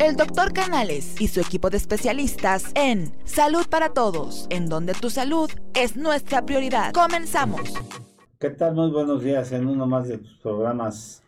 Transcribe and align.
el 0.00 0.14
doctor 0.14 0.52
Canales 0.52 1.20
y 1.20 1.26
su 1.26 1.40
equipo 1.40 1.70
de 1.70 1.76
especialistas 1.76 2.70
en 2.76 3.12
Salud 3.24 3.66
para 3.68 3.92
Todos, 3.94 4.46
en 4.48 4.68
donde 4.68 4.94
tu 4.94 5.10
salud 5.10 5.50
es 5.74 5.96
nuestra 5.96 6.46
prioridad. 6.46 6.92
Comenzamos. 6.92 7.74
¿Qué 8.38 8.50
tal? 8.50 8.76
Muy 8.76 8.90
buenos 8.92 9.24
días 9.24 9.50
en 9.50 9.66
uno 9.66 9.86
más 9.86 10.06
de 10.06 10.18
tus 10.18 10.36
programas 10.38 11.24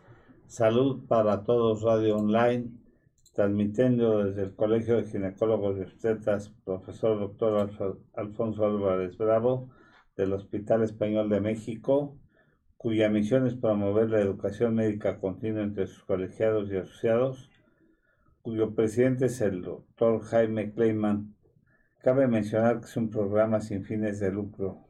Salud 0.47 1.05
para 1.07 1.43
Todos 1.43 1.81
Radio 1.81 2.15
Online, 2.15 2.71
transmitiendo 3.33 4.23
desde 4.23 4.43
el 4.43 4.55
Colegio 4.55 4.97
de 4.97 5.07
Ginecólogos 5.07 5.77
y 5.77 5.81
Obstetras, 5.81 6.49
profesor 6.63 7.19
doctor 7.19 7.69
Alfonso 8.15 8.65
Álvarez 8.65 9.17
Bravo, 9.17 9.69
del 10.15 10.31
Hospital 10.31 10.83
Español 10.83 11.29
de 11.29 11.41
México, 11.41 12.15
cuya 12.77 13.09
misión 13.09 13.47
es 13.47 13.55
promover 13.55 14.09
la 14.09 14.21
educación 14.21 14.75
médica 14.75 15.19
continua 15.19 15.61
entre 15.61 15.87
sus 15.87 16.03
colegiados 16.03 16.71
y 16.71 16.77
asociados, 16.77 17.50
cuyo 18.41 18.73
presidente 18.73 19.27
es 19.27 19.39
el 19.41 19.61
doctor 19.61 20.21
Jaime 20.23 20.73
Kleiman. 20.73 21.35
Cabe 21.99 22.27
mencionar 22.27 22.79
que 22.79 22.85
es 22.85 22.97
un 22.97 23.09
programa 23.09 23.61
sin 23.61 23.83
fines 23.83 24.19
de 24.19 24.31
lucro. 24.31 24.87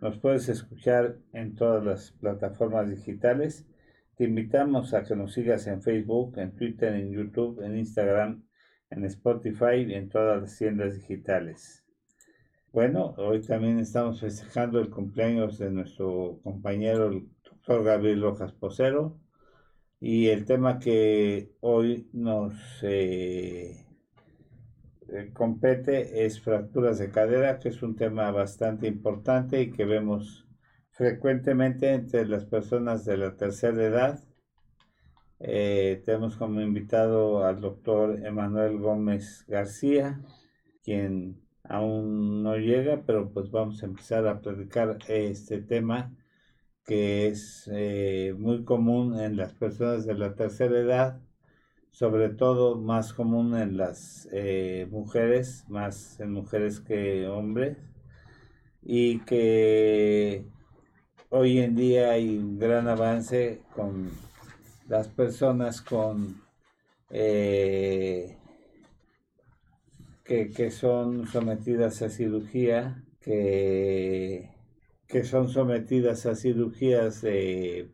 Nos 0.00 0.18
puedes 0.18 0.48
escuchar 0.48 1.18
en 1.32 1.54
todas 1.54 1.84
las 1.84 2.12
plataformas 2.12 2.88
digitales. 2.88 3.66
Te 4.16 4.24
invitamos 4.24 4.94
a 4.94 5.04
que 5.04 5.14
nos 5.14 5.34
sigas 5.34 5.66
en 5.66 5.82
Facebook, 5.82 6.38
en 6.38 6.56
Twitter, 6.56 6.94
en 6.94 7.10
YouTube, 7.10 7.62
en 7.62 7.76
Instagram, 7.76 8.44
en 8.90 9.04
Spotify 9.04 9.84
y 9.86 9.94
en 9.94 10.08
todas 10.08 10.40
las 10.40 10.56
tiendas 10.56 10.94
digitales. 10.94 11.84
Bueno, 12.72 13.14
hoy 13.18 13.42
también 13.42 13.78
estamos 13.78 14.20
festejando 14.20 14.80
el 14.80 14.88
cumpleaños 14.88 15.58
de 15.58 15.70
nuestro 15.70 16.40
compañero 16.42 17.08
el 17.08 17.28
doctor 17.44 17.84
Gabriel 17.84 18.22
Rojas 18.22 18.52
Posero 18.52 19.18
y 20.00 20.28
el 20.28 20.44
tema 20.44 20.78
que 20.78 21.52
hoy 21.60 22.08
nos 22.12 22.54
eh, 22.82 23.86
eh, 25.08 25.30
compete 25.32 26.24
es 26.24 26.40
fracturas 26.40 26.98
de 26.98 27.10
cadera, 27.10 27.58
que 27.58 27.70
es 27.70 27.82
un 27.82 27.96
tema 27.96 28.30
bastante 28.30 28.86
importante 28.86 29.60
y 29.60 29.72
que 29.72 29.84
vemos 29.84 30.46
frecuentemente 30.90 31.92
entre 31.92 32.26
las 32.26 32.44
personas 32.44 33.04
de 33.04 33.16
la 33.16 33.36
tercera 33.36 33.82
edad. 33.84 34.24
Eh, 35.40 36.02
tenemos 36.04 36.36
como 36.36 36.60
invitado 36.60 37.44
al 37.44 37.60
doctor 37.60 38.24
Emanuel 38.24 38.78
Gómez 38.78 39.44
García, 39.48 40.20
quien 40.82 41.40
aún 41.64 42.42
no 42.42 42.56
llega, 42.56 43.02
pero 43.04 43.30
pues 43.32 43.50
vamos 43.50 43.82
a 43.82 43.86
empezar 43.86 44.26
a 44.26 44.40
platicar 44.40 44.98
este 45.08 45.60
tema 45.60 46.12
que 46.88 47.28
es 47.28 47.70
eh, 47.70 48.34
muy 48.38 48.64
común 48.64 49.20
en 49.20 49.36
las 49.36 49.52
personas 49.52 50.06
de 50.06 50.14
la 50.14 50.34
tercera 50.34 50.78
edad, 50.80 51.20
sobre 51.90 52.30
todo 52.30 52.76
más 52.76 53.12
común 53.12 53.54
en 53.58 53.76
las 53.76 54.26
eh, 54.32 54.88
mujeres, 54.90 55.66
más 55.68 56.18
en 56.18 56.32
mujeres 56.32 56.80
que 56.80 57.26
hombres, 57.28 57.76
y 58.82 59.18
que 59.20 60.46
hoy 61.28 61.58
en 61.58 61.76
día 61.76 62.12
hay 62.12 62.38
un 62.38 62.58
gran 62.58 62.88
avance 62.88 63.60
con 63.74 64.10
las 64.88 65.08
personas 65.08 65.82
con 65.82 66.40
eh, 67.10 68.38
que, 70.24 70.50
que 70.50 70.70
son 70.70 71.26
sometidas 71.26 72.00
a 72.00 72.08
cirugía, 72.08 73.04
que 73.20 74.57
que 75.08 75.24
son 75.24 75.48
sometidas 75.48 76.26
a 76.26 76.34
cirugías 76.34 77.22
de 77.22 77.90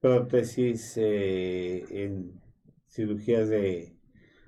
prótesis, 0.00 0.94
eh, 0.96 1.84
en 1.90 2.40
cirugías 2.88 3.48
de 3.48 3.96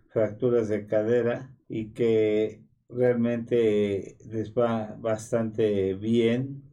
fracturas 0.09 0.69
de 0.69 0.87
cadera 0.87 1.55
y 1.69 1.93
que 1.93 2.63
realmente 2.89 4.17
les 4.27 4.53
va 4.53 4.97
bastante 4.99 5.95
bien 5.95 6.65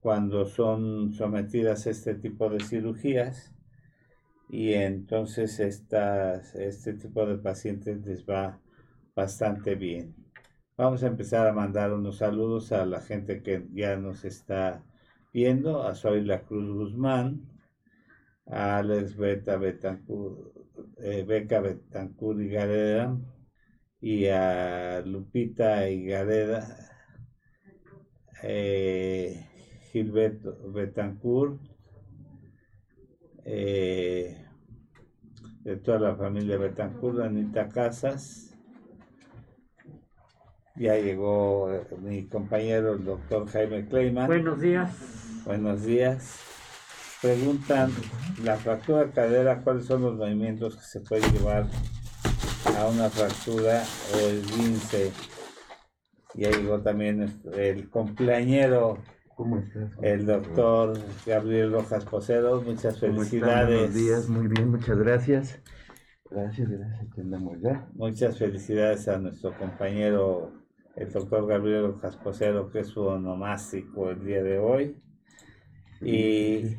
cuando 0.00 0.46
son 0.46 1.12
sometidas 1.12 1.86
a 1.86 1.90
este 1.90 2.14
tipo 2.14 2.48
de 2.48 2.60
cirugías 2.60 3.54
y 4.48 4.72
entonces 4.72 5.60
estas, 5.60 6.54
este 6.54 6.94
tipo 6.94 7.26
de 7.26 7.36
pacientes 7.36 8.04
les 8.06 8.24
va 8.24 8.60
bastante 9.14 9.74
bien. 9.74 10.25
Vamos 10.78 11.02
a 11.02 11.06
empezar 11.06 11.46
a 11.46 11.54
mandar 11.54 11.90
unos 11.94 12.18
saludos 12.18 12.70
a 12.70 12.84
la 12.84 13.00
gente 13.00 13.42
que 13.42 13.66
ya 13.72 13.96
nos 13.96 14.26
está 14.26 14.84
viendo, 15.32 15.82
a 15.82 15.94
La 16.22 16.42
Cruz 16.42 16.68
Guzmán, 16.70 17.48
a 18.44 18.76
Alex 18.76 19.16
Beta 19.16 19.56
Betancourt, 19.56 20.54
eh, 20.98 21.24
Beca 21.26 21.60
Betancourt 21.60 22.40
y 22.40 22.48
Gareda, 22.48 23.16
y 24.02 24.26
a 24.26 25.00
Lupita 25.00 25.88
y 25.88 26.04
Gareda, 26.04 26.66
eh, 28.42 29.46
Gilberto 29.92 30.58
Betancourt, 30.72 31.58
eh, 33.46 34.44
de 35.60 35.76
toda 35.78 36.00
la 36.00 36.16
familia 36.16 36.58
Betancourt, 36.58 37.20
Anita 37.20 37.66
Casas, 37.66 38.45
ya 40.78 40.96
llegó 40.96 41.72
eh, 41.72 41.86
mi 42.00 42.26
compañero, 42.26 42.94
el 42.94 43.04
doctor 43.04 43.48
Jaime 43.48 43.86
Kleiman. 43.88 44.26
Buenos 44.26 44.60
días. 44.60 44.90
Buenos 45.44 45.84
días. 45.84 46.40
Preguntan, 47.22 47.90
la 48.44 48.56
fractura 48.56 49.04
de 49.04 49.10
cadera, 49.10 49.62
¿cuáles 49.62 49.86
son 49.86 50.02
los 50.02 50.16
movimientos 50.16 50.76
que 50.76 50.82
se 50.82 51.00
pueden 51.00 51.32
llevar 51.32 51.66
a 52.78 52.86
una 52.86 53.08
fractura 53.08 53.82
o 54.14 54.28
el 54.28 54.40
vince? 54.42 55.12
Ya 56.34 56.50
llegó 56.50 56.82
también 56.82 57.40
el 57.54 57.88
cumpleañero, 57.88 58.98
¿Cómo 59.34 59.58
estás? 59.58 59.92
el 60.02 60.26
doctor 60.26 60.98
Gabriel 61.24 61.72
Rojas 61.72 62.04
Posero. 62.04 62.60
Muchas 62.60 63.00
felicidades. 63.00 63.78
Buenos 63.78 63.94
días, 63.94 64.28
muy 64.28 64.48
bien, 64.48 64.70
muchas 64.70 64.98
gracias. 64.98 65.58
Gracias, 66.30 66.68
gracias, 66.68 67.14
que 67.14 67.20
andamos 67.22 67.58
ya. 67.62 67.88
Muchas 67.94 68.38
felicidades 68.38 69.08
a 69.08 69.18
nuestro 69.18 69.56
compañero 69.56 70.52
el 70.96 71.12
doctor 71.12 71.46
Gabriel 71.46 71.94
Jasposero, 72.00 72.70
que 72.70 72.80
es 72.80 72.88
su 72.88 73.02
onomástico 73.02 74.10
el 74.10 74.24
día 74.24 74.42
de 74.42 74.58
hoy. 74.58 74.96
¿Y 76.00 76.76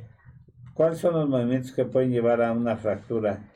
cuáles 0.73 1.00
son 1.00 1.13
los 1.13 1.29
movimientos 1.29 1.72
que 1.72 1.85
pueden 1.85 2.11
llevar 2.11 2.41
a 2.41 2.51
una 2.51 2.78
fractura? 2.78 3.51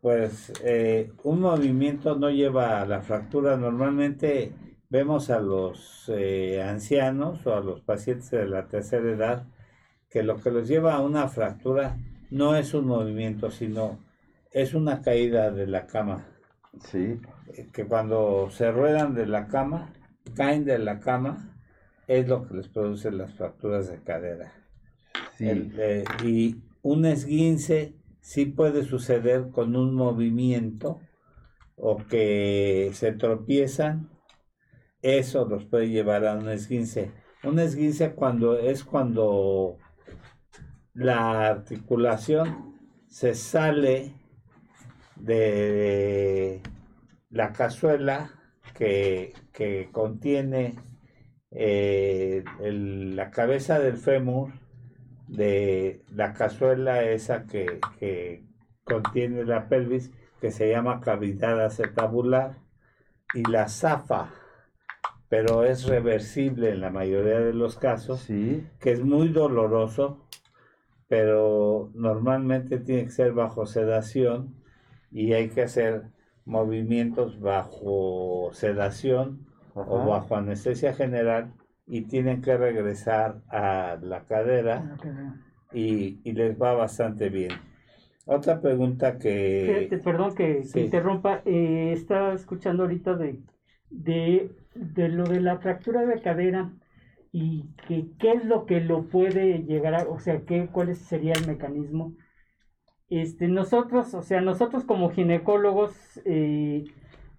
Pues 0.00 0.52
eh, 0.64 1.12
un 1.24 1.40
movimiento 1.40 2.16
no 2.16 2.30
lleva 2.30 2.80
a 2.80 2.86
la 2.86 3.02
fractura. 3.02 3.56
Normalmente 3.56 4.52
vemos 4.88 5.30
a 5.30 5.40
los 5.40 6.08
eh, 6.08 6.62
ancianos 6.62 7.44
o 7.46 7.56
a 7.56 7.60
los 7.60 7.80
pacientes 7.80 8.30
de 8.30 8.46
la 8.46 8.68
tercera 8.68 9.10
edad 9.10 9.46
que 10.08 10.22
lo 10.22 10.40
que 10.40 10.50
los 10.50 10.68
lleva 10.68 10.94
a 10.94 11.00
una 11.00 11.28
fractura 11.28 11.98
no 12.30 12.56
es 12.56 12.72
un 12.72 12.86
movimiento, 12.86 13.50
sino 13.50 13.98
es 14.52 14.74
una 14.74 15.02
caída 15.02 15.50
de 15.50 15.66
la 15.66 15.86
cama. 15.86 16.37
Sí. 16.80 17.20
Eh, 17.54 17.68
que 17.72 17.86
cuando 17.86 18.50
se 18.50 18.70
ruedan 18.70 19.14
de 19.14 19.26
la 19.26 19.48
cama, 19.48 19.92
caen 20.34 20.64
de 20.64 20.78
la 20.78 21.00
cama, 21.00 21.54
es 22.06 22.28
lo 22.28 22.46
que 22.46 22.54
les 22.54 22.68
produce 22.68 23.10
las 23.10 23.34
fracturas 23.34 23.88
de 23.88 24.02
cadera. 24.02 24.52
Eh, 25.40 26.04
y 26.24 26.56
un 26.82 27.04
esguince 27.04 27.94
sí 28.20 28.46
puede 28.46 28.84
suceder 28.84 29.50
con 29.50 29.76
un 29.76 29.94
movimiento 29.94 31.00
o 31.76 31.96
que 31.96 32.90
se 32.94 33.12
tropiezan, 33.12 34.10
eso 35.00 35.46
los 35.46 35.64
puede 35.64 35.90
llevar 35.90 36.26
a 36.26 36.34
un 36.34 36.48
esguince. 36.48 37.12
Un 37.44 37.60
esguince 37.60 38.14
cuando 38.14 38.58
es 38.58 38.82
cuando 38.82 39.76
la 40.94 41.46
articulación 41.46 42.74
se 43.06 43.34
sale 43.34 44.17
de 45.20 46.62
la 47.30 47.52
cazuela 47.52 48.30
que, 48.74 49.34
contiene 49.92 50.76
eh, 51.50 52.44
la 52.60 53.30
cabeza 53.30 53.78
del 53.80 53.96
fémur 53.96 54.52
de 55.26 56.04
la 56.14 56.32
cazuela 56.32 57.02
esa 57.02 57.46
que, 57.46 57.80
contiene 58.84 59.44
la 59.44 59.68
pelvis, 59.68 60.10
que 60.40 60.50
se 60.50 60.70
llama 60.70 61.00
cavidad 61.00 61.62
acetabular, 61.64 62.58
y 63.34 63.42
la 63.42 63.68
zafa, 63.68 64.32
pero 65.28 65.64
es 65.64 65.84
reversible 65.84 66.70
en 66.70 66.80
la 66.80 66.90
mayoría 66.90 67.40
de 67.40 67.52
los 67.52 67.76
casos, 67.76 68.26
que 68.26 68.92
es 68.92 69.04
muy 69.04 69.28
doloroso, 69.28 70.26
pero 71.06 71.90
normalmente 71.94 72.78
tiene 72.78 73.04
que 73.04 73.10
ser 73.10 73.32
bajo 73.32 73.66
sedación 73.66 74.57
y 75.10 75.32
hay 75.32 75.48
que 75.48 75.62
hacer 75.62 76.02
movimientos 76.44 77.40
bajo 77.40 78.50
sedación 78.52 79.46
o 79.74 80.06
bajo 80.06 80.34
anestesia 80.34 80.92
general 80.94 81.52
y 81.86 82.02
tienen 82.02 82.42
que 82.42 82.56
regresar 82.56 83.40
a 83.48 83.98
la 84.02 84.24
cadera 84.24 84.96
y, 85.72 86.20
les 86.32 86.60
va 86.60 86.74
bastante 86.74 87.28
bien. 87.28 87.52
Otra 88.26 88.60
pregunta 88.60 89.18
que... 89.18 89.88
perdón 90.04 90.34
que, 90.34 90.62
interrumpa. 90.74 91.42
Eh, 91.44 91.92
estaba 91.92 92.34
escuchando 92.34 92.82
ahorita 92.82 93.14
de, 93.14 93.40
de, 93.90 94.50
de, 94.74 95.08
lo 95.08 95.24
de 95.24 95.40
la 95.40 95.58
fractura 95.58 96.04
de 96.04 96.20
cadera 96.20 96.72
y 97.32 97.70
que 97.86 98.10
qué 98.18 98.32
es 98.32 98.44
lo 98.44 98.66
que 98.66 98.80
lo 98.80 99.04
puede 99.04 99.64
llegar 99.64 99.94
a, 99.94 100.08
o 100.08 100.18
sea, 100.18 100.42
qué, 100.42 100.68
cuál 100.70 100.94
sería 100.94 101.32
el 101.34 101.46
mecanismo. 101.46 102.14
Este, 103.10 103.48
nosotros, 103.48 104.12
o 104.14 104.22
sea, 104.22 104.40
nosotros 104.40 104.84
como 104.84 105.10
ginecólogos 105.10 106.20
eh, 106.24 106.84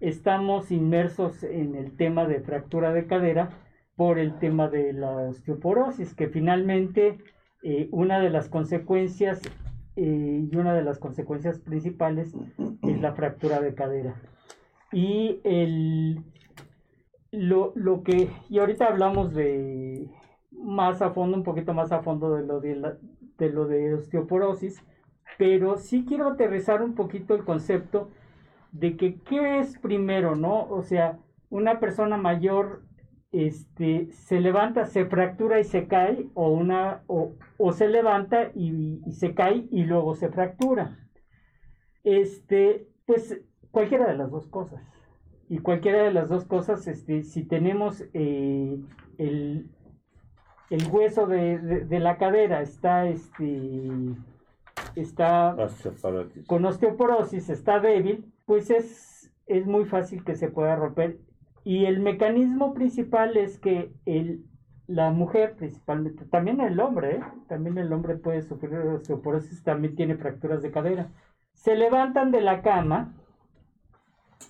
estamos 0.00 0.70
inmersos 0.70 1.42
en 1.44 1.74
el 1.74 1.96
tema 1.96 2.26
de 2.26 2.40
fractura 2.40 2.92
de 2.92 3.06
cadera 3.06 3.50
por 3.96 4.18
el 4.18 4.38
tema 4.38 4.68
de 4.68 4.92
la 4.92 5.10
osteoporosis, 5.10 6.14
que 6.14 6.28
finalmente 6.28 7.18
eh, 7.62 7.88
una 7.92 8.20
de 8.20 8.30
las 8.30 8.48
consecuencias 8.48 9.42
eh, 9.96 10.48
y 10.50 10.56
una 10.56 10.74
de 10.74 10.82
las 10.82 10.98
consecuencias 10.98 11.58
principales 11.58 12.34
es 12.82 13.00
la 13.00 13.12
fractura 13.12 13.60
de 13.60 13.74
cadera. 13.74 14.14
Y 14.92 15.40
el, 15.44 16.24
lo, 17.30 17.72
lo 17.76 18.02
que, 18.02 18.30
y 18.48 18.58
ahorita 18.58 18.86
hablamos 18.86 19.34
de 19.34 20.08
más 20.50 21.02
a 21.02 21.10
fondo, 21.10 21.36
un 21.36 21.44
poquito 21.44 21.74
más 21.74 21.92
a 21.92 22.02
fondo 22.02 22.34
de 22.34 22.46
lo 22.46 22.60
de, 22.60 22.96
de, 23.38 23.50
lo 23.50 23.66
de 23.66 23.94
osteoporosis, 23.94 24.82
pero 25.38 25.76
sí 25.76 26.04
quiero 26.06 26.28
aterrizar 26.28 26.82
un 26.82 26.94
poquito 26.94 27.34
el 27.34 27.44
concepto 27.44 28.10
de 28.72 28.96
que 28.96 29.20
qué 29.20 29.58
es 29.58 29.78
primero, 29.78 30.36
¿no? 30.36 30.68
O 30.68 30.82
sea, 30.82 31.18
una 31.48 31.80
persona 31.80 32.16
mayor 32.16 32.82
este, 33.32 34.10
se 34.12 34.40
levanta, 34.40 34.86
se 34.86 35.06
fractura 35.06 35.60
y 35.60 35.64
se 35.64 35.86
cae, 35.86 36.26
o, 36.34 36.50
una, 36.50 37.02
o, 37.06 37.72
se 37.72 37.88
levanta 37.88 38.50
y, 38.54 39.00
se 39.12 39.34
cae 39.34 39.66
y 39.70 39.84
luego 39.84 40.14
se 40.14 40.28
fractura. 40.28 40.98
Este, 42.02 42.88
pues 43.06 43.40
cualquiera 43.70 44.06
de 44.08 44.16
las 44.16 44.30
dos 44.30 44.46
cosas. 44.48 44.82
Y 45.48 45.58
cualquiera 45.58 46.02
de 46.04 46.12
las 46.12 46.28
dos 46.28 46.44
cosas, 46.44 46.86
este, 46.86 47.22
si 47.22 47.42
tenemos 47.44 48.04
eh, 48.14 48.78
el, 49.18 49.68
el, 50.70 50.86
hueso 50.90 51.26
de, 51.26 51.86
la 51.90 52.18
cadera 52.18 52.62
está, 52.62 53.08
este, 53.08 53.88
está 54.96 55.56
con 56.46 56.64
osteoporosis, 56.64 57.48
está 57.48 57.80
débil, 57.80 58.32
pues 58.46 58.70
es, 58.70 59.32
es 59.46 59.66
muy 59.66 59.84
fácil 59.84 60.24
que 60.24 60.34
se 60.34 60.48
pueda 60.48 60.76
romper 60.76 61.18
y 61.64 61.84
el 61.84 62.00
mecanismo 62.00 62.72
principal 62.74 63.36
es 63.36 63.58
que 63.58 63.92
el, 64.06 64.44
la 64.86 65.10
mujer, 65.10 65.56
principalmente, 65.56 66.24
también 66.24 66.60
el 66.60 66.80
hombre, 66.80 67.16
¿eh? 67.16 67.20
también 67.48 67.78
el 67.78 67.92
hombre 67.92 68.16
puede 68.16 68.42
sufrir 68.42 68.74
osteoporosis, 68.74 69.62
también 69.62 69.94
tiene 69.94 70.16
fracturas 70.16 70.62
de 70.62 70.70
cadera. 70.70 71.10
Se 71.52 71.76
levantan 71.76 72.30
de 72.30 72.40
la 72.40 72.62
cama 72.62 73.14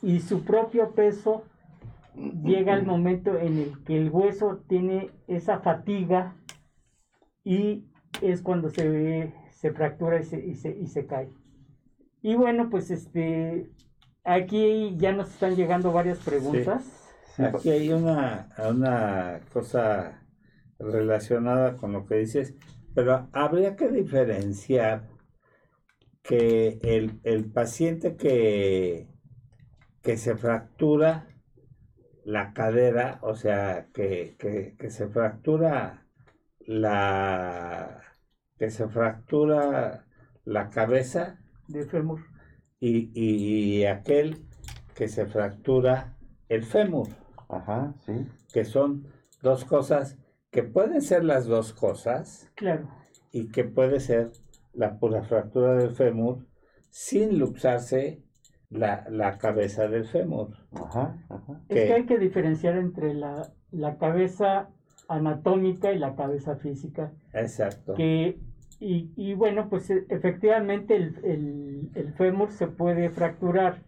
y 0.02 0.20
su 0.20 0.44
propio 0.44 0.94
peso 0.94 1.44
llega 2.44 2.74
al 2.74 2.86
momento 2.86 3.36
en 3.36 3.58
el 3.58 3.84
que 3.84 3.96
el 3.96 4.10
hueso 4.10 4.62
tiene 4.68 5.10
esa 5.26 5.58
fatiga 5.60 6.36
y 7.44 7.86
es 8.22 8.42
cuando 8.42 8.70
se, 8.70 9.32
se 9.60 9.72
fractura 9.72 10.18
y 10.18 10.24
se, 10.24 10.40
y 10.40 10.54
se, 10.54 10.70
y 10.70 10.86
se 10.86 11.06
cae. 11.06 11.30
Y 12.22 12.34
bueno, 12.34 12.70
pues 12.70 12.90
este, 12.90 13.70
aquí 14.24 14.96
ya 14.96 15.12
nos 15.12 15.30
están 15.30 15.54
llegando 15.54 15.92
varias 15.92 16.18
preguntas. 16.18 16.82
Aquí 17.36 17.68
hay 17.68 17.92
una, 17.92 18.48
una 18.70 19.40
cosa 19.52 20.26
relacionada 20.78 21.76
con 21.76 21.92
lo 21.92 22.06
que 22.06 22.16
dices, 22.16 22.54
pero 22.94 23.28
habría 23.32 23.76
que 23.76 23.88
diferenciar 23.88 25.08
que 26.22 26.78
el, 26.82 27.50
paciente 27.52 28.16
que, 28.16 29.08
que 30.02 30.16
se 30.16 30.36
fractura 30.36 31.26
la 32.24 32.54
cadera, 32.54 33.18
o 33.20 33.34
sea, 33.34 33.88
que, 33.92 34.36
se 34.88 35.08
fractura 35.08 36.06
la 36.60 38.09
que 38.60 38.70
se 38.70 38.86
fractura 38.88 40.04
la 40.44 40.68
cabeza 40.68 41.40
de 41.66 41.86
fémur 41.86 42.20
y, 42.78 43.10
y 43.14 43.86
aquel 43.86 44.36
que 44.94 45.08
se 45.08 45.24
fractura 45.24 46.18
el 46.50 46.64
fémur. 46.64 47.08
Ajá, 47.48 47.94
sí. 48.04 48.28
Que 48.52 48.66
son 48.66 49.06
dos 49.40 49.64
cosas 49.64 50.18
que 50.50 50.62
pueden 50.62 51.00
ser 51.00 51.24
las 51.24 51.46
dos 51.46 51.72
cosas. 51.72 52.52
Claro. 52.54 52.86
Y 53.32 53.48
que 53.48 53.64
puede 53.64 53.98
ser 53.98 54.30
la 54.74 54.98
pura 54.98 55.22
fractura 55.22 55.74
del 55.76 55.92
fémur 55.92 56.46
sin 56.90 57.38
luxarse 57.38 58.22
la, 58.68 59.38
cabeza 59.38 59.88
del 59.88 60.04
fémur. 60.04 60.50
Ajá, 60.72 61.16
ajá. 61.30 61.62
Es 61.70 61.86
que 61.86 61.92
hay 61.94 62.04
que 62.04 62.18
diferenciar 62.18 62.76
entre 62.76 63.14
la, 63.14 63.50
cabeza 63.98 64.68
anatómica 65.08 65.92
y 65.92 65.98
la 65.98 66.14
cabeza 66.14 66.56
física. 66.56 67.14
Exacto. 67.32 67.94
Que, 67.94 68.38
y, 68.80 69.34
bueno, 69.34 69.68
pues 69.68 69.90
e, 69.90 70.06
efectivamente 70.08 70.96
el, 70.96 71.90
el 71.94 72.12
fémur 72.14 72.50
se 72.50 72.66
puede 72.66 73.10
fracturar 73.10 73.82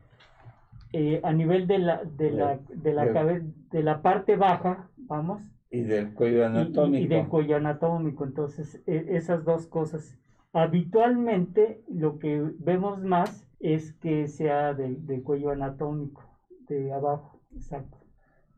eh, 0.94 1.20
a 1.24 1.32
nivel 1.32 1.66
de 1.66 1.78
la, 1.78 2.04
de 2.04 2.30
la, 2.30 2.58
de 2.68 2.92
la, 2.92 3.40
de 3.70 3.82
la 3.82 4.02
parte 4.02 4.36
baja, 4.36 4.90
vamos. 4.98 5.40
Y 5.70 5.80
del 5.80 6.12
cuello 6.12 6.44
anatómico. 6.44 7.04
Y, 7.04 7.06
del 7.06 7.28
cuello 7.28 7.56
anatómico. 7.56 8.24
Entonces, 8.24 8.82
e, 8.86 9.06
esas 9.16 9.44
dos 9.44 9.66
cosas. 9.66 10.18
Habitualmente, 10.52 11.82
lo 11.88 12.18
que 12.18 12.42
vemos 12.58 13.02
más 13.02 13.48
es 13.58 13.94
que 13.94 14.28
sea 14.28 14.74
de, 14.74 15.22
cuello 15.22 15.50
anatómico, 15.50 16.22
de 16.68 16.92
abajo, 16.92 17.40
exacto. 17.54 17.96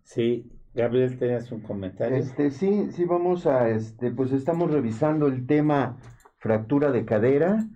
Sí, 0.03 0.51
Gabriel, 0.75 1.17
tenías 1.19 1.53
un 1.53 1.61
comentario. 1.61 2.17
Este, 2.17 2.51
sí, 2.51 2.91
sí, 2.91 3.05
vamos 3.05 3.47
a, 3.47 3.69
este, 3.69 4.11
pues 4.11 4.33
estamos 4.33 4.73
revisando 4.73 5.29
el 5.29 5.47
tema 5.47 5.99
fractura 6.45 6.93
de 6.93 7.07
cadera. 7.07 7.67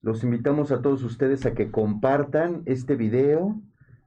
Los 0.00 0.22
invitamos 0.22 0.70
a 0.70 0.80
todos 0.80 1.02
ustedes 1.02 1.44
a 1.44 1.54
que 1.54 1.72
compartan 1.72 2.62
este 2.66 2.94
video 2.94 3.60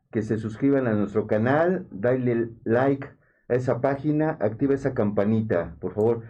que 0.10 0.22
se 0.22 0.38
suscriban 0.38 0.88
a 0.88 0.94
nuestro 0.94 1.28
canal, 1.28 1.86
dale 1.92 2.52
like 2.64 3.10
a 3.50 3.56
esa 3.56 3.82
página, 3.82 4.38
activa 4.40 4.74
esa 4.74 4.94
campanita, 4.94 5.76
por 5.82 5.94
favor. 5.94 6.24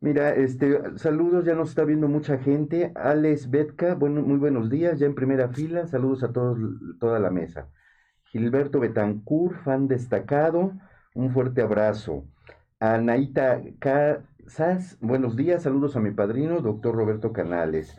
Mira, 0.00 0.34
este, 0.34 0.98
saludos, 0.98 1.46
ya 1.46 1.54
nos 1.54 1.70
está 1.70 1.84
viendo 1.84 2.08
mucha 2.08 2.36
gente. 2.36 2.92
Alex 2.94 3.48
Betka, 3.48 3.94
bueno, 3.94 4.20
muy 4.20 4.36
buenos 4.36 4.68
días, 4.68 4.98
ya 4.98 5.06
en 5.06 5.14
primera 5.14 5.48
fila, 5.48 5.86
saludos 5.86 6.24
a 6.24 6.32
todos, 6.32 6.58
toda 7.00 7.18
la 7.20 7.30
mesa. 7.30 7.70
Gilberto 8.24 8.80
Betancourt, 8.80 9.56
fan 9.64 9.88
destacado, 9.88 10.74
un 11.14 11.30
fuerte 11.30 11.62
abrazo. 11.62 12.26
Anaita 12.80 13.62
Casas, 14.44 14.98
buenos 15.00 15.36
días, 15.36 15.62
saludos 15.62 15.96
a 15.96 16.00
mi 16.00 16.10
padrino, 16.10 16.60
doctor 16.60 16.94
Roberto 16.94 17.32
Canales. 17.32 17.96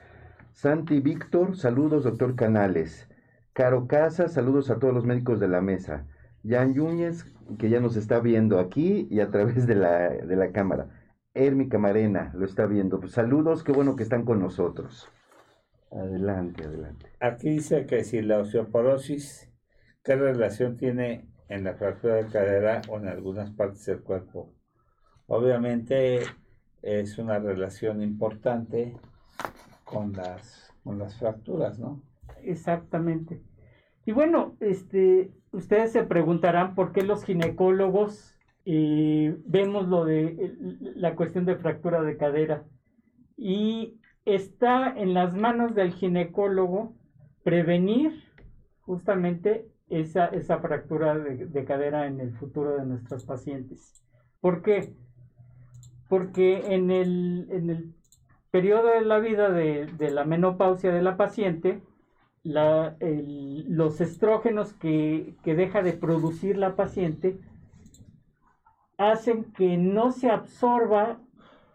Santi 0.51 0.99
Víctor, 0.99 1.57
saludos, 1.57 2.03
doctor 2.03 2.35
Canales. 2.35 3.09
Caro 3.51 3.87
Casa, 3.87 4.27
saludos 4.27 4.69
a 4.69 4.77
todos 4.77 4.93
los 4.93 5.05
médicos 5.05 5.39
de 5.39 5.47
la 5.47 5.61
mesa. 5.61 6.05
Jan 6.47 6.75
Yúñez, 6.75 7.25
que 7.57 7.69
ya 7.69 7.79
nos 7.79 7.97
está 7.97 8.19
viendo 8.19 8.59
aquí 8.59 9.07
y 9.09 9.21
a 9.21 9.31
través 9.31 9.65
de 9.65 9.73
la, 9.73 10.09
de 10.09 10.35
la 10.35 10.51
cámara. 10.51 10.89
Ermi 11.33 11.67
Camarena 11.67 12.31
lo 12.35 12.45
está 12.45 12.67
viendo. 12.67 12.99
Pues 12.99 13.13
saludos, 13.13 13.63
qué 13.63 13.71
bueno 13.71 13.95
que 13.95 14.03
están 14.03 14.23
con 14.23 14.39
nosotros. 14.39 15.09
Adelante, 15.91 16.63
adelante. 16.63 17.07
Aquí 17.19 17.49
dice 17.49 17.87
que 17.87 18.03
si 18.03 18.21
la 18.21 18.37
osteoporosis, 18.37 19.51
¿qué 20.03 20.15
relación 20.15 20.77
tiene 20.77 21.27
en 21.49 21.63
la 21.63 21.73
fractura 21.73 22.15
de 22.15 22.27
cadera 22.27 22.81
o 22.87 22.97
en 22.99 23.07
algunas 23.07 23.49
partes 23.51 23.83
del 23.85 24.01
cuerpo? 24.01 24.54
Obviamente 25.27 26.21
es 26.81 27.17
una 27.17 27.39
relación 27.39 28.01
importante 28.01 28.95
con 29.83 30.13
las, 30.13 30.71
con 30.83 30.99
las 30.99 31.17
fracturas, 31.17 31.79
¿no? 31.79 32.01
Exactamente. 32.43 33.41
Y 34.05 34.11
bueno, 34.11 34.55
este, 34.59 35.31
ustedes 35.51 35.91
se 35.91 36.03
preguntarán 36.03 36.75
por 36.75 36.91
qué 36.91 37.01
los 37.01 37.23
ginecólogos 37.23 38.35
eh, 38.65 39.35
vemos 39.45 39.87
lo 39.87 40.05
de 40.05 40.55
la 40.95 41.15
cuestión 41.15 41.45
de 41.45 41.55
fractura 41.55 42.01
de 42.03 42.17
cadera. 42.17 42.63
Y 43.37 43.99
está 44.25 44.93
en 44.95 45.13
las 45.13 45.35
manos 45.35 45.75
del 45.75 45.93
ginecólogo 45.93 46.95
prevenir 47.43 48.23
justamente 48.81 49.67
esa, 49.89 50.27
esa 50.27 50.59
fractura 50.59 51.17
de, 51.17 51.65
cadera 51.65 52.07
en 52.07 52.19
el 52.19 52.33
futuro 52.33 52.77
de 52.77 52.85
nuestros 52.85 53.23
pacientes. 53.25 54.03
¿Por 54.39 54.61
qué? 54.61 54.93
Porque 56.07 56.73
en 56.75 56.91
el, 56.91 57.47
en 57.49 57.69
el 57.69 57.93
periodo 58.51 58.87
de 58.87 59.01
la 59.01 59.19
vida 59.19 59.49
de, 59.49 59.85
de 59.85 60.11
la 60.11 60.23
menopausia 60.23 60.91
de 60.93 61.01
la 61.01 61.17
paciente, 61.17 61.81
los 62.45 64.01
estrógenos 64.01 64.73
que, 64.73 65.33
deja 65.43 65.81
de 65.81 65.93
producir 65.93 66.57
la 66.57 66.75
paciente 66.75 67.39
hacen 68.97 69.45
que 69.53 69.77
no 69.77 70.11
se 70.11 70.29
absorba 70.29 71.19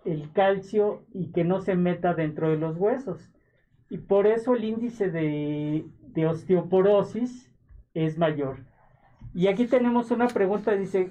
el 0.04 0.32
calcio 0.32 1.02
y 1.12 1.32
que 1.32 1.44
no 1.44 1.60
se 1.60 1.74
meta 1.74 2.14
dentro 2.14 2.48
de 2.50 2.56
los 2.56 2.76
huesos. 2.76 3.28
y 3.90 3.98
por 3.98 4.28
eso 4.28 4.54
el 4.54 4.62
índice 4.64 5.10
de, 5.10 5.84
de 6.14 6.26
osteoporosis 6.26 7.50
es 7.92 8.16
mayor. 8.16 8.58
Y 9.34 9.48
aquí 9.48 9.66
tenemos 9.66 10.12
una 10.12 10.28
pregunta, 10.28 10.72
dice, 10.76 11.10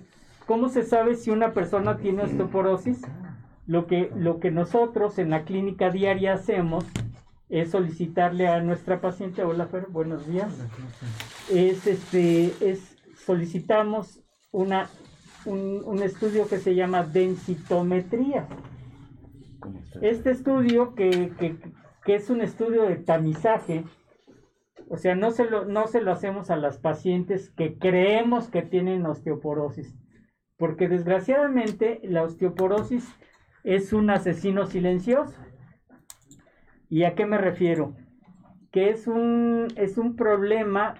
¿cómo 0.49 0.69
se 0.69 0.81
sabe 0.81 1.13
si 1.13 1.29
una 1.29 1.53
persona 1.53 1.97
tiene 1.97 2.23
osteoporosis? 2.23 3.03
Lo 3.67 3.85
que, 3.85 4.11
lo 4.15 4.39
que 4.39 4.49
nosotros 4.49 5.19
en 5.19 5.29
la 5.29 5.43
clínica 5.43 5.91
diaria 5.91 6.33
hacemos 6.33 6.85
es 7.49 7.69
solicitarle 7.69 8.47
a 8.47 8.59
nuestra 8.59 8.99
paciente, 8.99 9.43
hola 9.43 9.67
Fer, 9.67 9.85
buenos 9.89 10.25
días, 10.25 10.51
es, 11.53 11.85
este, 11.85 12.51
es 12.67 12.97
solicitamos 13.27 14.23
una, 14.51 14.89
un, 15.45 15.83
un 15.85 16.01
estudio 16.01 16.47
que 16.47 16.57
se 16.57 16.73
llama 16.73 17.03
densitometría. 17.03 18.47
Este 20.01 20.31
estudio 20.31 20.95
que, 20.95 21.31
que, 21.37 21.57
que 22.03 22.15
es 22.15 22.27
un 22.31 22.41
estudio 22.41 22.85
de 22.85 22.95
tamizaje, 22.95 23.83
o 24.89 24.97
sea, 24.97 25.13
no 25.13 25.29
se, 25.29 25.47
lo, 25.47 25.65
no 25.65 25.85
se 25.85 26.01
lo 26.01 26.11
hacemos 26.11 26.49
a 26.49 26.55
las 26.55 26.79
pacientes 26.79 27.51
que 27.51 27.77
creemos 27.77 28.47
que 28.47 28.63
tienen 28.63 29.05
osteoporosis, 29.05 29.93
porque 30.59 30.89
desgraciadamente 30.89 32.01
la 32.03 32.21
osteoporosis 32.21 33.09
es 33.63 33.93
un 33.93 34.09
asesino 34.09 34.65
silencioso. 34.65 35.39
¿Y 36.89 37.05
a 37.05 37.15
qué 37.15 37.25
me 37.25 37.37
refiero? 37.37 37.95
Que 38.69 38.89
es 38.89 39.07
un, 39.07 39.67
es 39.77 39.97
un 39.97 40.17
problema 40.17 40.95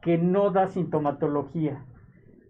que 0.00 0.16
no 0.16 0.50
da 0.50 0.68
sintomatología. 0.68 1.84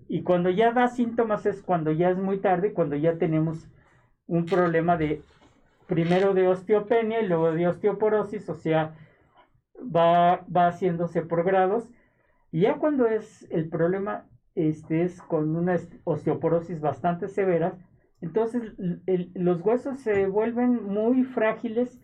Y 0.09 0.23
cuando 0.23 0.51
ya 0.51 0.73
da 0.73 0.87
síntomas 0.87 1.47
es 1.47 1.63
cuando 1.63 1.91
ya 1.91 2.11
es 2.11 2.19
muy 2.19 2.39
tarde, 2.39 2.73
cuando 2.73 2.95
ya 2.95 3.19
tenemos 3.19 3.69
un 4.29 4.47
problema 4.47 4.97
de 4.97 5.23
primero 5.89 6.33
de 6.33 6.47
osteopenia 6.47 7.21
y 7.21 7.27
luego 7.27 7.51
de 7.51 7.67
osteoporosis, 7.67 8.49
o 8.49 8.55
sea, 8.55 8.95
va, 9.77 10.45
va 10.55 10.69
haciéndose 10.69 11.23
por 11.23 11.43
grados. 11.43 11.89
Y 12.53 12.61
ya 12.61 12.77
cuando 12.77 13.07
es 13.09 13.51
el 13.51 13.69
problema 13.69 14.27
este, 14.55 15.03
es 15.03 15.21
con 15.23 15.57
una 15.57 15.79
osteoporosis 16.05 16.81
bastante 16.81 17.29
severa, 17.29 17.79
entonces 18.21 18.75
los 19.35 19.61
huesos 19.63 19.99
se 19.99 20.27
vuelven 20.27 20.85
muy 20.85 21.25
frágiles 21.25 22.01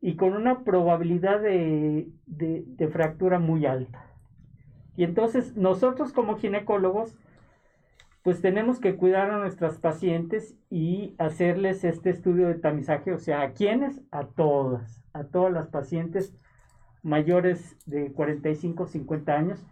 y 0.00 0.16
con 0.16 0.32
una 0.32 0.64
probabilidad 0.64 1.40
de, 1.40 2.08
de, 2.26 2.64
de 2.66 2.88
fractura 2.88 3.38
muy 3.38 3.66
alta. 3.66 4.06
Y 4.96 5.04
entonces 5.04 5.56
nosotros 5.56 6.12
como 6.12 6.36
ginecólogos, 6.36 7.16
pues 8.22 8.40
tenemos 8.40 8.80
que 8.80 8.96
cuidar 8.96 9.30
a 9.30 9.38
nuestras 9.38 9.78
pacientes 9.78 10.56
y 10.70 11.14
hacerles 11.18 11.84
este 11.84 12.10
estudio 12.10 12.48
de 12.48 12.54
tamizaje, 12.54 13.12
o 13.12 13.18
sea, 13.18 13.42
¿a 13.42 13.52
quiénes? 13.52 14.00
A 14.10 14.26
todas, 14.26 15.02
a 15.12 15.24
todas 15.24 15.52
las 15.52 15.68
pacientes 15.68 16.34
mayores 17.02 17.76
de 17.86 18.12
45, 18.12 18.86
50 18.86 19.32
años. 19.32 19.66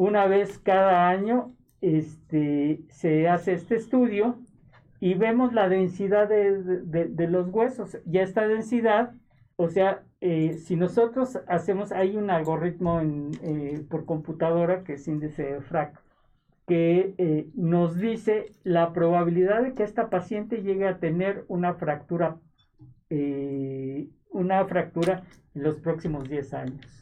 Una 0.00 0.26
vez 0.26 0.58
cada 0.58 1.10
año 1.10 1.54
este, 1.82 2.80
se 2.88 3.28
hace 3.28 3.52
este 3.52 3.76
estudio 3.76 4.38
y 4.98 5.12
vemos 5.12 5.52
la 5.52 5.68
densidad 5.68 6.26
de, 6.26 6.62
de, 6.62 7.04
de 7.04 7.28
los 7.28 7.48
huesos. 7.50 7.98
Y 8.06 8.16
esta 8.16 8.48
densidad, 8.48 9.12
o 9.56 9.68
sea, 9.68 10.02
eh, 10.22 10.54
si 10.54 10.76
nosotros 10.76 11.38
hacemos, 11.46 11.92
hay 11.92 12.16
un 12.16 12.30
algoritmo 12.30 13.02
eh, 13.02 13.84
por 13.90 14.06
computadora 14.06 14.84
que 14.84 14.94
es 14.94 15.06
índice 15.06 15.60
FRAC, 15.60 16.00
que 16.66 17.14
eh, 17.18 17.50
nos 17.54 17.98
dice 17.98 18.52
la 18.64 18.94
probabilidad 18.94 19.62
de 19.62 19.74
que 19.74 19.82
esta 19.82 20.08
paciente 20.08 20.62
llegue 20.62 20.88
a 20.88 20.98
tener 20.98 21.44
una 21.48 21.74
fractura, 21.74 22.38
una 24.30 24.64
fractura 24.64 25.24
en 25.54 25.62
los 25.62 25.76
próximos 25.76 26.26
10 26.26 26.54
años. 26.54 26.99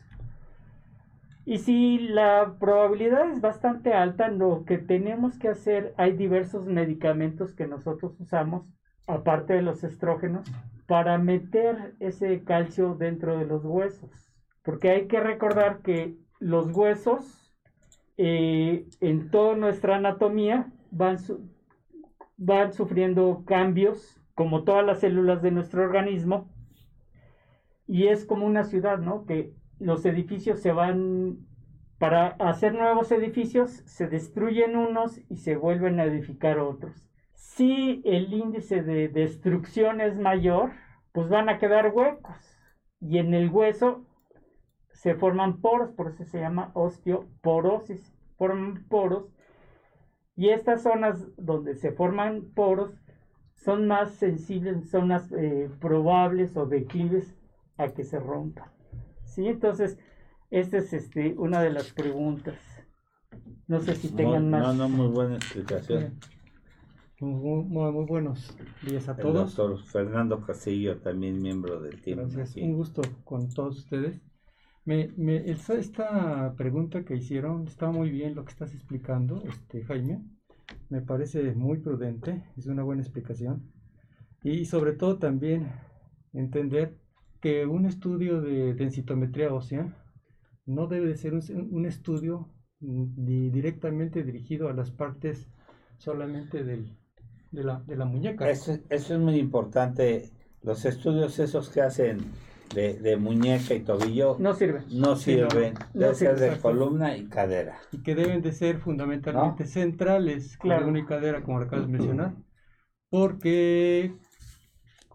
Y 1.49 1.57
si 1.57 1.97
la 1.97 2.57
probabilidad 2.61 3.31
es 3.31 3.41
bastante 3.41 3.95
alta, 3.95 4.29
lo 4.29 4.67
que 4.67 4.77
tenemos 4.77 5.39
que 5.39 5.49
hacer, 5.49 5.95
hay 5.97 6.13
diversos 6.13 6.67
medicamentos 6.67 7.55
que 7.55 7.67
nosotros 7.67 8.21
usamos, 8.21 8.71
aparte 9.07 9.55
de 9.55 9.63
los 9.63 9.83
estrógenos, 9.83 10.47
para 10.87 11.17
meter 11.17 11.95
ese 12.01 12.45
calcio 12.45 12.97
dentro 12.97 13.39
de 13.39 13.47
los 13.47 13.65
huesos. 13.65 14.11
Porque 14.63 14.91
hay 14.91 15.07
que 15.07 15.21
recordar 15.21 15.81
que 15.81 16.19
los 16.39 16.71
huesos, 16.77 17.51
eh, 18.19 18.87
en 19.01 19.31
toda 19.31 19.57
nuestra 19.57 19.97
anatomía, 19.97 20.71
van, 20.91 21.17
van 22.37 22.75
sufriendo 22.75 23.45
cambios, 23.47 24.21
como 24.35 24.65
todas 24.65 24.85
las 24.85 25.01
células 25.01 25.41
de 25.41 25.53
nuestro 25.53 25.83
organismo, 25.83 26.53
y 27.87 28.09
es 28.09 28.27
como 28.27 28.45
una 28.45 28.65
ciudad, 28.65 28.99
¿no? 28.99 29.25
Que 29.25 29.55
los 29.79 30.05
edificios 30.05 30.61
se 30.61 30.73
van, 30.73 31.39
para 31.99 32.29
hacer 32.39 32.75
nuevos 32.75 33.11
edificios, 33.13 33.71
se 33.87 34.09
destruyen 34.09 34.77
unos 34.77 35.21
y 35.29 35.37
se 35.37 35.57
vuelven 35.57 36.01
a 36.01 36.05
edificar 36.05 36.59
otros. 36.59 37.09
Si 37.35 38.03
el 38.05 38.33
índice 38.33 38.83
de 38.83 39.09
destrucción 39.09 40.01
es 40.01 40.17
mayor, 40.17 40.73
pues 41.13 41.29
van 41.29 41.49
a 41.49 41.59
quedar 41.59 41.93
huecos. 41.95 42.37
Y 43.01 43.19
en 43.19 43.35
el 43.35 43.51
hueso 43.51 44.05
se 44.93 45.15
forman 45.15 45.61
poros, 45.61 45.91
por 45.93 46.09
eso 46.09 46.25
se 46.25 46.41
llama 46.41 46.71
osteoporosis. 46.75 48.15
Forman 48.37 48.85
poros. 48.89 49.33
Y 50.37 50.51
estas 50.51 50.83
zonas 50.83 51.27
donde 51.37 51.75
se 51.75 51.91
forman 51.93 52.53
poros 52.55 52.93
son 53.55 53.89
más 53.89 54.13
sensibles, 54.13 54.89
son 54.91 55.11
eh, 55.13 55.69
probables 55.81 56.57
o 56.57 56.67
declives 56.67 57.37
a 57.77 57.89
que 57.89 58.05
se 58.05 58.21
rompan. 58.21 58.71
¿Sí? 59.29 59.47
Entonces, 59.47 59.99
esta 60.51 60.79
es 60.79 60.93
este, 60.93 61.35
una 61.37 61.61
de 61.63 61.71
las 61.71 61.93
preguntas. 61.93 62.57
No 63.67 63.81
sé 63.81 63.95
si 63.95 64.09
tengan 64.09 64.51
más. 64.51 64.63
No, 64.63 64.75
no, 64.75 64.89
muy 64.89 65.09
buena 65.09 65.37
explicación. 65.37 66.19
Muy, 67.21 67.65
muy, 67.65 67.93
muy, 67.93 68.07
buenos 68.07 68.57
días 68.83 69.09
a 69.09 69.17
todos. 69.17 69.51
El 69.51 69.57
doctor 69.57 69.85
Fernando 69.85 70.41
Castillo, 70.41 70.99
también 70.99 71.43
miembro 71.43 71.81
del 71.81 72.01
team. 72.01 72.19
Gracias, 72.19 72.53
aquí. 72.53 72.63
un 72.63 72.75
gusto 72.75 73.03
con 73.25 73.49
todos 73.51 73.79
ustedes. 73.79 74.23
Me, 74.85 75.13
me, 75.17 75.51
esta, 75.51 75.75
esta, 75.75 76.55
pregunta 76.57 77.05
que 77.05 77.17
hicieron 77.17 77.67
está 77.67 77.91
muy 77.91 78.11
bien 78.11 78.35
lo 78.35 78.45
que 78.45 78.53
estás 78.53 78.73
explicando, 78.73 79.43
este, 79.47 79.85
Jaime. 79.85 80.23
Me 80.89 81.03
parece 81.03 81.53
muy 81.55 81.79
prudente, 81.79 82.45
es 82.57 82.67
una 82.67 82.85
buena 82.85 83.03
explicación. 83.03 83.71
Y 84.43 84.65
sobre 84.65 84.93
todo 84.93 85.19
también 85.19 85.71
entender 86.33 86.97
que 87.41 87.67
un 87.67 87.87
estudio 87.87 88.41
de 88.41 88.75
densitometría 88.75 89.53
ósea 89.53 89.95
no 90.67 90.87
debe 90.87 91.07
de 91.09 91.17
ser 91.17 91.35
un, 91.35 91.43
un 91.71 91.87
estudio 91.87 92.49
ni 92.81 93.51
directamente 93.51 94.23
dirigido 94.23 94.69
a 94.69 94.73
las 94.73 94.91
partes 94.91 95.49
solamente 95.97 96.63
del, 96.65 96.97
de, 97.51 97.65
la, 97.65 97.81
de 97.81 97.97
la 97.97 98.05
muñeca. 98.05 98.49
Eso, 98.51 98.79
eso, 98.89 99.15
es 99.15 99.21
muy 99.21 99.37
importante. 99.37 100.31
Los 100.63 100.85
estudios 100.85 101.39
esos 101.39 101.69
que 101.71 101.81
hacen 101.81 102.19
de, 102.75 102.95
de 102.95 103.17
muñeca 103.17 103.75
y 103.75 103.81
tobillo 103.81 104.37
no 104.39 104.55
sirven. 104.55 104.85
No 104.91 105.17
sirven. 105.17 105.75
Sí, 105.77 105.85
no, 105.95 106.01
debe 106.01 106.09
no 106.09 106.15
ser 106.15 106.39
de 106.39 106.59
columna 106.59 107.17
y 107.17 107.27
cadera. 107.27 107.79
Y 107.93 108.03
que 108.03 108.15
deben 108.15 108.43
de 108.43 108.53
ser 108.53 108.79
fundamentalmente 108.79 109.65
¿No? 109.65 109.71
centrales, 109.71 110.57
claro. 110.59 110.81
columna 110.83 111.01
y 111.01 111.05
cadera, 111.07 111.43
como 111.43 111.59
acabas 111.59 111.87
de 111.87 111.93
mencionar. 111.93 112.35
Porque, 113.11 114.13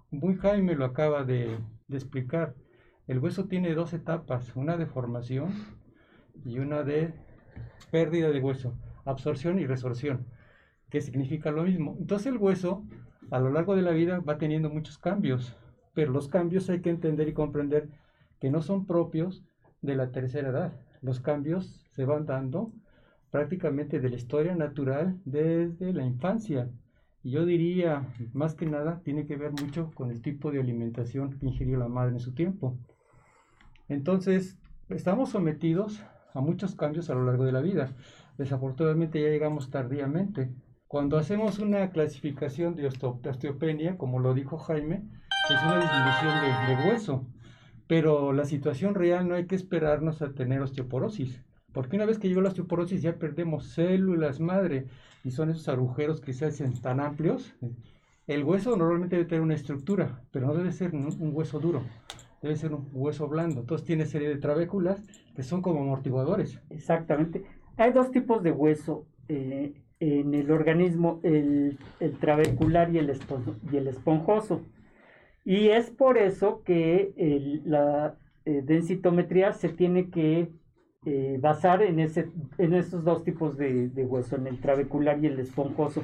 muy 0.09 0.35
Jaime 0.35 0.75
lo 0.75 0.85
acaba 0.85 1.23
de, 1.23 1.59
de 1.93 1.99
explicar, 1.99 2.55
el 3.07 3.19
hueso 3.19 3.45
tiene 3.45 3.73
dos 3.73 3.93
etapas, 3.93 4.55
una 4.55 4.75
de 4.77 4.85
formación 4.85 5.53
y 6.45 6.59
una 6.59 6.83
de 6.83 7.13
pérdida 7.91 8.29
de 8.29 8.39
hueso, 8.39 8.75
absorción 9.05 9.59
y 9.59 9.65
resorción, 9.65 10.25
que 10.89 11.01
significa 11.01 11.51
lo 11.51 11.63
mismo. 11.63 11.95
Entonces 11.99 12.27
el 12.27 12.37
hueso 12.37 12.83
a 13.31 13.39
lo 13.39 13.51
largo 13.51 13.75
de 13.75 13.81
la 13.81 13.91
vida 13.91 14.19
va 14.19 14.37
teniendo 14.37 14.69
muchos 14.69 14.97
cambios, 14.97 15.55
pero 15.93 16.11
los 16.11 16.27
cambios 16.27 16.69
hay 16.69 16.81
que 16.81 16.89
entender 16.89 17.27
y 17.27 17.33
comprender 17.33 17.89
que 18.39 18.49
no 18.49 18.61
son 18.61 18.85
propios 18.85 19.43
de 19.81 19.95
la 19.95 20.11
tercera 20.11 20.49
edad. 20.49 20.73
Los 21.01 21.19
cambios 21.19 21.85
se 21.95 22.05
van 22.05 22.25
dando 22.25 22.71
prácticamente 23.31 23.99
de 23.99 24.09
la 24.09 24.15
historia 24.15 24.55
natural 24.55 25.19
desde 25.25 25.93
la 25.93 26.05
infancia. 26.05 26.69
Y 27.23 27.31
yo 27.31 27.45
diría, 27.45 28.05
más 28.33 28.53
que 28.53 28.65
nada, 28.65 29.01
tiene 29.03 29.25
que 29.25 29.37
ver 29.37 29.51
mucho 29.51 29.91
con 29.93 30.11
el 30.11 30.21
tipo 30.21 30.51
de 30.51 30.59
alimentación 30.59 31.39
que 31.39 31.45
ingirió 31.45 31.77
la 31.77 31.87
madre 31.87 32.11
en 32.11 32.19
su 32.19 32.33
tiempo. 32.33 32.77
Entonces, 33.87 34.57
estamos 34.89 35.29
sometidos 35.29 36.03
a 36.33 36.41
muchos 36.41 36.75
cambios 36.75 37.09
a 37.09 37.15
lo 37.15 37.25
largo 37.25 37.45
de 37.45 37.53
la 37.53 37.61
vida. 37.61 37.93
Desafortunadamente 38.37 39.21
ya 39.21 39.29
llegamos 39.29 39.69
tardíamente. 39.69 40.51
Cuando 40.87 41.17
hacemos 41.17 41.59
una 41.59 41.91
clasificación 41.91 42.75
de 42.75 42.87
osteopenia, 42.87 43.97
como 43.97 44.19
lo 44.19 44.33
dijo 44.33 44.57
Jaime, 44.57 45.03
es 45.49 45.63
una 45.63 45.79
disminución 45.79 46.41
de, 46.41 46.75
de, 46.75 46.89
hueso. 46.89 47.25
Pero 47.87 48.33
la 48.33 48.45
situación 48.45 48.95
real 48.95 49.29
no 49.29 49.35
hay 49.35 49.45
que 49.45 49.55
esperarnos 49.55 50.21
a 50.21 50.33
tener 50.33 50.61
osteoporosis. 50.61 51.41
Porque 51.73 51.95
una 51.95 52.05
vez 52.05 52.19
que 52.19 52.29
llegó 52.29 52.41
la 52.41 52.49
osteoporosis 52.49 53.01
ya 53.01 53.15
perdemos 53.15 53.65
células 53.65 54.39
madre 54.39 54.85
y 55.23 55.31
son 55.31 55.49
esos 55.49 55.67
agujeros 55.67 56.21
que 56.21 56.33
se 56.33 56.45
hacen 56.45 56.73
tan 56.79 56.99
amplios. 56.99 57.55
El 58.27 58.43
hueso 58.43 58.77
normalmente 58.77 59.15
debe 59.15 59.27
tener 59.27 59.41
una 59.41 59.55
estructura, 59.55 60.21
pero 60.31 60.47
no 60.47 60.53
debe 60.53 60.71
ser 60.71 60.93
un, 60.93 61.09
hueso 61.33 61.59
duro. 61.59 61.83
debe 62.41 62.55
ser 62.55 62.73
un 62.73 62.87
hueso 62.93 63.27
blando. 63.27 63.61
Entonces 63.61 63.85
tiene 63.85 64.05
serie 64.05 64.29
de 64.29 64.37
trabéculas 64.37 65.01
que 65.35 65.43
son 65.43 65.61
como 65.61 65.81
amortiguadores. 65.81 66.59
Exactamente. 66.69 67.43
Hay 67.77 67.91
dos 67.91 68.11
tipos 68.11 68.43
de 68.43 68.51
hueso 68.51 69.05
eh, 69.27 69.73
en 69.99 70.33
el 70.35 70.51
organismo, 70.51 71.19
el, 71.23 71.77
trabecular 72.19 72.93
y 72.93 72.99
el, 72.99 73.17
y 73.71 73.77
el 73.77 73.87
esponjoso. 73.87 74.61
Y 75.43 75.69
es 75.69 75.89
por 75.89 76.17
eso 76.17 76.61
que 76.63 77.61
la 77.65 78.15
eh, 78.45 78.61
densitometría 78.63 79.53
se 79.53 79.69
tiene 79.69 80.09
que 80.09 80.49
eh, 81.05 81.37
basar 81.39 81.81
en, 81.81 81.99
ese, 81.99 82.29
en 82.57 82.73
esos 82.73 83.03
dos 83.03 83.23
tipos 83.23 83.57
de, 83.57 83.89
de, 83.89 84.05
hueso, 84.05 84.35
en 84.35 84.47
el 84.47 84.59
trabecular 84.59 85.23
y 85.23 85.27
el 85.27 85.39
esponjoso. 85.39 86.03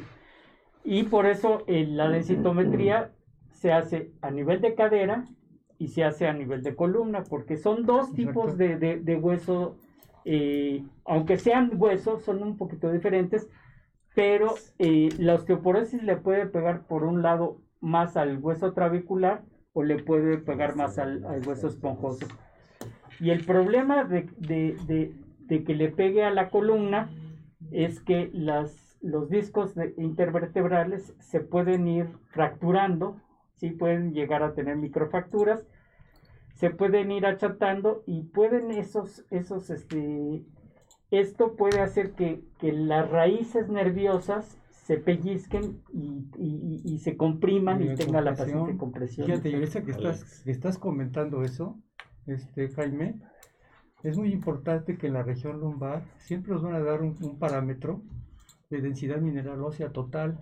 Y 0.83 1.03
por 1.03 1.25
eso 1.25 1.63
la 1.67 2.09
densitometría 2.09 3.11
se 3.51 3.73
hace 3.73 4.11
a 4.21 4.31
nivel 4.31 4.61
de 4.61 4.75
cadera 4.75 5.25
y 5.77 5.87
se 5.87 6.03
hace 6.03 6.27
a 6.27 6.33
nivel 6.33 6.61
de 6.61 6.75
columna, 6.75 7.23
porque 7.23 7.57
son 7.57 7.85
dos 7.85 8.13
tipos 8.13 8.57
de, 8.57 8.77
de, 8.77 9.15
hueso, 9.15 9.77
eh, 10.25 10.83
aunque 11.05 11.37
sean 11.37 11.71
huesos, 11.75 12.23
son 12.23 12.43
un 12.43 12.57
poquito 12.57 12.91
diferentes, 12.91 13.49
pero 14.13 14.55
eh, 14.77 15.09
la 15.17 15.35
osteoporosis 15.35 16.03
le 16.03 16.17
puede 16.17 16.45
pegar 16.47 16.85
por 16.85 17.03
un 17.03 17.21
lado 17.21 17.61
más 17.79 18.17
al 18.17 18.39
hueso 18.39 18.73
trabecular 18.73 19.43
o 19.71 19.83
le 19.83 20.03
puede 20.03 20.37
pegar 20.37 20.75
más 20.75 20.99
al, 20.99 21.23
hueso 21.45 21.67
esponjoso. 21.67 22.27
Y 23.19 23.31
el 23.31 23.45
problema 23.45 24.03
de, 24.03 24.29
de, 24.37 25.63
que 25.63 25.75
le 25.75 25.89
pegue 25.89 26.23
a 26.23 26.31
la 26.31 26.49
columna 26.49 27.09
es 27.71 27.99
que 27.99 28.29
las, 28.33 28.97
los 29.01 29.29
discos 29.29 29.73
intervertebrales 29.97 31.13
se 31.19 31.39
pueden 31.39 31.87
ir 31.87 32.07
fracturando 32.29 33.17
sí 33.59 33.71
pueden 33.71 34.13
llegar 34.13 34.41
a 34.41 34.53
tener 34.53 34.77
microfracturas, 34.77 35.65
se 36.55 36.69
pueden 36.69 37.11
ir 37.11 37.25
achatando 37.25 38.03
y 38.05 38.23
pueden 38.23 38.71
esos, 38.71 39.25
esos, 39.29 39.69
este, 39.69 40.43
esto 41.11 41.55
puede 41.55 41.81
hacer 41.81 42.11
que, 42.11 42.41
las 42.61 43.09
raíces 43.09 43.69
nerviosas 43.69 44.57
se 44.71 44.97
pellizquen 44.97 45.81
y, 45.93 46.97
se 46.99 47.15
compriman 47.15 47.81
y, 47.81 47.95
tenga 47.95 48.21
la 48.21 48.33
paciente 48.33 48.75
compresión. 48.77 49.27
Fíjate, 49.27 49.49
y 49.49 49.51
que 49.51 49.91
estás, 49.91 50.41
que 50.43 50.51
estás 50.51 50.77
comentando 50.77 51.43
eso, 51.43 51.77
este, 52.27 52.69
Jaime, 52.69 53.15
es 54.03 54.17
muy 54.17 54.31
importante 54.31 54.97
que 54.97 55.07
en 55.07 55.13
la 55.13 55.23
región 55.23 55.59
lumbar 55.59 56.03
siempre 56.17 56.53
nos 56.53 56.63
van 56.63 56.75
a 56.75 56.79
dar 56.79 57.01
un, 57.01 57.17
un 57.21 57.37
parámetro 57.37 58.01
de 58.69 58.81
densidad 58.81 59.19
mineral 59.19 59.61
ósea 59.63 59.89
total, 59.91 60.39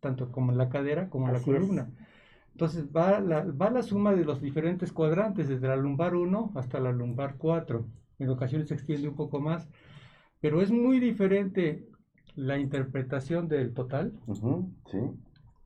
tanto 0.00 0.32
como 0.32 0.52
en 0.52 0.58
la 0.58 0.68
cadera 0.68 1.08
como 1.08 1.28
en 1.28 1.34
la 1.34 1.40
columna. 1.40 1.90
Entonces 2.56 2.86
va 2.86 3.20
la, 3.20 3.44
va 3.44 3.68
la 3.68 3.82
suma 3.82 4.14
de 4.14 4.24
los 4.24 4.40
diferentes 4.40 4.90
cuadrantes, 4.90 5.46
desde 5.46 5.68
la 5.68 5.76
lumbar 5.76 6.14
1 6.14 6.52
hasta 6.54 6.80
la 6.80 6.90
lumbar 6.90 7.36
4. 7.36 7.86
En 8.18 8.30
ocasiones 8.30 8.68
se 8.68 8.74
extiende 8.74 9.08
un 9.08 9.14
poco 9.14 9.40
más, 9.40 9.68
pero 10.40 10.62
es 10.62 10.70
muy 10.70 10.98
diferente 10.98 11.86
la 12.34 12.58
interpretación 12.58 13.48
del 13.48 13.74
total, 13.74 14.14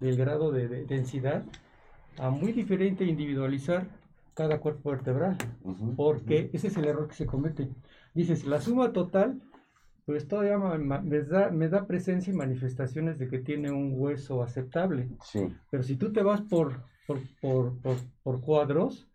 del 0.01 0.17
grado 0.17 0.51
de, 0.51 0.85
densidad, 0.85 1.45
a 2.19 2.31
muy 2.31 2.53
diferente 2.53 3.05
individualizar 3.05 3.87
cada 4.35 4.61
cuerpo 4.61 4.91
vertebral, 4.91 5.37
porque 5.97 6.51
ese 6.53 6.69
es 6.69 6.77
el 6.77 6.87
error 6.87 7.09
que 7.09 7.15
se 7.15 7.27
comete. 7.27 7.69
Dices, 8.15 8.47
la 8.47 8.61
suma 8.61 8.93
total 8.93 9.41
pues 10.11 10.27
todavía 10.27 10.59
me 10.59 11.23
da, 11.23 11.51
me 11.51 11.69
da 11.69 11.87
presencia 11.87 12.33
y 12.33 12.37
manifestaciones 12.37 13.17
de 13.21 13.29
que 13.29 13.39
tiene 13.39 13.71
un 13.71 13.93
hueso 13.95 14.43
aceptable. 14.43 15.09
Sí. 15.23 15.55
Pero 15.71 15.85
si 15.85 15.95
tú 15.95 16.13
te 16.13 16.21
vas 16.21 16.41
por, 16.41 16.83
por, 17.07 17.21
por, 17.41 17.75
por, 18.25 18.41
cuadros, 18.41 19.07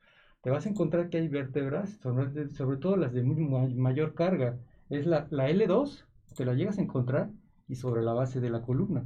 te 0.41 0.49
vas 0.51 0.65
a 0.65 0.69
encontrar 0.69 1.09
que 1.09 1.17
hay 1.17 1.27
vértebras, 1.27 1.89
sobre, 2.01 2.49
sobre 2.51 2.77
todo 2.77 2.95
las 2.95 3.11
de 3.11 3.23
mayor 3.23 4.13
carga. 4.13 4.57
Es 4.89 5.05
la, 5.05 5.27
la, 5.31 5.49
L2, 5.49 6.05
te 6.33 6.45
la 6.45 6.53
llegas 6.53 6.77
a 6.77 6.83
encontrar, 6.83 7.29
y 7.67 7.75
sobre 7.75 8.01
la 8.01 8.13
base 8.13 8.39
de 8.39 8.49
la 8.49 8.61
columna. 8.61 9.03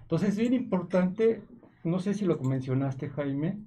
Entonces 0.00 0.30
es 0.30 0.38
bien 0.38 0.54
importante, 0.54 1.42
no 1.84 1.98
sé 1.98 2.14
si 2.14 2.24
lo 2.24 2.38
mencionaste 2.38 3.10
Jaime, 3.10 3.58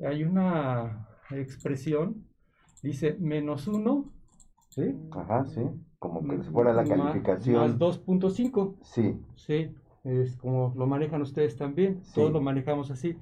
hay 0.00 0.24
una 0.24 1.05
expresión, 1.30 2.24
dice 2.82 3.16
menos 3.18 3.66
uno, 3.68 4.12
¿sí? 4.68 4.94
Ajá, 5.12 5.44
sí 5.46 5.62
como 5.98 6.26
que 6.26 6.38
fuera 6.44 6.72
la 6.72 6.84
calificación. 6.84 7.56
Más 7.56 7.78
2.5. 7.78 8.76
Sí. 8.82 9.18
Sí, 9.34 9.70
es 10.04 10.36
como 10.36 10.72
lo 10.76 10.86
manejan 10.86 11.22
ustedes 11.22 11.56
también, 11.56 12.02
todos 12.14 12.32
lo 12.32 12.40
manejamos 12.40 12.90
así. 12.90 13.16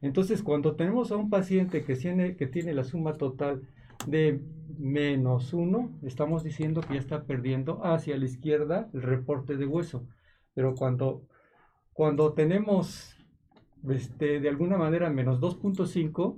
Entonces, 0.00 0.42
cuando 0.42 0.74
tenemos 0.74 1.12
a 1.12 1.16
un 1.16 1.30
paciente 1.30 1.84
que 1.84 1.94
tiene, 1.94 2.36
que 2.36 2.46
tiene 2.46 2.74
la 2.74 2.84
suma 2.84 3.14
total 3.14 3.62
de 4.06 4.40
menos 4.78 5.52
1, 5.52 6.00
estamos 6.02 6.42
diciendo 6.42 6.80
que 6.80 6.94
ya 6.94 7.00
está 7.00 7.24
perdiendo 7.24 7.84
hacia 7.84 8.16
la 8.16 8.24
izquierda 8.24 8.88
el 8.92 9.02
reporte 9.02 9.56
de 9.56 9.66
hueso. 9.66 10.06
Pero 10.54 10.74
cuando, 10.74 11.22
cuando 11.92 12.32
tenemos 12.32 13.16
este, 13.88 14.40
de 14.40 14.48
alguna 14.48 14.76
manera 14.76 15.08
menos 15.08 15.40
2.5, 15.40 16.36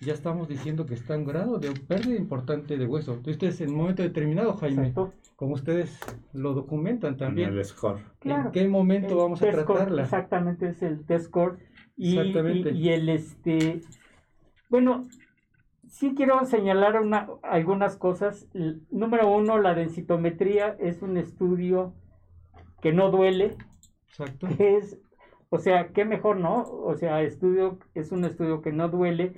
ya 0.00 0.12
estamos 0.12 0.48
diciendo 0.48 0.86
que 0.86 0.94
está 0.94 1.14
en 1.14 1.24
grado 1.24 1.58
de 1.58 1.72
pérdida 1.72 2.16
importante 2.16 2.76
de 2.76 2.86
hueso. 2.86 3.14
Entonces, 3.14 3.60
en 3.60 3.70
un 3.70 3.76
momento 3.76 4.02
determinado, 4.02 4.54
Jaime, 4.54 4.92
como 5.36 5.54
ustedes 5.54 5.98
lo 6.32 6.54
documentan 6.54 7.16
también. 7.16 7.50
En 7.50 7.58
el 7.58 7.64
score. 7.64 8.00
¿En 8.22 8.50
qué 8.52 8.68
momento 8.68 9.16
vamos 9.16 9.42
a 9.42 9.50
tratarla? 9.50 10.02
exactamente, 10.02 10.68
es 10.68 10.82
el 10.82 11.04
test 11.04 11.26
score. 11.26 11.58
Y, 11.96 12.18
y, 12.18 12.88
el 12.88 13.08
este. 13.08 13.80
Bueno, 14.68 15.06
sí 15.88 16.14
quiero 16.16 16.44
señalar 16.44 17.00
una, 17.00 17.28
algunas 17.42 17.96
cosas. 17.96 18.48
número 18.90 19.32
uno, 19.32 19.58
la 19.58 19.74
densitometría 19.74 20.76
es 20.80 21.02
un 21.02 21.16
estudio 21.16 21.94
que 22.82 22.92
no 22.92 23.10
duele. 23.10 23.56
Exacto. 24.08 24.48
es, 24.58 24.98
o 25.50 25.58
sea, 25.58 25.88
qué 25.92 26.04
mejor, 26.04 26.38
¿no? 26.38 26.62
O 26.64 26.96
sea, 26.96 27.22
estudio, 27.22 27.78
es 27.94 28.10
un 28.10 28.24
estudio 28.24 28.60
que 28.60 28.72
no 28.72 28.88
duele 28.88 29.34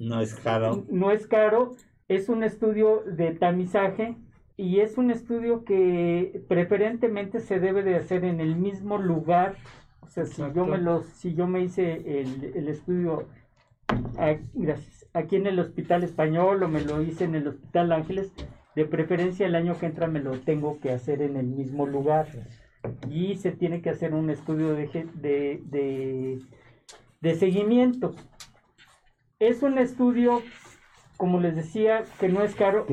no 0.00 0.20
es 0.20 0.34
caro. 0.34 0.84
No 0.90 1.10
es 1.10 1.26
caro, 1.26 1.76
es 2.08 2.30
un 2.30 2.42
estudio 2.42 3.02
de 3.04 3.32
tamizaje 3.32 4.16
y 4.56 4.80
es 4.80 4.96
un 4.96 5.10
estudio 5.10 5.64
que 5.64 6.42
preferentemente 6.48 7.38
se 7.38 7.60
debe 7.60 7.82
de 7.82 7.96
hacer 7.96 8.24
en 8.24 8.40
el 8.40 8.56
mismo 8.56 8.96
lugar. 8.96 9.56
O 10.00 10.08
sea, 10.08 10.24
si 10.24 10.42
yo 10.54 10.64
me 10.64 10.78
los, 10.78 11.04
si 11.04 11.34
yo 11.34 11.46
me 11.46 11.60
hice 11.60 12.22
el, 12.22 12.68
estudio 12.68 13.28
gracias, 14.54 15.06
aquí 15.12 15.36
en 15.36 15.46
el 15.46 15.60
Hospital 15.60 16.02
Español 16.02 16.62
o 16.62 16.68
me 16.68 16.80
lo 16.80 17.02
hice 17.02 17.24
en 17.24 17.34
el 17.34 17.46
Hospital 17.46 17.92
Ángeles, 17.92 18.32
de 18.74 18.86
preferencia 18.86 19.46
el 19.46 19.54
año 19.54 19.78
que 19.78 19.84
entra 19.84 20.06
me 20.06 20.20
lo 20.20 20.32
tengo 20.40 20.80
que 20.80 20.92
hacer 20.92 21.20
en 21.20 21.36
el 21.36 21.46
mismo 21.46 21.86
lugar. 21.86 22.26
Y 23.10 23.34
se 23.34 23.52
tiene 23.52 23.82
que 23.82 23.90
hacer 23.90 24.14
un 24.14 24.30
estudio 24.30 24.72
de, 24.72 24.86
de, 25.14 25.60
de, 25.66 26.38
de 27.20 27.34
seguimiento. 27.34 28.14
Es 29.40 29.62
un 29.62 29.78
estudio, 29.78 30.42
como 31.16 31.40
les 31.40 31.56
decía, 31.56 32.04
que 32.20 32.28
no 32.28 32.42
es 32.42 32.54
caro. 32.54 32.86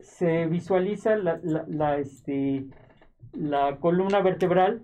Se, 0.00 0.46
visualiza 0.46 1.16
la, 1.16 1.40
la, 1.42 1.98
este, 1.98 2.66
la 3.32 3.78
columna 3.78 4.20
vertebral 4.20 4.82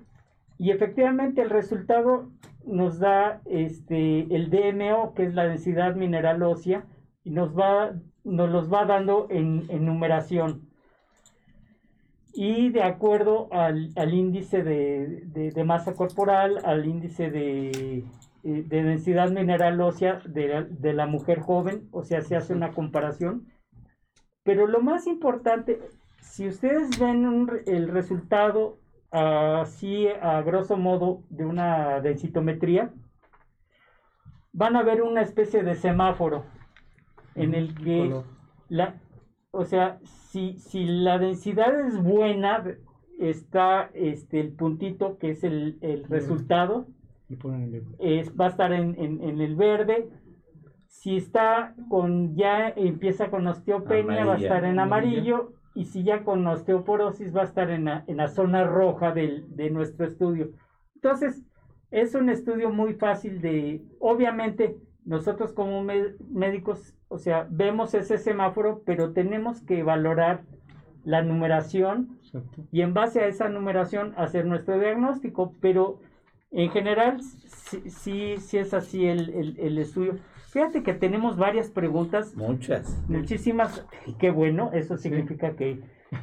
y 0.58 0.70
efectivamente 0.70 1.42
el 1.42 1.50
resultado 1.50 2.30
nos 2.64 2.98
da 2.98 3.40
este, 3.44 4.34
el 4.34 4.50
DMO, 4.50 5.14
que 5.14 5.24
es 5.24 5.34
la 5.34 5.44
densidad 5.44 5.94
mineral 5.94 6.42
ósea, 6.42 6.84
y 7.22 7.30
nos, 7.30 7.56
va, 7.56 7.92
nos 8.24 8.50
los 8.50 8.72
va 8.72 8.84
dando 8.84 9.28
en, 9.30 9.66
numeración. 9.84 10.68
Y 12.34 12.70
de 12.70 12.82
acuerdo 12.82 13.48
al, 13.52 13.92
índice 14.12 14.62
de, 14.62 15.64
masa 15.64 15.94
corporal, 15.94 16.58
al 16.64 16.84
índice 16.86 17.30
de, 17.30 18.04
eh, 18.46 18.62
de 18.64 18.84
densidad 18.84 19.32
mineral 19.32 19.80
ósea 19.80 20.20
de 20.24 20.92
la, 20.92 21.06
mujer 21.06 21.40
joven, 21.40 21.88
o 21.90 22.04
sea, 22.04 22.20
se 22.20 22.36
hace 22.36 22.52
una 22.52 22.72
comparación. 22.74 23.48
Pero 24.44 24.68
lo 24.68 24.80
más 24.80 25.08
importante, 25.08 25.80
si 26.20 26.46
ustedes 26.46 26.96
ven 27.00 27.48
el 27.66 27.88
resultado 27.88 28.78
así 29.10 30.06
a 30.22 30.42
grosso 30.42 30.76
modo 30.76 31.24
de 31.28 31.44
una 31.44 32.00
densitometría, 32.00 32.92
van 34.52 34.76
a 34.76 34.84
ver 34.84 35.02
una 35.02 35.22
especie 35.22 35.64
de 35.64 35.74
semáforo 35.74 36.44
en 37.34 37.52
el 37.52 37.74
que 37.74 38.14
la, 38.68 38.94
o 39.50 39.64
sea, 39.64 39.98
si, 40.04 40.56
si 40.58 40.84
la 40.84 41.18
densidad 41.18 41.80
es 41.80 42.00
buena, 42.00 42.62
está 43.18 43.90
este, 43.92 44.38
el 44.38 44.52
puntito 44.52 45.18
que 45.18 45.30
es 45.30 45.42
el, 45.42 45.78
el 45.80 46.04
resultado 46.04 46.86
es, 47.98 48.32
va 48.38 48.46
a 48.46 48.48
estar 48.48 48.72
en, 48.72 48.96
el 49.22 49.56
verde. 49.56 50.08
Si 50.86 51.16
está 51.16 51.74
con, 51.88 52.34
ya 52.36 52.68
empieza 52.68 53.30
con 53.30 53.46
osteopenia, 53.46 54.24
va 54.24 54.34
a 54.34 54.38
estar 54.38 54.64
en 54.64 54.78
amarillo. 54.78 55.52
Y 55.74 55.84
si 55.84 56.04
ya 56.04 56.24
con 56.24 56.46
osteoporosis, 56.46 57.36
va 57.36 57.42
a 57.42 57.44
estar 57.44 57.70
en 57.70 57.84
la, 57.84 58.28
zona 58.28 58.64
roja 58.64 59.12
de 59.12 59.70
nuestro 59.70 60.06
estudio. 60.06 60.50
Entonces, 60.94 61.42
es 61.90 62.14
un 62.14 62.30
estudio 62.30 62.70
muy 62.70 62.94
fácil 62.94 63.40
de, 63.40 63.82
obviamente, 64.00 64.76
nosotros 65.04 65.52
como 65.52 65.82
médicos, 65.82 66.94
o 67.08 67.18
sea, 67.18 67.46
vemos 67.48 67.94
ese 67.94 68.18
semáforo, 68.18 68.82
pero 68.84 69.12
tenemos 69.12 69.62
que 69.62 69.82
valorar 69.84 70.42
la 71.04 71.22
numeración 71.22 72.18
y 72.72 72.80
en 72.80 72.92
base 72.92 73.20
a 73.20 73.28
esa 73.28 73.48
numeración 73.48 74.12
hacer 74.16 74.44
nuestro 74.44 74.78
diagnóstico, 74.78 75.54
pero 75.60 76.00
en 76.56 76.70
general 76.70 77.20
sí, 77.22 78.36
sí, 78.38 78.58
es 78.58 78.72
así 78.72 79.06
el, 79.06 79.56
el, 79.58 79.78
estudio. 79.78 80.18
Fíjate 80.48 80.82
que 80.82 80.94
tenemos 80.94 81.36
varias 81.36 81.70
preguntas. 81.70 82.34
Muchas. 82.34 83.04
Muchísimas. 83.08 83.84
Qué 84.18 84.30
bueno, 84.30 84.70
eso 84.72 84.96
significa 84.96 85.54
que, 85.54 85.80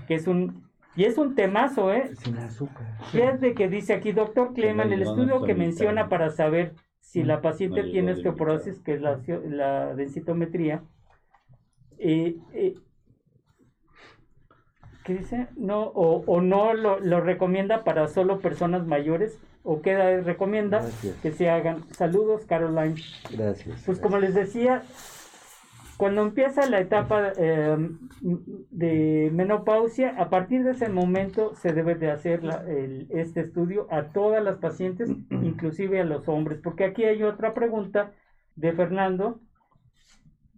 que 0.07 0.15
es 0.15 0.27
un... 0.27 0.63
Y 0.95 1.05
es 1.05 1.17
un 1.17 1.33
temazo, 1.33 1.91
¿eh? 1.91 2.11
Sin 2.17 2.37
azúcar. 2.37 2.97
Fíjate 3.11 3.53
que 3.55 3.67
dice 3.67 3.93
aquí, 3.93 4.11
doctor 4.11 4.53
Cleman, 4.53 4.93
el 4.93 5.01
estudio 5.01 5.43
que 5.43 5.55
menciona 5.55 6.07
para 6.07 6.29
saber 6.29 6.75
si 6.99 7.23
la 7.23 7.41
paciente 7.41 7.83
tiene 7.83 8.13
osteoporosis, 8.13 8.79
que 8.79 8.93
es 8.95 9.01
la, 9.01 9.19
la 9.49 9.95
densitometría, 9.95 10.83
eh, 11.97 12.37
eh, 12.53 12.75
¿qué 15.03 15.15
dice? 15.15 15.47
No, 15.55 15.83
o, 15.83 16.23
o 16.25 16.41
no 16.41 16.73
lo, 16.73 16.99
lo, 16.99 17.21
recomienda 17.21 17.83
para 17.83 18.07
solo 18.07 18.39
personas 18.39 18.85
mayores, 18.87 19.39
o 19.63 19.81
qué 19.81 20.21
recomienda 20.21 20.85
que 21.21 21.31
se 21.31 21.49
hagan. 21.49 21.83
Saludos, 21.91 22.45
Caroline. 22.45 22.95
Gracias. 23.31 23.83
Pues 23.85 23.99
como 23.99 24.17
les 24.17 24.33
decía, 24.33 24.83
cuando 25.97 26.21
empieza 26.21 26.69
la 26.69 26.79
etapa 26.79 27.31
eh, 27.37 27.77
de 28.21 29.29
menopausia, 29.33 30.15
a 30.17 30.29
partir 30.29 30.63
de 30.63 30.71
ese 30.71 30.89
momento 30.89 31.55
se 31.55 31.71
debe 31.71 31.95
de 31.95 32.11
hacer 32.11 32.41
este 33.09 33.41
estudio 33.41 33.87
a 33.89 34.07
todas 34.07 34.43
las 34.43 34.57
pacientes, 34.57 35.09
inclusive 35.29 36.01
a 36.01 36.05
los 36.05 36.27
hombres, 36.27 36.59
porque 36.61 36.85
aquí 36.85 37.05
hay 37.05 37.23
otra 37.23 37.53
pregunta 37.53 38.11
de 38.55 38.73
Fernando 38.73 39.39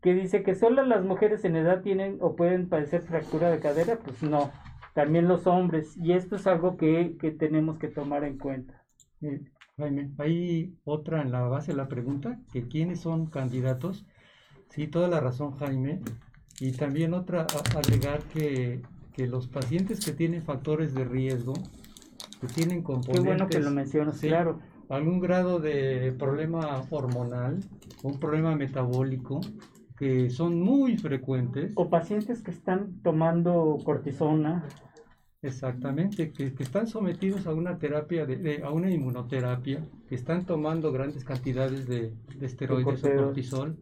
que 0.05 0.13
dice 0.13 0.43
que 0.43 0.53
solo 0.53 0.85
las 0.85 1.03
mujeres 1.03 1.43
en 1.45 1.55
edad 1.55 1.81
tienen 1.81 2.19
o 2.21 2.35
pueden 2.35 2.69
padecer 2.69 3.01
fractura 3.01 3.49
de 3.49 3.59
cadera, 3.59 3.97
pues 3.97 4.21
no, 4.21 4.51
también 4.93 5.27
los 5.27 5.47
hombres, 5.47 5.97
y 5.97 6.11
esto 6.11 6.35
es 6.35 6.45
algo 6.45 6.77
que, 6.77 7.17
que 7.19 7.31
tenemos 7.31 7.79
que 7.79 7.87
tomar 7.87 8.23
en 8.23 8.37
cuenta. 8.37 8.85
Jaime, 9.77 10.11
hay 10.19 10.75
otra 10.83 11.23
en 11.23 11.31
la 11.31 11.41
base 11.41 11.71
de 11.71 11.77
la 11.77 11.87
pregunta, 11.87 12.39
que 12.53 12.67
quiénes 12.67 12.99
son 12.99 13.25
candidatos 13.25 14.05
Sí, 14.69 14.85
toda 14.87 15.07
la 15.07 15.21
razón, 15.21 15.53
Jaime. 15.57 16.01
Y 16.59 16.73
también 16.73 17.13
otra, 17.13 17.47
agregar 17.75 18.21
que, 18.25 18.81
que 19.13 19.25
los 19.25 19.47
pacientes 19.47 20.05
que 20.05 20.11
tienen 20.11 20.43
factores 20.43 20.93
de 20.93 21.05
riesgo, 21.05 21.53
que 22.41 22.47
tienen 22.47 22.83
componentes... 22.83 23.23
Qué 23.23 23.27
bueno 23.27 23.47
que 23.47 23.59
lo 23.59 23.71
mencionas, 23.71 24.19
claro. 24.19 24.59
Algún 24.89 25.19
grado 25.19 25.59
de 25.59 26.13
problema 26.19 26.83
hormonal, 26.91 27.59
un 28.03 28.19
problema 28.19 28.55
metabólico, 28.55 29.41
que 29.97 30.29
son 30.29 30.61
muy 30.61 30.97
frecuentes. 30.97 31.73
O 31.75 31.89
pacientes 31.89 32.41
que 32.41 32.51
están 32.51 33.01
tomando 33.01 33.77
cortisona. 33.83 34.67
Exactamente, 35.41 36.31
que, 36.31 36.53
que 36.53 36.63
están 36.63 36.87
sometidos 36.87 37.45
a 37.45 37.53
una 37.53 37.77
terapia, 37.77 38.25
de, 38.25 38.63
a 38.63 38.71
una 38.71 38.89
inmunoterapia, 38.89 39.87
que 40.09 40.15
están 40.15 40.45
tomando 40.45 40.91
grandes 40.91 41.23
cantidades 41.23 41.87
de, 41.87 42.13
de 42.39 42.45
esteroides 42.45 43.03
o 43.03 43.15
cortisol 43.15 43.77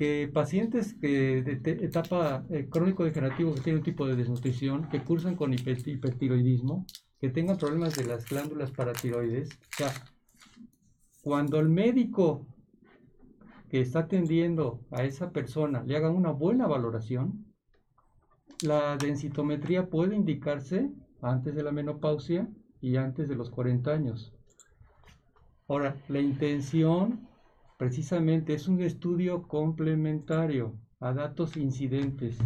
que 0.00 0.30
pacientes 0.32 0.94
que 0.94 1.42
de, 1.42 1.72
etapa 1.84 2.42
eh, 2.48 2.68
crónico 2.70 3.04
degenerativo 3.04 3.54
que 3.54 3.60
tienen 3.60 3.80
un 3.80 3.84
tipo 3.84 4.06
de 4.06 4.16
desnutrición, 4.16 4.88
que 4.88 5.04
cursan 5.04 5.36
con 5.36 5.52
hipertiroidismo, 5.52 6.86
que 7.20 7.28
tengan 7.28 7.58
problemas 7.58 7.96
de 7.96 8.06
las 8.06 8.26
glándulas 8.26 8.70
paratiroides, 8.70 9.50
o 9.50 9.76
sea, 9.76 9.92
cuando 11.20 11.60
el 11.60 11.68
médico 11.68 12.46
que 13.70 13.80
está 13.80 14.00
atendiendo 14.00 14.80
a 14.90 15.04
esa 15.04 15.30
persona 15.30 15.82
le 15.84 15.96
haga 15.96 16.10
una 16.10 16.32
buena 16.32 16.66
valoración, 16.66 17.46
la 18.62 18.96
densitometría 18.96 19.88
puede 19.88 20.16
indicarse 20.16 20.90
antes 21.22 21.54
de 21.54 21.62
la 21.62 21.72
menopausia 21.72 22.48
y 22.80 22.96
antes 22.96 23.28
de 23.28 23.36
los 23.36 23.48
40 23.50 23.92
años. 23.92 24.34
Ahora, 25.68 25.96
la 26.08 26.20
intención 26.20 27.28
precisamente 27.78 28.54
es 28.54 28.66
un 28.66 28.80
estudio 28.82 29.42
complementario 29.42 30.74
a 30.98 31.12
datos 31.12 31.56
incidentes. 31.56 32.38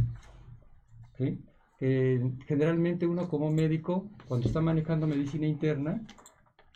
generalmente 2.47 3.07
uno 3.07 3.29
como 3.29 3.51
médico, 3.51 4.11
cuando 4.29 4.47
está 4.47 4.61
manejando 4.61 5.07
medicina 5.07 5.47
interna, 5.47 6.03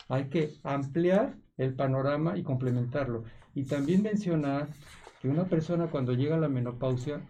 hay 0.09 0.29
que 0.29 0.55
ampliar 0.63 1.37
el 1.59 1.75
panorama 1.75 2.39
y 2.39 2.43
complementarlo. 2.43 3.25
Y 3.55 3.65
también 3.65 4.03
mencionar 4.03 4.69
que 5.21 5.29
una 5.29 5.45
persona 5.45 5.89
cuando 5.89 6.13
llega 6.13 6.37
a 6.37 6.41
la 6.41 6.49
menopausia, 6.49 7.21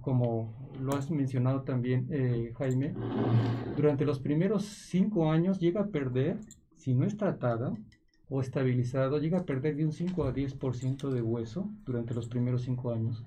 como 0.00 0.54
lo 0.80 0.94
has 0.94 1.10
mencionado 1.10 1.62
también, 1.62 2.06
eh, 2.10 2.52
Jaime, 2.58 2.94
durante 3.76 4.04
los 4.04 4.20
primeros 4.20 4.64
cinco 4.64 5.30
años 5.30 5.58
llega 5.58 5.82
a 5.82 5.86
perder, 5.86 6.38
si 6.76 6.94
no 6.94 7.04
es 7.04 7.16
tratada, 7.16 7.74
o 8.30 8.40
estabilizado 8.40 9.18
llega 9.18 9.38
a 9.38 9.44
perder 9.44 9.76
de 9.76 9.84
un 9.84 9.92
5 9.92 10.24
a 10.24 10.32
10% 10.32 11.10
de 11.10 11.20
hueso 11.20 11.68
durante 11.84 12.14
los 12.14 12.28
primeros 12.28 12.62
5 12.62 12.92
años. 12.92 13.24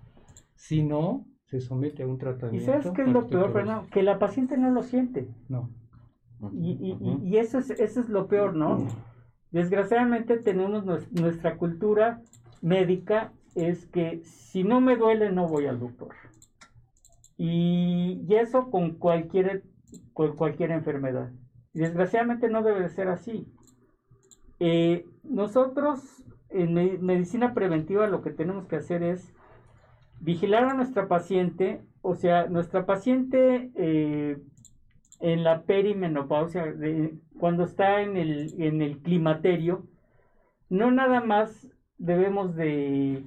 Si 0.55 0.81
no, 0.81 1.25
se 1.45 1.59
somete 1.59 2.03
a 2.03 2.07
un 2.07 2.17
tratamiento. 2.17 2.63
¿Y 2.63 2.65
sabes 2.65 2.89
qué 2.95 3.01
es 3.01 3.09
lo 3.09 3.27
peor, 3.27 3.51
Fernando? 3.51 3.87
Que 3.91 4.01
la 4.01 4.17
paciente 4.17 4.57
no 4.57 4.71
lo 4.71 4.81
siente. 4.81 5.27
No. 5.49 5.69
Y, 6.53 6.71
y, 6.71 7.27
y 7.27 7.37
eso, 7.37 7.59
es, 7.59 7.69
eso 7.69 7.99
es 7.99 8.09
lo 8.09 8.27
peor, 8.27 8.55
¿no? 8.55 8.87
Desgraciadamente 9.53 10.39
tenemos 10.39 10.83
nuestra 11.11 11.57
cultura 11.57 12.21
médica, 12.63 13.31
es 13.53 13.85
que 13.85 14.23
si 14.25 14.63
no 14.63 14.81
me 14.81 14.97
duele 14.97 15.31
no 15.31 15.47
voy 15.47 15.67
al 15.67 15.79
doctor. 15.79 16.15
Y, 17.37 18.25
eso 18.29 18.71
con 18.71 18.95
cualquier, 18.95 19.63
con 20.13 20.35
cualquier 20.35 20.71
enfermedad. 20.71 21.31
Desgraciadamente 21.71 22.49
no 22.49 22.63
debe 22.63 22.89
ser 22.89 23.09
así. 23.09 23.47
Eh, 24.59 25.05
nosotros 25.23 26.23
en 26.49 27.05
medicina 27.05 27.53
preventiva 27.53 28.07
lo 28.07 28.23
que 28.23 28.31
tenemos 28.31 28.65
que 28.65 28.77
hacer 28.77 29.03
es 29.03 29.35
vigilar 30.19 30.63
a 30.63 30.73
nuestra 30.73 31.07
paciente, 31.07 31.83
o 32.01 32.15
sea, 32.15 32.47
nuestra 32.47 32.87
paciente 32.87 33.71
eh, 33.75 34.39
en 35.23 35.43
la 35.43 35.63
perimenopausia, 35.63 36.75
cuando 37.39 37.63
está 37.63 38.01
en 38.01 38.17
el, 38.17 38.53
en 38.61 38.81
el 38.81 38.99
climaterio, 38.99 39.87
no 40.69 40.91
nada 40.91 41.21
más 41.21 41.67
debemos 41.97 42.55
de 42.55 43.23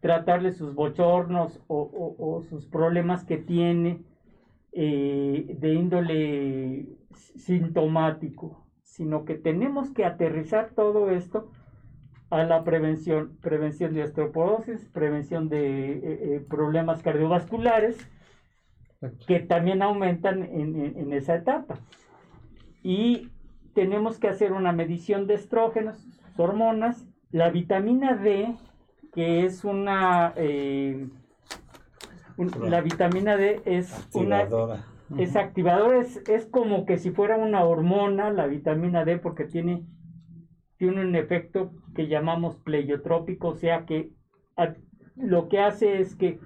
tratarle 0.00 0.52
sus 0.52 0.74
bochornos 0.74 1.60
o, 1.68 2.42
sus 2.48 2.66
problemas 2.66 3.24
que 3.24 3.36
tiene 3.36 4.02
eh, 4.72 5.56
de 5.58 5.74
índole 5.74 6.86
sintomático 7.36 8.62
sino 8.92 9.24
que 9.24 9.36
tenemos 9.36 9.90
que 9.90 10.04
aterrizar 10.04 10.72
todo 10.74 11.10
esto 11.10 11.50
a 12.28 12.44
la 12.44 12.62
prevención, 12.62 13.38
prevención 13.40 13.94
de 13.94 14.02
osteoporosis, 14.02 14.86
prevención 14.90 15.48
de 15.48 15.92
eh, 15.92 16.00
eh, 16.04 16.46
problemas 16.48 17.02
cardiovasculares, 17.02 17.96
que 19.26 19.40
también 19.40 19.82
aumentan 19.82 20.42
en, 20.42 21.12
esa 21.12 21.36
etapa. 21.36 21.78
Y 22.82 23.30
tenemos 23.74 24.18
que 24.18 24.28
hacer 24.28 24.52
una 24.52 24.72
medición 24.72 25.26
de 25.26 25.34
estrógenos, 25.34 26.06
hormonas, 26.36 27.06
la 27.30 27.50
vitamina 27.50 28.14
D, 28.14 28.54
que 29.12 29.44
es 29.44 29.64
una... 29.64 30.32
Eh, 30.36 31.08
la 32.60 32.80
vitamina 32.80 33.36
D 33.36 33.60
es 33.66 34.08
una 34.14 34.48
es 35.18 35.36
activador, 35.36 35.94
es, 35.94 36.46
como 36.50 36.86
que 36.86 36.98
si 36.98 37.10
fuera 37.10 37.36
una 37.36 37.64
hormona, 37.64 38.30
la 38.30 38.46
vitamina 38.46 39.04
D, 39.04 39.18
porque 39.18 39.44
tiene, 39.44 39.84
tiene 40.78 41.02
un 41.02 41.14
efecto 41.14 41.72
que 41.94 42.08
llamamos 42.08 42.56
pleiotrópico, 42.56 43.48
o 43.48 43.54
sea 43.54 43.84
que 43.84 44.12
lo 45.16 45.48
que 45.48 45.60
hace 45.60 46.00
es 46.00 46.16
que 46.16 46.40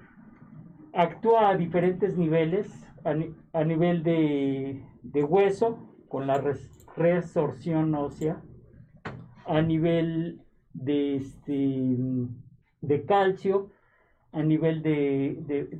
actúa 0.97 1.49
a 1.49 1.57
diferentes 1.57 2.17
niveles, 2.17 2.67
a, 3.03 3.63
nivel 3.63 4.03
de, 4.03 5.23
hueso, 5.23 5.77
con 6.09 6.25
la 6.25 6.43
resorción 6.95 7.93
ósea, 7.93 8.41
a 9.45 9.61
nivel 9.61 10.41
de, 10.73 11.17
este, 11.17 11.97
de 12.81 13.05
calcio, 13.05 13.69
a 14.31 14.41
nivel 14.41 14.81
de, 14.81 15.77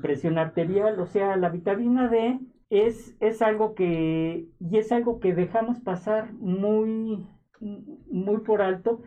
presión 0.00 0.38
arterial, 0.38 0.98
o 1.00 1.06
sea, 1.06 1.36
la 1.36 1.50
vitamina 1.50 2.08
D 2.08 2.40
es, 2.70 3.16
es 3.20 3.42
algo 3.42 3.74
que, 3.74 4.46
y 4.58 4.78
es 4.78 4.90
algo 4.90 5.20
que 5.20 5.34
dejamos 5.34 5.80
pasar 5.80 6.32
muy, 6.32 7.26
muy 7.60 8.38
por 8.38 8.62
alto, 8.62 9.02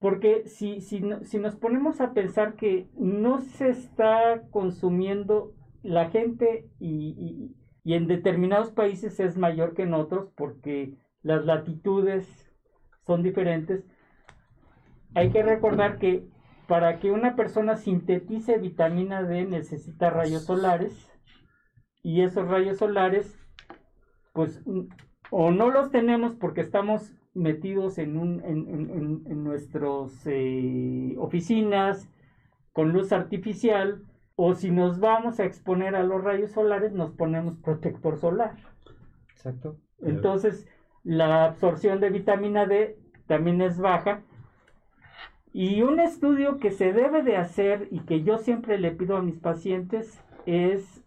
porque 0.00 0.48
si, 0.48 0.80
si, 0.80 1.02
si 1.22 1.38
nos 1.38 1.54
ponemos 1.56 2.00
a 2.00 2.12
pensar 2.14 2.56
que 2.56 2.88
no 2.96 3.38
se 3.38 3.68
está 3.68 4.42
consumiendo 4.50 5.54
la 5.82 6.10
gente 6.10 6.68
y, 6.80 7.54
y 7.84 7.94
en 7.94 8.06
determinados 8.06 8.70
países 8.70 9.20
es 9.20 9.36
mayor 9.36 9.74
que 9.74 9.82
en 9.82 9.94
otros 9.94 10.30
porque 10.34 10.94
las 11.22 11.44
latitudes 11.44 12.26
son 13.06 13.22
diferentes, 13.22 13.84
hay 15.14 15.30
que 15.30 15.42
recordar 15.42 15.98
que 15.98 16.26
para 16.66 16.98
que 16.98 17.10
una 17.10 17.36
persona 17.36 17.76
sintetice 17.76 18.58
vitamina 18.58 19.22
D 19.22 19.44
necesita 19.44 20.08
rayos 20.08 20.44
solares 20.44 21.10
y 22.02 22.22
esos 22.22 22.48
rayos 22.48 22.78
solares 22.78 23.36
pues 24.32 24.62
o 25.30 25.50
no 25.50 25.70
los 25.70 25.90
tenemos 25.90 26.34
porque 26.36 26.60
estamos 26.60 27.12
metidos 27.34 27.98
en, 27.98 28.16
un, 28.16 28.42
en, 28.44 29.22
en, 29.26 29.44
nuestras 29.44 30.26
eh, 30.26 31.14
oficinas 31.18 32.08
con 32.72 32.92
luz 32.92 33.12
artificial 33.12 34.02
o 34.36 34.54
si 34.54 34.70
nos 34.70 35.00
vamos 35.00 35.38
a 35.38 35.44
exponer 35.44 35.94
a 35.94 36.02
los 36.02 36.22
rayos 36.24 36.52
solares 36.52 36.92
nos 36.92 37.12
ponemos 37.12 37.58
protector 37.58 38.16
solar. 38.18 38.56
Exacto. 39.32 39.76
Entonces 40.02 40.66
la 41.04 41.44
absorción 41.44 42.00
de 42.00 42.10
vitamina 42.10 42.66
D 42.66 42.98
también 43.26 43.60
es 43.60 43.78
baja. 43.78 44.22
Y 45.52 45.82
un 45.82 45.98
estudio 45.98 46.58
que 46.58 46.70
se 46.70 46.92
debe 46.92 47.22
de 47.22 47.36
hacer 47.36 47.88
y 47.90 48.00
que 48.00 48.22
yo 48.22 48.38
siempre 48.38 48.78
le 48.78 48.92
pido 48.92 49.16
a 49.16 49.22
mis 49.22 49.38
pacientes 49.38 50.20
es 50.46 51.02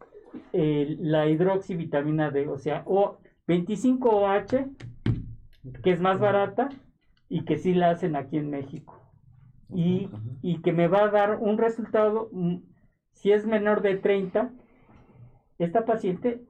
eh, 0.51 0.97
la 0.99 1.27
hidroxivitamina 1.27 2.31
D, 2.31 2.47
o 2.47 2.57
sea, 2.57 2.83
o 2.86 3.17
25OH 3.47 4.69
que 5.84 5.91
es 5.91 5.99
más 5.99 6.19
barata 6.19 6.69
y 7.30 7.45
que 7.45 7.58
sí 7.58 7.73
la 7.73 7.91
hacen 7.91 8.15
aquí 8.15 8.38
en 8.38 8.49
México. 8.49 8.99
Y, 9.73 10.10
y 10.41 10.62
que 10.62 10.71
me 10.71 10.88
va 10.88 11.06
a 11.06 11.10
dar 11.10 11.38
un 11.39 11.58
resultado, 11.58 12.30
mm, 12.32 12.58
si 13.12 13.32
es 13.32 13.45
menor 13.45 13.82
de 13.82 13.95
30, 13.95 14.52
esta 15.58 15.86
paciente 15.86 16.43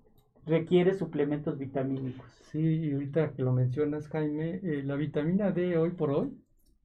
requiere 0.45 0.93
suplementos 0.93 1.57
vitamínicos. 1.57 2.29
Sí, 2.51 2.59
y 2.59 2.93
ahorita 2.93 3.33
que 3.33 3.43
lo 3.43 3.53
mencionas, 3.53 4.07
Jaime, 4.09 4.59
eh, 4.63 4.83
la 4.83 4.95
vitamina 4.95 5.51
D 5.51 5.77
hoy 5.77 5.91
por 5.91 6.11
hoy 6.11 6.37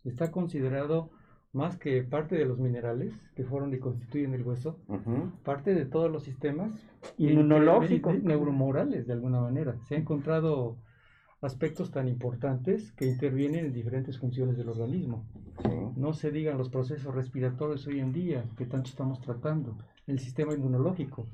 está 0.05 0.31
considerado 0.31 1.11
más 1.53 1.77
que 1.77 2.03
parte 2.03 2.37
de 2.37 2.45
los 2.45 2.59
minerales 2.59 3.15
que 3.35 3.45
fueron 3.45 3.73
y 3.75 3.79
constituyen 3.79 4.35
el 4.35 4.43
hueso, 4.43 4.79
parte 5.45 5.75
de 5.75 5.87
todos 5.87 6.11
los 6.11 6.23
sistemas 6.23 6.71
inmunológicos, 7.17 8.23
neuromorales 8.23 9.07
de 9.07 9.15
alguna 9.15 9.41
manera. 9.41 9.77
Se 9.89 9.97
ha 9.97 9.99
encontrado 9.99 10.77
aspectos 11.41 11.91
tan 11.91 12.09
importantes 12.09 12.93
que 12.93 13.07
intervienen 13.07 13.67
en 13.67 13.73
diferentes 13.73 14.19
funciones 14.19 14.57
del 14.57 14.69
organismo. 14.69 15.27
No 15.97 16.13
se 16.13 16.31
digan 16.31 16.59
los 16.59 16.69
procesos 16.69 17.15
respiratorios 17.15 17.87
hoy 17.87 18.01
en 18.01 18.13
día 18.13 18.45
que 18.57 18.67
tanto 18.67 18.91
estamos 18.91 19.21
tratando, 19.21 19.77
el 20.07 20.19
sistema 20.19 20.55
inmunológico. 20.55 21.29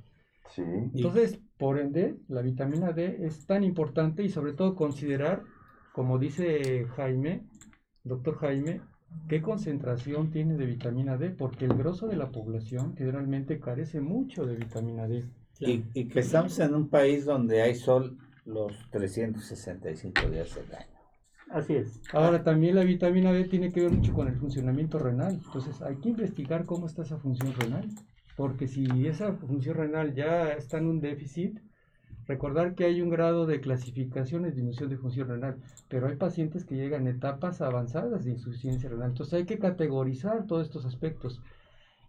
Entonces, 0.57 1.41
por 1.59 1.79
ende, 1.79 2.17
la 2.29 2.43
vitamina 2.43 2.93
D 2.93 3.19
es 3.23 3.47
tan 3.47 3.65
importante 3.65 4.23
y 4.23 4.29
sobre 4.29 4.53
todo 4.53 4.75
considerar, 4.77 5.43
como 5.93 6.19
dice 6.19 6.87
Jaime, 6.97 7.47
doctor 8.05 8.37
Jaime, 8.37 8.81
qué 9.29 9.43
concentración 9.43 10.31
tiene 10.31 10.57
de 10.57 10.67
vitamina 10.67 11.17
D, 11.17 11.31
porque 11.31 11.65
el 11.65 11.75
grosso 11.75 12.07
de 12.07 12.17
la 12.17 12.31
población 12.31 12.95
generalmente 12.97 13.59
carece 13.59 14.01
mucho 14.01 14.45
de 14.45 14.57
vitamina 14.57 15.09
D. 15.09 15.25
Y, 15.61 15.85
y 15.95 16.09
que 16.09 16.21
estamos 16.21 16.59
en 16.59 16.75
un 16.75 16.89
país 16.89 17.25
donde 17.25 17.63
hay 17.63 17.75
sol 17.75 18.19
los 18.45 18.73
365 18.91 20.29
días 20.31 20.55
del 20.55 20.75
año. 20.75 20.95
Así 21.51 21.75
es. 21.75 22.01
Ahora 22.13 22.43
también 22.43 22.75
la 22.75 22.85
vitamina 22.85 23.33
D 23.33 23.45
tiene 23.45 23.71
que 23.71 23.83
ver 23.83 23.93
mucho 23.93 24.13
con 24.13 24.29
el 24.29 24.37
funcionamiento 24.37 24.99
renal. 24.99 25.41
Entonces 25.45 25.81
hay 25.83 25.97
que 25.97 26.09
investigar 26.09 26.65
cómo 26.65 26.87
está 26.87 27.03
esa 27.03 27.19
función 27.19 27.53
renal. 27.55 27.89
Porque 28.37 28.67
si 28.67 29.07
esa 29.07 29.33
función 29.35 29.77
renal 29.77 30.15
ya 30.15 30.53
está 30.53 30.79
en 30.79 30.87
un 30.87 31.01
déficit, 31.01 31.61
recordar 32.27 32.75
que 32.75 32.85
hay 32.85 33.01
un 33.01 33.11
grado 33.11 33.47
de 33.47 33.61
clasificación 33.61 34.43
de 34.43 34.51
disminución 34.51 34.91
de 34.91 34.97
función 34.97 35.29
renal, 35.29 35.57
pero 35.89 36.09
hay 36.09 36.17
pacientes 36.17 36.65
que 36.65 36.75
llegan 36.75 37.07
a 37.07 37.11
etapas 37.11 37.61
avanzadas 37.61 38.25
de 38.25 38.33
insuficiencia 38.33 38.91
renal. 38.91 39.11
Entonces 39.11 39.35
hay 39.35 39.45
que 39.45 39.59
categorizar 39.61 40.47
todos 40.47 40.67
estos 40.67 40.85
aspectos. 40.85 41.41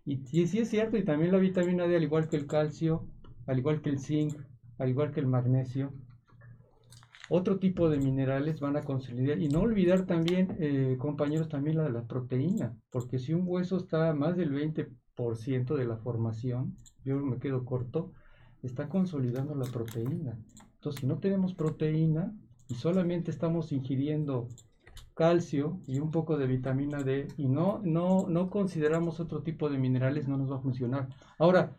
Y, 0.05 0.21
y 0.31 0.47
sí 0.47 0.59
es 0.59 0.69
cierto, 0.69 0.97
y 0.97 1.05
también 1.05 1.31
la 1.31 1.37
vitamina 1.37 1.87
D, 1.87 1.95
al 1.95 2.03
igual 2.03 2.27
que 2.27 2.37
el 2.37 2.47
calcio, 2.47 3.07
al 3.45 3.59
igual 3.59 3.81
que 3.81 3.89
el 3.89 3.99
zinc, 3.99 4.35
al 4.79 4.89
igual 4.89 5.11
que 5.11 5.19
el 5.19 5.27
magnesio, 5.27 5.93
otro 7.29 7.59
tipo 7.59 7.89
de 7.89 7.97
minerales 7.97 8.59
van 8.59 8.77
a 8.77 8.83
consolidar 8.83 9.39
y 9.39 9.49
no 9.49 9.61
olvidar 9.61 10.05
también, 10.05 10.55
eh, 10.59 10.95
compañeros, 10.99 11.49
también 11.49 11.77
la, 11.77 11.89
la 11.89 12.03
proteína, 12.03 12.77
porque 12.91 13.19
si 13.19 13.33
un 13.33 13.43
hueso 13.45 13.77
está 13.77 14.13
más 14.13 14.37
del 14.37 14.51
20% 14.51 15.75
de 15.75 15.85
la 15.85 15.97
formación, 15.97 16.75
yo 17.03 17.17
me 17.17 17.39
quedo 17.39 17.65
corto, 17.65 18.11
está 18.63 18.89
consolidando 18.89 19.55
la 19.55 19.65
proteína. 19.65 20.37
Entonces, 20.75 21.01
si 21.01 21.07
no 21.07 21.19
tenemos 21.19 21.53
proteína 21.53 22.33
y 22.67 22.75
solamente 22.75 23.31
estamos 23.31 23.71
ingiriendo 23.71 24.47
calcio 25.13 25.79
y 25.87 25.99
un 25.99 26.11
poco 26.11 26.37
de 26.37 26.47
vitamina 26.47 27.01
D 27.01 27.27
y 27.37 27.47
no, 27.47 27.79
no, 27.83 28.27
no 28.27 28.49
consideramos 28.49 29.19
otro 29.19 29.41
tipo 29.41 29.69
de 29.69 29.77
minerales, 29.77 30.27
no 30.27 30.37
nos 30.37 30.51
va 30.51 30.57
a 30.57 30.61
funcionar. 30.61 31.07
Ahora, 31.39 31.75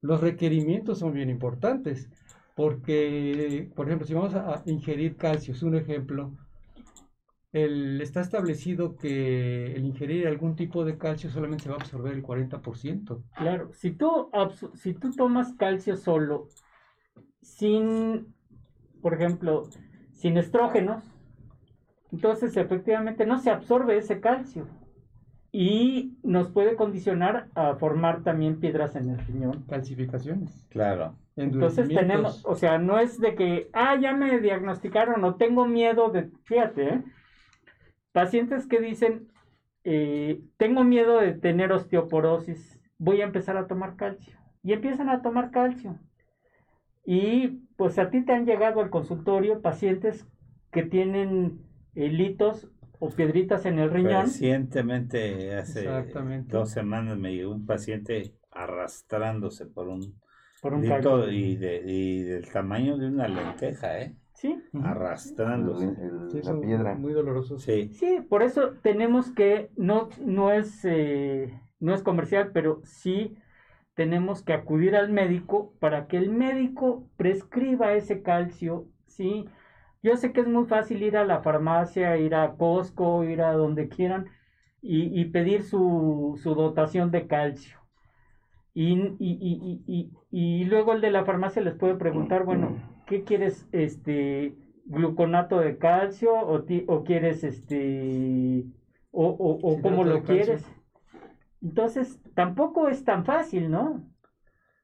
los 0.00 0.20
requerimientos 0.20 0.98
son 0.98 1.12
bien 1.12 1.30
importantes. 1.30 2.08
Porque, 2.54 3.70
por 3.74 3.86
ejemplo, 3.86 4.06
si 4.06 4.14
vamos 4.14 4.34
a, 4.34 4.62
ingerir 4.66 5.16
calcio, 5.16 5.54
es 5.54 5.62
un 5.62 5.76
ejemplo, 5.76 6.32
el, 7.52 8.00
está 8.00 8.20
establecido 8.20 8.96
que 8.96 9.74
el 9.74 9.84
ingerir 9.84 10.26
algún 10.26 10.56
tipo 10.56 10.84
de 10.84 10.98
calcio 10.98 11.30
solamente 11.30 11.64
se 11.64 11.70
va 11.70 11.76
a 11.76 11.78
absorber 11.78 12.12
el 12.12 12.22
40%. 12.22 13.22
Claro, 13.36 13.72
si 13.72 13.92
tú, 13.92 14.30
si 14.74 14.94
tú 14.94 15.10
tomas 15.12 15.54
calcio 15.54 15.96
solo, 15.96 16.48
sin, 17.42 18.34
por 19.00 19.14
ejemplo, 19.14 19.68
sin 20.12 20.36
estrógenos, 20.36 21.02
entonces 22.12 22.56
efectivamente 22.56 23.24
no 23.24 23.38
se 23.38 23.50
absorbe 23.50 23.96
ese 23.96 24.20
calcio 24.20 24.66
y 25.52 26.16
nos 26.22 26.50
puede 26.50 26.76
condicionar 26.76 27.48
a 27.54 27.74
formar 27.76 28.22
también 28.22 28.60
piedras 28.60 28.94
en 28.96 29.10
el 29.10 29.18
riñón. 29.18 29.64
Calcificaciones. 29.68 30.66
Claro. 30.70 31.16
Entonces 31.36 31.88
tenemos, 31.88 32.44
o 32.44 32.54
sea, 32.54 32.78
no 32.78 32.98
es 32.98 33.18
de 33.18 33.34
que, 33.34 33.70
ah, 33.72 33.96
ya 34.00 34.12
me 34.12 34.40
diagnosticaron 34.40 35.24
o 35.24 35.36
tengo 35.36 35.66
miedo 35.66 36.10
de, 36.10 36.30
fíjate, 36.44 36.88
¿eh? 36.88 37.04
pacientes 38.12 38.66
que 38.66 38.80
dicen, 38.80 39.28
eh, 39.84 40.42
tengo 40.56 40.84
miedo 40.84 41.18
de 41.20 41.32
tener 41.32 41.72
osteoporosis, 41.72 42.80
voy 42.98 43.22
a 43.22 43.24
empezar 43.24 43.56
a 43.56 43.66
tomar 43.66 43.96
calcio. 43.96 44.36
Y 44.62 44.72
empiezan 44.72 45.08
a 45.08 45.22
tomar 45.22 45.50
calcio. 45.50 45.98
Y 47.06 47.62
pues 47.76 47.98
a 47.98 48.10
ti 48.10 48.22
te 48.22 48.32
han 48.32 48.44
llegado 48.44 48.80
al 48.80 48.90
consultorio 48.90 49.62
pacientes 49.62 50.26
que 50.70 50.82
tienen 50.82 51.62
litos 51.94 52.70
o 52.98 53.08
piedritas 53.08 53.64
en 53.64 53.78
el 53.78 53.90
riñón. 53.90 54.26
Recientemente, 54.26 55.54
hace 55.54 55.88
dos 56.46 56.70
semanas, 56.70 57.16
me 57.16 57.34
llegó 57.34 57.52
un 57.52 57.64
paciente 57.64 58.34
arrastrándose 58.50 59.64
por 59.64 59.88
un 59.88 60.20
por 60.60 60.74
un 60.74 60.84
y, 60.84 61.56
de, 61.56 61.82
y 61.86 62.22
del 62.22 62.50
tamaño 62.50 62.96
de 62.96 63.08
una 63.08 63.28
lenteja, 63.28 64.00
¿eh? 64.00 64.14
Sí. 64.34 64.58
Arrastrándose. 64.82 65.94
la 66.42 66.60
piedra. 66.60 66.94
Muy 66.94 67.12
doloroso. 67.12 67.58
Sí. 67.58 67.90
Sí, 67.92 68.20
por 68.28 68.42
eso 68.42 68.72
tenemos 68.82 69.30
que, 69.32 69.70
no, 69.76 70.08
no, 70.24 70.50
es, 70.50 70.84
eh, 70.84 71.60
no 71.78 71.94
es 71.94 72.02
comercial, 72.02 72.50
pero 72.52 72.80
sí 72.84 73.36
tenemos 73.94 74.42
que 74.42 74.54
acudir 74.54 74.96
al 74.96 75.10
médico 75.10 75.74
para 75.78 76.06
que 76.06 76.16
el 76.16 76.30
médico 76.30 77.06
prescriba 77.16 77.92
ese 77.92 78.22
calcio, 78.22 78.86
¿sí? 79.06 79.46
Yo 80.02 80.16
sé 80.16 80.32
que 80.32 80.40
es 80.40 80.46
muy 80.46 80.64
fácil 80.64 81.02
ir 81.02 81.18
a 81.18 81.26
la 81.26 81.42
farmacia, 81.42 82.16
ir 82.16 82.34
a 82.34 82.54
Costco, 82.56 83.24
ir 83.24 83.42
a 83.42 83.52
donde 83.52 83.88
quieran 83.88 84.30
y, 84.80 85.20
y 85.20 85.26
pedir 85.26 85.62
su, 85.64 86.40
su 86.42 86.54
dotación 86.54 87.10
de 87.10 87.26
calcio. 87.26 87.79
Y, 88.82 88.94
y, 89.18 89.82
y, 89.86 90.10
y, 90.30 90.64
luego 90.64 90.94
el 90.94 91.02
de 91.02 91.10
la 91.10 91.26
farmacia 91.26 91.60
les 91.60 91.74
puede 91.74 91.96
preguntar, 91.96 92.44
bueno, 92.44 92.78
¿qué 93.06 93.24
quieres? 93.24 93.68
Este, 93.72 94.56
gluconato 94.86 95.60
de 95.60 95.76
calcio 95.76 96.32
o, 96.32 96.64
o 96.86 97.04
quieres 97.04 97.44
este, 97.44 98.64
o, 99.10 99.26
o, 99.26 99.58
o 99.60 99.82
cómo 99.82 100.02
lo 100.02 100.22
quieres. 100.22 100.64
Entonces, 101.60 102.22
tampoco 102.34 102.88
es 102.88 103.04
tan 103.04 103.26
fácil, 103.26 103.70
¿no? 103.70 104.10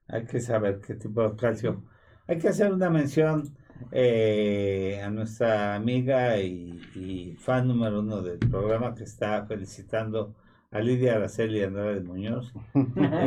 Hay 0.08 0.26
que 0.26 0.40
saber 0.40 0.82
qué 0.86 0.96
tipo 0.96 1.26
de 1.26 1.34
calcio. 1.34 1.82
Hay 2.28 2.36
que 2.38 2.48
hacer 2.48 2.70
una 2.70 2.90
mención 2.90 3.56
eh, 3.92 5.00
a 5.02 5.08
nuestra 5.08 5.74
amiga 5.74 6.38
y, 6.38 6.82
y, 6.94 7.34
fan 7.36 7.66
número 7.66 8.00
uno 8.00 8.20
del 8.20 8.40
programa 8.40 8.94
que 8.94 9.04
está 9.04 9.46
felicitando 9.46 10.34
a 10.70 10.80
Lidia 10.80 11.16
Araceli 11.16 11.62
Andrade 11.62 12.00
Muñoz. 12.00 12.52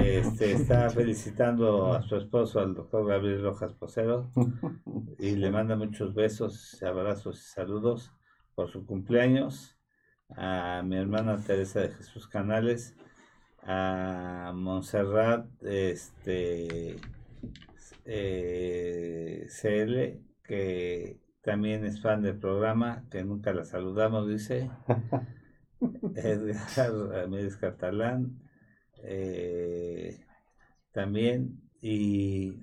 Este, 0.04 0.52
está 0.52 0.90
felicitando 0.90 1.94
a 1.94 2.02
su 2.04 2.16
esposo, 2.18 2.60
al 2.60 2.76
doctor 2.76 3.08
Gabriel 3.08 3.44
Rojas 3.44 3.74
Posero, 3.74 4.32
y 5.18 5.36
le 5.36 5.52
manda 5.52 5.76
muchos 5.76 6.14
besos, 6.14 6.82
abrazos 6.84 7.40
y 7.40 7.50
saludos 7.50 8.14
por 8.56 8.70
su 8.70 8.86
cumpleaños. 8.86 9.78
A 10.36 10.84
mi 10.86 10.96
hermana 10.98 11.44
Teresa 11.44 11.82
de 11.82 11.90
Jesús 11.90 12.28
Canales, 12.28 12.96
a 13.64 14.52
Montserrat 14.54 15.48
este, 15.64 16.98
eh, 18.06 19.48
CL, 19.50 20.22
que 20.44 21.20
también 21.42 21.84
es 21.86 22.02
fan 22.02 22.22
del 22.22 22.38
programa, 22.38 23.06
que 23.10 23.24
nunca 23.24 23.54
la 23.54 23.66
saludamos, 23.66 24.28
dice. 24.28 24.70
Edgar 26.16 26.92
Ramírez 27.10 27.58
Catalán, 27.58 28.40
eh, 29.04 30.20
también, 30.92 31.62
y 31.82 32.58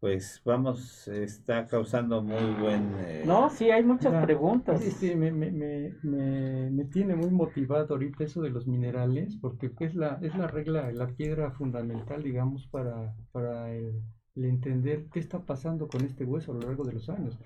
pues 0.00 0.40
vamos, 0.44 1.08
está 1.08 1.66
causando 1.66 2.22
muy 2.22 2.54
buen... 2.60 2.94
Eh, 2.98 3.24
no, 3.26 3.50
sí, 3.50 3.70
hay 3.70 3.82
muchas 3.82 4.24
preguntas. 4.24 4.80
Sí, 4.80 5.16
me, 5.16 5.32
me, 5.32 5.50
me, 5.50 6.70
me, 6.70 6.84
tiene 6.84 7.16
muy 7.16 7.30
motivado 7.30 7.94
ahorita 7.94 8.22
eso 8.22 8.40
de 8.40 8.50
los 8.50 8.68
minerales, 8.68 9.36
porque 9.40 9.72
es 9.80 9.96
la, 9.96 10.18
es 10.22 10.36
la 10.36 10.46
regla, 10.46 10.92
la 10.92 11.08
piedra 11.08 11.50
fundamental, 11.50 12.22
digamos, 12.22 12.68
para, 12.68 13.16
para 13.32 13.74
el, 13.74 14.00
entender 14.36 15.06
qué 15.12 15.18
está 15.18 15.40
pasando 15.40 15.88
con 15.88 16.04
este 16.04 16.24
hueso 16.24 16.52
a 16.52 16.54
lo 16.54 16.60
largo 16.60 16.84
de 16.84 16.92
los 16.92 17.08
años. 17.08 17.36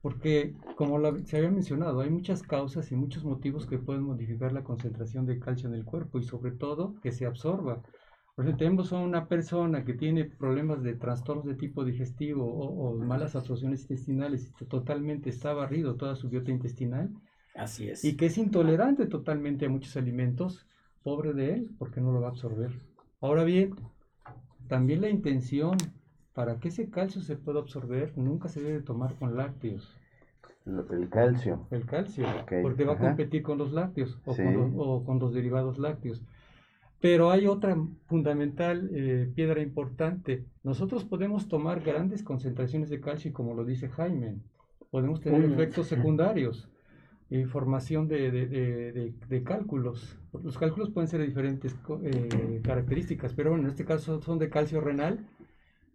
Porque, 0.00 0.54
como 0.76 1.00
se 1.24 1.36
había 1.36 1.50
mencionado, 1.50 2.00
hay 2.00 2.10
muchas 2.10 2.42
causas 2.42 2.92
y 2.92 2.96
muchos 2.96 3.24
motivos 3.24 3.66
que 3.66 3.78
pueden 3.78 4.04
modificar 4.04 4.52
la 4.52 4.62
concentración 4.62 5.26
de 5.26 5.40
calcio 5.40 5.68
en 5.68 5.74
el 5.74 5.84
cuerpo 5.84 6.18
y 6.18 6.22
sobre 6.22 6.52
todo 6.52 6.94
que 7.02 7.10
se 7.10 7.26
absorba. 7.26 7.82
Por 8.36 8.44
ejemplo, 8.44 8.58
tenemos 8.64 8.92
a 8.92 8.98
una 8.98 9.26
persona 9.26 9.84
que 9.84 9.94
tiene 9.94 10.24
problemas 10.24 10.84
de 10.84 10.94
trastornos 10.94 11.44
de 11.44 11.56
tipo 11.56 11.84
digestivo 11.84 12.46
o, 12.46 12.94
malas 12.94 13.34
absorciones 13.34 13.82
intestinales 13.82 14.52
y 14.60 14.64
totalmente 14.66 15.28
está 15.30 15.52
barrido 15.52 15.96
toda 15.96 16.14
su 16.14 16.28
biota 16.28 16.52
intestinal. 16.52 17.10
Así 17.56 17.88
es. 17.88 18.04
Y 18.04 18.16
que 18.16 18.26
es 18.26 18.38
intolerante 18.38 19.06
totalmente 19.06 19.66
a 19.66 19.68
muchos 19.68 19.96
alimentos, 19.96 20.68
pobre 21.02 21.32
de 21.32 21.54
él, 21.54 21.70
porque 21.78 22.00
no 22.00 22.12
lo 22.12 22.20
va 22.20 22.28
a 22.28 22.30
absorber. 22.30 22.70
Ahora 23.20 23.42
bien, 23.42 23.74
también 24.68 25.00
la 25.00 25.10
intención 25.10 25.76
para 26.38 26.60
que 26.60 26.68
ese 26.68 26.88
calcio 26.88 27.20
se 27.20 27.34
pueda 27.34 27.58
absorber 27.58 28.16
nunca 28.16 28.48
se 28.48 28.62
debe 28.62 28.80
tomar 28.80 29.12
con 29.16 29.36
lácteos. 29.36 29.92
El 30.64 31.08
calcio. 31.08 31.66
El 31.72 31.84
calcio, 31.84 32.24
porque 32.62 32.84
va 32.84 32.92
a 32.92 32.98
competir 32.98 33.42
con 33.42 33.58
los 33.58 33.72
lácteos 33.72 34.20
o, 34.24 34.36
con 34.36 34.74
o 34.76 35.02
con 35.02 35.18
los 35.18 35.34
derivados 35.34 35.80
lácteos. 35.80 36.22
Pero 37.00 37.32
hay 37.32 37.48
otra 37.48 37.76
fundamental 38.06 38.88
eh, 38.92 39.28
piedra 39.34 39.60
importante. 39.60 40.44
Nosotros 40.62 41.04
podemos 41.04 41.48
tomar 41.48 41.80
grandes 41.80 42.22
concentraciones 42.22 42.88
de 42.88 43.00
calcio, 43.00 43.32
como 43.32 43.54
lo 43.54 43.64
dice 43.64 43.88
Jaime. 43.88 44.36
Podemos 44.92 45.20
tener 45.20 45.44
efectos 45.44 45.88
secundarios, 45.94 46.68
eh, 47.30 47.46
formación 47.46 48.06
de, 48.06 48.30
de, 48.30 49.12
de, 49.28 49.42
cálculos. 49.42 50.16
Los 50.44 50.56
cálculos 50.56 50.90
pueden 50.90 51.08
ser 51.08 51.18
de 51.18 51.26
diferentes 51.26 51.74
eh, 52.04 52.60
características, 52.62 53.32
pero 53.32 53.56
en 53.56 53.66
este 53.66 53.84
caso 53.84 54.22
son 54.22 54.38
de 54.38 54.50
calcio 54.50 54.80
renal. 54.80 55.26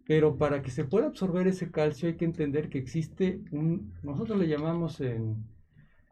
Pero 0.06 0.36
para 0.36 0.62
que 0.62 0.70
se 0.70 0.84
pueda 0.84 1.06
absorber 1.06 1.46
ese 1.46 1.70
calcio 1.70 2.08
hay 2.08 2.16
que 2.16 2.26
entender 2.26 2.68
que 2.68 2.78
existe 2.78 3.40
un, 3.52 3.94
nosotros 4.02 4.38
le 4.38 4.48
llamamos 4.48 5.00
en, 5.00 5.44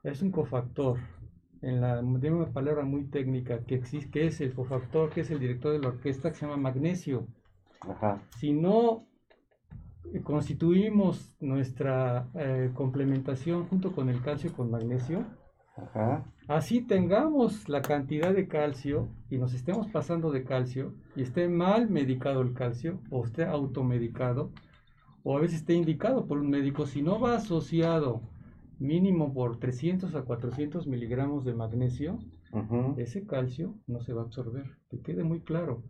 es 0.02 0.22
un 0.22 0.30
cofactor, 0.30 0.98
en 1.60 1.80
la 1.80 2.00
una 2.00 2.52
palabra 2.52 2.84
muy 2.84 3.04
técnica 3.04 3.64
que 3.64 3.76
existe, 3.76 4.10
que 4.10 4.26
es 4.26 4.40
el 4.40 4.54
cofactor, 4.54 5.10
que 5.10 5.20
es 5.20 5.30
el 5.30 5.38
director 5.38 5.72
de 5.72 5.78
la 5.78 5.88
orquesta, 5.88 6.30
que 6.30 6.36
se 6.36 6.46
llama 6.46 6.56
magnesio. 6.56 7.28
Si 8.38 8.52
no 8.52 9.06
eh, 10.12 10.20
constituimos 10.22 11.36
nuestra 11.40 12.28
eh, 12.34 12.70
complementación 12.74 13.66
junto 13.66 13.92
con 13.92 14.08
el 14.08 14.22
calcio 14.22 14.52
con 14.52 14.70
magnesio, 14.70 15.24
así 16.48 16.82
tengamos 16.82 17.68
la 17.68 17.82
cantidad 17.82 18.34
de 18.34 18.46
calcio 18.46 19.08
y 19.30 19.38
nos 19.38 19.54
estemos 19.54 19.88
pasando 19.88 20.30
de 20.30 20.44
calcio 20.44 20.94
y 21.16 21.22
esté 21.22 21.48
mal 21.48 21.88
medicado 21.88 22.42
el 22.42 22.52
calcio 22.52 23.00
o 23.10 23.24
esté 23.24 23.44
automedicado 23.44 24.52
o 25.22 25.36
a 25.36 25.40
veces 25.40 25.60
esté 25.60 25.74
indicado 25.74 26.26
por 26.26 26.38
un 26.38 26.50
médico, 26.50 26.86
si 26.86 27.02
no 27.02 27.20
va 27.20 27.36
asociado 27.36 28.22
mínimo 28.78 29.32
por 29.32 29.58
300 29.58 30.14
a 30.14 30.22
400 30.22 30.86
miligramos 30.86 31.44
de 31.44 31.54
magnesio, 31.54 32.18
ese 32.96 33.24
calcio 33.24 33.74
no 33.86 34.00
se 34.00 34.12
va 34.12 34.22
a 34.22 34.24
absorber. 34.24 34.64
Que 34.90 35.00
quede 35.00 35.24
muy 35.24 35.40
claro. 35.40 35.84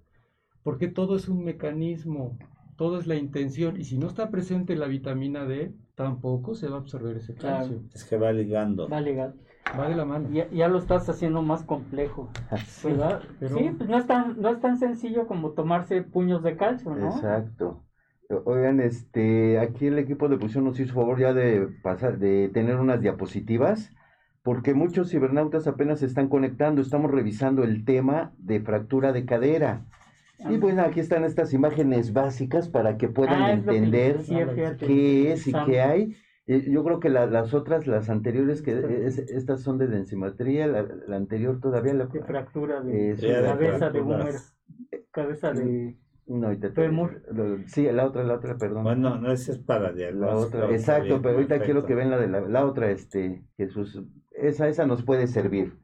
Porque 0.63 0.89
todo 0.89 1.17
es 1.17 1.29
un 1.29 1.43
mecanismo, 1.43 2.39
todo 2.77 3.01
es 3.01 3.07
la 3.07 3.17
intención. 3.17 3.81
Y 3.81 3.85
si 3.85 3.99
no 3.99 4.07
está 4.07 4.31
presente 4.31 4.77
la 4.77 4.87
vitamina 4.87 5.45
D, 5.45 5.75
tampoco 5.95 6.55
se 6.55 6.69
va 6.69 6.77
a 6.77 6.81
absorber 6.81 7.17
ese 7.17 7.35
calcio. 7.35 7.83
Es 7.95 8.05
que 8.05 8.17
va 8.17 8.33
ligando. 8.33 8.89
Va 8.89 9.01
ligando. 9.01 9.43
Va 9.79 9.89
de 9.89 9.97
la 9.97 10.05
mano. 10.05 10.29
Ya, 10.31 10.49
ya 10.51 10.69
lo 10.69 10.79
estás 10.79 11.09
haciendo 11.09 11.43
más 11.43 11.63
complejo. 11.63 12.29
¿Verdad? 12.85 13.23
Sí, 13.41 13.75
pues 13.77 13.89
no 13.89 13.99
es, 13.99 14.07
tan, 14.07 14.41
no 14.41 14.51
es 14.51 14.61
tan 14.61 14.79
sencillo 14.79 15.27
como 15.27 15.51
tomarse 15.51 16.03
puños 16.03 16.43
de 16.43 16.57
calcio, 16.57 16.95
¿no? 16.95 17.07
Exacto. 17.07 17.83
Oigan, 18.45 18.81
este, 18.81 19.59
aquí 19.59 19.87
el 19.87 19.99
equipo 19.99 20.29
de 20.29 20.39
posición 20.39 20.65
nos 20.65 20.81
hizo 20.81 20.95
favor 20.95 21.19
ya 21.19 21.35
de 21.35 21.69
pasar, 21.83 22.19
de 22.19 22.49
tener 22.49 22.77
unas 22.77 23.01
diapositivas, 23.01 23.91
porque 24.43 24.75
muchos 24.75 25.11
cibernautas 25.11 25.67
apenas 25.67 26.01
se 26.01 26.07
están 26.07 26.29
conectando. 26.29 26.83
Estamos 26.83 27.11
revisando 27.11 27.63
el 27.63 27.85
tema 27.85 28.33
de 28.39 28.61
fractura 28.61 29.13
de 29.13 29.25
cadera. 29.25 29.85
Y 30.51 30.57
bueno, 30.57 30.83
aquí 30.83 31.01
están 31.01 31.25
estas 31.25 31.53
imágenes 31.53 32.13
básicas 32.13 32.69
para 32.69 32.97
que 32.97 33.09
puedan 33.09 33.43
ah, 33.43 33.53
entender 33.53 34.19
qué 34.79 35.33
es 35.33 35.47
y 35.47 35.53
qué 35.53 35.81
hay. 35.81 36.17
Eh, 36.47 36.69
yo 36.71 36.83
creo 36.83 36.99
que 36.99 37.09
las 37.09 37.55
otras, 37.55 37.87
las 37.87 38.11
anteriores, 38.11 38.63
que 38.63 39.07
estas 39.07 39.63
son 39.63 39.79
de 39.79 39.87
densimetría, 39.87 40.67
la, 40.67 41.17
anterior 41.17 41.61
todavía 41.61 41.95
la... 41.95 42.09
fractura 42.09 42.81
de, 42.81 43.17
cabeza 43.17 43.91
de 43.91 44.01
boomer, 44.01 44.35
cabeza 45.13 45.53
de... 45.53 45.97
No, 46.27 46.51
sí, 47.67 47.83
la 47.93 48.07
otra, 48.07 48.25
la 48.25 48.35
otra, 48.35 48.57
perdón. 48.57 48.85
Bueno, 48.85 49.19
no, 49.19 49.33
esa 49.33 49.53
es 49.53 49.59
para 49.59 49.93
La 49.93 50.37
otra, 50.37 50.71
exacto, 50.71 51.21
pero 51.21 51.35
ahorita 51.35 51.61
quiero 51.61 51.85
que 51.85 51.95
ven 51.95 52.11
la 52.11 52.19
de 52.19 52.29
la, 52.29 52.65
otra, 52.65 52.91
este, 52.91 53.43
Jesús. 53.57 54.03
Esa, 54.31 54.69
esa 54.69 54.87
nos 54.87 55.03
puede 55.03 55.27
servir. 55.27 55.77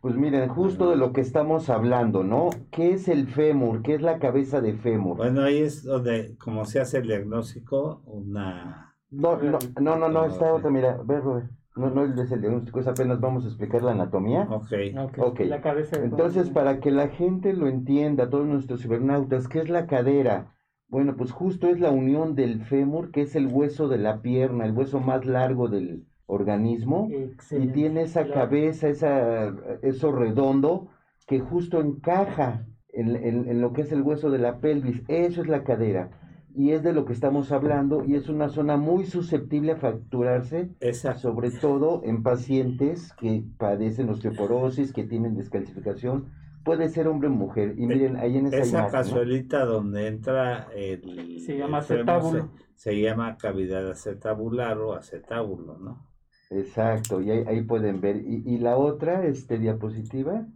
Pues 0.00 0.16
miren, 0.16 0.48
justo 0.48 0.90
de 0.90 0.96
lo 0.96 1.12
que 1.12 1.20
estamos 1.20 1.70
hablando, 1.70 2.24
¿no? 2.24 2.50
¿Qué 2.72 2.92
es 2.92 3.06
el 3.06 3.28
fémur? 3.28 3.82
¿Qué 3.82 3.94
es 3.94 4.02
la 4.02 4.18
cabeza 4.18 4.60
de 4.60 4.74
fémur? 4.74 5.18
Bueno, 5.18 5.42
ahí 5.42 5.58
es 5.58 5.84
donde, 5.84 6.34
como 6.38 6.64
se 6.64 6.80
hace 6.80 6.98
el 6.98 7.06
diagnóstico, 7.06 8.02
una... 8.06 8.91
No, 9.12 9.36
no, 9.36 9.58
no, 9.78 9.96
no, 9.98 10.08
no, 10.08 10.24
está 10.24 10.52
otra, 10.52 10.70
mira, 10.70 10.98
ve, 11.04 11.20
Robert. 11.20 11.50
No, 11.76 11.88
no 11.88 12.04
es 12.04 12.30
el 12.30 12.40
diagnóstico, 12.40 12.80
es 12.80 12.86
apenas 12.86 13.20
vamos 13.20 13.44
a 13.44 13.48
explicar 13.48 13.82
la 13.82 13.92
anatomía. 13.92 14.46
Ok. 14.50 14.72
okay. 15.18 15.48
La 15.48 15.62
cabeza 15.62 15.96
Entonces, 16.02 16.50
para 16.50 16.80
que 16.80 16.90
la 16.90 17.08
gente 17.08 17.54
lo 17.54 17.66
entienda, 17.66 18.28
todos 18.28 18.46
nuestros 18.46 18.82
cibernautas, 18.82 19.48
¿qué 19.48 19.60
es 19.60 19.70
la 19.70 19.86
cadera? 19.86 20.54
Bueno, 20.88 21.16
pues 21.16 21.32
justo 21.32 21.68
es 21.68 21.80
la 21.80 21.90
unión 21.90 22.34
del 22.34 22.62
fémur, 22.62 23.10
que 23.10 23.22
es 23.22 23.36
el 23.36 23.46
hueso 23.46 23.88
de 23.88 23.96
la 23.96 24.20
pierna, 24.20 24.66
el 24.66 24.76
hueso 24.76 25.00
más 25.00 25.24
largo 25.24 25.68
del 25.68 26.04
organismo. 26.26 27.08
Y 27.50 27.68
tiene 27.68 28.02
esa 28.02 28.28
cabeza, 28.28 28.88
esa, 28.88 29.54
eso 29.80 30.12
redondo, 30.12 30.88
que 31.26 31.40
justo 31.40 31.80
encaja 31.80 32.66
en, 32.88 33.16
en 33.16 33.60
lo 33.62 33.72
que 33.72 33.82
es 33.82 33.92
el 33.92 34.02
hueso 34.02 34.30
de 34.30 34.38
la 34.38 34.58
pelvis. 34.60 35.02
Eso 35.08 35.40
es 35.40 35.48
la 35.48 35.64
cadera 35.64 36.10
y 36.54 36.72
es 36.72 36.82
de 36.82 36.92
lo 36.92 37.04
que 37.04 37.12
estamos 37.12 37.50
hablando 37.50 38.04
y 38.04 38.14
es 38.14 38.28
una 38.28 38.48
zona 38.48 38.76
muy 38.76 39.06
susceptible 39.06 39.72
a 39.72 39.76
fracturarse, 39.76 40.70
sobre 41.16 41.50
todo 41.50 42.02
en 42.04 42.22
pacientes 42.22 43.12
que 43.14 43.44
padecen 43.58 44.10
osteoporosis, 44.10 44.92
que 44.92 45.04
tienen 45.04 45.34
descalcificación, 45.34 46.30
puede 46.64 46.88
ser 46.88 47.08
hombre 47.08 47.28
o 47.28 47.32
mujer. 47.32 47.74
Y 47.78 47.86
miren, 47.86 48.16
ahí 48.16 48.36
en 48.36 48.46
esa, 48.46 48.58
esa 48.58 48.88
casualita 48.88 49.64
donde 49.64 50.08
entra 50.08 50.68
el... 50.74 51.40
Se 51.40 51.56
llama 51.56 51.78
acetábulo. 51.78 52.50
Se, 52.74 53.00
llama 53.00 53.36
cavidad 53.36 53.90
acetabular 53.90 54.78
o 54.78 54.94
acetábulo, 54.94 55.78
¿no? 55.78 56.06
Exacto, 56.50 57.22
y 57.22 57.30
ahí, 57.30 57.62
pueden 57.62 58.00
ver. 58.00 58.16
Y, 58.16 58.42
y 58.44 58.58
la 58.58 58.76
otra 58.76 59.24
este, 59.24 59.58
diapositiva, 59.58 60.46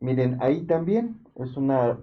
miren, 0.00 0.38
ahí 0.40 0.64
también 0.64 1.18
es 1.34 1.56
una 1.56 1.98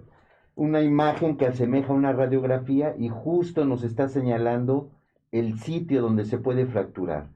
una 0.60 0.82
imagen 0.82 1.38
que 1.38 1.46
asemeja 1.46 1.94
una 1.94 2.12
radiografía 2.12 2.94
y 2.98 3.08
justo 3.08 3.64
nos 3.64 3.82
está 3.82 4.08
señalando 4.08 4.90
el 5.32 5.58
sitio 5.58 6.02
donde 6.02 6.26
se 6.26 6.36
puede 6.36 6.66
fracturar. 6.66 7.30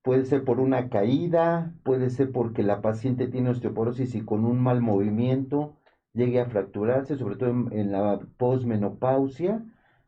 Puede 0.00 0.24
ser 0.24 0.42
por 0.42 0.58
una 0.58 0.88
caída, 0.88 1.74
puede 1.82 2.08
ser 2.08 2.32
porque 2.32 2.62
la 2.62 2.80
paciente 2.80 3.28
tiene 3.28 3.50
osteoporosis 3.50 4.14
y 4.14 4.22
con 4.22 4.46
un 4.46 4.58
mal 4.58 4.80
movimiento 4.80 5.76
llegue 6.14 6.40
a 6.40 6.46
fracturarse, 6.46 7.18
sobre 7.18 7.36
todo 7.36 7.50
en, 7.50 7.92
la 7.92 8.20
posmenopausia. 8.38 9.62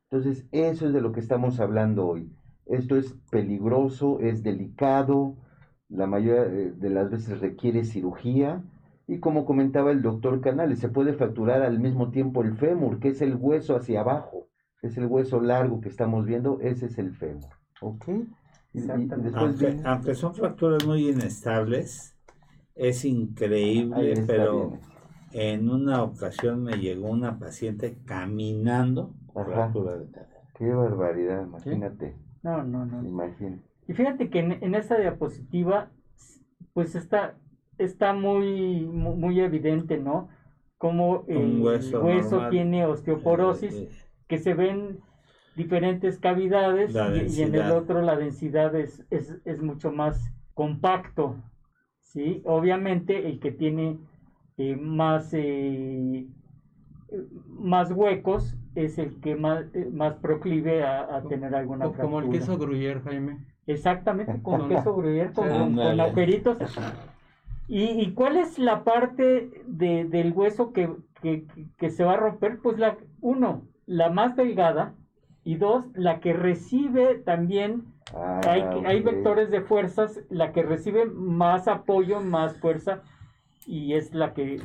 Entonces, 0.04 0.46
eso 0.50 0.86
es 0.86 0.94
de 0.94 1.02
lo 1.02 1.12
que 1.12 1.20
estamos 1.20 1.60
hablando 1.60 2.06
hoy. 2.06 2.32
Esto 2.64 2.96
es 2.96 3.14
peligroso, 3.30 4.20
es 4.20 4.42
delicado, 4.42 5.36
la 5.90 6.06
mayoría 6.06 6.44
de 6.46 6.88
las 6.88 7.10
veces 7.10 7.40
requiere 7.40 7.84
cirugía 7.84 8.62
y 9.07 9.18
como 9.18 9.44
comentaba 9.44 9.90
el 9.90 10.02
doctor 10.02 10.40
Canales, 10.40 10.78
se 10.78 10.88
puede 10.88 11.12
fracturar 11.12 11.62
al 11.62 11.78
mismo 11.78 12.11
tiempo 12.11 12.42
el 12.42 12.57
fémur, 12.57 13.00
que 13.00 13.09
es 13.09 13.20
el 13.20 13.36
hueso 13.36 13.76
hacia 13.76 14.00
abajo, 14.00 14.48
es 14.82 14.96
el 14.96 15.07
hueso 15.07 15.40
largo 15.40 15.80
que 15.80 15.88
estamos 15.88 16.24
viendo, 16.24 16.59
ese 16.61 16.86
es 16.86 16.98
el 16.98 17.14
fémur. 17.14 17.50
¿Ok? 17.80 18.07
aunque, 19.84 20.14
son 20.14 20.34
fracturas 20.34 20.84
muy 20.84 21.09
inestables, 21.09 22.16
es 22.74 23.05
increíble, 23.05 24.24
pero 24.26 24.80
en 25.32 25.68
una 25.70 26.02
ocasión 26.02 26.64
me 26.64 26.78
llegó 26.78 27.09
una 27.09 27.38
paciente 27.38 27.98
caminando 28.05 29.14
fractura 29.32 29.96
de 29.96 30.09
Qué 30.57 30.70
barbaridad, 30.70 31.42
imagínate. 31.46 32.16
No, 32.42 32.62
no, 32.62 32.84
no. 32.84 33.05
Imagínate. 33.05 33.62
Y 33.86 33.92
fíjate 33.92 34.30
que 34.30 34.38
en, 34.40 34.52
en 34.52 34.74
esta 34.74 34.98
diapositiva, 34.98 35.90
pues 36.72 36.94
está 36.94 37.36
está 37.78 38.12
muy, 38.12 38.80
muy 38.86 39.40
evidente, 39.40 39.98
¿no? 39.98 40.28
Como 40.78 41.24
el 41.28 41.60
hueso, 41.60 42.48
tiene 42.50 42.86
osteoporosis, 42.86 43.74
eh, 43.74 43.88
que 44.28 44.38
se 44.38 44.54
ven 44.54 45.00
diferentes 45.56 46.18
cavidades 46.18 46.94
y, 46.94 47.42
en 47.42 47.54
el 47.54 47.70
otro 47.70 48.02
la 48.02 48.16
densidad 48.16 48.74
es, 48.74 49.04
es, 49.10 49.62
mucho 49.62 49.92
más 49.92 50.32
compacto, 50.52 51.36
¿sí? 52.00 52.42
Obviamente 52.44 53.28
el 53.28 53.38
que 53.38 53.52
tiene 53.52 53.98
eh, 54.58 54.76
más, 54.76 55.30
eh, 55.32 56.26
más 57.48 57.90
huecos 57.92 58.56
es 58.74 58.98
el 58.98 59.20
que 59.20 59.36
más, 59.36 59.64
más 59.92 60.14
proclive 60.16 60.84
a, 60.84 61.22
tener 61.28 61.54
alguna 61.54 61.86
fractura. 61.86 62.04
Como 62.04 62.20
el 62.20 62.30
queso 62.30 62.58
gruyere, 62.58 63.00
Jaime. 63.00 63.38
Exactamente, 63.66 64.42
con 64.42 64.68
queso 64.68 64.94
gruyere, 64.94 65.32
con, 65.32 65.48
con, 65.48 66.00
agujeritos. 66.00 66.58
¿Y, 67.66 68.12
cuál 68.12 68.36
es 68.36 68.58
la 68.58 68.84
parte 68.84 69.50
de, 69.66 70.04
del 70.04 70.32
hueso 70.32 70.72
que, 70.72 70.90
se 71.90 72.04
va 72.04 72.12
a 72.12 72.16
romper? 72.18 72.58
Pues 72.62 72.78
la, 72.78 72.98
uno, 73.20 73.62
la 73.86 74.10
más 74.10 74.36
delgada, 74.36 74.94
y 75.44 75.56
dos, 75.56 75.86
la 75.94 76.20
que 76.20 76.32
recibe 76.32 77.16
también, 77.16 77.84
ah, 78.14 78.40
hay, 78.46 78.62
hay 78.84 79.02
vectores 79.02 79.50
de 79.50 79.62
fuerzas, 79.62 80.20
la 80.30 80.52
que 80.52 80.62
recibe 80.62 81.06
más 81.06 81.68
apoyo, 81.68 82.20
más 82.20 82.58
fuerza, 82.58 83.02
y 83.66 83.94
es 83.94 84.12
la 84.14 84.34
que, 84.34 84.60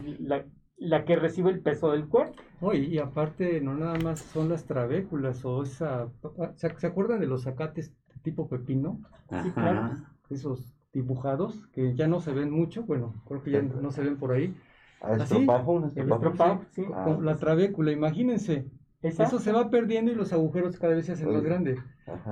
la, 0.78 1.06
que 1.06 1.16
recibe 1.16 1.52
el 1.52 1.62
peso 1.62 1.92
del 1.92 2.08
cuerpo. 2.08 2.74
y 2.74 2.98
aparte, 2.98 3.62
no 3.62 3.76
nada 3.76 3.98
más 4.00 4.20
son 4.20 4.50
las 4.50 4.66
trabéculas 4.66 5.44
o 5.46 5.64
esa... 5.64 6.10
¿Se, 6.56 6.88
acuerdan 6.88 7.22
de 7.22 7.28
los 7.28 7.44
zacates 7.44 7.94
tipo 8.24 8.50
pepino? 8.50 9.00
Sí, 9.44 9.52
claro. 9.52 9.92
Esos 10.30 10.79
dibujados 10.94 11.68
que 11.74 11.96
ya 11.96 12.08
no 12.08 12.20
se 12.22 12.34
ven 12.34 12.52
mucho, 12.52 12.84
bueno, 12.84 13.14
creo 13.28 13.44
que 13.44 13.52
ya 13.52 13.62
no 13.82 13.92
se 13.92 14.04
ven 14.04 14.18
por 14.18 14.32
ahí. 14.32 14.56
Ah, 15.02 15.14
Así, 15.20 15.36
el 15.36 16.12
estropajo, 16.12 16.62
sí, 16.72 16.84
con 16.84 17.26
la 17.26 17.38
trabécula, 17.38 17.92
imagínense. 17.92 18.66
Eso 19.02 19.40
se 19.40 19.54
va 19.54 19.70
perdiendo 19.70 20.12
y 20.12 20.16
los 20.16 20.34
agujeros 20.34 20.78
cada 20.78 20.94
vez 20.94 21.06
se 21.06 21.14
hacen 21.14 21.32
más 21.32 21.42
grandes. 21.42 21.80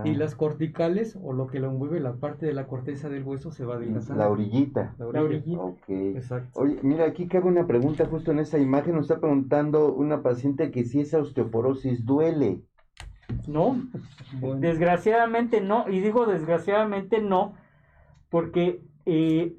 Y 0.03 0.15
las 0.15 0.35
corticales, 0.35 1.17
o 1.21 1.31
lo 1.31 1.47
que 1.47 1.61
lo 1.61 1.69
envuelve, 1.69 2.01
la 2.01 2.15
parte 2.15 2.45
de 2.45 2.53
la 2.53 2.67
corteza 2.67 3.07
del 3.07 3.23
hueso 3.23 3.51
se 3.51 3.63
va 3.63 3.75
adelgazando. 3.75 4.21
La 4.21 4.29
orillita. 4.29 4.93
La 4.97 5.05
orillita. 5.05 5.61
Exacto. 5.87 6.59
Oye, 6.59 6.77
mira, 6.81 7.05
aquí 7.05 7.27
cabe 7.27 7.47
una 7.47 7.65
pregunta 7.67 8.05
justo 8.05 8.31
en 8.31 8.39
esa 8.39 8.57
imagen. 8.57 8.95
Nos 8.95 9.03
está 9.03 9.21
preguntando 9.21 9.93
una 9.93 10.21
paciente 10.21 10.69
que 10.69 10.83
si 10.83 10.99
esa 10.99 11.19
osteoporosis 11.19 12.05
duele. 12.05 12.63
No, 13.47 13.81
desgraciadamente 14.57 15.61
no. 15.61 15.87
Y 15.87 16.01
digo 16.01 16.25
desgraciadamente 16.25 17.21
no, 17.21 17.53
porque 18.29 18.81
eh, 19.05 19.55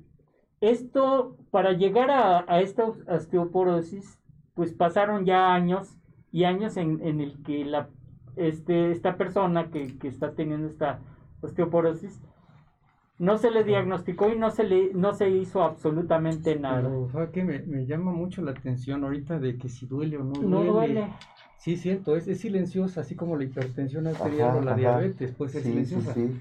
esto, 0.60 1.36
para 1.50 1.72
llegar 1.72 2.10
a, 2.10 2.60
esta 2.60 2.84
osteoporosis, 2.84 4.18
pues 4.54 4.72
pasaron 4.72 5.24
ya 5.24 5.54
años 5.54 5.96
y 6.32 6.44
años 6.44 6.76
en, 6.76 7.00
en 7.06 7.20
el 7.20 7.42
que 7.42 7.64
la, 7.64 7.88
este, 8.36 8.90
esta 8.90 9.16
persona 9.16 9.70
que, 9.70 9.96
está 10.02 10.32
teniendo 10.32 10.68
esta 10.68 11.00
osteoporosis 11.40 12.20
no 13.18 13.38
se 13.38 13.50
le 13.50 13.64
diagnosticó 13.64 14.28
y 14.28 14.38
no 14.38 14.50
se 14.50 14.62
le 14.64 14.94
no 14.94 15.12
se 15.12 15.28
hizo 15.30 15.62
absolutamente 15.62 16.56
nada. 16.56 16.82
Pero, 16.82 17.32
que 17.32 17.44
me, 17.44 17.58
me, 17.60 17.84
llama 17.86 18.12
mucho 18.12 18.42
la 18.42 18.52
atención 18.52 19.02
ahorita 19.02 19.40
de 19.40 19.56
que 19.56 19.68
si 19.68 19.86
duele 19.86 20.18
o 20.18 20.24
no 20.24 20.32
duele. 20.32 20.48
No 20.48 20.72
duele. 20.72 21.08
Sí, 21.58 21.76
cierto, 21.76 22.16
es, 22.16 22.28
es 22.28 22.40
silenciosa, 22.40 23.00
así 23.00 23.16
como 23.16 23.36
la 23.36 23.42
hipertensión 23.42 24.06
arterial 24.06 24.58
o 24.58 24.60
la 24.60 24.74
diabetes, 24.74 25.32
puede 25.32 25.50
ser 25.50 25.62
silenciosa. 25.62 26.14
Sí, 26.14 26.40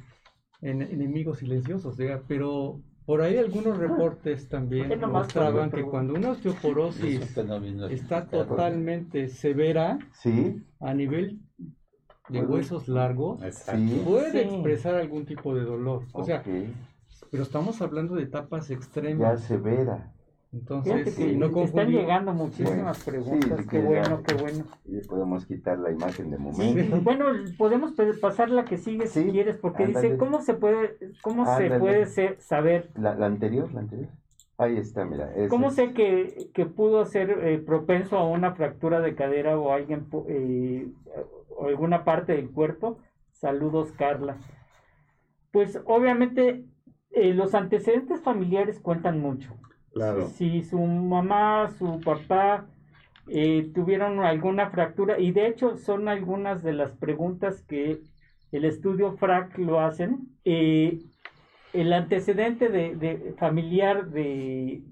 en, 0.62 0.82
enemigos 0.82 1.40
silenciosos, 1.40 1.98
pero 2.28 2.82
por 3.06 3.22
ahí 3.22 3.38
algunos 3.38 3.78
reportes 3.78 4.50
también 4.50 5.00
mostraban 5.10 5.72
que 5.72 5.84
cuando 5.84 6.14
una 6.14 6.32
osteoporosis 6.32 7.38
está 7.90 8.26
totalmente 8.26 9.30
severa 9.30 9.98
a 10.80 10.94
nivel 10.94 11.40
de 12.30 12.42
huesos 12.42 12.88
largos, 12.88 13.42
puede 14.06 14.42
expresar 14.44 14.96
algún 14.96 15.26
tipo 15.26 15.56
de 15.56 15.64
dolor. 15.64 16.04
O 16.12 16.24
sea, 16.24 16.44
pero 17.32 17.44
estamos 17.44 17.82
hablando 17.82 18.16
de 18.16 18.24
etapas 18.24 18.70
extremas. 18.70 19.42
Ya 19.42 19.48
severa. 19.48 20.14
Entonces, 20.54 21.36
no 21.36 21.62
están 21.62 21.90
llegando 21.90 22.34
muchísimas 22.34 23.04
preguntas. 23.04 23.66
qué 23.70 23.82
bueno, 23.82 24.22
qué 24.24 24.36
bueno. 24.36 24.66
Y 24.86 25.06
podemos 25.06 25.46
quitar 25.46 25.78
la 25.78 25.92
imagen 25.92 26.32
de 26.32 26.38
momento. 26.38 27.02
Bueno, 27.02 27.26
podemos 27.58 27.94
pasar 28.22 28.50
la 28.50 28.64
que 28.66 28.78
sigue 28.78 29.08
si 29.08 29.26
quieres, 29.26 29.58
porque 29.58 29.88
dice 29.88 30.18
cómo 30.18 30.42
se 30.42 30.54
puede, 30.54 30.98
cómo 31.22 31.46
se 31.58 31.70
puede 31.80 32.06
saber. 32.40 32.90
La, 32.96 33.12
anterior, 33.26 33.72
la 33.74 33.82
anterior. 33.82 34.10
Ahí 34.58 34.78
está, 34.78 35.06
mira. 35.06 35.30
¿Cómo 35.50 35.70
sé 35.70 35.94
que, 35.94 36.50
que 36.54 36.66
pudo 36.66 37.06
ser 37.06 37.30
eh, 37.30 37.60
propenso 37.60 38.18
a 38.18 38.28
una 38.28 38.54
fractura 38.54 39.02
de 39.02 39.14
cadera 39.16 39.60
o 39.60 39.72
alguien 39.72 40.08
eh, 40.28 40.88
o 41.50 41.68
alguna 41.68 42.04
parte 42.04 42.34
del 42.34 42.50
cuerpo? 42.50 42.98
Saludos, 43.34 43.92
Carla. 43.92 44.38
Pues 45.52 45.80
obviamente 45.86 46.66
eh, 47.12 47.34
los 47.34 47.54
antecedentes 47.54 48.22
familiares 48.22 48.80
cuentan 48.80 49.20
mucho. 49.20 49.54
Si, 50.36 50.64
su 50.64 50.80
mamá, 50.80 51.72
su 51.78 52.00
papá 52.02 52.66
eh, 53.28 53.72
tuvieron 53.74 54.20
alguna 54.20 54.70
fractura, 54.70 55.20
y 55.20 55.32
de 55.32 55.48
hecho 55.48 55.78
son 55.78 56.08
algunas 56.08 56.64
de 56.64 56.74
las 56.74 56.92
preguntas 56.92 57.62
que 57.62 58.02
el 58.52 58.66
estudio 58.66 59.14
FRAC 59.18 59.58
lo 59.58 59.80
hacen, 59.80 60.30
eh, 60.46 61.00
el 61.74 61.94
antecedente 61.94 62.70
de, 62.70 63.36
familiar 63.38 64.10
de, 64.10 64.84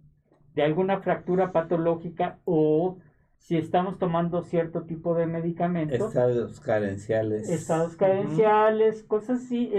alguna 0.58 1.00
fractura 1.00 1.52
patológica 1.52 2.40
o 2.46 2.98
si 3.38 3.58
estamos 3.58 4.00
tomando 4.00 4.42
cierto 4.42 4.84
tipo 4.84 5.16
de 5.16 5.28
medicamentos. 5.28 6.08
Estados 6.10 6.60
carenciales. 6.60 7.50
Estados 7.50 7.96
carenciales, 7.96 9.04
cosas 9.04 9.44
así. 9.44 9.72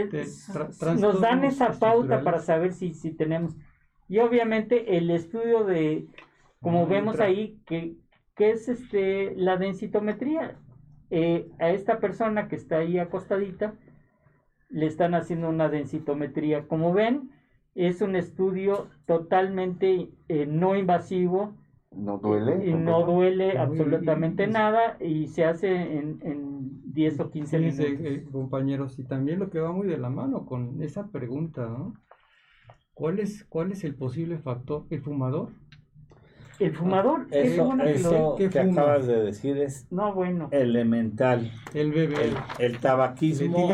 nos 0.98 1.20
dan 1.20 1.44
esa 1.44 1.72
pauta 1.72 2.22
para 2.22 2.38
saber 2.38 2.72
si, 2.72 2.94
si 2.94 3.10
tenemos. 3.10 3.54
Y 4.08 4.18
obviamente 4.20 4.96
el 4.96 5.10
estudio 5.10 5.64
de, 5.64 6.06
como 6.60 6.86
vemos 6.86 7.20
ahí, 7.20 7.60
que, 7.66 7.96
que, 8.34 8.50
es 8.50 8.68
este, 8.68 9.34
la 9.36 9.56
densitometría. 9.56 10.56
Eh, 11.10 11.48
a 11.60 11.70
esta 11.70 12.00
persona 12.00 12.48
que 12.48 12.56
está 12.56 12.78
ahí 12.78 12.98
acostadita, 12.98 13.74
le 14.68 14.86
están 14.86 15.14
haciendo 15.14 15.48
una 15.48 15.68
densitometría. 15.68 16.66
Como 16.66 16.92
ven, 16.92 17.30
es 17.74 18.00
un 18.00 18.16
estudio 18.16 18.88
totalmente 19.06 20.10
eh, 20.28 20.46
no 20.46 20.76
invasivo. 20.76 21.54
No 21.92 22.18
duele. 22.18 22.66
Y 22.66 22.74
no 22.74 23.04
duele 23.04 23.58
absolutamente 23.58 24.46
nada 24.46 24.96
y 25.00 25.28
se 25.28 25.44
hace 25.44 25.70
en, 25.98 26.18
en 26.22 26.92
10 26.92 27.20
o 27.20 27.30
15 27.30 27.58
minutos. 27.58 27.86
Eh, 27.86 28.26
compañeros, 28.32 28.98
y 28.98 29.04
también 29.04 29.38
lo 29.38 29.50
que 29.50 29.60
va 29.60 29.72
muy 29.72 29.86
de 29.86 29.98
la 29.98 30.10
mano 30.10 30.46
con 30.46 30.82
esa 30.82 31.08
pregunta, 31.10 31.66
¿no? 31.66 31.94
¿Cuál 32.96 33.20
es, 33.20 33.44
¿Cuál 33.44 33.72
es 33.72 33.84
el 33.84 33.94
posible 33.94 34.38
factor? 34.38 34.86
¿El 34.88 35.02
fumador? 35.02 35.50
El 36.58 36.74
fumador. 36.74 37.26
eso, 37.30 38.36
que, 38.38 38.46
acabas 38.58 39.06
de 39.06 39.20
decir 39.20 39.58
es 39.58 39.86
no, 39.92 40.14
bueno. 40.14 40.48
elemental. 40.50 41.52
El 41.74 41.92
bebé. 41.92 42.32
El, 42.58 42.78
tabaquismo, 42.78 43.68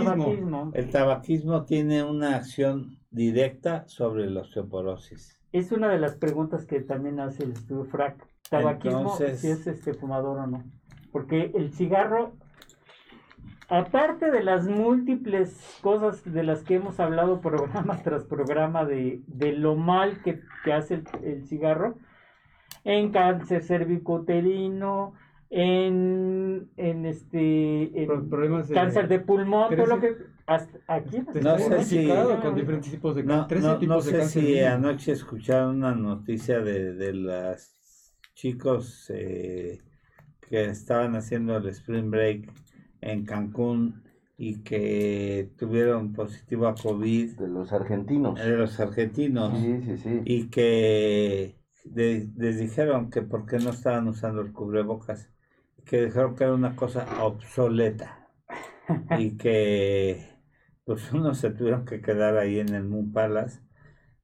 el, 0.75 0.91
tabaquismo. 0.91 1.65
tiene 1.67 2.03
una 2.03 2.35
acción 2.35 2.99
directa 3.13 3.85
sobre 3.87 4.29
la 4.29 4.41
osteoporosis. 4.41 5.41
Es 5.53 5.71
una 5.71 5.89
de 5.89 6.01
las 6.01 6.17
preguntas 6.17 6.67
que 6.67 6.81
también 6.81 7.21
hace 7.21 7.45
el 7.45 7.53
estudio 7.53 7.85
FRAC. 7.85 8.27
Tabaquismo, 8.51 9.17
si 9.17 9.25
es 9.25 9.45
este 9.69 9.95
fumador 9.95 10.39
o 10.39 10.47
no. 10.49 10.65
Porque 11.13 11.53
el 11.55 11.73
cigarro 11.73 12.33
aparte 13.73 14.31
de 14.31 14.45
las 14.45 14.69
múltiples 14.69 15.79
cosas 15.81 16.23
de 16.31 16.43
las 16.43 16.63
que 16.63 16.75
hemos 16.75 17.01
hablado 17.01 17.41
programa 17.41 17.97
tras 18.05 18.25
programa 18.25 18.85
de, 18.85 19.23
lo 19.57 19.77
mal 19.77 20.21
que, 20.23 20.41
hace 20.73 21.03
el, 21.23 21.47
cigarro, 21.47 21.97
en 22.85 23.11
cáncer 23.13 23.63
cervicoterino, 23.63 25.15
en, 25.49 26.71
en 26.77 27.07
este 27.07 27.91
problemas 28.29 28.69
de, 28.69 28.75
cáncer 28.75 29.09
de 29.09 29.21
pulmón, 29.21 29.75
todo 29.75 29.87
lo 29.87 30.01
que 30.01 30.17
aquí 30.87 31.23
no 31.43 31.59
sé 31.59 31.85
si 31.85 32.09
con 32.43 32.55
diferentes 32.55 32.91
tipos 32.91 33.15
de 33.15 33.23
no, 33.23 33.47
no, 33.49 34.01
sé 34.01 34.29
si 34.29 34.61
anoche 34.61 35.13
escucharon 35.13 35.77
una 35.77 35.95
noticia 35.95 36.61
de, 36.61 36.95
de 36.95 37.13
los 37.15 38.15
chicos 38.35 39.11
eh, 39.15 39.81
que 40.41 40.65
estaban 40.65 41.17
haciendo 41.17 41.57
el 41.57 41.69
spring 41.69 42.11
break 42.11 42.51
en 43.03 43.27
Cancún 43.27 44.03
y 44.39 44.63
que 44.63 45.51
tuvieron 45.59 46.15
positivo 46.15 46.67
a 46.67 46.75
COVID. 46.75 47.39
De 47.39 47.49
los 47.49 47.73
argentinos. 47.73 48.39
De 48.39 48.57
los 48.57 48.81
argentinos. 48.81 49.59
Sí, 49.59 49.83
sí, 49.85 49.99
sí. 49.99 50.23
Y 50.25 50.49
que 50.49 51.57
les 51.95 52.59
dijeron 52.59 53.11
que 53.11 53.23
por 53.23 53.47
qué 53.47 53.59
no 53.59 53.71
estaban 53.71 54.09
usando 54.09 54.41
el 54.41 54.53
cubrebocas. 54.53 55.31
Que 55.85 56.07
dijeron 56.07 56.35
que 56.35 56.45
era 56.45 56.55
una 56.55 56.75
cosa 56.77 57.07
obsoleta. 57.23 58.29
y 59.19 59.37
que 59.37 60.29
pues 60.85 61.13
unos 61.13 61.39
se 61.39 61.51
tuvieron 61.51 61.85
que 61.85 62.01
quedar 62.01 62.37
ahí 62.37 62.59
en 62.59 62.75
el 62.75 62.85
Moon 62.85 63.13
Palace 63.13 63.61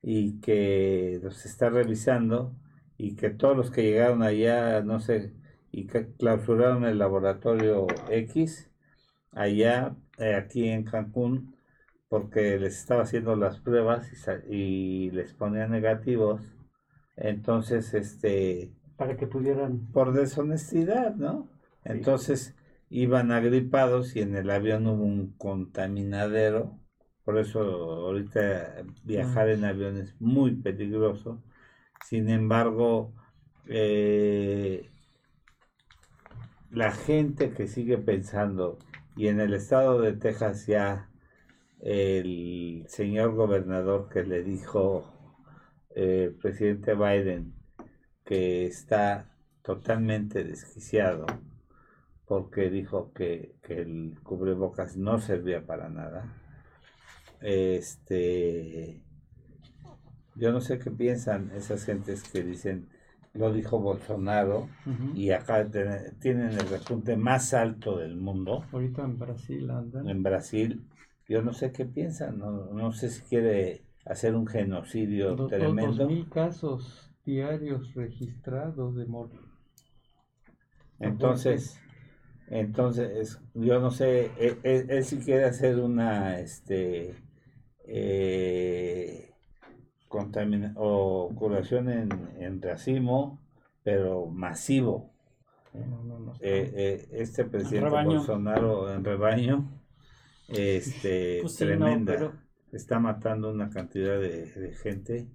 y 0.02 0.40
que 0.40 1.20
los 1.22 1.46
está 1.46 1.70
revisando 1.70 2.56
y 2.96 3.14
que 3.14 3.30
todos 3.30 3.56
los 3.56 3.70
que 3.70 3.82
llegaron 3.82 4.22
allá, 4.22 4.82
no 4.82 4.98
sé, 4.98 5.34
y 5.70 5.86
que 5.86 6.08
clausuraron 6.14 6.84
el 6.84 6.98
laboratorio 6.98 7.86
X 8.10 8.67
allá, 9.38 9.94
eh, 10.18 10.34
aquí 10.34 10.68
en 10.68 10.84
Cancún, 10.84 11.54
porque 12.08 12.58
les 12.58 12.78
estaba 12.78 13.02
haciendo 13.02 13.36
las 13.36 13.58
pruebas 13.60 14.10
y, 14.48 15.10
les 15.12 15.32
ponía 15.34 15.66
negativos. 15.68 16.40
Entonces, 17.16 17.94
este... 17.94 18.72
Para 18.96 19.16
que 19.16 19.26
pudieran... 19.26 19.86
Por 19.92 20.12
deshonestidad, 20.12 21.14
¿no? 21.14 21.48
Entonces 21.84 22.56
iban 22.90 23.30
agripados 23.30 24.16
y 24.16 24.20
en 24.22 24.34
el 24.36 24.50
avión 24.50 24.86
hubo 24.86 25.04
un 25.04 25.34
contaminadero. 25.36 26.78
Por 27.24 27.38
eso 27.38 27.60
ahorita 27.60 28.84
viajar 29.04 29.50
en 29.50 29.64
avión 29.64 29.98
es 29.98 30.20
muy 30.20 30.56
peligroso. 30.56 31.42
Sin 32.04 32.28
embargo, 32.28 33.12
eh, 33.66 34.90
la 36.70 36.90
gente 36.90 37.50
que 37.50 37.68
sigue 37.68 37.98
pensando, 37.98 38.78
y 39.18 39.26
en 39.26 39.40
el 39.40 39.52
estado 39.52 40.00
de 40.00 40.12
Texas 40.12 40.68
ya 40.68 41.10
el 41.80 42.84
señor 42.86 43.34
gobernador 43.34 44.08
que 44.08 44.22
le 44.22 44.44
dijo 44.44 45.12
el 45.90 46.04
eh, 46.04 46.36
presidente 46.40 46.94
Biden 46.94 47.52
que 48.24 48.66
está 48.66 49.28
totalmente 49.62 50.44
desquiciado 50.44 51.26
porque 52.26 52.70
dijo 52.70 53.12
que, 53.12 53.56
el 53.68 54.20
cubrebocas 54.22 54.96
no 54.96 55.18
servía 55.18 55.66
para 55.66 55.88
nada. 55.88 56.32
Este, 57.40 59.02
yo 60.36 60.52
no 60.52 60.60
sé 60.60 60.78
qué 60.78 60.92
piensan 60.92 61.50
esas 61.56 61.84
gentes 61.84 62.22
que 62.22 62.44
dicen, 62.44 62.88
lo 63.34 63.52
dijo 63.52 63.78
Bolsonaro, 63.78 64.68
y 65.14 65.30
acá 65.30 65.66
tienen 66.20 66.52
el 66.52 66.68
repunte 66.68 67.16
más 67.16 67.54
alto 67.54 67.98
del 67.98 68.16
mundo. 68.16 68.64
Ahorita 68.72 69.02
en 69.02 69.18
Brasil 69.18 69.70
andan. 69.70 70.08
En 70.08 70.22
Brasil, 70.22 70.84
yo 71.28 71.42
no 71.42 71.52
sé 71.52 71.72
qué 71.72 71.84
piensan, 71.84 72.38
no, 72.38 72.92
sé 72.92 73.10
si 73.10 73.22
quiere 73.22 73.82
hacer 74.04 74.34
un 74.34 74.46
genocidio 74.46 75.36
tremendo. 75.46 75.92
Dos 75.92 76.08
mil 76.08 76.28
casos 76.28 77.12
diarios 77.24 77.94
registrados 77.94 78.96
de 78.96 79.06
muerte. 79.06 79.38
Entonces, 80.98 81.78
entonces, 82.50 83.40
yo 83.54 83.78
no 83.78 83.90
sé, 83.90 84.30
e, 84.38 84.56
e, 84.62 84.86
él, 84.88 85.04
si 85.04 85.18
quiere 85.18 85.44
hacer 85.44 85.78
una, 85.78 86.40
este, 86.40 87.14
eh, 87.86 89.27
o 90.76 91.30
curación 91.34 91.90
en, 91.90 92.08
en 92.38 92.62
racimo, 92.62 93.38
pero 93.82 94.26
masivo. 94.26 95.10
Eh, 96.40 96.72
eh, 96.74 97.08
este 97.12 97.44
presidente 97.44 97.90
Bolsonaro 97.90 98.92
en 98.92 99.04
rebaño, 99.04 99.68
este, 100.48 101.38
pues 101.42 101.56
tremenda, 101.56 102.32
está 102.72 102.98
matando 102.98 103.50
una 103.50 103.70
cantidad 103.70 104.18
de, 104.18 104.74
gente. 104.82 105.28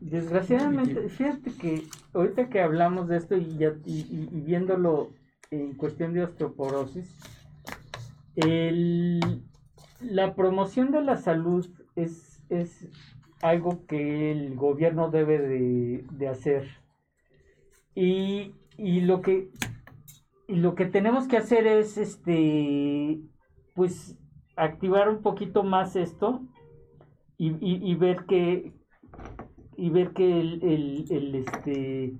Desgraciadamente, 0.00 1.08
fíjate 1.08 1.52
que 1.52 1.84
ahorita 2.12 2.48
que 2.48 2.60
hablamos 2.60 3.08
de 3.08 3.16
esto 3.18 3.36
y, 3.36 3.56
ya, 3.56 3.74
y, 3.84 4.28
viéndolo 4.32 5.10
en 5.50 5.74
cuestión 5.74 6.12
de 6.14 6.24
osteoporosis, 6.24 7.14
el, 8.36 9.20
la 10.00 10.34
promoción 10.34 10.90
de 10.90 11.02
la 11.02 11.16
salud 11.16 11.68
es, 11.94 12.42
es 12.48 12.88
algo 13.42 13.84
que 13.86 14.30
el 14.30 14.54
gobierno 14.54 15.10
debe 15.10 15.38
de, 15.38 16.28
hacer. 16.28 16.64
Y, 17.94 18.54
lo 18.78 19.20
que 19.20 19.50
y 20.48 20.56
lo 20.56 20.74
que 20.74 20.86
tenemos 20.86 21.28
que 21.28 21.36
hacer 21.36 21.66
es 21.66 21.98
este 21.98 23.20
pues 23.74 24.18
activar 24.56 25.08
un 25.08 25.22
poquito 25.22 25.62
más 25.62 25.94
esto 25.96 26.42
y, 27.36 27.94
ver 27.96 28.24
que 28.26 28.72
y 29.76 29.90
ver 29.90 30.12
que 30.12 30.40
el, 30.40 31.34
este 31.34 32.14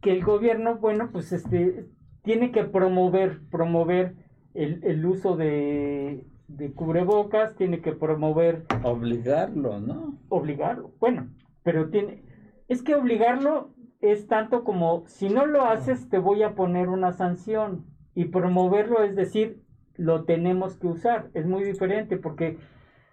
que 0.00 0.12
el 0.12 0.24
gobierno 0.24 0.78
bueno 0.78 1.10
pues 1.12 1.32
este 1.32 1.86
tiene 2.22 2.52
que 2.52 2.64
promover 2.64 3.40
promover 3.50 4.14
el, 4.54 4.82
el 4.84 5.04
uso 5.04 5.36
de, 5.36 6.26
de 6.48 6.72
cubrebocas, 6.72 7.56
tiene 7.56 7.80
que 7.80 7.92
promover... 7.92 8.64
Obligarlo, 8.82 9.80
¿no? 9.80 10.18
Obligarlo, 10.28 10.92
bueno, 11.00 11.28
pero 11.62 11.90
tiene... 11.90 12.24
Es 12.68 12.82
que 12.82 12.94
obligarlo 12.94 13.74
es 14.00 14.26
tanto 14.26 14.64
como, 14.64 15.04
si 15.06 15.28
no 15.28 15.46
lo 15.46 15.64
haces, 15.64 16.08
te 16.08 16.18
voy 16.18 16.42
a 16.42 16.54
poner 16.54 16.88
una 16.88 17.12
sanción. 17.12 17.86
Y 18.14 18.26
promoverlo 18.26 19.02
es 19.02 19.14
decir, 19.14 19.62
lo 19.96 20.24
tenemos 20.24 20.76
que 20.76 20.86
usar. 20.86 21.30
Es 21.34 21.46
muy 21.46 21.64
diferente 21.64 22.16
porque 22.16 22.58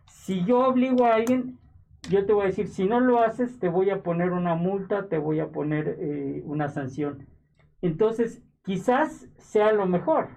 si 0.08 0.44
yo 0.46 0.68
obligo 0.68 1.06
a 1.06 1.16
alguien, 1.16 1.60
yo 2.10 2.26
te 2.26 2.34
voy 2.34 2.44
a 2.44 2.48
decir, 2.48 2.68
si 2.68 2.86
no 2.86 3.00
lo 3.00 3.20
haces, 3.20 3.60
te 3.60 3.70
voy 3.70 3.90
a 3.90 4.02
poner 4.02 4.32
una 4.32 4.56
multa, 4.56 5.08
te 5.08 5.18
voy 5.18 5.40
a 5.40 5.50
poner 5.50 5.98
eh, 6.00 6.42
una 6.46 6.70
sanción. 6.70 7.28
Entonces, 7.82 8.42
quizás 8.64 9.30
sea 9.38 9.72
lo 9.72 9.86
mejor, 9.86 10.30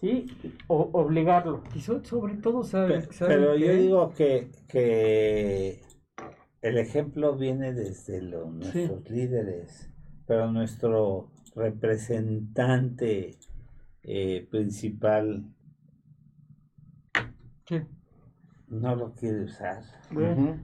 ¿sí? 0.00 0.26
O, 0.66 0.90
obligarlo. 0.92 1.62
Y 1.74 1.80
sobre 1.80 2.34
todo 2.36 2.62
sabe, 2.64 3.06
pero, 3.18 3.56
yo 3.56 3.72
digo 3.74 4.12
que, 4.14 4.50
que 4.68 5.82
el 6.62 6.78
ejemplo 6.78 7.36
viene 7.36 7.72
desde 7.72 8.22
los, 8.22 8.52
nuestros 8.52 9.08
líderes, 9.10 9.90
pero 10.26 10.50
nuestro 10.50 11.30
representante 11.54 13.38
eh, 14.02 14.46
principal 14.50 15.44
no 18.68 18.96
lo 18.96 19.14
quiere 19.14 19.44
usar. 19.44 19.82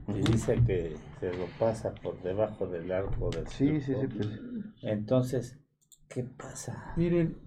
Y 0.07 0.31
dice 0.31 0.61
que 0.65 0.95
se 1.19 1.33
lo 1.33 1.45
pasa 1.59 1.93
por 1.93 2.21
debajo 2.21 2.67
del 2.67 2.91
arco 2.91 3.29
del 3.29 3.47
sí, 3.47 3.81
sí, 3.81 3.93
sí, 3.93 4.07
pues. 4.07 4.39
Entonces, 4.81 5.59
¿qué 6.07 6.23
pasa? 6.23 6.93
Miren, 6.95 7.37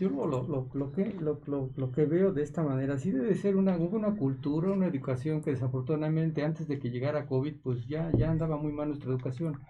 yo 0.00 0.08
lo, 0.08 0.26
lo, 0.26 0.68
lo, 0.72 0.92
que, 0.92 1.14
lo, 1.20 1.38
lo, 1.76 1.92
que 1.92 2.06
veo 2.06 2.32
de 2.32 2.42
esta 2.42 2.62
manera, 2.62 2.96
sí 2.98 3.10
debe 3.10 3.34
ser 3.34 3.56
una, 3.56 3.76
una 3.76 4.16
cultura, 4.16 4.72
una 4.72 4.86
educación 4.86 5.42
que 5.42 5.50
desafortunadamente 5.50 6.42
antes 6.42 6.66
de 6.66 6.78
que 6.78 6.90
llegara 6.90 7.26
COVID, 7.26 7.56
pues 7.62 7.86
ya, 7.86 8.10
ya 8.16 8.30
andaba 8.30 8.56
muy 8.56 8.72
mal 8.72 8.88
nuestra 8.88 9.10
educación. 9.10 9.60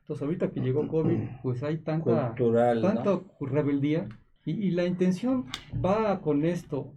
Entonces 0.00 0.22
ahorita 0.22 0.52
que 0.52 0.60
llegó 0.60 0.86
COVID, 0.86 1.18
pues 1.42 1.64
hay 1.64 1.78
tanta, 1.78 2.34
tanta 2.36 3.20
rebeldía 3.40 4.08
y, 4.44 4.52
y 4.52 4.70
la 4.70 4.84
intención 4.84 5.46
va 5.84 6.20
con 6.20 6.44
esto. 6.44 6.92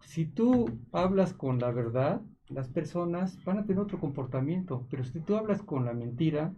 Si 0.00 0.26
tú 0.26 0.68
hablas 0.90 1.32
con 1.32 1.60
la 1.60 1.70
verdad, 1.70 2.20
las 2.48 2.68
personas 2.68 3.42
van 3.44 3.58
a 3.58 3.64
tener 3.64 3.80
otro 3.80 4.00
comportamiento, 4.00 4.84
pero 4.90 5.04
si 5.04 5.20
tú 5.20 5.36
hablas 5.36 5.62
con 5.62 5.84
la 5.84 5.94
mentira, 5.94 6.52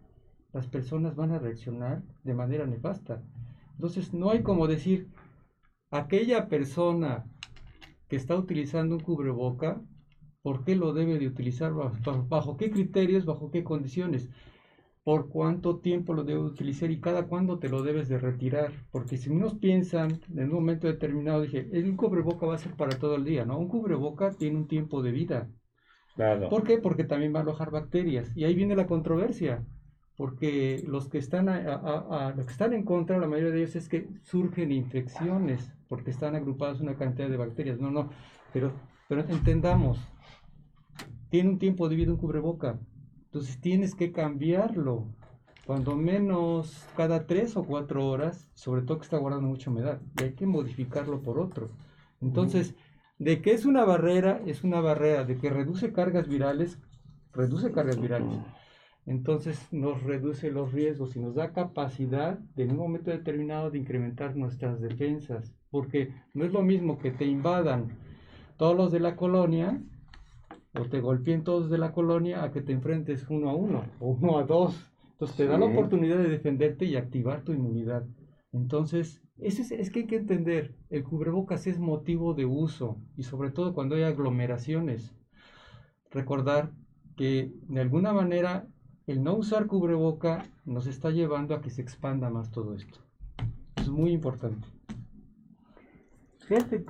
las 0.55 0.67
personas 0.67 1.15
van 1.15 1.33
a 1.33 1.39
reaccionar 1.39 2.03
de 2.25 2.33
manera 2.33 2.67
nefasta. 2.67 3.23
Entonces 3.75 4.15
no 4.15 4.31
hay 4.31 4.43
como 4.43 4.67
decir, 4.67 5.09
aquella 5.99 6.49
persona 6.49 7.25
que 8.09 8.17
está 8.17 8.37
utilizando 8.37 8.97
un 8.97 9.03
cubreboca, 9.03 9.81
¿por 10.43 10.65
qué 10.65 10.77
lo 10.77 10.93
debe 10.93 11.19
de 11.19 11.27
utilizar? 11.27 11.73
¿Bajo, 11.75 12.57
qué 12.57 12.71
criterios? 12.71 13.25
¿Bajo 13.25 13.51
qué 13.51 13.65
condiciones? 13.65 14.31
¿Por 15.03 15.29
cuánto 15.29 15.79
tiempo 15.79 16.15
lo 16.15 16.25
debe 16.25 16.41
utilizar 16.41 16.91
y 16.91 17.01
cada 17.01 17.27
cuándo 17.27 17.59
te 17.59 17.69
lo 17.69 17.83
debes 17.83 18.09
de 18.09 18.19
retirar? 18.19 18.73
Porque 18.91 19.17
si 19.17 19.31
unos 19.31 19.55
piensan 19.55 20.21
en 20.35 20.45
un 20.45 20.55
momento 20.55 20.89
determinado, 20.89 21.43
dije, 21.43 21.69
el 21.73 21.95
cubreboca 21.97 22.47
va 22.47 22.57
a 22.57 22.59
ser 22.59 22.73
para 22.73 22.99
todo 22.99 23.15
el 23.15 23.25
día, 23.25 23.45
¿no? 23.45 23.59
Un 23.59 23.69
cubreboca 23.69 24.33
tiene 24.33 24.57
un 24.57 24.67
tiempo 24.67 25.03
de 25.03 25.13
vida. 25.13 25.49
Claro. 26.17 26.49
¿Por 26.49 26.65
qué? 26.65 26.79
Porque 26.79 27.05
también 27.05 27.35
va 27.35 27.41
a 27.41 27.43
alojar 27.43 27.71
bacterias. 27.71 28.33
Y 28.37 28.45
ahí 28.45 28.55
viene 28.55 28.75
la 28.75 28.87
controversia 28.87 29.65
porque 30.17 30.83
los 30.87 31.09
que 31.09 31.19
están 31.19 31.49
a, 31.49 32.33
que 32.35 32.51
están 32.51 32.73
en 32.73 32.85
contra, 32.85 33.19
la 33.19 33.29
mayoría 33.29 33.53
de 33.53 33.59
ellos 33.59 33.77
es 33.77 33.89
que 33.89 34.09
surgen 34.23 34.73
infecciones 34.73 35.76
porque 35.89 36.11
están 36.11 36.35
agrupadas 36.35 36.81
una 36.81 36.97
cantidad 36.97 37.29
de 37.29 37.37
bacterias. 37.37 37.79
No, 37.81 37.91
no, 37.91 38.11
pero, 38.53 38.73
pero 39.09 39.23
entendamos, 39.29 39.99
tiene 41.31 41.51
un 41.51 41.59
tiempo 41.59 41.89
de 41.89 41.97
vida 41.97 42.13
un 42.13 42.19
cubreboca, 42.19 42.79
entonces 43.27 43.61
tienes 43.61 43.95
que 43.95 44.13
cambiarlo, 44.13 45.07
cuando 45.67 45.97
menos 45.97 46.87
cada 46.97 47.27
tres 47.27 47.57
o 47.57 47.65
cuatro 47.65 48.09
horas, 48.09 48.49
sobre 48.55 48.83
todo 48.83 48.99
que 48.99 49.05
está 49.05 49.19
guardando 49.19 49.49
mucha 49.49 49.71
humedad, 49.71 50.01
y 50.21 50.25
hay 50.25 50.33
que 50.35 50.47
modificarlo 50.47 51.23
por 51.23 51.41
otro. 51.41 51.71
Entonces, 52.21 52.75
de 53.19 53.43
que 53.43 53.53
es 53.53 53.65
una 53.65 53.85
barrera, 53.85 54.41
es 54.47 54.63
una 54.63 54.81
barrera, 54.81 55.25
de 55.25 55.37
que 55.39 55.51
reduce 55.51 55.93
cargas 55.93 56.29
virales, 56.29 56.79
reduce 57.33 57.73
cargas 57.73 58.01
virales 58.01 58.39
entonces 59.07 59.73
nos 59.73 60.03
reduce 60.03 60.51
los 60.51 60.73
riesgos 60.73 61.15
y 61.15 61.21
nos 61.21 61.37
da 61.37 61.53
capacidad 61.53 62.39
de 62.57 62.65
en 62.65 62.73
un 62.73 62.79
momento 62.79 63.13
determinado 63.13 63.71
de 63.71 63.79
incrementar 63.79 64.37
nuestras 64.37 64.81
defensas, 64.81 65.55
porque 65.77 66.15
no 66.33 66.47
es 66.47 66.53
lo 66.55 66.63
mismo 66.63 66.99
que 66.99 67.11
te 67.11 67.27
invadan 67.27 67.99
todos 68.57 68.75
los 68.75 68.91
de 68.91 68.99
la 68.99 69.15
colonia 69.15 69.79
o 70.73 70.87
te 70.87 71.01
golpeen 71.01 71.45
todos 71.45 71.69
de 71.69 71.77
la 71.77 71.93
colonia 71.93 72.43
a 72.43 72.51
que 72.51 72.63
te 72.63 72.73
enfrentes 72.73 73.27
uno 73.29 73.51
a 73.51 73.55
uno 73.55 73.85
o 74.01 74.13
uno 74.13 74.39
a 74.39 74.45
dos. 74.45 74.91
Entonces 75.13 75.37
te 75.37 75.47
da 75.47 75.59
la 75.59 75.67
oportunidad 75.67 76.17
de 76.17 76.31
defenderte 76.31 76.87
y 76.87 76.97
activar 76.97 77.43
tu 77.43 77.53
inmunidad. 77.53 78.07
Entonces, 78.53 79.21
eso 79.37 79.61
es, 79.61 79.71
es, 79.71 79.91
que 79.91 80.01
hay 80.01 80.07
que 80.07 80.17
entender, 80.17 80.75
el 80.89 81.05
cubrebocas 81.05 81.67
es 81.67 81.79
motivo 81.79 82.33
de 82.33 82.47
uso 82.47 82.97
y 83.15 83.25
sobre 83.25 83.51
todo 83.51 83.75
cuando 83.75 83.97
hay 83.97 84.05
aglomeraciones. 84.05 85.15
Recordar 86.11 86.73
que 87.17 87.53
de 87.69 87.81
alguna 87.83 88.15
manera 88.15 88.67
el 89.07 89.23
no 89.23 89.35
usar 89.35 89.67
cubreboca 89.67 90.43
nos 90.65 90.87
está 90.87 91.11
llevando 91.11 91.55
a 91.55 91.61
que 91.61 91.69
se 91.69 91.83
expanda 91.83 92.31
más 92.31 92.51
todo 92.51 92.75
esto. 92.75 92.99
Es 93.77 93.91
muy 93.91 94.13
importante. 94.13 94.76
Fíjate, 96.47 96.85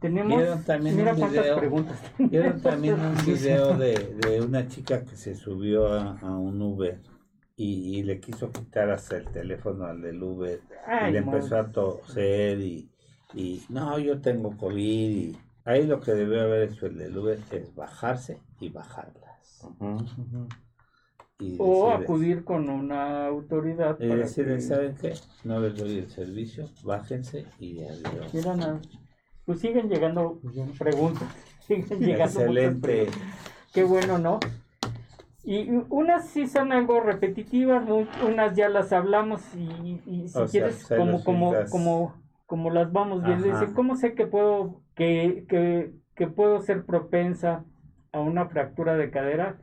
tenemos 0.00 0.64
también 0.64 0.96
mira 0.96 1.14
un 1.14 1.30
video, 1.30 1.58
preguntas. 1.58 1.98
Vieron 2.18 2.60
también 2.60 3.00
un 3.00 3.26
video 3.26 3.76
de, 3.76 4.14
de, 4.14 4.40
una 4.40 4.68
chica 4.68 5.04
que 5.04 5.16
se 5.16 5.34
subió 5.34 5.88
a, 5.88 6.18
a 6.20 6.36
un 6.36 6.62
Uber 6.62 7.00
y, 7.56 7.98
y, 7.98 8.02
le 8.04 8.20
quiso 8.20 8.52
quitar 8.52 8.90
hasta 8.90 9.16
el 9.16 9.26
teléfono 9.26 9.86
al 9.86 10.00
del 10.00 10.22
Uber 10.22 10.60
Ay, 10.86 11.10
y 11.10 11.12
le 11.12 11.18
empezó 11.18 11.56
a 11.56 11.70
toser 11.70 12.60
y, 12.60 12.88
y 13.32 13.64
no, 13.68 13.98
yo 13.98 14.20
tengo 14.20 14.56
COVID 14.56 15.10
y 15.10 15.36
ahí 15.64 15.86
lo 15.86 16.00
que 16.00 16.12
debe 16.12 16.40
haber 16.40 16.70
hecho 16.70 16.86
el 16.86 16.96
del 16.96 17.16
Uber 17.16 17.40
es 17.50 17.74
bajarse 17.74 18.38
y 18.60 18.68
bajarlas. 18.68 19.64
Ujú. 19.80 20.48
Y 21.40 21.56
O 21.58 21.90
acudir 21.90 22.44
con 22.44 22.68
una 22.68 23.26
autoridad. 23.26 23.96
y 23.98 24.08
para 24.08 24.20
decirles, 24.20 24.56
que- 24.68 24.74
¿saben 24.74 24.94
qué? 25.00 25.14
No 25.42 25.58
les 25.60 25.76
doy 25.76 25.98
el 25.98 26.08
servicio, 26.08 26.68
bájense 26.84 27.44
y 27.58 27.82
adiós. 27.82 28.32
Mira 28.32 28.54
nada. 28.54 28.80
Pues 29.44 29.58
siguen 29.60 29.88
llegando 29.88 30.40
preguntas. 30.78 31.28
Siguen 31.66 31.98
llegando 31.98 32.40
Excelente. 32.40 32.80
preguntas. 32.88 33.22
Qué 33.72 33.82
bueno, 33.84 34.18
¿no? 34.18 34.38
Y 35.42 35.68
unas 35.90 36.28
sí 36.28 36.46
son 36.46 36.72
algo 36.72 37.00
repetitivas, 37.00 37.84
unas 38.26 38.54
ya 38.56 38.68
las 38.68 38.92
hablamos 38.92 39.42
y, 39.54 40.00
y 40.06 40.28
si 40.28 40.38
O 40.38 40.46
quieres, 40.46 40.86
como, 40.86 41.22
como, 41.24 41.52
como, 41.70 42.14
como 42.46 42.70
las 42.70 42.92
vamos 42.92 43.22
viendo, 43.24 43.46
dice, 43.48 43.74
¿cómo 43.74 43.96
sé 43.96 44.14
que 44.14 44.26
puedo, 44.26 44.80
que, 44.94 45.44
que, 45.48 45.92
que 46.14 46.28
puedo 46.28 46.60
ser 46.62 46.86
propensa 46.86 47.64
a 48.12 48.20
una 48.20 48.46
fractura 48.46 48.96
de 48.96 49.10
cadera 49.10 49.58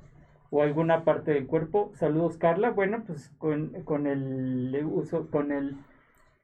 o 0.51 0.61
alguna 0.61 1.03
parte 1.05 1.31
del 1.33 1.47
cuerpo? 1.47 1.91
Saludos, 1.95 2.37
Carla. 2.37 2.71
Bueno, 2.71 3.03
pues 3.07 3.29
con, 3.39 3.69
con 3.85 4.05
el 4.07 4.79
uso, 4.85 5.29
con 5.31 5.51
el 5.51 5.77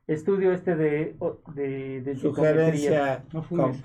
estudio 0.07 0.53
este 0.53 0.75
de, 0.75 1.15
de, 1.55 2.01
de. 2.01 2.15
Sugerencia, 2.15 3.25
No 3.33 3.43
fumes. 3.43 3.83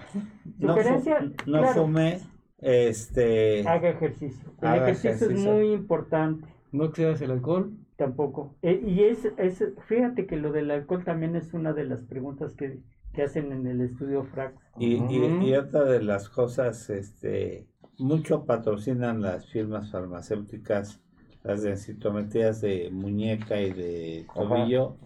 no, 0.58 0.74
Sugerencia, 0.74 1.20
no 1.20 1.34
claro. 1.44 1.82
fume, 1.82 2.20
este, 2.58 3.68
Haga 3.68 3.90
ejercicio. 3.90 4.52
El 4.62 4.68
Haga 4.68 4.90
ejercicio, 4.90 5.10
ejercicio. 5.10 5.52
es 5.52 5.56
muy 5.58 5.72
importante. 5.72 6.46
No 6.72 6.84
excedas 6.86 7.20
el 7.22 7.32
alcohol. 7.32 7.72
Tampoco. 7.96 8.56
Eh, 8.62 8.80
y 8.86 9.04
es, 9.04 9.24
es, 9.36 9.62
fíjate 9.86 10.26
que 10.26 10.36
lo 10.36 10.52
del 10.52 10.70
alcohol 10.70 11.04
también 11.04 11.36
es 11.36 11.52
una 11.54 11.72
de 11.72 11.84
las 11.84 12.02
preguntas 12.02 12.54
que, 12.54 12.80
que 13.12 13.22
hacen 13.22 13.52
en 13.52 13.66
el 13.66 13.80
estudio 13.82 14.24
FRAX. 14.24 14.54
y, 14.78 14.94
y- 14.96 15.54
otra 15.54 15.84
de 15.84 16.02
las 16.02 16.28
cosas, 16.28 16.88
este, 16.90 17.66
mucho 17.98 18.44
patrocinan 18.44 19.20
las 19.20 19.46
firmas 19.50 19.90
farmacéuticas, 19.90 21.00
las 21.42 21.62
densitometrías 21.62 22.60
de 22.60 22.90
muñeca 22.90 23.60
y 23.60 23.72
de 23.72 24.26
Ajá. 24.30 24.40
tobillo, 24.40 24.96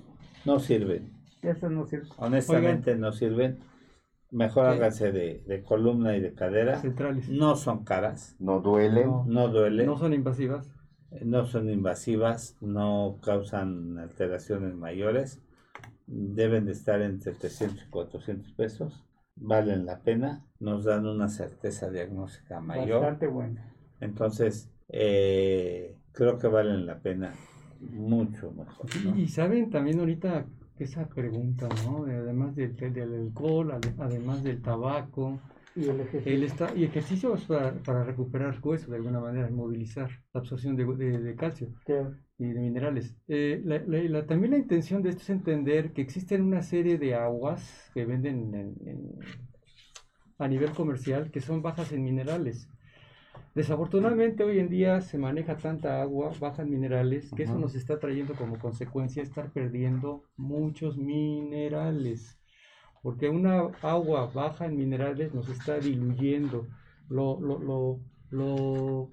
no 0.44 0.61
sirven, 0.61 1.11
Eso 1.42 1.68
no 1.68 1.86
sirve. 1.86 2.07
honestamente 2.18 2.94
no 2.96 3.11
sirven, 3.12 3.59
mejor 4.30 4.66
háganse 4.66 5.11
de, 5.12 5.42
de 5.46 5.62
columna 5.62 6.16
y 6.16 6.20
de 6.20 6.34
cadera, 6.34 6.80
Centrales. 6.80 7.28
no 7.28 7.57
son 7.57 7.84
caras, 7.84 8.36
No 8.38 8.61
duele. 8.61 9.04
No. 9.04 9.24
no 9.26 9.48
duelen, 9.48 9.86
No 9.86 9.98
son 9.98 10.12
invasivas. 10.14 10.70
no 11.22 11.46
son 11.46 11.70
invasivas, 11.70 12.57
no 12.61 13.18
causan 13.22 13.98
alteraciones 13.98 14.74
mayores, 14.74 15.40
deben 16.07 16.66
de 16.66 16.72
estar 16.72 17.00
entre 17.02 17.32
300 17.32 17.84
y 17.86 17.90
400 17.90 18.52
pesos, 18.52 19.04
valen 19.36 19.84
la 19.86 20.00
pena, 20.00 20.44
nos 20.61 20.84
dan 20.84 21.07
una 21.07 21.28
certeza 21.28 21.90
diagnóstica 21.90 22.61
mayor, 22.61 23.00
Bastante 23.00 23.26
bueno. 23.26 23.61
entonces 24.00 24.70
eh, 24.88 25.94
creo 26.12 26.38
que 26.38 26.46
valen 26.48 26.86
la 26.86 26.98
pena 27.00 27.32
mucho 27.80 28.52
mejor. 28.52 28.86
¿no? 29.04 29.16
Y, 29.16 29.22
y 29.22 29.28
saben 29.28 29.68
también 29.70 29.98
ahorita 30.00 30.46
que 30.78 30.84
esa 30.84 31.09
pregunta, 31.09 31.68
¿no? 31.84 32.04
De- 32.04 32.16
además 32.16 32.54
del, 32.54 32.76
del 32.76 33.14
alcohol, 33.14 33.72
ade- 33.72 33.94
además 33.98 34.42
del 34.44 34.61
tabaco, 34.62 35.38
Y 35.74 35.88
el 35.88 36.00
ejercicio. 36.00 36.32
el 36.32 36.42
esta- 36.44 36.74
y 36.74 36.84
ejercicios 36.84 37.44
para, 37.44 37.72
para 37.82 38.04
recuperar 38.04 38.59
hueso 38.62 38.90
de 38.90 38.96
alguna 38.98 39.20
manera, 39.20 39.48
movilizar 39.50 40.09
la 40.32 40.40
absorción 40.40 40.76
de, 40.76 40.84
de- 40.84 41.18
de 41.18 41.34
calcio 41.34 41.68
que- 41.84 42.07
y 42.39 42.47
de 42.47 42.61
minerales. 42.61 43.14
Eh, 43.28 43.61
la- 43.64 43.78
la- 43.87 44.03
la- 44.03 44.26
también 44.26 44.53
la 44.53 44.59
intención 44.59 45.03
de 45.03 45.11
esto 45.11 45.22
es 45.22 45.30
entender 45.30 45.93
que 45.93 46.03
existen 46.03 46.43
una 46.43 46.62
serie 46.62 46.99
de 46.99 47.14
aguas 47.14 47.91
que 47.95 48.05
venden 48.05 48.55
en- 48.55 48.74
en- 48.89 49.14
a 50.39 50.49
nivel 50.49 50.72
comercial 50.72 51.30
que 51.30 51.41
son 51.41 51.62
bajas 51.62 51.93
en 51.93 52.05
minerales. 52.05 52.68
Desafortunadamente 53.55 54.45
hoy 54.45 54.59
en 54.59 54.68
día 54.68 55.01
se 55.01 55.16
maneja 55.16 55.57
tanta 55.57 56.03
agua 56.03 56.30
baja 56.39 56.62
en 56.62 56.70
minerales 56.70 57.30
que 57.34 57.45
eso 57.45 57.59
nos 57.59 57.74
está 57.74 57.99
trayendo 57.99 58.34
como 58.34 58.59
consecuencia 58.59 59.22
estar 59.22 59.51
perdiendo 59.51 60.24
muchos 60.37 60.99
minerales. 60.99 62.39
Porque 63.03 63.30
una 63.30 63.61
agua 63.82 64.26
baja 64.34 64.66
en 64.66 64.76
minerales 64.76 65.32
nos 65.32 65.49
está 65.49 65.78
diluyendo. 65.78 66.66
Lo, 67.09 67.41
lo, 67.41 67.59
lo, 67.59 68.01
lo- 68.30 69.11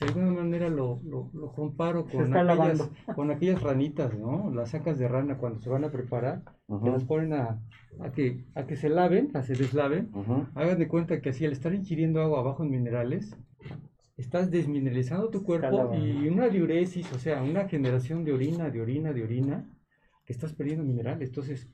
de 0.00 0.06
alguna 0.06 0.30
manera 0.30 0.68
lo, 0.68 1.00
lo, 1.04 1.30
lo 1.32 1.52
comparo 1.52 2.04
con 2.06 2.36
aquellas, 2.36 2.90
con 3.14 3.30
aquellas 3.30 3.62
ranitas, 3.62 4.16
¿no? 4.18 4.50
Las 4.54 4.70
sacas 4.70 4.98
de 4.98 5.08
rana 5.08 5.38
cuando 5.38 5.58
se 5.60 5.70
van 5.70 5.84
a 5.84 5.90
preparar, 5.90 6.42
que 6.66 6.74
Ujú. 6.74 6.86
las 6.88 7.04
ponen 7.04 7.32
a, 7.32 7.62
a 8.00 8.12
que, 8.12 8.44
a 8.54 8.66
que 8.66 8.76
se 8.76 8.88
laven, 8.88 9.30
a 9.34 9.42
se 9.42 9.54
deslaven. 9.54 10.10
Ujú. 10.14 10.46
Hagan 10.54 10.78
de 10.78 10.88
cuenta 10.88 11.20
que 11.20 11.30
así 11.30 11.46
al 11.46 11.52
estar 11.52 11.72
ingiriendo 11.74 12.20
agua 12.20 12.42
bajo 12.42 12.62
en 12.62 12.70
minerales, 12.70 13.36
estás 14.18 14.50
desmineralizando 14.50 15.28
tu 15.30 15.42
cuerpo 15.42 15.94
y 15.94 16.28
una 16.28 16.48
diuresis, 16.48 17.10
o 17.12 17.18
sea, 17.18 17.42
una 17.42 17.68
generación 17.68 18.24
de 18.24 18.32
orina, 18.32 18.70
de 18.70 18.80
orina, 18.80 19.12
de 19.12 19.22
orina, 19.22 19.64
que 20.26 20.32
estás 20.32 20.52
perdiendo 20.52 20.84
minerales. 20.84 21.30
Entonces, 21.30 21.68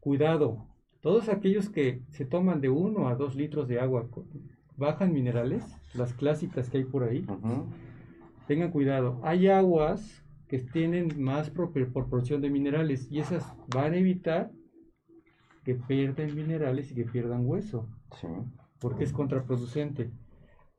cuidado. 0.00 0.66
Todos 1.00 1.28
aquellos 1.28 1.68
que 1.68 2.02
se 2.10 2.24
toman 2.24 2.60
de 2.60 2.68
1 2.68 3.08
a 3.08 3.14
2 3.14 3.36
litros 3.36 3.68
de 3.68 3.80
agua 3.80 4.08
bajan 4.76 5.12
minerales, 5.12 5.64
las 5.94 6.12
clásicas 6.12 6.68
que 6.70 6.78
hay 6.78 6.84
por 6.84 7.04
ahí, 7.04 7.24
tengan 8.46 8.70
cuidado. 8.70 9.18
Hay 9.22 9.48
aguas 9.48 10.22
que 10.48 10.58
tienen 10.58 11.20
más 11.20 11.52
propor- 11.52 11.92
proporción 11.92 12.40
de 12.40 12.50
minerales 12.50 13.08
y 13.10 13.18
esas 13.18 13.44
van 13.74 13.94
a 13.94 13.96
evitar 13.96 14.50
que 15.64 15.74
pierdan 15.74 16.34
minerales 16.36 16.92
y 16.92 16.94
que 16.94 17.04
pierdan 17.04 17.44
hueso 17.46 17.88
Sí. 18.20 18.28
porque 18.78 19.04
es 19.04 19.12
contraproducente. 19.12 20.10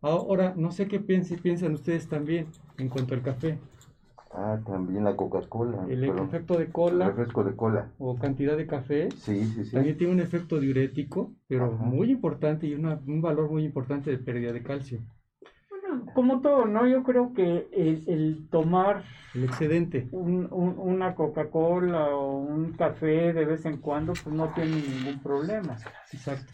Ahora, 0.02 0.54
no 0.56 0.72
sé 0.72 0.88
qué 0.88 1.00
piensan 1.00 1.74
ustedes 1.74 2.08
también 2.08 2.48
en 2.78 2.88
cuanto 2.88 3.14
al 3.16 3.22
café. 3.24 3.60
Ah, 4.40 4.60
también 4.68 5.04
la 5.04 5.16
Coca-Cola. 5.16 5.86
El 5.90 6.02
pero- 6.02 6.24
efecto 6.26 6.58
de 6.60 6.68
cola 6.68 7.08
Refresco 7.08 7.44
de 7.44 7.56
cola. 7.56 7.92
o 7.98 8.18
cantidad 8.20 8.56
de 8.56 8.68
café 8.68 9.10
Sí, 9.12 9.46
sí, 9.46 9.66
sí. 9.66 9.72
también 9.72 9.98
tiene 9.98 10.14
un 10.14 10.20
efecto 10.20 10.60
diurético, 10.60 11.34
pero 11.48 11.66
Ajá. 11.74 11.84
muy 11.84 12.12
importante 12.12 12.68
y 12.68 12.76
una- 12.76 13.00
un 13.08 13.20
valor 13.22 13.50
muy 13.50 13.64
importante 13.66 14.12
de 14.12 14.20
pérdida 14.20 14.54
de 14.54 14.62
calcio. 14.62 15.00
Como 16.14 16.42
todo, 16.42 16.66
¿no? 16.66 16.86
Yo 16.88 17.02
creo 17.04 17.34
que 17.34 17.68
el, 17.72 18.04
el 18.08 18.48
tomar 18.52 19.04
El 19.34 19.46
excedente. 19.46 20.08
un- 20.12 20.48
un- 20.52 20.78
una 20.78 21.16
Coca-Cola 21.16 22.10
o 22.16 22.38
un 22.40 22.74
café 22.74 23.34
de 23.34 23.46
vez 23.46 23.66
en 23.66 23.78
cuando, 23.78 24.14
pues 24.14 24.36
no 24.36 24.50
tiene 24.54 24.76
ningún 24.76 25.20
problema. 25.24 25.78
Exacto. 26.14 26.54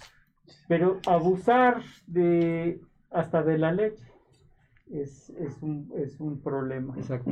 Pero 0.69 0.99
abusar 1.07 1.81
de 2.07 2.79
hasta 3.11 3.43
de 3.43 3.57
la 3.57 3.71
leche 3.73 4.03
es, 4.94 5.30
es, 5.32 5.62
un, 5.62 5.91
es 5.98 6.20
un 6.20 6.39
problema. 6.39 6.94
Exacto. 6.98 7.32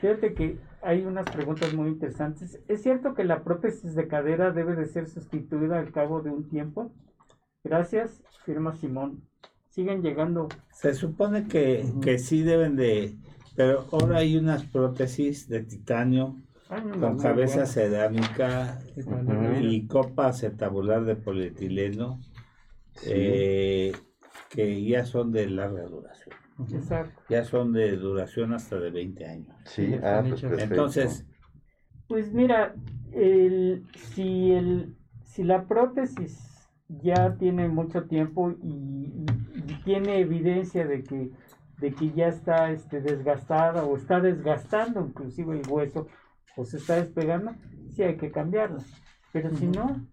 Fíjate 0.00 0.34
que 0.34 0.58
hay 0.82 1.04
unas 1.04 1.30
preguntas 1.30 1.72
muy 1.74 1.88
interesantes. 1.90 2.58
¿Es 2.68 2.82
cierto 2.82 3.14
que 3.14 3.24
la 3.24 3.44
prótesis 3.44 3.94
de 3.94 4.08
cadera 4.08 4.50
debe 4.50 4.74
de 4.74 4.86
ser 4.86 5.08
sustituida 5.08 5.78
al 5.78 5.92
cabo 5.92 6.22
de 6.22 6.30
un 6.30 6.48
tiempo? 6.48 6.90
Gracias, 7.62 8.22
firma 8.44 8.74
Simón. 8.74 9.22
Siguen 9.68 10.02
llegando. 10.02 10.48
Se 10.72 10.94
supone 10.94 11.46
que, 11.46 11.84
Ujú. 11.88 12.00
que 12.00 12.18
sí 12.18 12.42
deben 12.42 12.76
de, 12.76 13.14
pero 13.56 13.86
ahora 13.92 14.18
hay 14.18 14.36
unas 14.36 14.64
prótesis 14.64 15.48
de 15.48 15.62
titanio 15.62 16.36
Ay, 16.68 16.82
no, 16.84 16.98
con 17.00 17.18
cabeza 17.18 17.54
buenas. 17.56 17.72
cerámica 17.72 18.78
¿Qué 18.94 19.02
tal, 19.04 19.24
Ujú. 19.26 19.32
Gabriela? 19.34 19.72
y 19.72 19.86
copa 19.86 20.26
acetabular 20.26 21.04
de 21.04 21.16
polietileno 21.16 22.18
Sí. 22.94 23.10
eh, 23.14 23.81
que 24.52 24.84
ya 24.84 25.04
son 25.04 25.32
de 25.32 25.48
larga 25.48 25.84
duración. 25.84 26.36
Exacto. 26.72 27.22
Ya 27.28 27.44
son 27.44 27.72
de 27.72 27.96
duración 27.96 28.52
hasta 28.52 28.78
de 28.78 28.90
20 28.90 29.26
años. 29.26 29.56
Sí, 29.64 29.94
ah, 30.02 30.22
pues. 30.28 30.42
Entonces, 30.42 31.26
Pues 32.06 32.32
mira, 32.32 32.74
el, 33.12 33.86
si, 33.94 34.52
el, 34.52 34.94
si 35.24 35.42
la 35.42 35.66
prótesis 35.66 36.68
ya 36.88 37.36
tiene 37.38 37.68
mucho 37.68 38.04
tiempo 38.04 38.52
y, 38.62 39.24
tiene 39.84 40.20
evidencia 40.20 40.86
de 40.86 41.02
que, 41.02 41.30
de 41.78 41.94
que 41.94 42.12
ya 42.12 42.28
está 42.28 42.70
este, 42.70 43.00
desgastada 43.00 43.84
o 43.84 43.96
está 43.96 44.20
desgastando 44.20 45.00
inclusive 45.00 45.58
el 45.58 45.68
hueso 45.68 46.06
o 46.56 46.64
se 46.64 46.76
está 46.76 46.96
despegando, 46.96 47.52
sí 47.92 48.02
hay 48.02 48.16
que 48.16 48.30
cambiarlo. 48.30 48.78
Pero 49.32 49.50
si 49.54 49.66
no, 49.66 50.06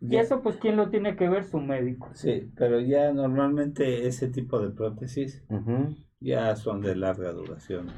y 0.00 0.16
eso 0.16 0.42
pues 0.42 0.56
quién 0.56 0.76
lo 0.76 0.88
tiene 0.88 1.16
que 1.16 1.28
ver 1.28 1.44
su 1.44 1.60
médico. 1.60 2.10
Sí, 2.14 2.50
pero 2.56 2.80
ya 2.80 3.12
normalmente 3.12 4.06
ese 4.06 4.28
tipo 4.28 4.58
de 4.60 4.70
prótesis 4.70 5.44
ya 6.20 6.56
son 6.56 6.80
de 6.80 6.96
larga 6.96 7.32
duración. 7.32 7.88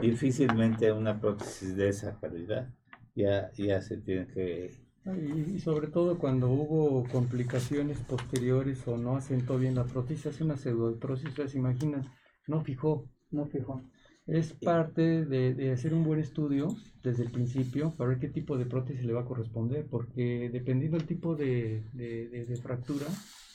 Difícilmente 0.00 0.92
una 0.92 1.20
prótesis 1.20 1.76
de 1.76 1.88
esa 1.88 2.18
calidad 2.18 2.68
ya, 3.14 3.50
ya 3.52 3.80
se 3.80 3.98
tiene 3.98 4.26
que... 4.28 4.70
Y, 5.04 5.58
sobre 5.58 5.88
todo 5.88 6.18
cuando 6.18 6.48
hubo 6.48 7.04
complicaciones 7.10 7.98
posteriores 7.98 8.86
o 8.86 8.96
no 8.96 9.16
asentó 9.16 9.58
bien 9.58 9.74
la 9.74 9.84
prótesis, 9.84 10.26
hace 10.26 10.44
una 10.44 10.56
pseudoprosis, 10.56 11.34
se 11.34 11.58
imaginan, 11.58 12.06
no 12.46 12.62
fijó. 12.62 13.08
No 13.30 13.46
fijó. 13.46 13.82
Es 14.26 14.52
parte 14.52 15.24
de, 15.24 15.54
de, 15.54 15.72
hacer 15.72 15.92
un 15.92 16.04
buen 16.04 16.20
estudio 16.20 16.68
desde 17.02 17.24
el 17.24 17.32
principio 17.32 17.90
para 17.96 18.10
ver 18.10 18.20
qué 18.20 18.28
tipo 18.28 18.56
de 18.56 18.66
prótesis 18.66 19.04
le 19.04 19.12
va 19.12 19.22
a 19.22 19.26
corresponder, 19.26 19.84
porque 19.90 20.48
dependiendo 20.52 20.96
del 20.96 21.06
tipo 21.06 21.34
de, 21.34 21.82
de, 21.92 22.28
de 22.28 22.56
fractura, 22.56 23.06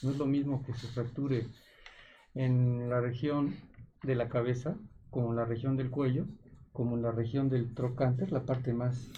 no 0.02 0.10
es 0.10 0.18
lo 0.18 0.26
mismo 0.26 0.62
que 0.64 0.74
se 0.74 0.86
fracture 0.88 1.46
en 2.34 2.90
la 2.90 3.00
región 3.00 3.54
de 4.02 4.14
la 4.14 4.28
cabeza, 4.28 4.76
como 5.10 5.30
en 5.30 5.36
la 5.36 5.46
región 5.46 5.76
del 5.76 5.90
cuello, 5.90 6.26
como 6.72 6.96
en 6.96 7.02
la 7.02 7.12
región 7.12 7.48
del 7.48 7.74
trocánter, 7.74 8.30
la 8.30 8.42
parte 8.42 8.74
más 8.74 9.10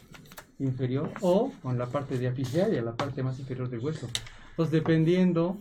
inferior, 0.60 1.10
o 1.20 1.52
en 1.64 1.78
la 1.78 1.86
parte 1.86 2.18
diafisaria, 2.18 2.80
la 2.80 2.94
parte 2.94 3.22
más 3.22 3.40
inferior 3.40 3.68
del 3.68 3.80
hueso. 3.80 4.08
Entonces, 4.50 4.72
dependiendo 4.72 5.58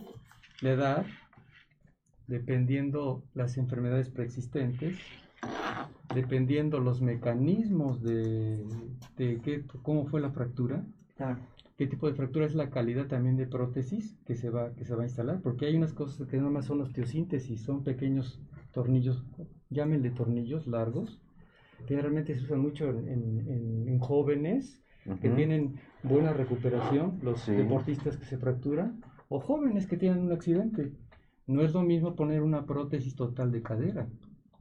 la 0.60 0.70
edad, 0.70 1.06
dependiendo 2.26 3.24
las 3.34 3.56
enfermedades 3.56 4.08
preexistentes, 4.08 4.98
dependiendo 6.14 6.80
los 6.80 7.00
mecanismos 7.00 8.02
de, 8.02 8.64
de 9.16 9.40
qué, 9.42 9.64
cómo 9.82 10.06
fue 10.06 10.20
la 10.20 10.30
fractura, 10.30 10.84
qué 11.76 11.86
tipo 11.86 12.06
de 12.08 12.14
fractura 12.14 12.46
es 12.46 12.54
la 12.54 12.70
calidad 12.70 13.06
también 13.06 13.36
de 13.36 13.46
prótesis 13.46 14.16
que 14.26 14.34
se 14.34 14.50
va, 14.50 14.74
que 14.74 14.84
se 14.84 14.94
va 14.94 15.02
a 15.02 15.06
instalar, 15.06 15.40
porque 15.40 15.66
hay 15.66 15.76
unas 15.76 15.92
cosas 15.92 16.26
que 16.28 16.38
no 16.38 16.50
más 16.50 16.66
son 16.66 16.80
osteosíntesis, 16.80 17.62
son 17.62 17.84
pequeños 17.84 18.40
tornillos, 18.72 19.24
llámenle 19.70 20.10
tornillos 20.10 20.66
largos, 20.66 21.20
que 21.86 22.00
realmente 22.00 22.34
se 22.34 22.44
usan 22.44 22.60
mucho 22.60 22.88
en, 22.90 23.86
en, 23.88 23.98
jóvenes 23.98 24.82
que 25.20 25.30
tienen 25.30 25.76
buena 26.02 26.32
recuperación, 26.32 27.18
los 27.22 27.46
deportistas 27.46 28.16
que 28.16 28.26
se 28.26 28.36
fracturan, 28.36 29.00
o 29.28 29.40
jóvenes 29.40 29.86
que 29.86 29.96
tienen 29.96 30.20
un 30.20 30.32
accidente. 30.32 30.92
No 31.46 31.62
es 31.62 31.72
lo 31.72 31.82
mismo 31.82 32.14
poner 32.14 32.42
una 32.42 32.66
prótesis 32.66 33.16
total 33.16 33.50
de 33.50 33.62
cadera. 33.62 34.06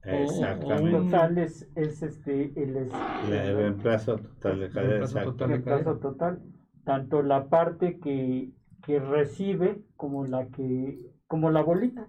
Exactamente. 0.03 0.95
O, 0.95 1.03
total 1.03 1.37
es, 1.37 1.67
este, 1.75 2.53
el, 2.55 2.77
el, 2.77 3.55
reemplazo 3.55 4.17
total 4.17 4.59
de 4.59 4.69
cadera. 4.69 5.05
Reemplazo 5.05 5.97
total, 5.97 6.41
tanto 6.85 7.21
la 7.21 7.49
parte 7.49 7.99
que, 7.99 8.51
que 8.85 8.99
recibe 8.99 9.81
como 9.95 10.25
la 10.25 10.47
que 10.47 10.97
como 11.27 11.51
la 11.51 11.61
bolita. 11.61 12.07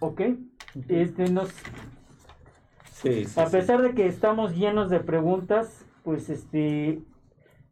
¿Ok? 0.00 0.22
Este 0.88 1.30
nos 1.30 1.52
a 3.36 3.46
pesar 3.46 3.82
de 3.82 3.94
que 3.94 4.06
estamos 4.06 4.56
llenos 4.56 4.90
de 4.90 5.00
preguntas, 5.00 5.86
pues 6.02 6.28
este 6.30 7.02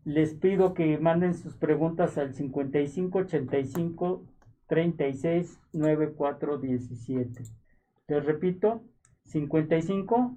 les 0.05 0.35
pido 0.35 0.73
que 0.73 0.99
manden 0.99 1.35
sus 1.35 1.57
preguntas 1.57 2.17
al 2.17 2.33
55 2.33 3.19
85 3.19 4.25
36 4.69 5.59
94 5.73 6.59
17. 6.59 7.43
Les 8.09 8.25
repito, 8.25 8.83
55 9.27 10.37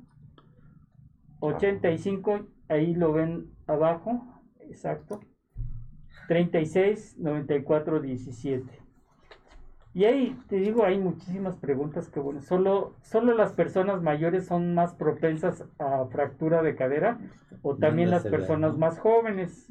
85, 1.39 2.47
ahí 2.67 2.93
lo 2.93 3.13
ven 3.13 3.49
abajo, 3.67 4.21
exacto. 4.61 5.21
36 6.27 7.17
94 7.17 8.01
17. 8.01 8.79
Y 9.95 10.05
ahí, 10.05 10.37
te 10.47 10.57
digo, 10.57 10.85
hay 10.85 10.99
muchísimas 10.99 11.55
preguntas 11.55 12.09
que, 12.09 12.19
bueno, 12.19 12.41
solo, 12.41 12.93
solo 13.01 13.33
las 13.33 13.53
personas 13.53 14.03
mayores 14.03 14.45
son 14.45 14.75
más 14.75 14.93
propensas 14.93 15.65
a 15.79 16.05
fractura 16.05 16.61
de 16.61 16.75
cadera 16.75 17.19
o 17.63 17.75
también 17.75 18.11
las 18.11 18.23
personas 18.23 18.77
más 18.77 18.99
jóvenes. 18.99 19.67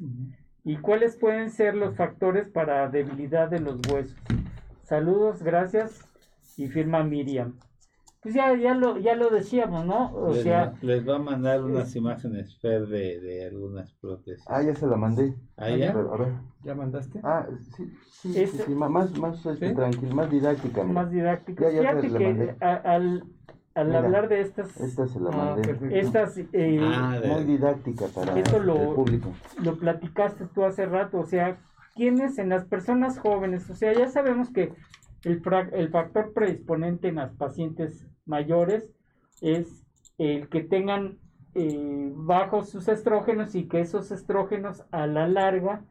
¿Y 0.64 0.76
cuáles 0.78 1.16
pueden 1.16 1.50
ser 1.50 1.76
los 1.76 1.96
factores 1.96 2.48
para 2.48 2.88
debilidad 2.88 3.48
de 3.48 3.60
los 3.60 3.80
huesos? 3.88 4.18
Saludos, 4.82 5.42
gracias 5.42 6.04
y 6.56 6.66
firma 6.66 7.04
Miriam. 7.04 7.54
Pues 8.28 8.36
ya, 8.36 8.54
ya, 8.54 8.74
lo, 8.74 8.98
ya 8.98 9.16
lo 9.16 9.30
decíamos, 9.30 9.86
¿no? 9.86 10.12
O 10.12 10.34
les 10.34 10.42
sea... 10.42 10.74
les 10.82 11.08
va 11.08 11.16
a 11.16 11.18
mandar 11.18 11.64
unas 11.64 11.96
imágenes, 11.96 12.58
Fer, 12.60 12.86
de, 12.86 13.18
de 13.20 13.46
algunas 13.46 13.94
prótesis. 13.94 14.44
Ah, 14.46 14.62
ya 14.62 14.74
se 14.74 14.86
la 14.86 14.96
mandé. 14.96 15.34
¿Ah, 15.56 15.70
ya? 15.70 15.92
A 15.92 16.16
ver. 16.18 16.34
¿Ya 16.62 16.74
mandaste? 16.74 17.20
Ah, 17.24 17.46
sí, 17.74 17.90
sí, 18.10 18.46
sí, 18.46 18.74
más, 18.74 19.16
más 19.16 19.46
este, 19.46 19.72
tranquilo, 19.72 20.14
más 20.14 20.30
didáctica. 20.30 20.84
Más 20.84 21.10
didáctica. 21.10 21.70
Ya, 21.70 21.80
ya 21.80 21.96
Fíjate 21.96 22.18
que 22.18 22.56
al, 22.60 23.24
al 23.74 23.96
hablar 23.96 24.28
de 24.28 24.42
estas... 24.42 24.78
Esta 24.78 25.06
se 25.06 25.20
la 25.20 25.30
ah, 25.32 25.56
mandé. 25.56 25.98
estas... 25.98 26.36
Eh, 26.36 26.80
ah, 26.82 27.18
muy 27.26 27.44
didáctica 27.44 28.08
para 28.14 28.38
esto 28.38 28.58
lo, 28.58 28.90
el 28.90 28.94
público. 28.94 29.32
Lo 29.62 29.78
platicaste 29.78 30.44
tú 30.54 30.66
hace 30.66 30.84
rato, 30.84 31.18
o 31.18 31.24
sea, 31.24 31.56
¿quiénes 31.94 32.36
en 32.36 32.50
las 32.50 32.66
personas 32.66 33.18
jóvenes? 33.18 33.70
O 33.70 33.74
sea, 33.74 33.94
ya 33.94 34.06
sabemos 34.08 34.50
que 34.50 34.74
el, 35.24 35.40
el 35.72 35.88
factor 35.88 36.34
predisponente 36.34 37.08
en 37.08 37.14
las 37.14 37.32
pacientes 37.32 38.04
mayores 38.28 38.90
es 39.40 39.84
el 40.18 40.48
que 40.48 40.62
tengan 40.62 41.18
eh, 41.54 42.12
bajos 42.14 42.68
sus 42.68 42.88
estrógenos 42.88 43.54
y 43.54 43.68
que 43.68 43.80
esos 43.80 44.10
estrógenos 44.10 44.84
a 44.90 45.06
la 45.06 45.26
larga 45.26 45.84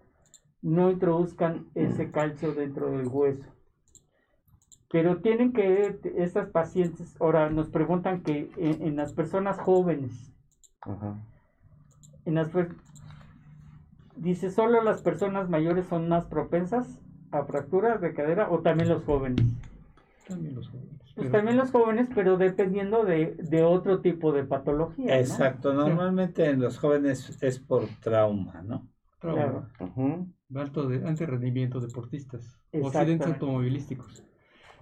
no 0.61 0.91
introduzcan 0.91 1.67
ese 1.75 2.11
calcio 2.11 2.53
dentro 2.53 2.91
del 2.91 3.07
hueso. 3.07 3.47
Pero 4.89 5.17
tienen 5.17 5.51
que, 5.51 5.99
estas 6.15 6.49
pacientes, 6.49 7.15
ahora 7.19 7.49
nos 7.49 7.69
preguntan 7.69 8.21
que 8.21 8.49
en, 8.55 8.95
las 8.95 9.11
personas 9.13 9.59
jóvenes, 9.59 10.33
en 12.25 12.35
las, 12.35 12.49
dice, 14.15 14.49
¿solo 14.49 14.81
las 14.83 15.01
personas 15.01 15.49
mayores 15.49 15.85
son 15.87 16.07
más 16.07 16.25
propensas 16.25 16.99
a 17.31 17.43
fracturas 17.43 17.99
de 17.99 18.13
cadera 18.13 18.49
o 18.49 18.59
también 18.59 18.87
los 18.87 19.03
jóvenes? 19.03 19.45
También 20.27 20.55
los 20.55 20.69
jóvenes. 20.69 21.13
Pues 21.15 21.31
también 21.31 21.57
los 21.57 21.71
jóvenes, 21.71 22.09
pero 22.13 22.37
dependiendo 22.37 23.03
de, 23.05 23.35
de 23.39 23.63
otro 23.63 24.01
tipo 24.01 24.31
de 24.31 24.43
patología. 24.43 25.19
Exacto, 25.19 25.73
normalmente 25.73 26.49
en 26.49 26.61
los 26.61 26.77
jóvenes 26.77 27.37
es 27.41 27.59
por 27.59 27.87
trauma, 28.01 28.61
¿no? 28.61 28.87
Trauma. 29.19 29.71
Claro. 29.77 30.27
Alto 30.55 30.87
de, 30.87 31.07
alto 31.07 31.25
rendimiento 31.25 31.79
deportistas 31.79 32.59
o 32.71 32.87
accidentes 32.87 33.27
automovilísticos. 33.27 34.23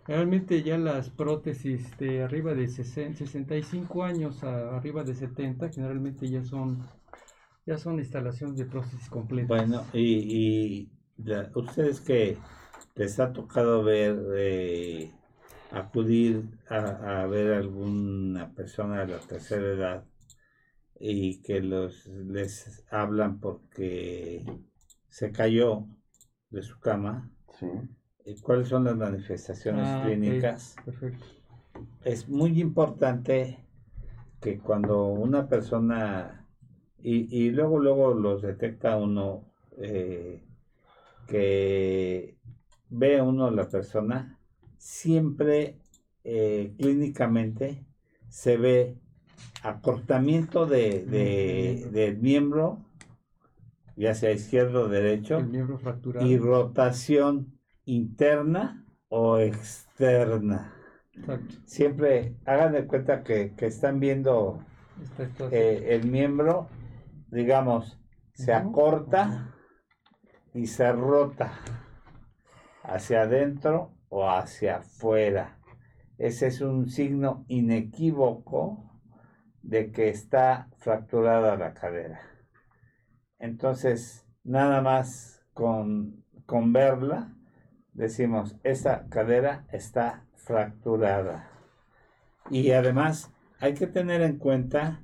Realmente 0.08 0.62
ya 0.62 0.78
las 0.78 1.10
prótesis 1.10 1.98
de 1.98 2.24
arriba 2.24 2.54
de 2.54 2.68
60, 2.68 3.18
65 3.18 4.04
años 4.04 4.44
a 4.44 4.76
arriba 4.76 5.04
de 5.04 5.16
70 5.16 5.70
generalmente 5.70 6.30
ya 6.30 6.44
son 6.44 6.88
ya 7.66 7.78
son 7.80 7.98
instalaciones 7.98 8.58
de 8.58 8.66
prótesis 8.66 9.10
completas. 9.10 9.48
Bueno, 9.48 9.84
y, 9.94 10.04
y 10.04 10.92
ustedes 11.56 12.02
que 12.02 12.38
les 12.94 13.20
ha 13.20 13.34
tocado 13.34 13.84
ver 13.84 14.18
eh, 14.36 15.12
acudir 15.76 16.58
a, 16.70 17.26
ver 17.26 17.54
a 17.54 17.58
alguna 17.58 18.54
persona 18.54 19.02
de 19.06 19.08
la 19.14 19.20
tercera 19.20 19.68
edad 19.68 20.06
y 20.98 21.42
que 21.42 21.60
los 21.60 22.08
les 22.08 22.86
hablan 22.90 23.42
porque 23.42 24.46
se 25.10 25.34
cayó 25.34 25.86
de 26.50 26.62
su 26.62 26.80
cama. 26.80 27.30
¿Cuáles 28.42 28.70
son 28.70 28.86
las 28.86 28.96
manifestaciones 28.96 29.86
ah, 29.86 30.04
clínicas? 30.06 30.78
Es 32.06 32.30
muy 32.30 32.62
importante 32.62 33.60
que 34.40 34.60
cuando 34.60 35.08
una 35.08 35.50
persona 35.50 36.48
y, 37.00 37.28
y 37.38 37.52
luego 37.52 37.80
luego 37.80 38.14
los 38.14 38.42
detecta 38.42 38.96
uno 38.96 39.44
eh, 39.78 40.42
que 41.28 42.38
ve 42.90 43.22
uno 43.22 43.52
la 43.52 43.68
persona 43.68 44.35
siempre 44.78 45.80
eh, 46.24 46.74
clínicamente 46.78 47.86
se 48.30 48.58
ve 48.58 48.98
acortamiento 49.64 50.66
de, 50.66 51.06
del 51.92 52.18
miembro, 52.18 52.86
ya 53.96 54.14
sea 54.14 54.32
izquierdo 54.32 54.84
o 54.84 54.88
derecho, 54.88 55.40
y 56.22 56.38
rotación 56.38 57.60
interna 57.86 58.86
o 59.10 59.40
externa. 59.40 60.74
Siempre 61.66 62.36
hagan 62.46 62.74
de 62.74 62.86
cuenta 62.86 63.24
que, 63.24 63.54
están 63.58 64.00
viendo 64.00 64.60
eh, 65.52 65.88
el 65.90 66.08
miembro, 66.08 66.68
digamos, 67.32 68.00
se 68.34 68.54
acorta 68.54 69.56
y 70.54 70.68
se 70.68 70.92
rota 70.92 71.54
hacia 72.84 73.22
adentro 73.22 73.95
o 74.10 74.30
hacia 74.30 74.78
afuera. 74.78 75.60
ese 76.18 76.48
es 76.48 76.62
un 76.62 76.90
signo 76.90 77.46
inequívoco 77.48 78.86
de 79.62 79.92
que 79.92 80.10
está 80.10 80.70
fracturada 80.78 81.58
la 81.58 81.74
cadera. 81.74 82.22
Entonces, 83.40 84.26
nada 84.44 84.82
más 84.82 85.44
con, 85.54 86.24
con 86.46 86.72
verla, 86.72 87.36
decimos, 87.94 88.56
esa 88.64 89.08
cadera 89.10 89.66
está 89.72 90.26
fracturada. 90.36 91.50
Y 92.50 92.72
además, 92.72 93.32
hay 93.60 93.74
que 93.74 93.88
tener 93.88 94.22
en 94.22 94.38
cuenta 94.38 95.02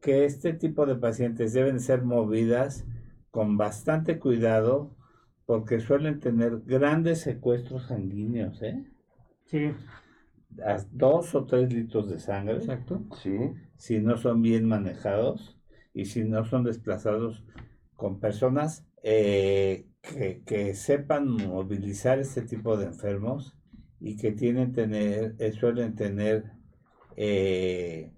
que 0.00 0.24
este 0.24 0.52
tipo 0.52 0.86
de 0.86 0.96
pacientes 0.96 1.52
deben 1.52 1.80
ser 1.80 2.02
movidas 2.02 2.86
con 3.30 3.56
bastante 3.56 4.18
cuidado 4.18 4.96
porque 5.50 5.80
suelen 5.80 6.20
tener 6.20 6.60
grandes 6.60 7.22
secuestros 7.22 7.88
sanguíneos, 7.88 8.62
¿eh? 8.62 8.84
Sí. 9.46 9.72
dos 10.92 11.34
o 11.34 11.44
tres 11.44 11.72
litros 11.72 12.08
de 12.08 12.20
sangre. 12.20 12.58
Exacto. 12.58 13.02
Sí. 13.20 13.36
Si 13.76 13.98
no 13.98 14.16
son 14.16 14.42
bien 14.42 14.68
manejados 14.68 15.58
y 15.92 16.04
si 16.04 16.22
no 16.22 16.44
son 16.44 16.62
desplazados 16.62 17.42
con 17.96 18.20
personas 18.20 18.86
eh, 19.02 19.88
que, 20.02 20.74
sepan 20.76 21.28
movilizar 21.28 22.20
este 22.20 22.42
tipo 22.42 22.76
de 22.76 22.86
enfermos 22.86 23.58
y 23.98 24.16
que 24.16 24.30
tienen 24.30 24.70
tener, 24.70 25.34
eh, 25.40 25.50
suelen 25.50 25.96
tener 25.96 26.44
eh, 27.16 28.12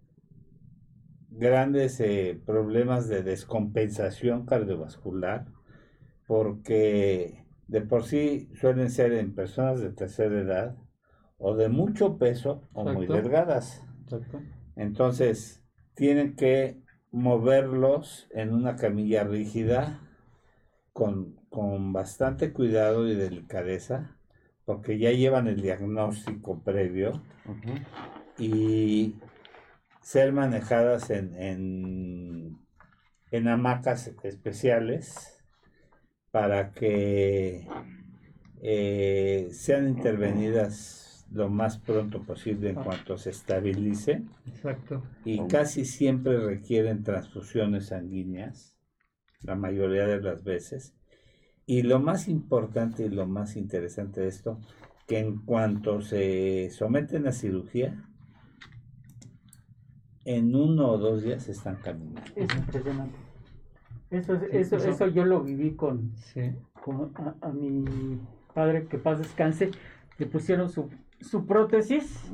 grandes 1.30 1.98
eh, 2.00 2.38
problemas 2.44 3.08
de 3.08 3.22
descompensación 3.22 4.44
cardiovascular, 4.44 5.46
porque 6.32 7.44
de 7.68 7.82
por 7.82 8.04
sí 8.04 8.48
suelen 8.58 8.90
ser 8.90 9.12
en 9.12 9.34
personas 9.34 9.80
de 9.80 9.90
tercera 9.90 10.40
edad 10.40 10.76
o 11.36 11.54
de 11.54 11.68
mucho 11.68 12.16
peso 12.16 12.66
o 12.72 12.86
muy 12.86 13.06
delgadas. 13.06 13.84
Entonces, 14.74 15.62
tienen 15.92 16.34
que 16.34 16.80
moverlos 17.10 18.28
en 18.30 18.54
una 18.54 18.76
camilla 18.76 19.24
rígida 19.24 20.00
con, 20.94 21.36
bastante 21.92 22.54
cuidado 22.54 23.06
y 23.06 23.14
delicadeza, 23.14 24.16
porque 24.64 24.96
ya 24.98 25.10
llevan 25.10 25.48
el 25.48 25.60
diagnóstico 25.60 26.62
previo 26.62 27.12
y 28.38 29.16
ser 30.00 30.32
manejadas 30.32 31.10
en, 31.10 32.56
en, 33.30 33.48
hamacas 33.48 34.14
especiales 34.22 35.31
para 36.32 36.72
que 36.72 37.68
eh, 38.62 39.48
sean 39.52 39.86
intervenidas 39.86 41.26
lo 41.30 41.48
más 41.48 41.78
pronto 41.78 42.22
posible 42.22 42.70
en 42.70 42.76
cuanto 42.76 43.16
se 43.16 43.30
estabilice. 43.30 44.22
Exacto. 44.46 45.02
Y 45.24 45.46
casi 45.46 45.84
siempre 45.84 46.38
requieren 46.38 47.04
transfusiones 47.04 47.86
sanguíneas, 47.86 48.74
la 49.42 49.54
mayoría 49.54 50.06
de 50.06 50.20
las 50.20 50.42
veces. 50.42 50.94
Y 51.66 51.82
lo 51.82 52.00
más 52.00 52.28
importante 52.28 53.04
y 53.04 53.08
lo 53.08 53.26
más 53.26 53.56
interesante 53.56 54.22
de 54.22 54.28
esto, 54.28 54.58
que 55.06 55.18
en 55.18 55.38
cuanto 55.44 56.00
se 56.00 56.70
someten 56.70 57.26
a 57.26 57.32
cirugía, 57.32 58.08
en 60.24 60.54
uno 60.54 60.88
o 60.90 60.98
dos 60.98 61.22
días 61.22 61.48
están 61.48 61.76
caminando. 61.76 62.22
Es 62.36 62.54
impresionante. 62.54 63.31
Eso, 64.12 64.34
eso, 64.34 64.76
eso, 64.76 65.06
yo 65.08 65.24
lo 65.24 65.42
viví 65.42 65.70
con, 65.70 66.12
a, 67.40 67.48
mi 67.48 68.20
padre 68.52 68.86
que 68.86 68.98
paz 68.98 69.18
descanse, 69.18 69.70
le 70.18 70.26
pusieron 70.26 70.68
su, 70.68 70.90
su 71.18 71.46
prótesis 71.46 72.30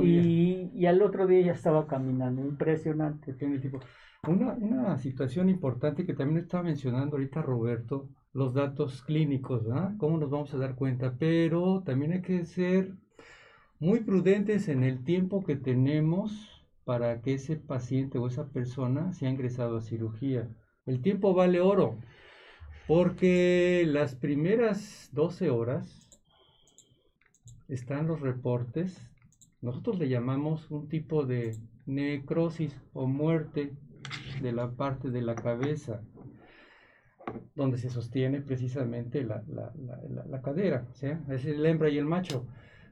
y, 0.00 0.70
y, 0.72 0.86
al 0.86 1.02
otro 1.02 1.26
día 1.26 1.40
ya 1.46 1.52
estaba 1.52 1.88
caminando, 1.88 2.42
impresionante. 2.42 3.32
Tiene 3.32 3.58
tipo. 3.58 3.80
Una, 4.28 4.52
una 4.52 4.96
situación 4.96 5.48
importante 5.48 6.06
que 6.06 6.14
también 6.14 6.44
estaba 6.44 6.62
mencionando 6.62 7.16
ahorita 7.16 7.42
Roberto, 7.42 8.08
los 8.32 8.54
datos 8.54 9.02
clínicos, 9.02 9.66
¿verdad? 9.66 9.94
¿Cómo 9.98 10.16
nos 10.16 10.30
vamos 10.30 10.54
a 10.54 10.58
dar 10.58 10.76
cuenta? 10.76 11.16
Pero 11.18 11.82
también 11.84 12.12
hay 12.12 12.22
que 12.22 12.44
ser 12.44 12.92
muy 13.80 13.98
prudentes 14.00 14.68
en 14.68 14.84
el 14.84 15.02
tiempo 15.02 15.44
que 15.44 15.56
tenemos 15.56 16.64
para 16.84 17.20
que 17.20 17.34
ese 17.34 17.56
paciente 17.56 18.18
o 18.18 18.28
esa 18.28 18.46
persona 18.46 19.12
sea 19.12 19.30
ingresado 19.30 19.78
a 19.78 19.82
cirugía. 19.82 20.48
El 20.86 21.00
tiempo 21.00 21.32
vale 21.32 21.60
oro, 21.60 21.96
porque 22.86 23.84
las 23.86 24.14
primeras 24.14 25.08
12 25.12 25.48
horas 25.50 26.10
están 27.68 28.06
los 28.06 28.20
reportes, 28.20 29.00
nosotros 29.62 29.98
le 29.98 30.10
llamamos 30.10 30.70
un 30.70 30.88
tipo 30.88 31.24
de 31.24 31.56
necrosis 31.86 32.78
o 32.92 33.06
muerte 33.06 33.72
de 34.42 34.52
la 34.52 34.72
parte 34.72 35.10
de 35.10 35.22
la 35.22 35.34
cabeza, 35.34 36.02
donde 37.54 37.78
se 37.78 37.88
sostiene 37.88 38.42
precisamente 38.42 39.24
la, 39.24 39.42
cadera, 40.42 40.86
es 41.30 41.46
el 41.46 41.64
hembra 41.64 41.88
y 41.88 41.96
el 41.96 42.04
macho. 42.04 42.46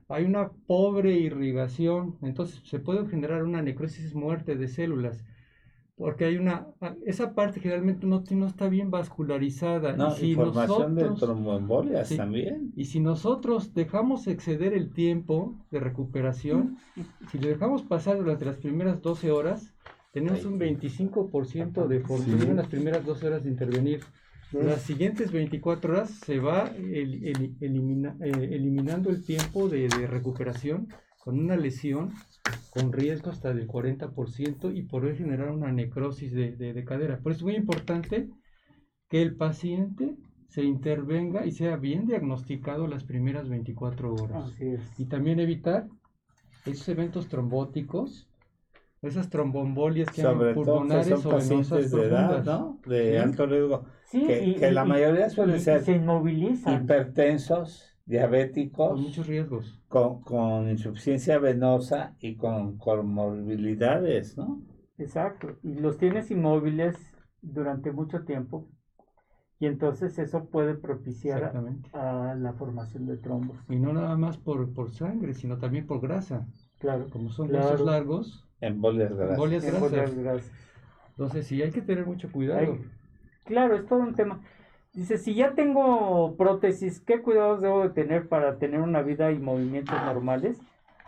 Hay 0.08 0.24
una 0.24 0.50
pobre 0.66 1.12
irrigación, 1.12 2.16
entonces 2.22 2.62
se 2.64 2.78
puede 2.78 3.06
generar 3.06 3.44
una 3.44 3.60
necrosis 3.60 4.14
muerte 4.14 4.56
de 4.56 4.68
células, 4.68 5.24
porque 6.02 6.24
hay 6.24 6.36
una, 6.36 6.66
esa 7.06 7.32
parte 7.32 7.60
generalmente 7.60 8.08
no, 8.08 8.24
no 8.28 8.46
está 8.48 8.68
bien 8.68 8.90
vascularizada. 8.90 9.92
No, 9.92 10.08
y 10.16 10.18
si 10.18 10.34
formación 10.34 10.96
de 10.96 11.08
tromboembolias 11.10 12.08
también. 12.16 12.72
Y 12.74 12.86
si 12.86 12.98
nosotros 12.98 13.72
dejamos 13.72 14.26
exceder 14.26 14.74
el 14.74 14.92
tiempo 14.92 15.54
de 15.70 15.78
recuperación, 15.78 16.76
si 17.30 17.38
le 17.38 17.50
dejamos 17.50 17.82
pasar 17.82 18.16
durante 18.16 18.44
las 18.44 18.56
primeras 18.56 19.00
12 19.00 19.30
horas, 19.30 19.72
tenemos 20.12 20.44
un 20.44 20.58
25% 20.58 21.86
de 21.86 22.00
fortuna 22.00 22.44
en 22.46 22.56
las 22.56 22.66
primeras 22.66 23.06
12 23.06 23.26
horas 23.28 23.44
de 23.44 23.50
intervenir. 23.50 24.00
Las 24.50 24.82
siguientes 24.82 25.30
24 25.30 25.92
horas 25.92 26.10
se 26.10 26.40
va 26.40 26.68
eh, 26.76 27.32
eliminando 27.60 29.10
el 29.10 29.24
tiempo 29.24 29.68
de, 29.68 29.86
recuperación 30.08 30.88
con 31.22 31.38
una 31.38 31.56
lesión 31.56 32.12
con 32.70 32.92
riesgo 32.92 33.30
hasta 33.30 33.54
del 33.54 33.68
40% 33.68 34.76
y 34.76 34.82
por 34.82 35.14
generar 35.14 35.52
una 35.52 35.70
necrosis 35.70 36.32
de, 36.32 36.84
cadera. 36.84 37.20
Por 37.20 37.30
eso 37.30 37.40
es 37.40 37.44
muy 37.44 37.54
importante 37.54 38.28
que 39.08 39.22
el 39.22 39.36
paciente 39.36 40.16
se 40.48 40.64
intervenga 40.64 41.46
y 41.46 41.52
sea 41.52 41.76
bien 41.76 42.06
diagnosticado 42.06 42.88
las 42.88 43.04
primeras 43.04 43.48
24 43.48 44.12
horas. 44.12 44.52
Y 44.98 45.04
también 45.04 45.38
evitar 45.38 45.86
esos 46.66 46.88
eventos 46.88 47.28
trombóticos 47.28 48.28
esas 49.02 49.28
trombombolias 49.28 50.08
que 50.10 50.22
Sobre 50.22 50.54
pulmonares 50.54 51.08
todo 51.08 51.22
son 51.22 51.32
pacientes 51.32 51.90
de 51.90 52.04
edad, 52.04 52.44
¿no? 52.44 52.78
De 52.86 53.18
alto 53.18 53.46
riesgo. 53.46 53.84
que, 54.10 54.70
la 54.72 54.84
mayoría 54.84 55.28
suelen 55.28 55.60
ser 55.60 55.82
hipertensos, 56.66 57.91
diabéticos. 58.12 58.90
Con 58.90 59.02
muchos 59.02 59.26
riesgos. 59.26 59.80
Con, 59.88 60.68
insuficiencia 60.68 61.38
venosa 61.38 62.14
y 62.20 62.36
con 62.36 62.76
comorbilidades, 62.76 64.36
¿no? 64.36 64.62
Exacto. 64.98 65.56
Y 65.62 65.74
los 65.74 65.96
tienes 65.98 66.30
inmóviles 66.30 66.96
durante 67.40 67.90
mucho 67.90 68.24
tiempo. 68.24 68.68
Y 69.58 69.66
entonces 69.66 70.18
eso 70.18 70.46
puede 70.50 70.74
propiciar 70.74 71.52
a, 71.92 72.34
la 72.34 72.52
formación 72.52 73.06
de 73.06 73.16
trombos. 73.16 73.56
Y 73.68 73.76
no 73.76 73.92
nada 73.92 74.16
más 74.16 74.36
por, 74.36 74.72
por 74.74 74.90
sangre, 74.90 75.34
sino 75.34 75.58
también 75.58 75.86
por 75.86 76.00
grasa. 76.00 76.46
Claro. 76.78 77.08
Como 77.10 77.30
son 77.30 77.48
claro. 77.48 77.84
largos, 77.84 78.48
Embolias 78.60 79.12
grasas. 79.12 79.34
Embolias 79.34 80.14
grasas. 80.14 80.52
Entonces 81.10 81.46
sí, 81.46 81.62
hay 81.62 81.70
que 81.70 81.82
tener 81.82 82.06
mucho 82.06 82.30
cuidado. 82.30 82.78
claro, 83.44 83.76
es 83.76 83.86
todo 83.86 84.00
un 84.00 84.14
tema. 84.14 84.40
Dice, 84.94 85.16
si 85.16 85.34
ya 85.34 85.54
tengo 85.54 86.36
prótesis, 86.36 87.00
¿qué 87.00 87.22
cuidados 87.22 87.62
debo 87.62 87.82
de 87.82 87.90
tener 87.90 88.28
para 88.28 88.58
tener 88.58 88.80
una 88.80 89.00
vida 89.00 89.32
y 89.32 89.38
movimientos 89.38 89.94
normales? 90.04 90.58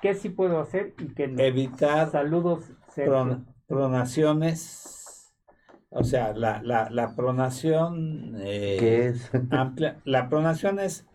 ¿Qué 0.01 0.15
sí 0.15 0.31
puedo 0.31 0.59
hacer 0.59 0.95
y 0.99 1.09
qué 1.15 1.29
no? 1.29 1.43
Evitar 1.43 2.11
Saludos. 2.11 2.73
pronaciones. 3.67 5.33
O 5.91 6.03
sea, 6.03 6.33
la, 6.35 6.63
la, 6.63 6.89
la 6.91 7.15
pronación 7.15 8.35
eh, 8.39 8.77
¿Qué 8.81 9.07
es? 9.09 9.31
amplia. 9.51 10.01
La 10.05 10.29
pronación 10.29 10.81
es 10.81 11.07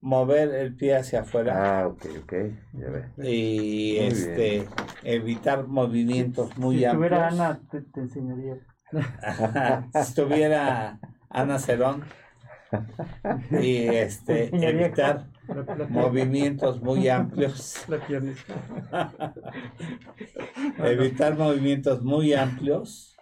mover 0.00 0.52
el 0.54 0.74
pie 0.74 0.96
hacia 0.96 1.20
afuera. 1.20 1.80
Ah, 1.80 1.86
ok, 1.86 2.06
ok, 2.24 2.32
ya 2.72 2.90
ve. 2.90 3.04
Y 3.18 3.96
este, 3.98 4.68
evitar 5.04 5.68
movimientos 5.68 6.58
muy 6.58 6.78
si 6.78 6.84
amplios. 6.84 7.12
Si 7.20 7.24
estuviera 7.24 7.28
Ana, 7.28 7.60
te, 7.70 8.00
enseñaría. 8.00 8.58
si 9.92 9.98
estuviera 9.98 10.98
Ana 11.32 11.58
Cerón. 11.58 12.04
Y 13.50 13.88
este, 13.88 14.54
evitar 14.54 15.26
movimientos 15.90 16.80
muy 16.80 17.08
amplios. 17.08 17.84
evitar 20.78 21.36
movimientos 21.36 22.02
muy 22.02 22.32
amplios. 22.32 23.16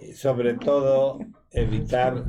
Y 0.00 0.14
sobre 0.14 0.54
todo, 0.54 1.18
evitar 1.50 2.24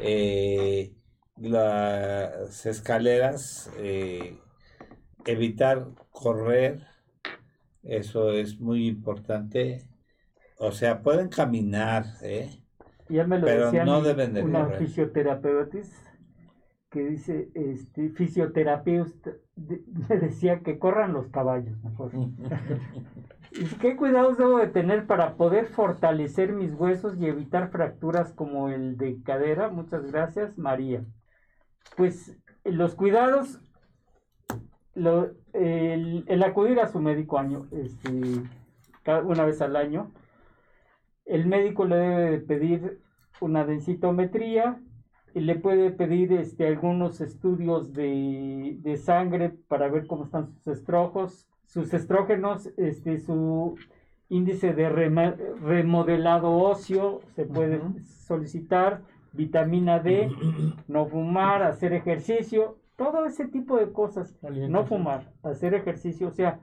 eh, 0.00 0.92
las 1.36 2.66
escaleras 2.66 3.70
eh, 3.78 4.38
evitar 5.28 5.86
correr, 6.10 6.86
eso 7.82 8.32
es 8.32 8.58
muy 8.60 8.88
importante. 8.88 9.86
O 10.58 10.72
sea, 10.72 11.02
pueden 11.02 11.28
caminar, 11.28 12.04
¿eh? 12.22 12.62
Ya 13.08 13.26
me 13.26 13.38
lo 13.38 13.46
Pero 13.46 13.64
decía 13.66 13.84
no 13.84 14.00
mi- 14.00 14.06
deben 14.06 14.34
de 14.34 14.42
una 14.42 14.64
correr. 14.64 14.78
fisioterapeuta 14.78 15.78
que 16.90 17.04
dice, 17.04 17.50
este, 17.54 18.08
fisioterapeuta, 18.10 19.32
de- 19.56 19.82
me 20.08 20.16
decía 20.16 20.60
que 20.60 20.78
corran 20.78 21.12
los 21.12 21.28
caballos 21.28 21.82
mejor. 21.82 22.12
¿Y 23.52 23.64
qué 23.80 23.96
cuidados 23.96 24.38
debo 24.38 24.58
de 24.58 24.68
tener 24.68 25.06
para 25.06 25.34
poder 25.36 25.66
fortalecer 25.66 26.52
mis 26.52 26.72
huesos 26.74 27.16
y 27.18 27.26
evitar 27.26 27.70
fracturas 27.70 28.32
como 28.32 28.68
el 28.68 28.96
de 28.96 29.22
cadera? 29.22 29.68
Muchas 29.68 30.10
gracias, 30.10 30.58
María. 30.58 31.04
Pues 31.96 32.36
los 32.64 32.94
cuidados, 32.94 33.60
lo- 34.94 35.30
el, 35.54 36.24
el 36.26 36.42
acudir 36.42 36.80
a 36.80 36.88
su 36.88 37.00
médico 37.00 37.38
año, 37.38 37.66
este, 37.72 38.42
cada- 39.02 39.22
una 39.22 39.44
vez 39.44 39.60
al 39.62 39.76
año, 39.76 40.10
el 41.28 41.46
médico 41.46 41.84
le 41.84 41.96
debe 41.96 42.30
de 42.30 42.38
pedir 42.38 43.00
una 43.40 43.64
densitometría 43.64 44.80
y 45.34 45.40
le 45.40 45.56
puede 45.56 45.90
pedir 45.90 46.32
este, 46.32 46.66
algunos 46.66 47.20
estudios 47.20 47.92
de, 47.92 48.78
de 48.80 48.96
sangre 48.96 49.50
para 49.68 49.88
ver 49.88 50.06
cómo 50.06 50.24
están 50.24 50.48
sus 50.48 50.66
estrojos, 50.66 51.46
sus 51.66 51.92
estrógenos, 51.92 52.70
este, 52.76 53.18
su 53.18 53.76
índice 54.30 54.72
de 54.72 54.88
remodelado 54.88 56.52
óseo, 56.52 57.20
se 57.36 57.44
puede 57.44 57.80
solicitar, 58.26 59.02
vitamina 59.32 60.00
D, 60.00 60.30
no 60.88 61.06
fumar, 61.06 61.62
hacer 61.62 61.92
ejercicio, 61.92 62.78
todo 62.96 63.26
ese 63.26 63.46
tipo 63.46 63.76
de 63.76 63.92
cosas, 63.92 64.34
no 64.42 64.84
fumar, 64.84 65.30
hacer 65.42 65.74
ejercicio, 65.74 66.28
o 66.28 66.32
sea, 66.32 66.58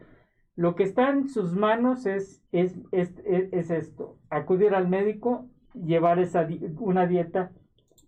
lo 0.56 0.76
que 0.76 0.84
está 0.84 1.10
en 1.10 1.28
sus 1.30 1.54
manos 1.56 2.06
es, 2.06 2.42
es, 2.52 2.76
es, 2.92 3.12
es- 3.26 3.52
es 3.52 3.70
esto, 3.72 4.18
acudir 4.30 4.74
al 4.74 4.88
médico, 4.88 5.48
llevar 5.74 6.20
esa 6.20 6.46
di- 6.46 6.62
una 6.80 7.06
dieta, 7.08 7.52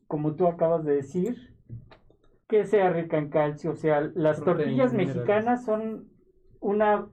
como 0.08 0.36
tú 0.36 0.48
acabas 0.48 0.86
de 0.86 0.96
decir, 0.96 1.54
que 2.48 2.66
sea 2.66 2.90
rica 2.92 3.18
en 3.18 3.30
calcio, 3.30 3.72
o 3.72 3.76
sea, 3.76 4.00
las 4.16 4.40
Proteínas, 4.40 4.92
tortillas 4.92 4.94
mexicanas 4.94 5.66
son 5.66 6.08
una 6.62 7.08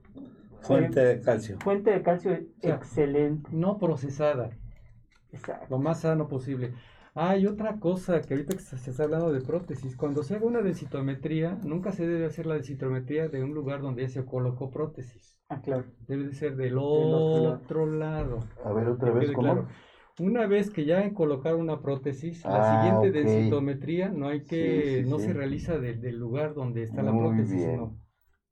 Fuente 0.61 0.99
de 1.03 1.21
calcio. 1.21 1.57
fuente 1.59 1.91
de 1.91 2.01
calcio 2.01 2.31
sea, 2.61 2.75
excelente. 2.75 3.49
No 3.51 3.77
procesada, 3.77 4.51
Exacto. 5.33 5.67
lo 5.69 5.77
más 5.79 5.99
sano 6.01 6.27
posible. 6.29 6.73
Hay 7.17 7.47
otra 7.47 7.79
cosa 7.79 8.21
que 8.21 8.33
ahorita 8.33 8.57
que 8.57 8.61
se 8.61 8.91
está 8.91 9.03
hablando 9.03 9.31
de 9.31 9.39
prótesis, 9.39 9.95
cuando 9.95 10.21
se 10.21 10.35
haga 10.35 10.45
una 10.45 10.61
densitometría, 10.61 11.57
nunca 11.63 11.93
se 11.93 12.05
debe 12.05 12.25
hacer 12.25 12.45
la 12.45 12.55
densitometría 12.55 13.29
de 13.29 13.41
un 13.41 13.53
lugar 13.53 13.81
donde 13.81 14.01
ya 14.01 14.09
se 14.09 14.25
colocó 14.25 14.69
prótesis. 14.69 15.39
Ah, 15.47 15.61
claro. 15.61 15.85
Debe 16.07 16.25
de 16.25 16.33
ser 16.33 16.57
del 16.57 16.77
otro 16.77 17.39
lado. 17.39 17.53
otro 17.55 17.85
lado. 17.85 18.39
A 18.65 18.73
ver, 18.73 18.87
otra 18.89 19.11
vez, 19.11 19.31
¿cómo? 19.31 19.47
claro. 19.53 19.67
Una 20.19 20.45
vez 20.47 20.69
que 20.69 20.85
ya 20.85 21.13
colocaron 21.13 21.61
una 21.61 21.81
prótesis, 21.81 22.45
Ah, 22.45 22.49
la 22.49 22.63
siguiente 22.63 23.09
ok. 23.09 23.13
densitometría 23.13 24.09
no 24.09 24.27
hay 24.27 24.43
que, 24.43 24.83
Sí, 24.83 25.03
sí, 25.03 25.09
no 25.09 25.17
sí. 25.19 25.25
se 25.25 25.33
realiza 25.33 25.77
de- 25.77 25.93
del 25.95 26.17
lugar 26.17 26.53
donde 26.53 26.83
está 26.83 27.01
la 27.01 27.11
prótesis, 27.11 27.55
bien. 27.55 27.77
no, 27.77 27.97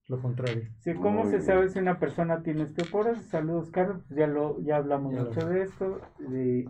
lo 0.07 0.21
contrario. 0.21 0.69
Sí, 0.79 0.93
¿Cómo 0.93 1.21
Muy 1.23 1.23
se 1.23 1.29
bien. 1.37 1.41
sabe 1.41 1.69
si 1.69 1.79
una 1.79 1.99
persona 1.99 2.43
tiene 2.43 2.63
osteoporosis? 2.63 3.27
Saludos, 3.29 3.71
Carlos. 3.71 4.03
Pues 4.07 4.19
ya 4.19 4.27
lo 4.27 4.59
ya 4.61 4.77
hablamos 4.77 5.13
Ya 5.13 5.19
lo- 5.21 5.29
mucho 5.29 5.47
de 5.47 5.63
esto. 5.63 6.01
De, 6.19 6.65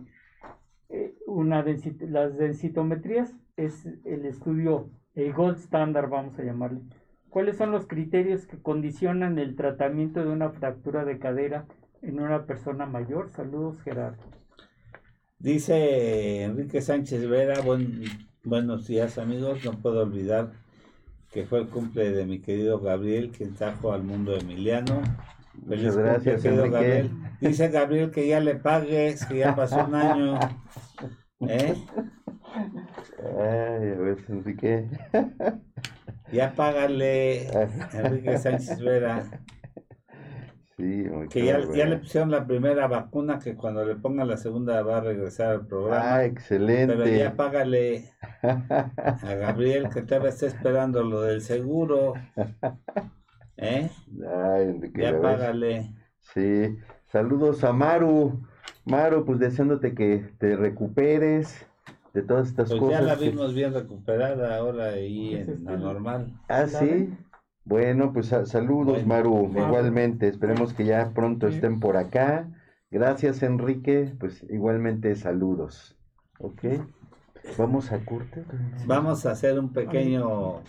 una 1.26 1.64
las 2.08 2.36
densitometrías 2.36 3.34
es 3.56 3.86
el 4.04 4.26
estudio, 4.26 4.90
el 5.14 5.32
gold 5.32 5.58
standard, 5.58 6.08
vamos 6.08 6.38
a 6.38 6.44
llamarle. 6.44 6.80
¿Cuáles 7.30 7.56
son 7.56 7.72
los 7.72 7.86
criterios 7.86 8.46
que 8.46 8.62
condicionan 8.62 9.38
el 9.38 9.56
tratamiento 9.56 10.20
de 10.24 10.30
una 10.30 10.50
fractura 10.50 11.04
de 11.04 11.18
cadera 11.18 11.66
en 12.02 12.20
una 12.20 12.46
persona 12.46 12.86
mayor? 12.86 13.30
Saludos, 13.30 13.82
Gerardo. 13.82 14.22
Dice 15.38 16.44
Enrique 16.44 16.80
Sánchez 16.80 17.28
Vera, 17.28 17.60
buen, 17.60 18.02
buenos 18.44 18.86
días 18.86 19.18
amigos, 19.18 19.64
no 19.64 19.72
puedo 19.72 20.02
olvidar 20.02 20.52
que 21.32 21.44
fue 21.44 21.60
el 21.60 21.66
cumple 21.66 22.12
de 22.12 22.24
mi 22.24 22.38
querido 22.38 22.78
Gabriel, 22.78 23.32
quien 23.36 23.54
trajo 23.54 23.92
al 23.92 24.04
mundo 24.04 24.36
Emiliano. 24.36 25.02
Feliz 25.68 25.84
Muchas 25.84 25.96
gracias, 25.96 26.44
Enrique. 26.44 26.70
Gabriel. 26.70 27.10
Dice 27.40 27.68
Gabriel 27.68 28.10
que 28.10 28.28
ya 28.28 28.40
le 28.40 28.56
pagues, 28.56 29.24
que 29.26 29.38
ya 29.38 29.54
pasó 29.54 29.84
un 29.84 29.94
año. 29.94 30.38
¿Eh? 31.40 31.74
Ay, 33.22 33.90
a 33.90 33.98
ver, 33.98 34.18
Enrique. 34.28 34.88
Ya 36.32 36.52
págale, 36.54 37.48
Enrique 37.92 38.38
Sánchez 38.38 38.80
Vera. 38.80 39.24
Sí, 40.76 40.82
muy 40.82 41.28
Que 41.28 41.44
ya, 41.44 41.58
le 41.58 41.98
pusieron 41.98 42.32
la 42.32 42.46
primera 42.46 42.88
vacuna, 42.88 43.38
que 43.38 43.54
cuando 43.54 43.84
le 43.84 43.94
pongan 43.94 44.26
la 44.26 44.36
segunda 44.36 44.82
va 44.82 44.98
a 44.98 45.00
regresar 45.00 45.52
al 45.52 45.66
programa. 45.66 46.02
Ah, 46.02 46.16
Pero 46.18 46.32
excelente. 46.32 47.18
ya 47.18 47.36
págale 47.36 48.10
a 48.42 49.34
Gabriel 49.34 49.88
que 49.88 50.02
todavía 50.02 50.30
está 50.30 50.46
esperando 50.46 51.04
lo 51.04 51.20
del 51.22 51.40
seguro. 51.42 52.14
¿Eh? 53.56 53.90
Ay, 54.28 54.80
Ya 54.96 55.20
págale. 55.20 55.90
Sí. 56.20 56.76
Saludos 57.06 57.62
a 57.64 57.72
Maru. 57.72 58.40
Maru, 58.84 59.24
pues 59.24 59.38
deseándote 59.38 59.94
que 59.94 60.30
te 60.38 60.56
recuperes 60.56 61.66
de 62.12 62.22
todas 62.22 62.48
estas 62.48 62.68
Pues 62.68 62.80
cosas. 62.80 63.00
ya 63.00 63.06
la 63.06 63.16
que- 63.18 63.30
vimos 63.30 63.54
bien 63.54 63.72
recuperada 63.72 64.56
ahora 64.56 64.86
ahí 64.86 65.34
Es 65.34 65.48
en 65.48 65.54
este, 65.54 65.64
la 65.70 65.76
normal. 65.76 66.32
Ah, 66.48 66.60
¿La 66.60 66.66
sí. 66.68 67.14
Bueno, 67.64 68.12
pues 68.12 68.26
sa- 68.26 68.44
saludos, 68.44 69.04
Bueno, 69.04 69.08
Maru. 69.08 69.48
bueno. 69.48 69.68
Igualmente, 69.68 70.28
esperemos 70.28 70.74
que 70.74 70.84
ya 70.84 71.10
pronto 71.14 71.48
Sí. 71.48 71.54
estén 71.54 71.80
por 71.80 71.96
acá. 71.96 72.48
Gracias, 72.90 73.42
Enrique. 73.42 74.12
Pues 74.20 74.44
igualmente 74.50 75.14
saludos. 75.16 75.96
¿Ok? 76.38 76.62
Vamos 77.56 77.90
a 77.92 77.98
corte. 78.04 78.44
Vamos 78.86 79.24
a 79.26 79.30
hacer 79.32 79.58
un 79.58 79.72
pequeño 79.72 80.60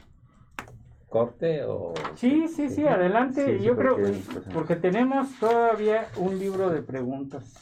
corte 1.15 1.63
o 1.63 1.93
Sí, 2.15 2.49
sí, 2.53 2.67
sí, 2.69 2.85
adelante. 2.85 3.45
Sí, 3.45 3.57
sí, 3.59 3.63
Yo 3.63 3.77
creo, 3.77 3.95
porque- 3.95 4.49
porque 4.53 4.75
tenemos 4.75 5.29
todavía 5.39 6.09
un 6.17 6.37
libro 6.37 6.69
de 6.69 6.81
preguntas. 6.81 7.53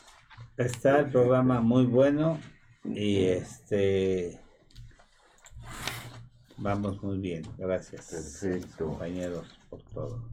está 0.57 0.99
el 1.01 1.11
programa 1.11 1.61
muy 1.61 1.85
bueno 1.85 2.39
y 2.83 3.25
este 3.25 4.39
vamos 6.57 7.03
muy 7.03 7.19
bien. 7.19 7.43
Gracias. 7.59 8.09
Perfecto. 8.09 8.87
Compañeros 8.87 9.59
por 9.69 9.81
todo. 9.83 10.32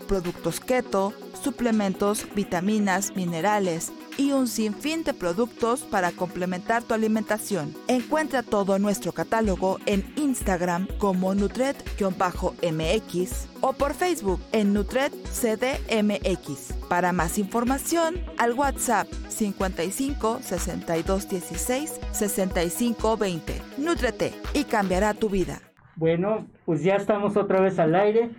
productos 0.11 0.59
keto, 0.59 1.13
suplementos, 1.41 2.27
vitaminas, 2.35 3.15
minerales 3.15 3.93
y 4.17 4.33
un 4.33 4.47
sinfín 4.47 5.05
de 5.05 5.13
productos 5.13 5.83
para 5.83 6.11
complementar 6.11 6.83
tu 6.83 6.93
alimentación. 6.93 7.73
Encuentra 7.87 8.43
todo 8.43 8.77
nuestro 8.77 9.13
catálogo 9.13 9.79
en 9.85 10.03
Instagram 10.17 10.87
como 10.97 11.33
Nutret-MX 11.33 13.47
o 13.61 13.71
por 13.71 13.93
Facebook 13.93 14.41
en 14.51 14.73
Nutret 14.73 15.13
CDMX. 15.13 16.73
Para 16.89 17.13
más 17.13 17.37
información, 17.37 18.15
al 18.37 18.51
WhatsApp 18.51 19.07
55 19.29 20.39
62 20.41 21.29
16 21.29 22.01
65 22.11 23.15
20. 23.15 23.61
Nutrete 23.77 24.33
y 24.53 24.65
cambiará 24.65 25.13
tu 25.13 25.29
vida. 25.29 25.61
Bueno, 25.95 26.49
pues 26.65 26.83
ya 26.83 26.95
estamos 26.95 27.37
otra 27.37 27.61
vez 27.61 27.79
al 27.79 27.95
aire. 27.95 28.31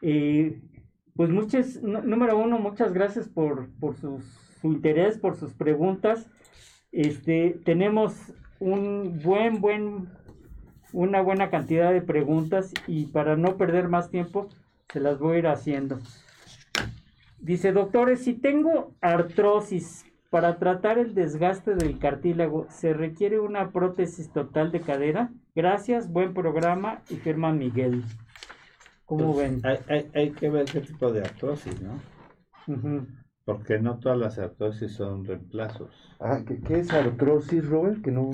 Eh, 0.00 0.58
pues 1.14 1.30
muchas, 1.30 1.82
número 1.82 2.38
uno, 2.38 2.58
muchas 2.58 2.92
gracias 2.92 3.28
por, 3.28 3.68
por 3.80 3.96
sus, 3.96 4.24
su 4.60 4.68
interés, 4.68 5.18
por 5.18 5.36
sus 5.36 5.52
preguntas. 5.52 6.26
Este, 6.90 7.60
tenemos 7.64 8.14
un 8.60 9.20
buen, 9.22 9.60
buen, 9.60 10.08
una 10.92 11.20
buena 11.20 11.50
cantidad 11.50 11.92
de 11.92 12.02
preguntas 12.02 12.72
y 12.86 13.06
para 13.06 13.36
no 13.36 13.56
perder 13.56 13.88
más 13.88 14.10
tiempo, 14.10 14.48
se 14.92 15.00
las 15.00 15.18
voy 15.18 15.36
a 15.36 15.38
ir 15.40 15.46
haciendo. 15.46 15.98
Dice, 17.38 17.72
doctores, 17.72 18.20
si 18.22 18.34
tengo 18.34 18.94
artrosis, 19.00 20.04
para 20.32 20.58
tratar 20.58 20.98
el 20.98 21.14
desgaste 21.14 21.74
del 21.74 21.98
cartílago, 21.98 22.66
¿se 22.70 22.94
requiere 22.94 23.38
una 23.38 23.70
prótesis 23.70 24.32
total 24.32 24.72
de 24.72 24.80
cadera? 24.80 25.30
Gracias, 25.54 26.10
buen 26.10 26.32
programa 26.32 27.02
y 27.10 27.16
firma 27.16 27.52
Miguel. 27.52 28.02
¿Cómo 29.04 29.34
Pues, 29.34 29.62
ven? 29.62 29.80
Hay, 29.88 30.10
hay, 30.14 30.30
que 30.30 30.50
ver 30.50 30.66
qué 30.66 30.80
tipo 30.80 31.12
de 31.12 31.22
artrosis, 31.22 31.80
¿no? 31.80 32.00
Porque 33.44 33.78
no 33.78 33.98
todas 33.98 34.18
las 34.18 34.38
artrosis 34.38 34.92
son 34.92 35.24
reemplazos. 35.24 35.90
Ah, 36.20 36.40
¿qué, 36.46 36.78
es 36.78 36.92
artrosis, 36.92 37.66
Robert? 37.66 38.02
Que 38.02 38.12
no... 38.12 38.30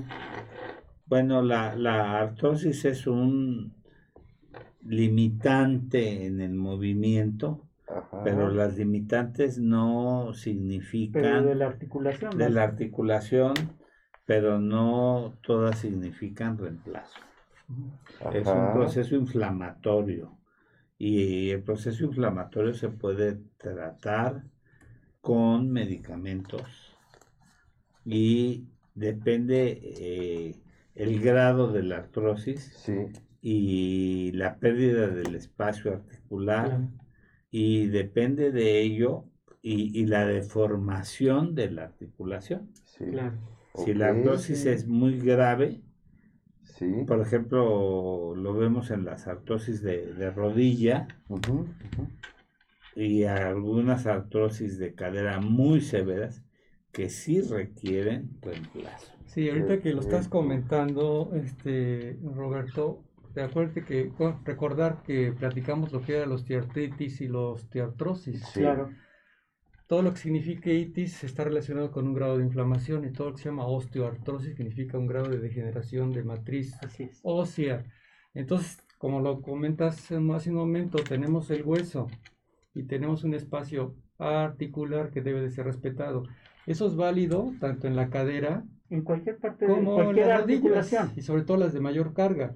Bueno, 1.06 1.42
la, 1.42 1.74
la 1.74 2.20
artrosis 2.20 2.84
es 2.84 3.06
un 3.06 3.74
limitante 4.82 6.26
en 6.26 6.40
el 6.40 6.54
movimiento 6.54 7.68
pero 8.24 8.50
las 8.50 8.76
limitantes 8.76 9.58
no 9.58 10.32
significan... 10.34 11.22
Pero 11.22 11.42
de 11.42 11.54
la 11.54 11.66
articulación. 11.66 12.36
De 12.36 12.50
la 12.50 12.64
articulación, 12.64 13.54
pero 14.26 14.60
no 14.60 15.38
todas 15.42 15.78
significan 15.78 16.58
reemplazo. 16.58 17.18
Es 18.32 18.46
un 18.46 18.72
proceso 18.72 19.14
inflamatorio 19.14 20.38
y 20.99 21.51
el 21.51 21.62
proceso 21.62 22.05
inflamatorio 22.05 22.74
se 22.74 22.88
puede 22.88 23.38
tratar 23.57 24.42
con 25.20 25.70
medicamentos 25.70 26.96
y 28.05 28.66
depende 28.94 29.80
eh, 29.82 30.57
el 30.94 31.20
grado 31.20 31.72
de 31.72 31.84
la 31.84 31.99
artrosis 31.99 32.90
y 33.40 34.32
la 34.32 34.59
pérdida 34.59 35.07
del 35.07 35.36
espacio 35.36 35.92
articular 35.92 36.80
y 37.51 37.86
depende 37.86 38.51
de 38.51 38.80
ello 38.80 39.24
y, 39.62 40.07
la 40.07 40.26
deformación 40.26 41.55
de 41.55 41.70
la 41.70 41.84
articulación. 41.84 42.70
Si 42.84 43.94
la 43.94 44.09
artrosis 44.09 44.64
es 44.64 44.86
muy 44.86 45.20
grave, 45.20 45.82
por 47.07 47.20
ejemplo, 47.20 48.35
lo 48.35 48.55
vemos 48.55 48.91
en 48.91 49.05
las 49.05 49.26
artrosis 49.26 49.83
de, 49.83 50.31
rodilla 50.31 51.09
y 52.95 53.24
algunas 53.24 54.07
artrosis 54.07 54.79
de 54.79 54.95
cadera 54.95 55.41
muy 55.41 55.81
severas 55.81 56.45
que 56.93 57.09
sí 57.09 57.41
requieren 57.41 58.31
reemplazo. 58.43 59.12
Sí, 59.26 59.49
ahorita 59.49 59.81
que 59.81 59.93
lo 59.93 60.01
estás 60.01 60.29
comentando, 60.29 61.31
este 61.35 62.18
Roberto, 62.22 63.05
acuérdate 63.37 63.85
que 63.85 64.11
recordar 64.45 65.03
que 65.03 65.33
platicamos 65.33 65.93
lo 65.93 66.03
que 66.03 66.16
era 66.16 66.26
la 66.26 66.35
osteoartritis 66.35 67.20
y 67.20 67.29
la 67.29 67.41
osteoartrosis. 67.41 68.45
Claro. 68.55 68.91
Todo 69.89 70.03
lo 70.03 70.12
que 70.12 70.18
significa 70.18 70.70
itis 70.70 71.24
está 71.24 71.45
relacionado 71.45 71.91
con 71.91 72.07
un 72.07 72.12
grado 72.12 72.36
de 72.36 72.45
inflamación 72.45 73.07
y 73.07 73.11
todo 73.11 73.30
lo 73.30 73.34
que 73.34 73.43
se 73.43 73.49
llama 73.49 73.66
osteoartrosis 73.66 74.55
significa 74.55 74.99
un 74.99 75.07
grado 75.07 75.30
de 75.30 75.39
degeneración 75.39 76.12
de 76.12 76.22
matriz 76.22 76.74
ósea. 77.22 77.84
Entonces, 78.34 78.78
como 78.99 79.20
lo 79.20 79.41
comentas 79.41 80.12
hace 80.12 80.51
un 80.51 80.57
momento, 80.57 80.99
tenemos 80.99 81.51
el 81.51 81.62
hueso 81.64 82.07
y 82.74 82.82
tenemos 82.82 83.24
un 83.24 83.32
espacio 83.32 83.97
articular 84.18 85.11
que 85.11 85.22
debe 85.22 85.41
de 85.41 85.51
ser 85.51 85.64
respetado. 85.64 86.24
Eso 86.66 86.86
es 86.86 86.95
válido 86.95 87.55
tanto 87.59 87.86
en 87.86 87.97
la 87.97 88.11
cadera 88.11 88.64
en 88.91 89.01
cualquier 89.01 89.39
parte 89.39 89.66
como 89.66 89.97
de 89.97 90.05
cualquier 90.05 90.24
en 90.26 90.28
las 90.28 90.41
articulación 90.41 91.12
y 91.16 91.22
sobre 91.22 91.45
todo 91.45 91.57
las 91.57 91.72
de 91.72 91.80
mayor 91.80 92.12
carga. 92.12 92.55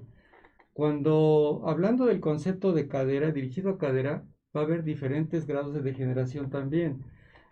Cuando 0.71 1.63
hablando 1.65 2.05
del 2.05 2.19
concepto 2.19 2.73
de 2.73 2.87
cadera, 2.87 3.31
dirigido 3.31 3.71
a 3.71 3.77
cadera, 3.79 4.23
va 4.55 4.61
a 4.61 4.63
haber 4.65 4.83
diferentes 4.83 5.47
grados 5.47 5.73
de 5.73 5.81
degeneración 5.81 6.51
también. 6.51 7.03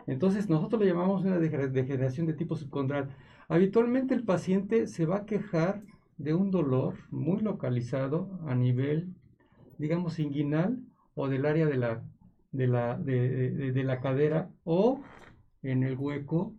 Entonces 0.06 0.48
nosotros 0.48 0.80
le 0.80 0.88
llamamos 0.88 1.24
una 1.24 1.38
degeneración 1.38 2.26
de 2.26 2.34
tipo 2.34 2.56
subcondral. 2.56 3.14
Habitualmente 3.48 4.14
el 4.14 4.24
paciente 4.24 4.86
se 4.86 5.06
va 5.06 5.18
a 5.18 5.26
quejar 5.26 5.82
de 6.18 6.34
un 6.34 6.50
dolor 6.50 6.94
muy 7.10 7.40
localizado 7.40 8.28
a 8.46 8.54
nivel, 8.54 9.14
digamos, 9.78 10.18
inguinal 10.18 10.78
o 11.14 11.28
del 11.28 11.46
área 11.46 11.66
de 11.66 11.76
la, 11.76 12.02
de 12.52 12.66
la, 12.66 12.98
de 12.98 13.82
la 13.84 14.00
cadera 14.00 14.50
o 14.64 15.02
en 15.62 15.82
el 15.82 15.96
hueco 15.96 16.54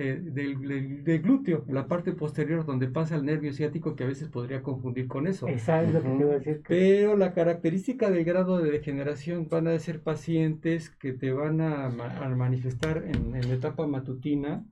eh, 0.00 0.18
del, 0.18 1.04
del, 1.04 1.20
glúteo, 1.20 1.62
en 1.68 1.74
la 1.74 1.86
parte 1.86 2.12
posterior 2.12 2.64
donde 2.64 2.88
pasa 2.88 3.16
el 3.16 3.24
nervio 3.26 3.52
ciático 3.52 3.94
que 3.94 4.04
a 4.04 4.06
veces 4.06 4.30
podría 4.30 4.62
confundir 4.62 5.08
con 5.08 5.26
eso. 5.26 5.46
Exacto, 5.46 6.02
que 6.02 6.24
decir. 6.24 6.62
Pero 6.66 7.18
la 7.18 7.34
característica 7.34 8.10
del 8.10 8.24
grado 8.24 8.58
de 8.58 8.70
degeneración 8.70 9.48
van 9.50 9.68
a 9.68 9.78
ser 9.78 10.00
pacientes 10.00 10.88
que 10.88 11.12
te 11.12 11.32
van 11.32 11.60
a, 11.60 11.90
manifestar 12.34 13.04
en, 13.04 13.32
la 13.32 13.54
etapa 13.54 13.86
matutina, 13.86 14.64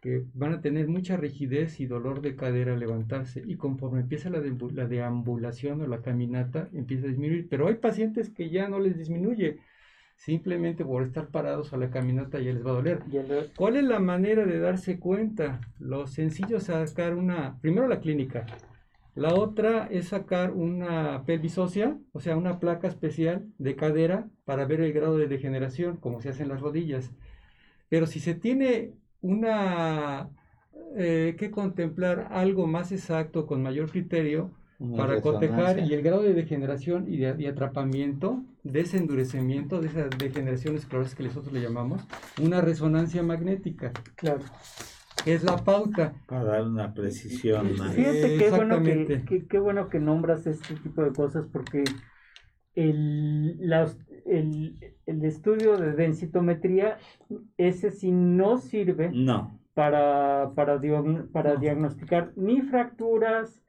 que 0.00 0.24
van 0.32 0.54
a 0.54 0.62
tener 0.62 0.88
mucha 0.88 1.18
rigidez 1.18 1.78
y 1.80 1.84
dolor 1.84 2.22
de 2.22 2.34
cadera 2.34 2.72
al 2.72 2.80
levantarse 2.80 3.42
y 3.44 3.56
conforme 3.56 4.00
empieza 4.00 4.30
la, 4.30 4.40
la 4.72 4.86
deambulación 4.86 5.82
o 5.82 5.86
la 5.86 6.00
caminata 6.00 6.70
empieza 6.72 7.04
a 7.04 7.10
disminuir, 7.10 7.48
pero 7.50 7.68
hay 7.68 7.74
pacientes 7.74 8.30
que 8.30 8.48
ya 8.48 8.66
no 8.66 8.80
les 8.80 8.96
disminuye, 8.96 9.58
simplemente 10.16 10.84
por 10.84 11.02
estar 11.02 11.28
parados 11.28 11.72
a 11.72 11.76
la 11.76 11.90
caminata 11.90 12.38
ya 12.38 12.52
les 12.52 12.64
va 12.64 12.70
a 12.70 12.74
doler. 12.74 13.00
¿Cuál 13.56 13.76
es 13.76 13.84
la 13.84 13.98
manera 13.98 14.44
de 14.44 14.58
darse 14.58 14.98
cuenta? 14.98 15.60
Lo 15.78 16.06
sencillo 16.06 16.58
es 16.58 16.64
sacar 16.64 17.14
una, 17.14 17.58
primero 17.60 17.88
la 17.88 18.00
clínica, 18.00 18.46
la 19.14 19.34
otra 19.34 19.86
es 19.86 20.08
sacar 20.08 20.50
una 20.50 21.22
pelvis 21.24 21.56
ósea, 21.58 21.96
o 22.12 22.20
sea, 22.20 22.36
una 22.36 22.58
placa 22.58 22.88
especial 22.88 23.46
de 23.58 23.76
cadera 23.76 24.28
para 24.44 24.66
ver 24.66 24.80
el 24.80 24.92
grado 24.92 25.16
de 25.16 25.28
degeneración, 25.28 25.98
como 25.98 26.20
se 26.20 26.30
hace 26.30 26.42
en 26.42 26.48
las 26.48 26.60
rodillas. 26.60 27.12
Pero 27.88 28.06
si 28.06 28.18
se 28.18 28.34
tiene 28.34 28.92
una 29.20 30.30
eh, 30.96 31.36
que 31.38 31.50
contemplar 31.52 32.28
algo 32.30 32.66
más 32.66 32.90
exacto, 32.90 33.46
con 33.46 33.62
mayor 33.62 33.90
criterio, 33.90 34.50
para 34.96 35.20
cotejar 35.20 35.78
y 35.78 35.94
el 35.94 36.02
grado 36.02 36.22
de 36.22 36.34
degeneración 36.34 37.06
y, 37.08 37.18
de, 37.18 37.48
atrapamiento, 37.48 38.42
de 38.64 38.80
ese 38.80 38.96
endurecimiento, 38.96 39.80
de 39.80 39.88
esa 39.88 40.08
degeneración 40.08 40.74
esclerosis 40.74 41.14
que 41.14 41.22
nosotros 41.22 41.52
le 41.52 41.60
llamamos, 41.60 42.02
una 42.42 42.60
resonancia 42.60 43.22
magnética. 43.22 43.92
Claro. 44.16 44.40
Es 45.26 45.44
la 45.44 45.56
pauta. 45.58 46.14
Para 46.26 46.44
dar 46.44 46.62
una 46.66 46.92
precisión 46.92 47.76
más. 47.76 47.94
Fíjate 47.94 48.36
qué 48.36 48.50
bueno 48.50 48.82
que, 48.82 49.46
qué 49.48 49.58
bueno 49.58 49.88
que 49.88 50.00
nombras 50.00 50.46
este 50.46 50.74
tipo 50.76 51.02
de 51.02 51.12
cosas 51.12 51.46
porque 51.52 51.84
el, 52.74 53.60
el, 54.26 54.94
el, 55.06 55.24
estudio 55.24 55.76
de 55.76 55.92
densitometría, 55.92 56.98
ese 57.56 57.90
sí 57.90 58.10
no 58.10 58.58
sirve 58.58 59.10
no. 59.12 59.60
para, 59.74 60.52
para, 60.54 60.80
para 61.32 61.56
diagnosticar 61.56 62.32
ni 62.36 62.60
fracturas, 62.62 63.62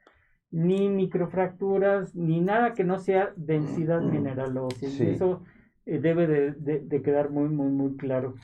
ni 0.55 0.87
microfracturas, 0.87 2.15
ni 2.15 2.39
nada 2.39 2.73
que 2.73 2.85
no 2.85 2.97
sea 2.97 3.33
densidad 3.35 4.01
mm. 4.01 4.09
mineral 4.09 4.57
ósea. 4.57 4.87
Eso 4.87 5.43
eh, 5.85 5.99
debe 5.99 6.27
de, 6.27 7.01
quedar 7.01 7.29
muy, 7.29 7.49
muy, 7.49 7.67
muy 7.67 7.97
claro. 7.97 8.35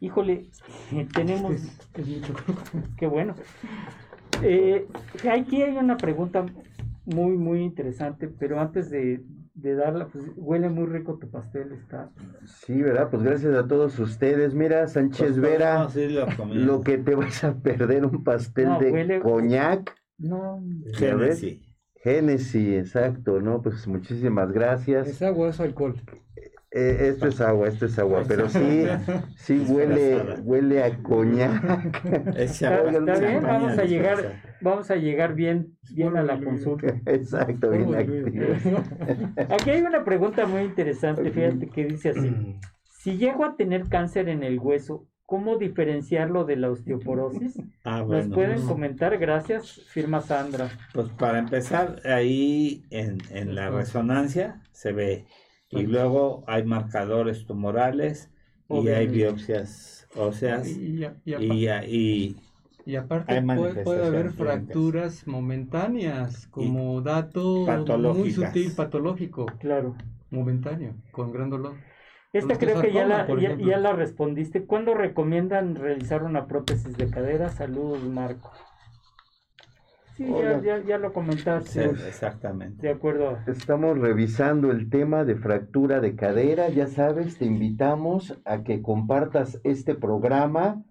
Híjole, 0.00 0.50
tenemos... 1.14 1.54
Qué 2.98 3.06
bueno. 3.06 3.36
Eh, 4.42 4.88
aquí 5.30 5.62
hay 5.62 5.76
una 5.76 5.96
pregunta 5.96 6.46
muy, 7.04 7.36
muy 7.36 7.62
interesante, 7.62 8.26
pero 8.26 8.58
antes 8.58 8.90
de, 8.90 9.22
darla, 9.54 10.08
pues 10.08 10.24
huele 10.34 10.68
muy 10.68 10.86
rico 10.86 11.16
tu 11.16 11.30
pastel, 11.30 11.70
está. 11.74 12.10
Sí, 12.44 12.82
¿verdad? 12.82 13.08
Pues 13.08 13.22
gracias 13.22 13.54
a 13.54 13.68
todos 13.68 13.96
ustedes. 14.00 14.52
Mira, 14.52 14.88
Sánchez 14.88 15.38
pues, 15.38 15.40
Vera, 15.40 15.86
lo, 16.48 16.80
que 16.80 16.98
te 16.98 17.14
vas 17.14 17.44
a 17.44 17.54
perder 17.54 18.04
un 18.04 18.24
pastel 18.24 18.70
de 18.80 19.20
coñac 19.20 19.99
no. 20.20 20.62
Génesis. 20.94 21.60
Génesis, 22.02 22.78
exacto, 22.78 23.40
¿no? 23.40 23.60
Pues 23.60 23.86
muchísimas 23.86 24.52
gracias. 24.52 25.08
Es 25.08 25.22
agua, 25.22 25.50
es 25.50 25.60
alcohol. 25.60 26.00
Eh, 26.72 27.08
esto 27.08 27.26
es 27.26 27.40
agua, 27.40 27.66
esto 27.66 27.86
es 27.86 27.98
agua, 27.98 28.22
pero 28.28 28.48
sí, 28.48 28.84
sí 29.36 29.64
huele, 29.68 30.40
huele 30.44 30.84
a 30.84 31.02
coñac. 31.02 32.04
Está, 32.36 32.82
bien, 32.84 33.42
vamos 33.42 33.76
a 33.76 33.84
llegar, 33.84 34.40
vamos 34.60 34.88
a 34.90 34.94
llegar 34.94 35.34
bien, 35.34 35.76
bien 35.92 36.16
a 36.16 36.22
la 36.22 36.38
consulta. 36.38 36.94
Exacto, 37.06 37.70
bien 37.70 37.92
Aquí 39.50 39.70
hay 39.70 39.82
una 39.82 40.04
pregunta 40.04 40.46
muy 40.46 40.62
interesante, 40.62 41.32
fíjate 41.32 41.66
que 41.66 41.86
dice 41.86 42.10
así. 42.10 42.56
Si 42.84 43.16
llego 43.16 43.44
a 43.44 43.56
tener 43.56 43.88
cáncer 43.88 44.28
en 44.28 44.44
el 44.44 44.60
hueso, 44.60 45.08
¿cómo 45.30 45.58
diferenciarlo 45.58 46.44
de 46.44 46.56
la 46.56 46.70
osteoporosis? 46.70 47.54
Ah, 47.84 48.04
¿Nos 48.06 48.28
pueden 48.28 48.60
comentar? 48.66 49.16
Gracias, 49.16 49.80
firma 49.86 50.20
Sandra. 50.20 50.68
Pues 50.92 51.08
para 51.12 51.38
empezar, 51.38 52.02
ahí 52.04 52.84
en, 52.90 53.18
en 53.30 53.54
la 53.54 53.70
resonancia 53.70 54.60
se 54.72 54.92
ve 54.92 55.24
y 55.70 55.84
luego 55.84 56.44
hay 56.46 56.64
marcadores 56.64 57.46
tumorales 57.46 58.30
y 58.68 58.88
hay 58.88 59.06
biopsias 59.06 60.06
óseas 60.14 60.68
y, 60.68 61.06
y, 61.24 62.36
y, 62.84 62.96
aparte 62.96 63.40
puede, 63.40 64.06
haber 64.06 64.32
fracturas 64.32 65.26
momentáneas 65.26 66.48
como 66.48 67.00
dato 67.00 67.66
muy 68.14 68.30
sutil 68.30 68.72
patológico. 68.72 69.46
Claro. 69.58 69.96
Momentáneo, 70.30 70.94
con 71.12 71.32
gran 71.32 71.48
dolor. 71.50 71.74
Esta 72.32 72.58
creo 72.58 72.80
que 72.80 72.92
ya 72.92 73.06
la, 73.06 73.26
ya 73.26 73.78
la 73.78 73.92
respondiste. 73.92 74.64
¿Cuándo 74.64 74.94
recomiendan 74.94 75.74
realizar 75.74 76.22
una 76.22 76.46
prótesis 76.46 76.96
de 76.96 77.10
cadera? 77.10 77.48
Saludos, 77.48 78.04
Marco. 78.04 78.52
Sí, 80.16 80.26
ya, 80.86 80.98
lo 80.98 81.12
comentaste. 81.12 81.82
exactamente. 81.86 82.86
De 82.86 82.92
acuerdo. 82.92 83.38
Estamos 83.46 83.98
revisando 83.98 84.70
el 84.70 84.90
tema 84.90 85.24
de 85.24 85.34
fractura 85.34 86.00
de 86.00 86.14
cadera. 86.14 86.68
Ya 86.68 86.86
sabes, 86.86 87.38
te 87.38 87.46
invitamos 87.46 88.38
a 88.44 88.62
que 88.62 88.82
compartas 88.82 89.58
este 89.64 89.94
programa. 89.94 90.84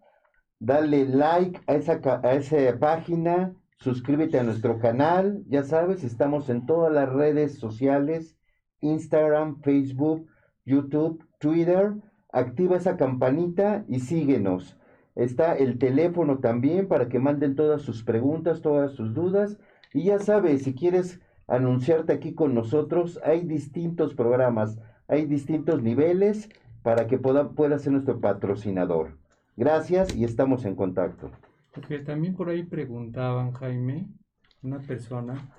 Dale 0.60 1.06
like 1.06 1.62
a 1.68 1.76
esa, 1.76 2.02
a 2.24 2.34
esa 2.34 2.80
página. 2.80 3.54
Suscríbete 3.78 4.40
a 4.40 4.44
nuestro 4.44 4.80
canal. 4.80 5.44
Ya 5.48 5.64
sabes, 5.64 6.04
estamos 6.04 6.50
en 6.50 6.66
todas 6.66 6.92
las 6.92 7.08
redes 7.08 7.60
sociales. 7.60 8.36
Instagram, 8.82 9.62
Facebook, 9.62 10.28
YouTube, 10.66 11.24
Twitter. 11.40 11.94
Activa 12.32 12.78
esa 12.78 12.96
campanita 12.96 13.84
y 13.88 14.02
síguenos. 14.02 14.78
Está 15.16 15.56
el 15.56 15.80
teléfono 15.80 16.38
también 16.38 16.88
para 16.88 17.10
que 17.10 17.20
manden 17.20 17.56
todas 17.56 17.82
sus 17.82 18.04
preguntas, 18.04 18.62
todas 18.62 18.94
sus 18.94 19.14
dudas. 19.14 19.58
Y 19.94 20.04
ya 20.04 20.20
sabes, 20.20 20.64
si 20.64 20.76
quieres 20.76 21.20
anunciarte 21.48 22.14
aquí 22.14 22.34
con 22.34 22.54
nosotros, 22.54 23.20
hay 23.24 23.42
distintos 23.42 24.14
programas, 24.14 24.80
hay 25.08 25.26
distintos 25.26 25.82
niveles 25.82 26.50
para 26.84 27.08
que 27.08 27.18
pueda, 27.18 27.50
pueda 27.50 27.80
ser 27.80 27.94
nuestro 27.94 28.20
patrocinador. 28.20 29.18
Gracias 29.58 30.16
y 30.16 30.24
estamos 30.24 30.64
en 30.66 30.76
contacto. 30.76 31.32
Porque 31.74 32.00
también 32.00 32.36
por 32.36 32.50
ahí 32.50 32.64
preguntaban, 32.64 33.52
Jaime, 33.54 34.08
una 34.62 34.80
persona, 34.80 35.50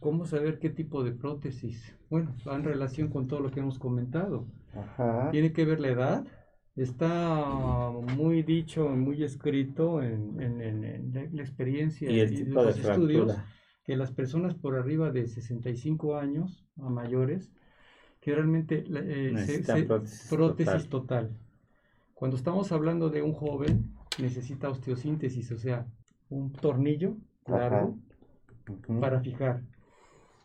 ¿cómo 0.00 0.26
saber 0.26 0.58
qué 0.58 0.70
tipo 0.70 1.02
de 1.02 1.12
prótesis? 1.12 1.96
Bueno, 2.10 2.34
en 2.44 2.62
relación 2.62 3.08
con 3.08 3.26
todo 3.26 3.40
lo 3.40 3.50
que 3.50 3.60
hemos 3.60 3.78
comentado. 3.78 4.44
¿Tiene 5.30 5.52
que 5.52 5.64
ver 5.64 5.80
la 5.80 5.88
edad? 5.88 6.26
está 6.76 7.90
muy 8.16 8.42
dicho, 8.42 8.88
muy 8.88 9.24
escrito 9.24 10.02
en, 10.02 11.30
la 11.32 11.42
experiencia 11.42 12.10
y, 12.10 12.44
los 12.44 12.78
estudios 12.78 13.34
que 13.82 13.96
las 13.96 14.12
personas 14.12 14.54
por 14.54 14.76
arriba 14.76 15.10
de 15.10 15.26
65 15.26 16.16
años 16.16 16.66
a 16.76 16.90
mayores 16.90 17.52
que 18.20 18.34
realmente 18.34 18.84
eh, 18.88 19.62
prótesis, 20.28 20.88
total. 20.88 21.30
Cuando 22.14 22.36
estamos 22.36 22.72
hablando 22.72 23.08
de 23.08 23.22
un 23.22 23.32
joven 23.32 23.92
necesita 24.18 24.68
osteosíntesis, 24.68 25.52
o 25.52 25.58
sea, 25.58 25.86
un 26.28 26.52
tornillo 26.52 27.16
largo 27.46 27.96
para 29.00 29.20
fijar. 29.20 29.62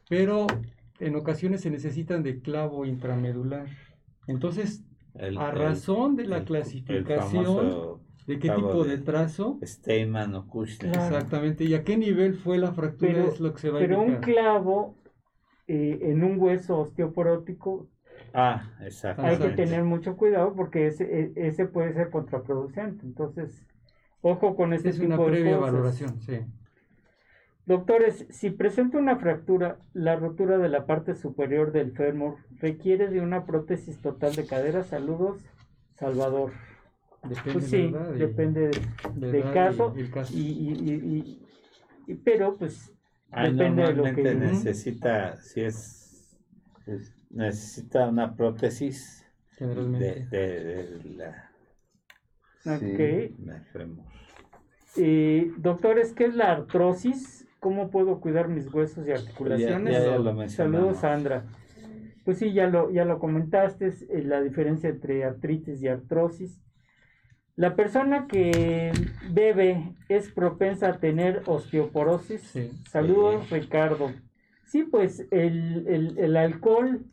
Pero 0.07 0.45
en 0.99 1.15
ocasiones 1.15 1.61
se 1.61 1.71
necesitan 1.71 2.21
de 2.21 2.39
clavo 2.41 2.85
intramedular. 2.85 3.67
Entonces 4.31 4.83
a 5.37 5.51
razón 5.51 6.15
de 6.15 6.25
la 6.25 6.43
clasificación 6.43 7.99
de 8.27 8.39
qué 8.39 8.49
tipo 8.49 8.83
de, 8.83 8.97
trazo. 8.99 9.59
Steinman 9.63 10.35
o 10.35 10.47
Kushner. 10.47 10.95
Exactamente. 10.95 11.63
¿Y 11.65 11.73
a 11.73 11.83
qué 11.83 11.97
nivel 11.97 12.35
fue 12.35 12.57
la 12.57 12.71
fractura? 12.71 13.11
Pero, 13.13 13.27
es 13.27 13.39
lo 13.39 13.53
que 13.53 13.59
se 13.59 13.69
va 13.69 13.79
a 13.79 13.81
Pero 13.81 14.01
un 14.01 14.15
clavo 14.17 14.95
eh, 15.67 15.99
en 16.03 16.23
un 16.23 16.39
hueso 16.39 16.79
osteoporótico. 16.79 17.89
Ah, 18.33 18.69
Hay 19.17 19.37
que 19.37 19.49
tener 19.49 19.83
mucho 19.83 20.15
cuidado 20.15 20.53
porque 20.55 20.87
ese, 20.87 21.03
e, 21.03 21.33
ese 21.35 21.65
puede 21.65 21.93
ser 21.93 22.09
contraproducente. 22.09 23.05
Entonces, 23.05 23.65
ojo 24.21 24.55
con 24.55 24.73
este 24.73 24.89
es 24.89 24.99
tipo 24.99 25.13
una 25.13 25.25
previa 25.25 25.57
valoración, 25.57 26.21
sí. 26.21 26.39
Doctores, 27.65 28.25
si 28.29 28.49
presenta 28.49 28.97
una 28.97 29.17
fractura, 29.17 29.79
la 29.93 30.15
rotura 30.15 30.57
de 30.57 30.67
la 30.67 30.85
parte 30.85 31.13
superior 31.13 31.71
del 31.71 31.91
fémur 31.91 32.37
requiere 32.57 33.07
de 33.07 33.21
una 33.21 33.45
prótesis 33.45 34.01
total 34.01 34.35
de 34.35 34.45
cadera. 34.45 34.83
Saludos, 34.83 35.45
Salvador. 35.97 36.51
Depende 37.23 37.53
pues 37.53 37.65
sí, 37.65 37.93
depende 38.17 38.71
del 39.13 39.53
caso. 39.53 39.93
Y, 40.33 41.39
pero 42.23 42.57
pues 42.57 42.91
depende 43.29 43.83
de 43.83 43.93
lo 43.93 44.03
que 44.03 44.35
necesita, 44.35 45.37
si 45.37 45.61
es, 45.61 46.35
necesita 47.29 48.09
una 48.09 48.35
prótesis 48.35 49.23
de, 49.59 50.25
de, 50.31 50.99
la, 51.15 51.51
okay. 52.65 53.35
Eh, 54.97 55.51
doctores, 55.57 56.13
¿qué 56.13 56.25
es 56.25 56.35
la 56.35 56.51
artrosis? 56.51 57.40
¿Cómo 57.61 57.91
puedo 57.91 58.19
cuidar 58.19 58.47
mis 58.47 58.73
huesos 58.73 59.07
y 59.07 59.11
articulaciones? 59.11 60.51
Saludos, 60.51 60.97
Sandra. 60.97 61.45
Pues 62.25 62.39
sí, 62.39 62.53
ya 62.53 62.65
lo, 62.65 62.89
ya 62.89 63.05
lo 63.05 63.19
comentaste, 63.19 63.93
eh, 64.09 64.23
la 64.23 64.41
diferencia 64.41 64.89
entre 64.89 65.23
artritis 65.23 65.79
y 65.79 65.87
artrosis. 65.87 66.59
La 67.55 67.75
persona 67.75 68.25
que 68.27 68.91
bebe 69.31 69.95
es 70.09 70.31
propensa 70.31 70.87
a 70.87 70.99
tener 70.99 71.43
osteoporosis. 71.45 72.51
Saludos, 72.89 73.51
Ricardo. 73.51 74.11
Sí, 74.65 74.81
pues 74.81 75.27
el, 75.29 76.35
alcohol, 76.37 77.05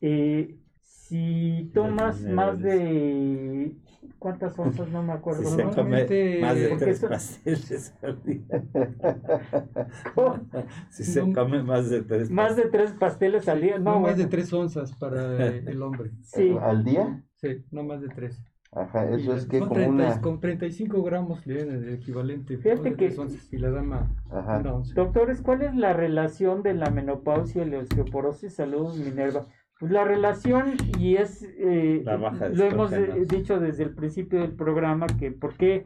eh, 0.00 0.56
si 0.82 1.70
tomas 1.72 2.20
más 2.22 2.60
de 2.60 3.76
¿Cuántas 4.18 4.58
onzas? 4.58 4.88
No 4.88 5.02
me 5.02 5.12
acuerdo. 5.12 5.44
Si 5.44 5.56
se 5.56 5.62
come 5.62 6.40
más 6.40 6.56
de 6.56 6.76
tres 6.76 7.00
pasteles 7.00 7.94
al 8.02 8.22
día. 8.22 8.42
si 10.90 11.04
se 11.12 11.32
come 11.32 11.62
más 11.62 11.88
de 11.88 12.02
tres 12.02 12.30
Más 12.30 12.56
de 12.56 12.64
tres 12.64 12.92
pasteles 12.92 13.48
al 13.48 13.60
día. 13.60 13.78
No, 13.78 14.00
más 14.00 14.16
de 14.16 14.26
tres 14.26 14.52
onzas 14.52 14.92
para 14.96 15.46
el 15.46 15.82
hombre. 15.82 16.10
Sí. 16.22 16.56
¿Al 16.60 16.84
día? 16.84 17.24
Sí, 17.36 17.64
no 17.70 17.84
más 17.84 18.00
de 18.00 18.08
tres. 18.08 18.42
Ajá, 18.70 19.08
eso 19.08 19.34
es 19.34 19.46
que 19.46 19.60
con 19.60 19.68
como 19.68 19.86
una... 19.86 20.20
Con 20.20 20.40
35 20.40 21.02
gramos 21.02 21.46
le 21.46 21.62
el 21.62 21.88
equivalente. 21.94 22.58
Fíjate 22.58 22.94
que... 22.94 23.14
y 23.50 23.56
la 23.56 23.70
dama... 23.70 24.14
Ajá. 24.30 24.62
Doctores, 24.94 25.40
¿cuál 25.40 25.62
es 25.62 25.74
la 25.74 25.94
relación 25.94 26.62
de 26.62 26.74
la 26.74 26.90
menopausia 26.90 27.62
y 27.64 27.70
la 27.70 27.78
osteoporosis? 27.78 28.54
Saludos, 28.54 28.98
Minerva. 28.98 29.46
Pues 29.78 29.92
la 29.92 30.04
relación, 30.04 30.74
y 30.98 31.16
es, 31.16 31.42
eh, 31.56 32.02
lo 32.04 32.64
hemos 32.64 32.90
dicho 33.28 33.60
desde 33.60 33.84
el 33.84 33.94
principio 33.94 34.40
del 34.40 34.52
programa, 34.52 35.06
que 35.06 35.30
por 35.30 35.56
qué 35.56 35.84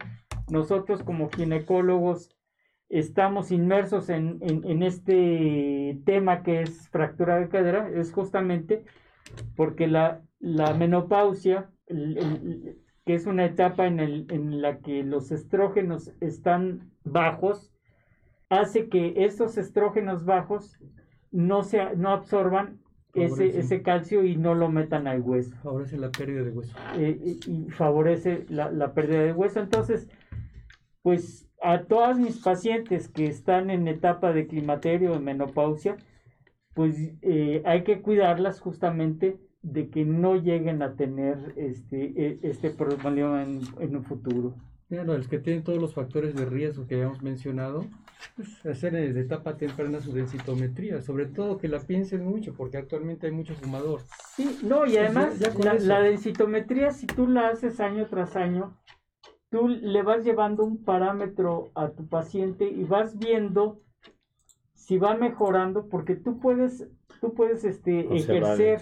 nosotros 0.48 1.02
como 1.02 1.28
ginecólogos 1.28 2.34
estamos 2.88 3.50
inmersos 3.50 4.08
en, 4.10 4.38
este 4.82 6.00
tema 6.04 6.42
que 6.42 6.62
es 6.62 6.88
fractura 6.88 7.38
de 7.38 7.48
cadera, 7.48 7.88
es 7.88 8.12
justamente 8.12 8.84
porque 9.56 9.86
la, 9.86 10.22
la 10.38 10.74
menopausia, 10.74 11.70
que 11.86 13.14
es 13.14 13.26
una 13.26 13.44
etapa 13.46 13.86
en, 13.86 14.00
el, 14.00 14.26
en 14.30 14.60
la 14.60 14.80
que 14.80 15.02
los 15.04 15.32
estrógenos 15.32 16.12
están 16.20 16.90
bajos, 17.04 17.74
hace 18.48 18.88
que 18.90 19.24
esos 19.24 19.56
estrógenos 19.56 20.24
bajos 20.26 20.78
no, 21.30 21.62
se, 21.62 21.96
no 21.96 22.10
absorban 22.10 22.81
ese, 23.14 23.58
ese, 23.58 23.82
calcio 23.82 24.24
y 24.24 24.36
no 24.36 24.54
lo 24.54 24.70
metan 24.70 25.06
al 25.06 25.20
hueso. 25.20 25.54
Favorece 25.62 25.98
la 25.98 26.10
pérdida 26.10 26.42
de 26.42 26.50
hueso. 26.50 26.76
Eh, 26.96 27.38
y, 27.46 27.70
favorece 27.70 28.46
la, 28.48 28.70
la, 28.70 28.94
pérdida 28.94 29.22
de 29.22 29.32
hueso. 29.32 29.60
Entonces, 29.60 30.08
pues 31.02 31.48
a 31.62 31.82
todas 31.84 32.18
mis 32.18 32.38
pacientes 32.38 33.08
que 33.08 33.26
están 33.26 33.70
en 33.70 33.86
etapa 33.86 34.32
de 34.32 34.46
climaterio, 34.46 35.12
de 35.12 35.20
menopausia, 35.20 35.96
pues 36.74 36.96
eh, 37.22 37.62
hay 37.64 37.84
que 37.84 38.00
cuidarlas 38.00 38.60
justamente 38.60 39.38
de 39.62 39.90
que 39.90 40.04
no 40.04 40.36
lleguen 40.36 40.82
a 40.82 40.94
tener 40.94 41.52
este, 41.56 42.12
e, 42.16 42.38
este 42.42 42.70
problema 42.70 43.42
en, 43.42 43.60
en 43.78 43.96
un 43.96 44.04
futuro. 44.04 44.54
Claro, 44.92 45.16
los 45.16 45.26
que 45.26 45.38
tienen 45.38 45.64
todos 45.64 45.80
los 45.80 45.94
factores 45.94 46.34
de 46.34 46.44
riesgo 46.44 46.86
que 46.86 46.96
habíamos 46.96 47.22
mencionado, 47.22 47.86
pues, 48.36 48.66
hacer 48.66 48.92
de 48.92 49.18
etapa 49.18 49.56
temprana 49.56 50.00
su 50.00 50.12
densitometría, 50.12 51.00
sobre 51.00 51.24
todo 51.24 51.56
que 51.56 51.66
la 51.66 51.80
piensen 51.80 52.26
mucho, 52.26 52.52
porque 52.52 52.76
actualmente 52.76 53.26
hay 53.26 53.32
mucho 53.32 53.54
fumador. 53.54 54.02
Sí, 54.36 54.58
no, 54.62 54.84
y 54.84 54.98
además 54.98 55.40
la, 55.80 56.00
densitometría, 56.02 56.90
si 56.90 57.06
tú 57.06 57.26
la 57.26 57.48
haces 57.48 57.80
año 57.80 58.06
tras 58.08 58.36
año, 58.36 58.76
tú 59.48 59.66
le 59.66 60.02
vas 60.02 60.26
llevando 60.26 60.62
un 60.62 60.84
parámetro 60.84 61.72
a 61.74 61.88
tu 61.92 62.06
paciente 62.06 62.66
y 62.66 62.84
vas 62.84 63.18
viendo 63.18 63.80
si 64.74 64.98
va 64.98 65.14
mejorando, 65.14 65.88
porque 65.88 66.16
tú 66.16 66.38
puedes, 66.38 66.86
tú 67.22 67.32
puedes 67.32 67.64
este, 67.64 68.14
ejercer. 68.14 68.78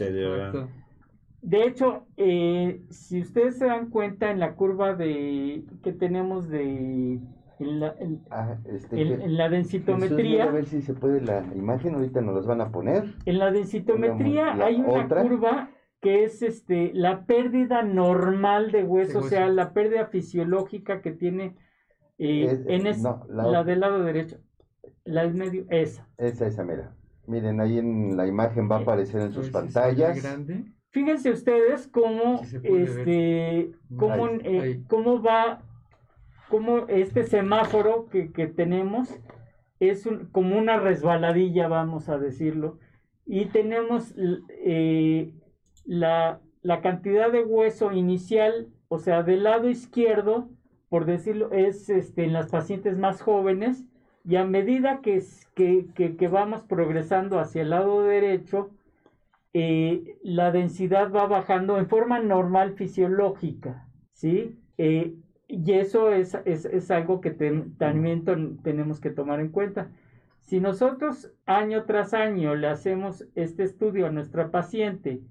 De 1.43 1.65
hecho, 1.65 2.07
eh, 2.17 2.83
si 2.91 3.21
ustedes 3.21 3.59
se 3.59 3.67
dan 3.67 3.91
cuenta 3.91 4.31
en 4.31 4.41
la 4.41 4.55
curva 4.55 4.95
de 4.95 5.65
que 5.83 5.93
tenemos 5.93 6.49
de 6.49 7.21
en 7.61 7.81
la, 7.81 7.95
en, 7.99 8.23
ah, 8.31 8.57
este, 8.65 9.29
la 9.29 9.49
densitometría. 9.49 10.45
A 10.45 10.51
ver 10.51 10.67
si 10.67 10.83
se 10.83 10.95
puede 10.95 11.21
la 11.21 11.45
imagen, 11.55 11.95
ahorita 11.95 12.21
nos 12.21 12.35
las 12.35 12.47
van 12.47 12.61
a 12.61 12.71
poner. 12.71 13.15
En 13.27 13.39
la 13.39 13.51
densitometría 13.51 14.53
hay 14.65 14.81
una 14.81 15.09
curva 15.09 15.71
que 16.01 16.25
es 16.25 16.43
este 16.43 16.93
la 16.95 17.27
pérdida 17.27 17.83
normal 17.83 18.73
de 18.73 18.85
hueso, 18.85 19.21
o 19.21 19.23
sea, 19.23 19.49
la 19.49 19.73
pérdida 19.73 20.07
fisiológica 20.07 21.03
que 21.03 21.13
tiene 21.13 21.57
eh, 22.19 22.65
en 22.69 22.85
la, 22.85 23.65
del 23.65 23.81
lado 23.81 24.03
derecho. 24.03 24.39
La 25.05 25.23
del 25.23 25.35
medio, 25.35 25.65
esa. 25.71 26.07
Esa, 26.19 26.47
esa, 26.47 26.65
mira. 26.65 26.95
Miren, 27.27 27.61
ahí 27.61 27.79
en 27.79 28.17
la 28.17 28.27
imagen 28.27 28.71
va 28.71 28.77
a 28.77 28.81
eh, 28.81 28.83
aparecer 28.83 29.21
en 29.23 29.33
sus 29.33 29.51
pantallas. 29.51 30.23
Fíjense 30.91 31.31
ustedes 31.31 31.87
cómo, 31.87 32.43
este, 32.43 33.73
cómo, 33.97 34.27
eh, 34.43 34.83
cómo 34.89 35.23
va 35.23 35.63
como 36.49 36.89
este 36.89 37.23
semáforo 37.23 38.09
que, 38.09 38.27
tenemos 38.49 39.17
es 39.79 40.07
como 40.33 40.59
una 40.59 40.79
resbaladilla, 40.79 41.69
vamos 41.69 42.09
a 42.09 42.19
decirlo, 42.19 42.79
y 43.25 43.47
tenemos 43.47 44.15
eh, 44.19 45.33
la, 45.87 46.41
cantidad 46.83 47.31
de 47.31 47.45
hueso 47.45 47.93
inicial, 47.93 48.69
o 48.89 48.99
sea, 48.99 49.23
del 49.23 49.45
lado 49.45 49.71
izquierdo, 49.71 50.51
por 50.89 51.07
decirlo, 51.07 51.53
es 51.53 51.89
este, 51.89 52.25
en 52.25 52.33
las 52.33 52.51
pacientes 52.51 52.99
más 52.99 53.23
jóvenes, 53.23 53.85
y 54.25 54.37
a 54.37 54.45
medida 54.45 55.01
que, 55.01 55.23
que, 55.55 56.29
vamos 56.29 56.63
progresando 56.63 57.39
hacia 57.39 57.63
el 57.63 57.71
lado 57.71 58.03
derecho, 58.03 58.71
eh, 59.53 60.19
la 60.23 60.53
densidad 60.53 61.13
va 61.13 61.27
bajando 61.27 61.79
en 61.79 61.89
forma 61.89 62.21
normal 62.21 62.75
fisiológica, 62.75 63.89
¿sí? 64.13 64.61
Eh, 64.79 65.15
y 65.49 65.73
eso 65.73 66.13
es, 66.13 66.35
es, 66.45 66.91
algo 66.93 67.21
que 67.21 67.33
también 67.77 68.25
tenemos 68.63 69.01
que 69.01 69.11
tomar 69.11 69.41
en 69.41 69.51
cuenta. 69.51 69.91
Si 70.43 70.61
nosotros 70.61 71.33
año 71.45 71.85
tras 71.85 72.15
año 72.15 72.55
le 72.55 72.69
hacemos 72.69 73.27
este 73.35 73.65
estudio 73.65 74.07
a 74.07 74.11
nuestra 74.11 74.53
paciente, 74.53 75.23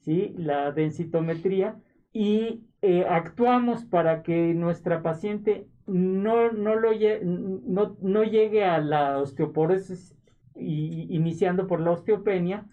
¿sí? 0.00 0.34
la 0.38 0.72
densitometría, 0.72 1.76
y 2.12 2.64
eh, 2.80 3.04
actuamos 3.08 3.84
para 3.84 4.22
que 4.22 4.54
nuestra 4.54 5.02
paciente 5.02 5.66
no, 5.86 6.52
no, 6.52 6.76
lo 6.76 6.90
no, 7.22 7.96
no 8.00 8.24
llegue 8.24 8.64
a 8.64 8.78
la 8.78 9.18
osteoporosis 9.18 10.16
y, 10.54 11.14
iniciando 11.14 11.66
por 11.66 11.80
la 11.80 11.90
osteopenia, 11.90 12.66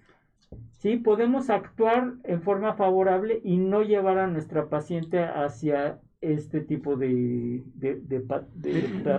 ¿sí? 0.81 0.97
podemos 0.97 1.49
actuar 1.49 2.15
en 2.23 2.41
forma 2.41 2.73
favorable 2.73 3.39
y 3.43 3.57
no 3.57 3.83
llevar 3.83 4.17
a 4.17 4.27
nuestra 4.27 4.67
paciente 4.67 5.19
hacia 5.19 5.99
este 6.19 6.61
tipo 6.61 6.97
de, 6.97 7.63
de, 7.75 8.19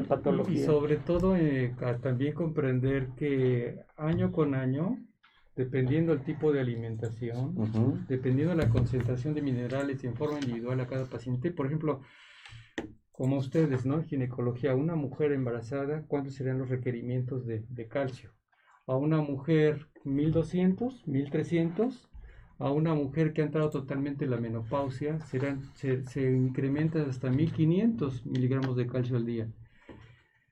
patología. 0.09 0.55
Y 0.55 0.64
sobre 0.64 0.97
todo 0.97 1.36
eh, 1.36 1.74
también 2.02 2.34
comprender 2.34 3.09
que 3.16 3.80
año 3.97 4.32
con 4.32 4.55
año, 4.55 4.98
dependiendo 5.56 6.14
del 6.14 6.24
tipo 6.24 6.52
de 6.52 6.60
alimentación, 6.60 7.55
dependiendo 8.09 8.55
de 8.55 8.62
la 8.62 8.68
concentración 8.68 9.34
de 9.34 9.43
minerales 9.43 10.02
y 10.02 10.09
en 10.09 10.16
forma 10.16 10.40
individual 10.40 10.80
a 10.80 10.86
cada 10.86 11.06
paciente, 11.06 11.51
por 11.52 11.66
ejemplo, 11.66 12.01
como 13.12 13.36
ustedes, 13.36 13.84
¿no? 13.86 14.02
Ginecología, 14.02 14.74
una 14.74 14.97
mujer 14.97 15.32
embarazada, 15.32 16.05
¿cuántos 16.09 16.34
serían 16.34 16.59
los 16.59 16.70
requerimientos 16.70 17.47
de, 17.47 17.64
de 17.68 17.86
calcio? 17.86 18.30
A 18.86 18.97
una 18.97 19.20
mujer 19.20 19.91
1200, 20.04 21.06
1300 21.06 22.08
a 22.58 22.70
una 22.70 22.94
mujer 22.94 23.32
que 23.32 23.42
ha 23.42 23.44
entrado 23.44 23.70
totalmente 23.70 24.24
en 24.24 24.30
la 24.30 24.36
menopausia, 24.36 25.18
serán, 25.20 25.62
se, 25.74 26.04
se 26.04 26.30
incrementa 26.30 27.02
hasta 27.02 27.28
1500 27.28 28.24
miligramos 28.26 28.76
de 28.76 28.86
calcio 28.86 29.16
al 29.16 29.26
día. 29.26 29.48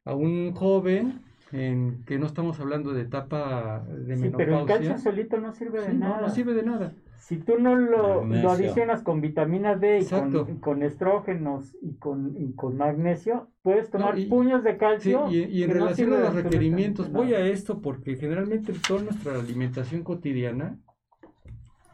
A 0.05 0.15
un 0.15 0.53
joven, 0.53 1.21
en 1.53 2.05
que 2.05 2.19
no 2.19 2.27
estamos 2.27 2.59
hablando 2.61 2.93
de 2.93 3.03
etapa 3.03 3.85
de 3.87 4.17
sí, 4.17 4.23
menopausia. 4.23 4.37
Pero 4.37 4.61
el 4.61 4.67
calcio 4.67 4.99
solito 4.99 5.41
no 5.41 5.53
sirve 5.53 5.83
de 5.83 5.95
nada. 5.95 6.17
No, 6.17 6.23
no, 6.23 6.31
sirve 6.31 6.55
de 6.55 6.63
nada. 6.63 6.93
Si 7.21 7.37
tú 7.37 7.59
no 7.59 7.77
lo, 7.77 8.25
lo 8.25 8.51
adicionas 8.51 9.03
con 9.03 9.21
vitamina 9.21 9.77
D 9.77 10.01
y 10.01 10.05
con, 10.07 10.59
con, 10.59 10.83
estrógenos 10.83 11.77
y 11.81 11.95
con, 11.97 12.35
y 12.37 12.55
con 12.55 12.77
magnesio, 12.77 13.51
puedes 13.63 13.91
tomar 13.91 14.17
puños 14.29 14.65
de 14.65 14.77
calcio. 14.77 15.31
y, 15.31 15.45
y, 15.45 15.63
en 15.63 15.71
relación 15.71 16.13
a 16.15 16.21
los 16.21 16.35
requerimientos, 16.35 17.13
voy 17.13 17.35
a 17.35 17.41
esto 17.47 17.81
porque 17.81 18.17
generalmente 18.17 18.73
toda 18.87 19.03
nuestra 19.03 19.39
alimentación 19.39 20.03
cotidiana 20.03 20.79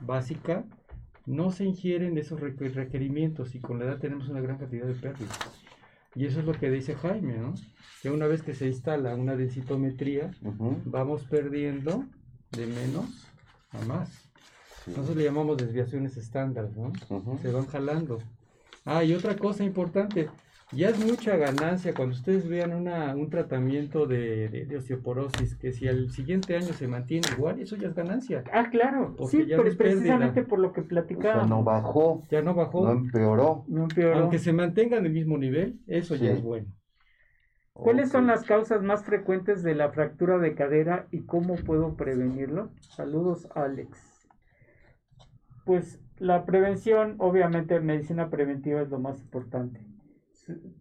básica, 0.00 0.64
no 1.26 1.50
se 1.50 1.64
ingieren 1.64 2.16
esos 2.18 2.40
requerimientos 2.40 3.54
y 3.54 3.60
con 3.60 3.78
la 3.78 3.86
edad 3.86 3.98
tenemos 3.98 4.28
una 4.28 4.40
gran 4.40 4.58
cantidad 4.58 4.86
de 4.86 4.94
pérdidas. 4.94 5.38
Y 6.14 6.24
eso 6.24 6.40
es 6.40 6.46
lo 6.46 6.52
que 6.52 6.70
dice 6.70 6.94
Jaime, 6.94 7.36
¿no? 7.36 7.54
Que 8.00 8.10
una 8.10 8.26
vez 8.26 8.42
que 8.42 8.54
se 8.54 8.66
instala 8.66 9.14
una 9.14 9.36
densitometría, 9.36 10.30
vamos 10.84 11.24
perdiendo 11.24 12.04
de 12.52 12.66
menos 12.66 13.28
a 13.70 13.84
más. 13.84 14.25
Nosotros 14.86 15.16
le 15.16 15.24
llamamos 15.24 15.56
desviaciones 15.56 16.16
estándar, 16.16 16.68
¿no? 16.76 16.92
Se 17.42 17.50
van 17.50 17.66
jalando. 17.66 18.18
Ah, 18.84 19.02
y 19.02 19.14
otra 19.14 19.36
cosa 19.36 19.64
importante, 19.64 20.28
ya 20.72 20.90
es 20.90 21.04
mucha 21.04 21.36
ganancia 21.36 21.94
cuando 21.94 22.14
ustedes 22.14 22.48
vean 22.48 22.72
una, 22.72 23.14
un 23.14 23.30
tratamiento 23.30 24.06
de, 24.06 24.66
osteoporosis, 24.76 25.56
que 25.56 25.72
si 25.72 25.86
al 25.86 26.10
siguiente 26.10 26.56
año 26.56 26.72
se 26.72 26.88
mantiene 26.88 27.26
igual, 27.36 27.60
eso 27.60 27.76
ya 27.76 27.88
es 27.88 27.94
ganancia. 27.94 28.44
Ah, 28.52 28.68
claro. 28.70 29.16
sí, 29.28 29.44
pero 29.48 29.64
precisamente 29.76 30.42
por 30.42 30.58
lo 30.60 30.72
que 30.72 30.82
platicaba. 30.82 31.46
no 31.46 31.62
bajó. 31.62 32.22
Ya 32.30 32.42
no 32.42 32.54
bajó. 32.54 32.84
No 32.84 32.92
empeoró. 32.92 33.64
No 33.68 33.84
empeoró. 33.84 34.18
Aunque 34.18 34.38
se 34.38 34.52
mantenga 34.52 34.98
en 34.98 35.06
el 35.06 35.12
mismo 35.12 35.38
nivel, 35.38 35.80
eso 35.86 36.14
ya 36.16 36.32
es 36.32 36.42
bueno. 36.42 36.66
¿Cuáles 37.72 38.10
son 38.10 38.26
las 38.26 38.44
causas 38.44 38.82
más 38.82 39.04
frecuentes 39.04 39.62
de 39.62 39.74
la 39.74 39.90
fractura 39.90 40.38
de 40.38 40.54
cadera 40.54 41.08
y 41.10 41.26
cómo 41.26 41.56
puedo 41.56 41.94
prevenirlo? 41.94 42.70
Saludos, 42.80 43.48
Alex. 43.54 44.15
Pues 45.66 46.00
la 46.16 46.46
prevención, 46.46 47.16
obviamente, 47.18 47.78
medicina 47.80 48.30
preventiva 48.30 48.80
es 48.80 48.88
lo 48.88 48.98
más 48.98 49.20
importante 49.20 49.86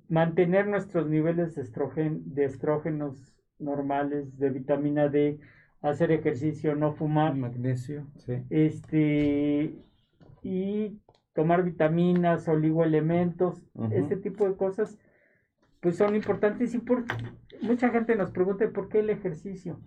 mantener 0.08 0.68
nuestros 0.68 1.08
niveles 1.08 1.56
de, 1.56 2.20
de 2.26 2.46
estrógenos 2.46 3.36
normales, 3.60 4.38
de 4.38 4.50
vitamina 4.50 5.08
D, 5.08 5.40
hacer 5.82 6.12
ejercicio, 6.12 6.76
no 6.76 6.94
fumar. 6.94 7.36
Magnesio, 7.36 8.08
Este, 8.50 9.76
y 10.44 11.00
tomar 11.34 11.64
vitaminas, 11.64 12.48
oligoelementos, 12.48 13.64
este 13.92 14.18
tipo 14.18 14.48
de 14.48 14.56
cosas, 14.56 14.98
pues 15.82 15.98
son 15.98 16.16
importantes. 16.16 16.74
Y 16.74 16.80
por, 16.80 17.06
mucha 17.62 17.90
gente 17.90 18.16
nos 18.16 18.32
pregunta 18.32 18.70
por 18.70 18.90
qué 18.90 19.00
el 19.00 19.10
ejercicio. 19.10 19.80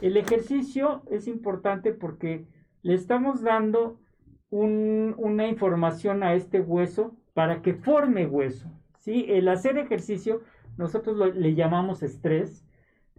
El 0.00 0.16
ejercicio 0.16 1.02
es 1.10 1.26
importante 1.26 1.92
porque 1.92 2.46
le 2.82 2.94
estamos 2.94 3.42
dando 3.42 4.00
una 4.50 5.46
información 5.48 6.22
a 6.22 6.34
este 6.34 6.60
hueso 6.60 7.14
para 7.34 7.62
que 7.62 7.74
forme 7.74 8.26
hueso. 8.26 8.70
¿sí? 8.98 9.26
El 9.28 9.48
hacer 9.48 9.78
ejercicio, 9.78 10.42
nosotros 10.76 11.34
le 11.34 11.54
llamamos 11.54 12.02
estrés. 12.02 12.64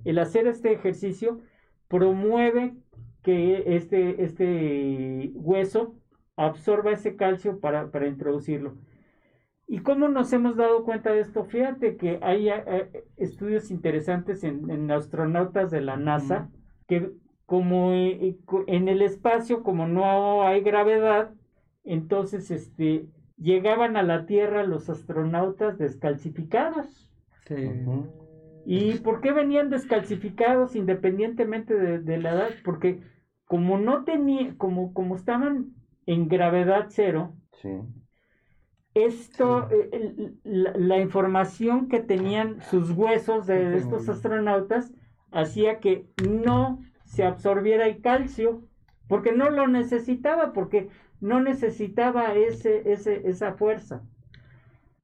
El 0.05 0.19
hacer 0.19 0.47
este 0.47 0.71
ejercicio 0.71 1.39
promueve 1.87 2.75
que 3.23 3.75
este, 3.75 4.23
este 4.23 5.31
hueso 5.35 5.95
absorba 6.35 6.91
ese 6.91 7.15
calcio 7.15 7.59
para, 7.59 8.07
introducirlo. 8.07 8.75
¿Y 9.67 9.79
cómo 9.79 10.07
nos 10.07 10.31
hemos 10.33 10.55
dado 10.55 10.83
cuenta 10.83 11.11
de 11.11 11.19
esto? 11.19 11.43
Fíjate 11.43 11.97
que 11.97 12.19
hay 12.21 12.49
eh, 12.49 13.05
estudios 13.17 13.69
interesantes 13.71 14.43
en, 14.43 14.89
astronautas 14.89 15.69
de 15.69 15.81
la 15.81 15.97
NASA 15.97 16.49
que 16.87 17.11
como 17.49 17.93
eh, 17.93 18.37
en 18.67 18.89
el 18.89 19.01
espacio, 19.01 19.63
como 19.63 19.87
no 19.87 20.43
hay 20.43 20.61
gravedad, 20.61 21.33
entonces 21.83 22.51
este, 22.51 23.07
llegaban 23.37 23.97
a 23.97 24.03
la 24.03 24.27
Tierra 24.27 24.61
los 24.61 24.87
astronautas 24.87 25.79
descalcificados. 25.79 27.09
¿Y 28.67 28.99
por 28.99 29.19
qué 29.21 29.31
venían 29.31 29.71
descalcificados 29.71 30.75
independientemente 30.75 31.73
de, 31.73 32.17
la 32.19 32.33
edad? 32.33 32.49
Porque 32.63 33.01
como 33.45 33.79
no 33.79 34.03
tenía, 34.03 34.55
como, 34.57 34.93
como 34.93 35.15
estaban 35.15 35.73
en 36.05 36.27
gravedad 36.27 36.85
cero, 36.89 37.33
esto, 38.93 39.69
eh, 39.71 40.33
la, 40.43 40.99
información 40.99 41.87
que 41.87 41.99
tenían 41.99 42.61
sus 42.61 42.91
huesos 42.91 43.47
de 43.47 43.75
estos 43.75 44.07
astronautas 44.07 44.93
hacía 45.31 45.79
que 45.79 46.05
no 46.29 46.83
se 47.09 47.23
absorbiera 47.23 47.87
el 47.87 48.01
calcio, 48.01 48.63
porque 49.07 49.31
no 49.31 49.49
lo 49.49 49.67
necesitaba, 49.67 50.53
porque 50.53 50.89
no 51.19 51.41
necesitaba 51.41 52.35
ese, 52.35 52.83
esa 52.91 53.53
fuerza. 53.53 54.03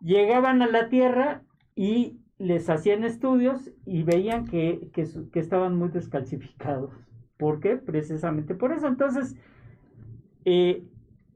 Llegaban 0.01 0.61
a 0.61 0.67
la 0.67 0.87
Tierra 0.87 1.41
y 1.75 2.19
les 2.37 2.69
hacían 2.69 3.03
estudios 3.03 3.71
y 3.85 4.03
veían 4.03 4.45
que, 4.45 4.91
que 4.93 5.39
estaban 5.39 5.75
muy 5.75 5.89
descalcificados. 5.89 6.91
¿Por 7.37 7.59
qué? 7.59 7.75
Precisamente 7.77 8.53
por 8.53 8.71
eso. 8.71 8.87
Entonces, 8.87 9.35
eh, 10.45 10.83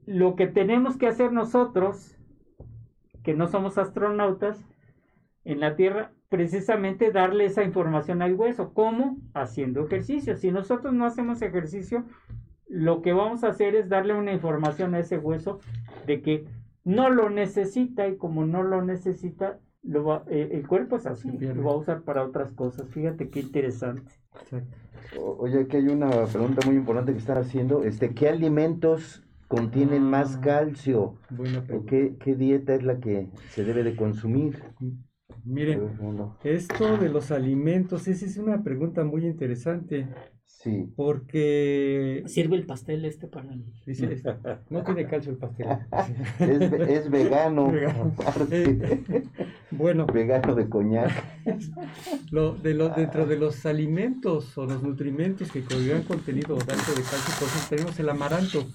lo 0.06 0.36
que 0.36 0.46
tenemos 0.46 0.96
que 0.96 1.08
hacer 1.08 1.32
nosotros, 1.32 2.16
que 3.24 3.34
no 3.34 3.48
somos 3.48 3.76
astronautas, 3.76 4.64
en 5.50 5.60
la 5.60 5.74
Tierra, 5.74 6.12
precisamente 6.28 7.10
darle 7.10 7.46
esa 7.46 7.64
información 7.64 8.22
al 8.22 8.34
hueso. 8.34 8.72
¿Cómo? 8.72 9.18
Haciendo 9.34 9.84
ejercicio. 9.84 10.36
Si 10.36 10.52
nosotros 10.52 10.94
no 10.94 11.04
hacemos 11.04 11.42
ejercicio, 11.42 12.04
lo 12.68 13.02
que 13.02 13.12
vamos 13.12 13.42
a 13.42 13.48
hacer 13.48 13.74
es 13.74 13.88
darle 13.88 14.14
una 14.14 14.32
información 14.32 14.94
a 14.94 15.00
ese 15.00 15.18
hueso 15.18 15.58
de 16.06 16.22
que 16.22 16.44
no 16.84 17.10
lo 17.10 17.30
necesita 17.30 18.06
y 18.06 18.16
como 18.16 18.46
no 18.46 18.62
lo 18.62 18.80
necesita, 18.82 19.58
lo 19.82 20.22
eh, 20.28 20.50
el 20.52 20.68
cuerpo 20.68 20.96
es 20.96 21.06
así, 21.06 21.30
lo 21.32 21.64
va 21.64 21.72
a 21.72 21.76
usar 21.76 22.02
para 22.02 22.24
otras 22.24 22.52
cosas. 22.52 22.88
Fíjate 22.90 23.28
qué 23.28 23.40
interesante. 23.40 24.12
oye, 25.18 25.62
aquí 25.62 25.78
hay 25.78 25.88
una 25.88 26.10
pregunta 26.26 26.64
muy 26.64 26.76
importante 26.76 27.12
que 27.12 27.18
están 27.18 27.38
haciendo. 27.38 27.82
Este, 27.82 28.14
¿Qué 28.14 28.28
alimentos 28.28 29.24
contienen 29.48 30.04
más 30.04 30.36
ah, 30.36 30.40
calcio? 30.42 31.16
¿Qué, 31.88 32.14
¿Qué 32.20 32.36
dieta 32.36 32.72
es 32.72 32.84
la 32.84 33.00
que 33.00 33.26
se 33.48 33.64
debe 33.64 33.82
de 33.82 33.96
consumir? 33.96 34.62
Miren, 35.44 35.90
esto 36.44 36.96
de 36.96 37.08
los 37.08 37.30
alimentos, 37.30 38.08
esa 38.08 38.26
es 38.26 38.36
una 38.36 38.62
pregunta 38.62 39.04
muy 39.04 39.26
interesante. 39.26 40.08
Sí. 40.44 40.92
Porque... 40.94 42.22
Sirve 42.26 42.56
el 42.56 42.66
pastel 42.66 43.04
este 43.06 43.28
para 43.28 43.48
Dice, 43.86 44.22
no 44.68 44.82
tiene 44.82 45.06
calcio 45.06 45.32
el 45.32 45.38
pastel. 45.38 45.66
es, 46.88 47.10
vegano. 47.10 47.72
Eh, 48.50 49.24
bueno. 49.70 50.06
Vegano 50.06 50.54
de 50.54 50.68
coñac. 50.68 51.10
Lo, 52.30 52.54
de 52.54 52.74
los, 52.74 52.94
dentro 52.94 53.26
de 53.26 53.36
los 53.36 53.64
alimentos 53.64 54.56
o 54.58 54.66
los 54.66 54.82
nutrimentos 54.82 55.50
que 55.50 55.62
conllevan 55.62 56.02
contenido 56.02 56.54
alto 56.54 56.72
de 56.72 57.02
calcio, 57.02 57.34
por 57.38 57.48
ejemplo, 57.48 57.68
tenemos 57.70 58.00
el 58.00 58.08
amaranto. 58.08 58.66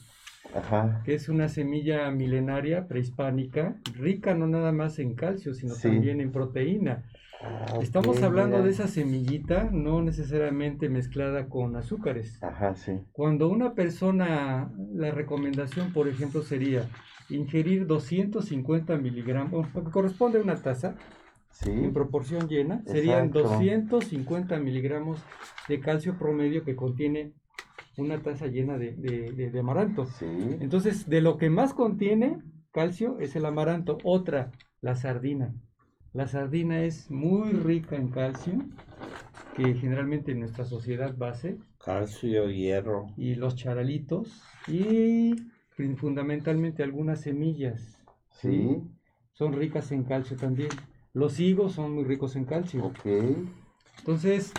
Ajá. 0.56 1.02
que 1.04 1.14
es 1.14 1.30
una 1.30 1.50
semilla 1.50 2.10
milenaria 2.12 2.88
prehispánica, 2.88 3.76
rica 3.94 4.34
no 4.34 4.48
nada 4.48 4.72
más 4.72 5.00
en 5.00 5.16
calcio, 5.16 5.54
sino 5.54 5.76
también 5.76 6.22
en 6.22 6.32
proteína. 6.32 7.04
Ah, 7.42 7.80
Estamos 7.82 8.24
hablando 8.24 8.64
de 8.64 8.72
esa 8.72 8.88
semillita, 8.88 9.70
no 9.72 10.02
necesariamente 10.02 10.90
mezclada 10.90 11.48
con 11.48 11.76
azúcares. 11.76 12.42
Ajá, 12.42 12.76
sí. 12.76 12.94
Cuando 13.12 13.50
una 13.50 13.74
persona, 13.74 14.72
la 14.94 15.12
recomendación, 15.12 15.92
por 15.94 16.08
ejemplo, 16.08 16.42
sería 16.42 16.88
ingerir 17.30 17.86
250 17.88 18.96
miligramos, 18.98 19.68
que 19.68 19.92
corresponde 19.92 20.40
a 20.40 20.42
una 20.42 20.56
taza, 20.56 20.96
en 21.66 21.94
proporción 21.94 22.48
llena, 22.48 22.82
serían 22.86 23.32
250 23.32 24.60
miligramos 24.60 25.24
de 25.70 25.80
calcio 25.80 26.18
promedio 26.18 26.64
que 26.64 26.76
contiene 26.76 27.32
una 27.98 28.22
taza 28.22 28.48
llena 28.48 28.78
de, 28.78 28.94
de, 28.94 29.60
amaranto. 29.60 30.06
Sí. 30.06 30.26
Entonces, 30.60 31.10
de 31.10 31.22
lo 31.22 31.38
que 31.38 31.50
más 31.50 31.74
contiene 31.74 32.40
calcio 32.72 33.20
es 33.20 33.36
el 33.36 33.46
amaranto. 33.46 33.98
Otra, 34.04 34.52
la 34.82 34.96
sardina. 34.96 35.54
La 36.14 36.28
sardina 36.28 36.84
es 36.84 37.10
muy 37.12 37.52
rica 37.52 37.96
en 37.96 38.10
calcio, 38.10 38.54
que 39.56 39.74
generalmente 39.74 40.32
en 40.32 40.40
nuestra 40.40 40.66
sociedad 40.66 41.16
base. 41.16 41.58
Calcio, 41.78 42.50
hierro. 42.50 43.08
Y 43.18 43.36
los 43.36 43.56
charalitos. 43.56 44.42
Y 44.68 45.36
fundamentalmente 45.98 46.84
algunas 46.84 47.22
semillas. 47.22 48.02
Sí. 48.32 48.82
Son 49.34 49.54
ricas 49.54 49.92
en 49.92 50.04
calcio 50.04 50.38
también. 50.38 50.70
Los 51.14 51.40
higos 51.40 51.74
son 51.74 51.94
muy 51.94 52.04
ricos 52.04 52.36
en 52.36 52.46
calcio. 52.46 52.86
Ok. 52.86 53.06
Entonces, 54.00 54.54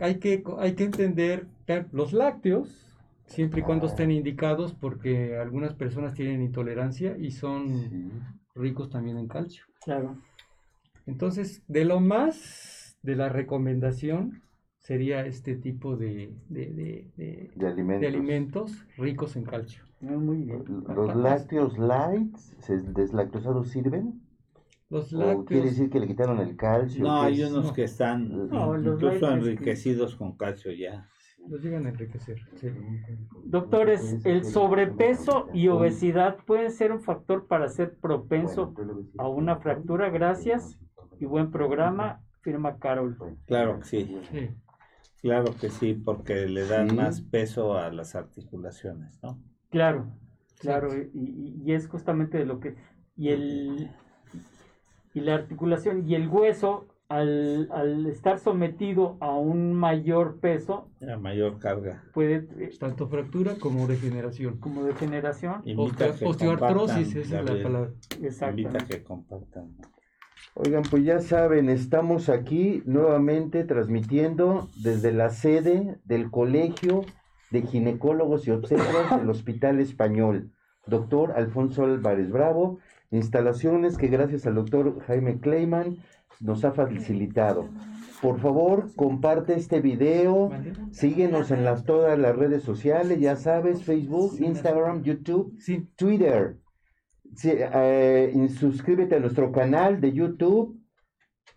hay 0.00 0.18
que, 0.18 0.42
hay 0.58 0.74
que 0.74 0.84
entender 0.84 1.46
los 1.92 2.12
lácteos, 2.12 2.96
siempre 3.26 3.60
y 3.60 3.62
cuando 3.62 3.86
estén 3.86 4.10
indicados, 4.10 4.74
porque 4.74 5.36
algunas 5.36 5.74
personas 5.74 6.14
tienen 6.14 6.42
intolerancia 6.42 7.16
y 7.16 7.30
son 7.30 8.24
ricos 8.54 8.90
también 8.90 9.18
en 9.18 9.28
calcio. 9.28 9.64
Claro. 9.84 10.16
Entonces, 11.06 11.62
de 11.68 11.84
lo 11.84 12.00
más 12.00 12.98
de 13.02 13.16
la 13.16 13.28
recomendación 13.28 14.42
sería 14.78 15.24
este 15.26 15.54
tipo 15.56 15.96
de, 15.96 16.34
de, 16.48 18.06
alimentos. 18.06 18.84
ricos 18.96 19.36
en 19.36 19.44
calcio. 19.44 19.84
Ah, 20.02 20.16
muy 20.16 20.38
bien. 20.38 20.64
¿Los 20.94 21.14
lácteos 21.14 21.78
light, 21.78 22.34
deslactosados 22.94 23.68
sirven? 23.68 24.20
Los 24.90 25.12
lácteos. 25.12 25.46
quiere 25.46 25.66
decir 25.66 25.88
que 25.88 26.00
le 26.00 26.08
quitaron 26.08 26.40
el 26.40 26.56
calcio? 26.56 27.04
No, 27.04 27.22
hay 27.22 27.42
unos 27.44 27.72
que 27.72 27.84
están 27.84 28.24
incluso 28.24 29.30
enriquecidos 29.30 30.16
con 30.16 30.36
calcio 30.36 30.72
ya. 30.72 31.08
Los 31.48 31.62
llegan 31.62 31.86
a 31.86 31.90
enriquecer. 31.90 32.38
Doctores, 33.44 34.18
¿el 34.26 34.44
sobrepeso 34.44 35.48
y 35.54 35.68
obesidad 35.68 36.38
pueden 36.44 36.70
ser 36.70 36.92
un 36.92 37.00
factor 37.00 37.46
para 37.46 37.68
ser 37.68 37.96
propenso 37.98 38.74
a 39.16 39.28
una 39.28 39.56
fractura? 39.56 40.10
Gracias 40.10 40.78
y 41.18 41.24
buen 41.24 41.50
programa, 41.50 42.20
firma 42.42 42.78
Carol. 42.78 43.16
Claro 43.46 43.78
que 43.78 43.84
sí. 43.84 44.20
Claro 45.22 45.54
que 45.58 45.70
sí, 45.70 45.94
porque 45.94 46.46
le 46.46 46.66
dan 46.66 46.96
más 46.96 47.20
peso 47.20 47.76
a 47.76 47.90
las 47.90 48.14
articulaciones, 48.14 49.20
¿no? 49.22 49.38
Claro, 49.68 50.10
claro, 50.58 50.88
y, 50.96 51.62
y, 51.62 51.72
es 51.72 51.88
justamente 51.88 52.38
de 52.38 52.46
lo 52.46 52.58
que... 52.58 52.74
Y, 53.16 53.28
el, 53.28 53.90
y 55.14 55.20
la 55.20 55.34
articulación 55.34 56.08
y 56.08 56.14
el 56.14 56.28
hueso, 56.28 56.86
al, 57.08 57.68
al 57.72 58.06
estar 58.06 58.38
sometido 58.38 59.16
a 59.20 59.34
un 59.34 59.74
mayor 59.74 60.38
peso... 60.38 60.88
A 61.00 61.16
mayor 61.16 61.58
carga. 61.58 62.04
Puede... 62.14 62.46
Eh, 62.58 62.70
Tanto 62.78 63.08
fractura 63.08 63.56
como 63.56 63.88
degeneración. 63.88 64.58
Como 64.58 64.84
degeneración. 64.84 65.62
Osteoartrosis 65.76 67.16
es 67.16 67.30
la 67.30 67.44
palabra. 67.44 67.90
Exacto. 68.22 68.62
Que 68.88 69.02
compartan. 69.02 69.76
Oigan, 70.54 70.82
pues 70.90 71.04
ya 71.04 71.20
saben, 71.20 71.68
estamos 71.68 72.28
aquí 72.28 72.82
nuevamente 72.84 73.64
transmitiendo 73.64 74.68
desde 74.82 75.12
la 75.12 75.30
sede 75.30 75.98
del 76.04 76.30
Colegio 76.30 77.02
de 77.50 77.62
Ginecólogos 77.62 78.46
y 78.46 78.50
Obstetras 78.50 79.18
del 79.18 79.30
Hospital 79.30 79.80
Español, 79.80 80.50
doctor 80.86 81.32
Alfonso 81.32 81.84
Álvarez 81.84 82.30
Bravo, 82.30 82.78
instalaciones 83.10 83.96
que 83.96 84.08
gracias 84.08 84.46
al 84.46 84.54
doctor 84.54 85.00
Jaime 85.06 85.38
Kleiman 85.40 85.96
nos 86.40 86.64
ha 86.64 86.72
facilitado. 86.72 87.68
Por 88.22 88.38
favor, 88.40 88.94
comparte 88.96 89.54
este 89.54 89.80
video, 89.80 90.50
síguenos 90.90 91.50
en 91.50 91.64
las, 91.64 91.84
todas 91.84 92.18
las 92.18 92.36
redes 92.36 92.62
sociales, 92.62 93.18
ya 93.18 93.36
sabes, 93.36 93.82
Facebook, 93.84 94.36
Instagram, 94.40 95.02
YouTube, 95.02 95.56
Twitter. 95.96 96.58
Sí, 97.34 97.50
eh, 97.54 98.48
suscríbete 98.58 99.16
a 99.16 99.20
nuestro 99.20 99.52
canal 99.52 100.00
de 100.00 100.12
YouTube, 100.12 100.78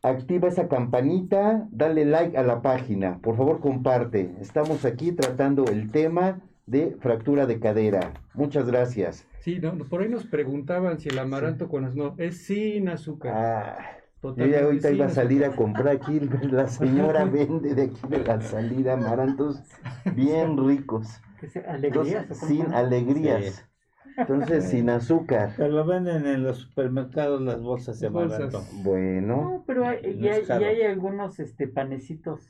activa 0.02 0.48
esa 0.48 0.68
campanita, 0.68 1.68
dale 1.72 2.06
like 2.06 2.38
a 2.38 2.44
la 2.44 2.62
página, 2.62 3.20
por 3.20 3.36
favor 3.36 3.60
comparte. 3.60 4.36
Estamos 4.40 4.86
aquí 4.86 5.12
tratando 5.12 5.66
el 5.66 5.92
tema 5.92 6.42
de 6.65 6.95
fractura 6.99 7.45
de 7.45 7.60
cadera. 7.60 8.14
Muchas 8.34 8.68
gracias. 8.68 9.27
Sí, 9.40 9.60
por 9.90 10.02
ahí 10.02 10.10
nos 10.10 10.26
preguntaban 10.26 10.99
si 10.99 11.10
el 11.10 11.19
amaranto 11.19 11.68
con 11.68 11.94
no 11.95 12.15
es 12.18 12.45
sin 12.45 12.88
azúcar. 12.90 13.34
Ah, 13.35 13.98
yo 14.22 14.45
ya 14.45 14.64
ahorita 14.64 14.91
iba 14.91 15.07
a 15.07 15.10
salir 15.10 15.44
a 15.44 15.53
comprar 15.53 15.90
aquí, 15.90 16.19
la 16.52 16.68
señora 16.68 17.26
vende 17.31 17.76
de 17.76 17.84
aquí 17.84 18.07
de 18.07 18.19
la 18.19 18.40
salida 18.41 18.94
amarantos 18.94 19.61
bien 20.15 20.57
ricos. 20.57 21.22
Alegrías, 21.68 22.26
sin 22.38 22.73
alegrías. 22.73 23.68
Entonces, 24.15 24.69
sin 24.69 24.90
azúcar. 24.90 25.53
Pero 25.57 25.69
lo 25.69 25.85
venden 25.85 26.26
en 26.26 26.44
los 26.44 26.60
supermercados 26.60 27.41
las 27.41 27.61
bolsas 27.61 27.99
de 27.99 28.07
amaranto. 28.07 28.64
Bueno. 28.84 29.35
No, 29.35 29.64
pero 29.65 29.85
hay, 29.85 30.18
y, 30.22 30.27
hay, 30.27 30.81
algunos 30.84 31.40
este, 31.40 31.68
panecitos 31.68 32.48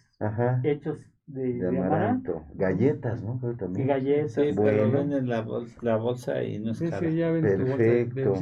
hechos 0.63 0.99
de, 1.25 1.67
amaranto. 1.67 2.43
Galletas, 2.53 3.23
¿no? 3.23 3.39
Pero 3.41 3.55
también. 3.55 3.87
galletas. 3.87 4.33
Sí, 4.33 4.49
pero 4.55 4.91
venden 4.91 5.27
la 5.27 5.41
bolsa, 5.41 5.79
la 5.81 5.97
bolsa 5.97 6.43
y 6.43 6.59
no 6.59 6.71
es 6.71 6.77
sí, 6.77 6.87
Sí, 6.87 7.15
ya 7.15 7.31
venden 7.31 7.65
Perfecto. 7.65 8.33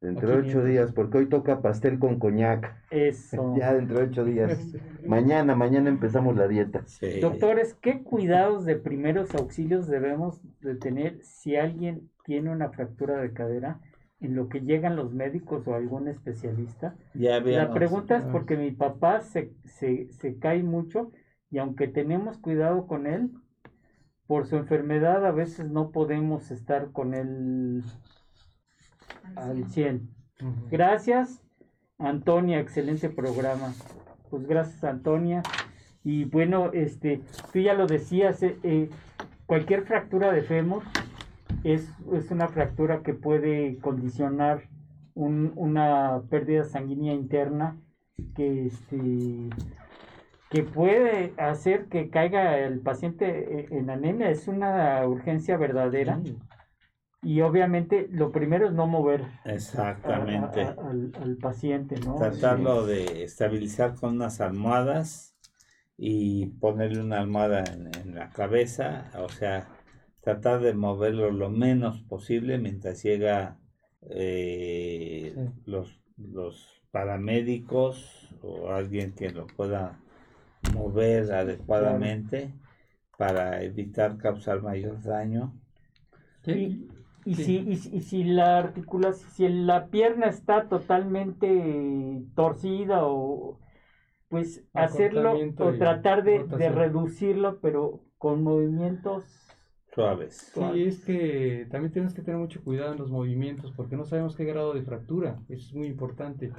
Dentro 0.00 0.28
de 0.28 0.36
ocho 0.36 0.62
días, 0.62 0.92
porque 0.92 1.16
hoy 1.16 1.28
toca 1.30 1.62
pastel 1.62 1.98
con 1.98 2.18
coñac. 2.18 2.76
Eso. 2.90 3.54
Ya 3.58 3.72
dentro 3.72 4.00
de 4.00 4.04
ocho 4.04 4.24
días. 4.24 4.76
mañana, 5.06 5.54
mañana 5.54 5.88
empezamos 5.88 6.36
la 6.36 6.46
dieta. 6.46 6.84
Doctores, 7.22 7.74
¿qué 7.80 8.02
cuidados 8.02 8.66
de 8.66 8.76
primeros 8.76 9.34
auxilios 9.34 9.86
debemos 9.86 10.42
de 10.60 10.74
tener 10.74 11.20
si 11.22 11.56
alguien 11.56 12.10
tiene 12.24 12.50
una 12.50 12.68
fractura 12.70 13.20
de 13.20 13.32
cadera 13.32 13.80
en 14.20 14.34
lo 14.34 14.48
que 14.48 14.60
llegan 14.60 14.96
los 14.96 15.12
médicos 15.12 15.66
o 15.66 15.74
algún 15.74 16.08
especialista. 16.08 16.96
Ya 17.14 17.40
La 17.40 17.72
pregunta 17.72 18.16
es 18.16 18.24
porque 18.24 18.56
mi 18.56 18.70
papá 18.70 19.20
se, 19.20 19.52
se, 19.64 20.08
se 20.12 20.38
cae 20.38 20.62
mucho 20.62 21.12
y 21.54 21.58
aunque 21.58 21.86
tenemos 21.86 22.36
cuidado 22.38 22.88
con 22.88 23.06
él, 23.06 23.30
por 24.26 24.48
su 24.48 24.56
enfermedad 24.56 25.24
a 25.24 25.30
veces 25.30 25.70
no 25.70 25.92
podemos 25.92 26.50
estar 26.50 26.90
con 26.90 27.14
él 27.14 27.84
al 29.36 29.64
100. 29.64 30.10
Gracias, 30.68 31.40
Antonia, 31.96 32.58
excelente 32.58 33.08
programa. 33.08 33.72
Pues 34.30 34.48
gracias, 34.48 34.82
Antonia. 34.82 35.44
Y 36.02 36.24
bueno, 36.24 36.72
este, 36.72 37.22
tú 37.52 37.60
ya 37.60 37.74
lo 37.74 37.86
decías, 37.86 38.42
eh, 38.42 38.58
eh, 38.64 38.90
cualquier 39.46 39.84
fractura 39.84 40.32
de 40.32 40.42
fémur 40.42 40.82
es, 41.62 41.88
es 42.12 42.32
una 42.32 42.48
fractura 42.48 43.04
que 43.04 43.14
puede 43.14 43.78
condicionar 43.78 44.64
un, 45.14 45.52
una 45.54 46.20
pérdida 46.28 46.64
sanguínea 46.64 47.14
interna 47.14 47.76
que, 48.34 48.66
este, 48.66 49.50
que 50.54 50.62
puede 50.62 51.34
hacer 51.36 51.86
que 51.86 52.10
caiga 52.10 52.56
el 52.60 52.78
paciente 52.78 53.66
e, 53.72 53.76
en 53.76 53.90
anemia. 53.90 54.30
Es 54.30 54.46
una 54.46 55.04
urgencia 55.04 55.56
verdadera. 55.56 56.20
Y 57.22 57.40
obviamente 57.40 58.06
lo 58.12 58.30
primero 58.30 58.66
es 58.66 58.72
no 58.72 58.86
mover 58.86 59.24
Exactamente. 59.44 60.62
al, 60.62 61.36
paciente, 61.40 61.96
¿no? 61.98 62.14
Tratarlo 62.14 62.86
de 62.86 63.24
estabilizar 63.24 63.96
con 63.96 64.14
unas 64.14 64.40
almohadas 64.40 65.36
y 65.96 66.46
ponerle 66.46 67.00
una 67.00 67.18
almohada 67.18 67.64
en, 67.64 67.90
en 67.96 68.14
la 68.14 68.30
cabeza, 68.30 69.10
o 69.18 69.28
sea, 69.28 69.68
tratar 70.20 70.60
de 70.60 70.74
moverlo 70.74 71.32
lo 71.32 71.50
menos 71.50 72.00
posible 72.02 72.58
mientras 72.58 73.02
llega 73.02 73.58
eh, 74.02 75.34
los, 75.64 76.00
los 76.16 76.82
paramédicos 76.92 78.28
o 78.42 78.70
alguien 78.70 79.14
que 79.14 79.30
lo 79.30 79.48
pueda 79.48 80.03
mover 80.72 81.32
adecuadamente 81.32 82.54
para 83.16 83.62
evitar 83.62 84.16
causar 84.18 84.62
mayor 84.62 85.02
daño. 85.02 85.52
Y, 86.46 86.88
y, 87.24 87.34
Si, 87.34 87.56
y, 87.56 87.76
si 87.76 88.24
la 88.24 88.58
articulación, 88.58 89.30
si 89.30 89.48
la 89.48 89.88
pierna 89.88 90.26
está 90.26 90.68
totalmente 90.68 92.22
torcida 92.34 93.00
o 93.04 93.58
pues 94.28 94.64
hacerlo 94.74 95.32
o 95.58 95.74
tratar 95.74 96.24
de, 96.24 96.44
de 96.44 96.68
reducirlo 96.68 97.60
pero 97.60 98.00
con 98.18 98.42
movimientos 98.42 99.24
suaves. 99.94 100.52
Sí, 100.52 100.84
es 100.84 101.00
que 101.04 101.66
también 101.70 101.92
tenemos 101.92 102.14
que 102.14 102.22
tener 102.22 102.40
mucho 102.40 102.62
cuidado 102.62 102.92
en 102.92 102.98
los 102.98 103.10
movimientos 103.10 103.72
porque 103.72 103.96
no 103.96 104.04
sabemos 104.04 104.36
qué 104.36 104.44
grado 104.44 104.74
de 104.74 104.82
fractura, 104.82 105.40
eso 105.48 105.68
es 105.68 105.74
muy 105.74 105.86
importante. 105.86 106.52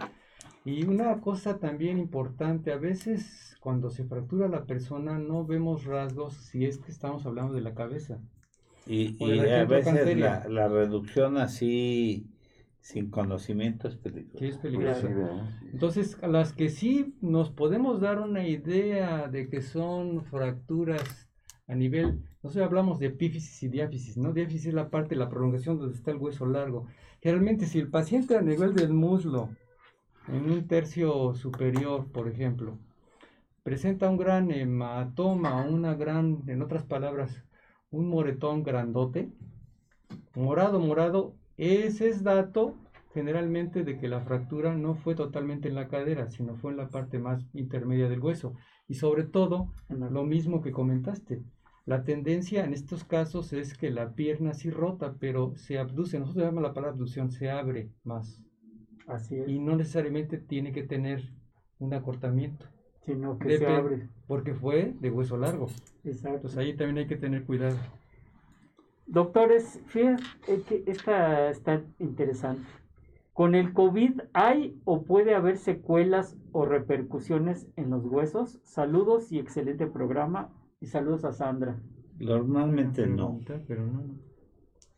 Y 0.64 0.86
una 0.86 1.22
cosa 1.22 1.60
también 1.60 2.00
importante, 2.00 2.72
a 2.72 2.78
veces 2.78 3.55
cuando 3.66 3.90
se 3.90 4.04
fractura 4.04 4.48
la 4.48 4.66
persona 4.66 5.18
no 5.18 5.44
vemos 5.44 5.86
rasgos 5.86 6.36
si 6.36 6.66
es 6.66 6.78
que 6.78 6.92
estamos 6.92 7.26
hablando 7.26 7.56
de 7.56 7.62
la 7.62 7.74
cabeza. 7.74 8.22
Y, 8.86 9.18
a 9.50 9.66
veces 9.66 10.16
la, 10.18 10.48
la, 10.48 10.68
reducción 10.68 11.38
así 11.38 12.28
sin 12.80 13.10
conocimiento 13.10 13.88
es 13.88 13.96
peligrosa. 13.96 14.38
Sí, 14.38 14.46
es 14.46 14.58
peligrosa. 14.60 15.10
Entonces, 15.74 16.20
a 16.22 16.28
las 16.28 16.54
que 16.54 16.70
sí 16.70 17.16
nos 17.22 17.50
podemos 17.50 18.00
dar 18.00 18.20
una 18.20 18.48
idea 18.48 19.28
de 19.28 19.50
que 19.50 19.64
son 19.64 20.24
fracturas 20.26 21.28
a 21.68 21.74
nivel 21.74 22.22
sé, 22.50 22.64
hablamos 22.64 23.00
de 23.00 23.08
epífisis 23.08 23.64
y 23.64 23.68
diáfisis, 23.70 24.18
¿no? 24.18 24.34
Diáfisis 24.34 24.68
es 24.68 24.74
la 24.74 24.90
parte, 24.90 25.16
la 25.16 25.30
prolongación 25.30 25.78
donde 25.78 25.96
está 25.96 26.12
el 26.12 26.18
hueso 26.18 26.46
largo. 26.46 26.88
Generalmente, 27.22 27.66
si 27.66 27.80
el 27.80 27.90
paciente 27.90 28.38
a 28.38 28.42
nivel 28.42 28.74
del 28.74 28.94
muslo, 28.94 29.50
en 30.28 30.50
un 30.50 30.68
tercio 30.68 31.34
superior, 31.34 32.12
por 32.12 32.28
ejemplo, 32.28 32.80
presenta 33.66 34.08
un 34.08 34.18
gran 34.18 34.52
hematoma, 34.52 35.66
una 35.66 35.96
gran, 35.96 36.44
en 36.46 36.62
otras 36.62 36.84
palabras, 36.84 37.44
un 37.90 38.08
moretón 38.08 38.62
grandote, 38.62 39.32
morado, 40.36 40.80
morado, 40.80 41.34
ese 41.58 42.10
es 42.10 42.22
dato 42.22 42.76
generalmente 43.12 43.84
de 43.84 43.98
que 43.98 44.08
la 44.08 44.22
fractura 44.22 44.76
no 44.76 44.94
fue 44.94 45.16
totalmente 45.16 45.68
en 45.68 45.74
la 45.74 45.88
cadera, 45.88 46.30
sino 46.30 46.56
fue 46.58 46.74
en 46.74 46.78
la 46.78 46.90
parte 46.90 47.18
más 47.18 47.44
intermedia 47.54 48.08
del 48.08 48.20
hueso. 48.20 48.54
Y 48.88 48.94
sobre 48.94 49.24
todo, 49.24 49.74
lo 49.90 50.24
mismo 50.24 50.62
que 50.62 50.72
comentaste, 50.72 51.42
la 51.88 52.04
tendencia 52.04 52.66
en 52.66 52.74
estos 52.74 53.04
casos 53.04 53.52
es 53.52 53.76
que 53.76 53.90
la 53.90 54.14
pierna 54.14 54.54
sí 54.54 54.70
rota, 54.70 55.16
pero 55.20 55.56
se 55.56 55.80
abduce. 55.80 56.20
Nosotros 56.20 56.46
llamamos 56.46 56.62
la 56.62 56.74
palabra 56.76 56.94
abducción, 56.94 57.32
se 57.32 57.50
abre 57.50 57.90
más. 58.04 58.44
Así 59.08 59.40
es. 59.40 59.48
Y 59.48 59.58
no 59.58 59.76
necesariamente 59.76 60.38
tiene 60.38 60.72
que 60.72 60.84
tener 60.84 61.34
un 61.80 61.96
acortamiento. 61.96 62.68
Sino 63.06 63.38
que 63.38 63.58
se 63.58 63.68
abre. 63.68 64.10
Porque 64.28 64.54
fue 64.54 64.96
de 65.00 65.12
hueso 65.12 65.38
largo. 65.38 65.68
Exacto. 66.04 66.36
Entonces 66.38 66.58
ahí 66.58 66.76
también 66.76 66.98
hay 67.00 67.08
que 67.08 67.18
tener 67.18 67.44
cuidado. 67.44 67.78
Doctores, 69.08 69.80
fíjense 69.86 70.24
que 70.68 70.84
esta 70.88 71.50
está 71.50 71.84
interesante. 72.00 72.64
¿Con 73.34 73.54
el 73.54 73.74
COVID 73.74 74.22
hay 74.34 74.80
o 74.86 75.04
puede 75.04 75.36
haber 75.36 75.58
secuelas 75.58 76.38
o 76.52 76.66
repercusiones 76.66 77.68
en 77.76 77.90
los 77.90 78.06
huesos? 78.06 78.60
Saludos 78.64 79.32
y 79.32 79.40
excelente 79.40 79.86
programa. 79.88 80.50
Y 80.82 80.88
saludos 80.88 81.26
a 81.26 81.34
Sandra. 81.34 81.78
Normalmente 82.18 83.06
no. 83.06 83.40
Pero 83.68 83.86
no. 83.86 84.04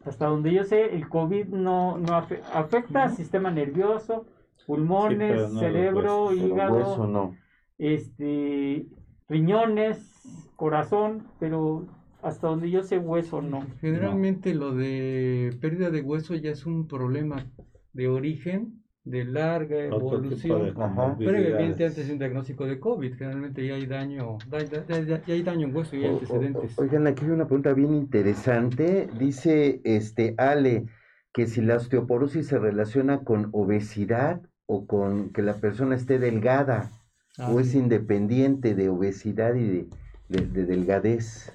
Hasta 0.06 0.28
donde 0.28 0.54
yo 0.54 0.64
sé, 0.64 0.96
el 0.96 1.10
COVID 1.10 1.48
no, 1.48 1.98
no 1.98 2.16
afecta 2.16 3.04
al 3.04 3.12
sistema 3.12 3.52
nervioso, 3.52 4.26
pulmones, 4.66 5.52
cerebro, 5.60 6.32
hígado, 6.32 7.08
no. 7.08 7.36
Este, 7.78 8.86
riñones, 9.28 9.98
corazón, 10.56 11.28
pero 11.40 11.86
hasta 12.22 12.48
donde 12.48 12.70
yo 12.70 12.84
sé 12.84 12.98
hueso 12.98 13.42
no. 13.42 13.66
Generalmente 13.80 14.54
lo 14.54 14.74
de 14.74 15.56
pérdida 15.62 15.90
de 15.90 16.02
hueso 16.02 16.36
ya 16.36 16.52
es 16.52 16.66
un 16.66 16.88
problema 16.88 17.46
de 17.94 18.08
origen 18.08 18.84
de 19.04 19.24
larga 19.24 19.86
evolución 19.86 20.74
previamente 21.18 21.86
antes 21.86 22.08
de 22.08 22.14
un 22.14 22.20
diagnóstico 22.20 22.66
de 22.66 22.80
COVID. 22.80 23.16
Generalmente 23.16 23.66
ya 23.66 23.76
hay 23.76 23.86
daño, 23.86 24.38
ya, 25.08 25.22
hay 25.26 25.44
daño 25.44 25.68
en 25.68 25.76
hueso 25.76 25.96
y 25.96 26.04
hay 26.04 26.14
antecedentes. 26.14 26.78
Oigan, 26.78 27.08
aquí 27.08 27.24
hay 27.24 27.32
una 27.32 27.46
pregunta 27.46 27.74
bien 27.74 27.94
interesante. 27.94 29.08
Dice 29.18 29.82
este 29.86 30.36
Ale 30.38 30.86
que 31.32 31.48
si 31.48 31.62
la 31.62 31.78
osteoporosis 31.78 32.48
se 32.48 32.60
relaciona 32.60 33.24
con 33.24 33.50
obesidad 33.54 34.42
o 34.66 34.86
con 34.86 35.32
que 35.32 35.42
la 35.42 35.54
persona 35.54 35.96
esté 35.96 36.20
delgada 36.20 36.90
ah, 37.38 37.52
o 37.52 37.60
es 37.60 37.74
independiente 37.76 38.76
de 38.76 38.90
obesidad 38.90 39.56
y 39.56 39.88
de, 40.30 40.66
delgadez. 40.66 41.52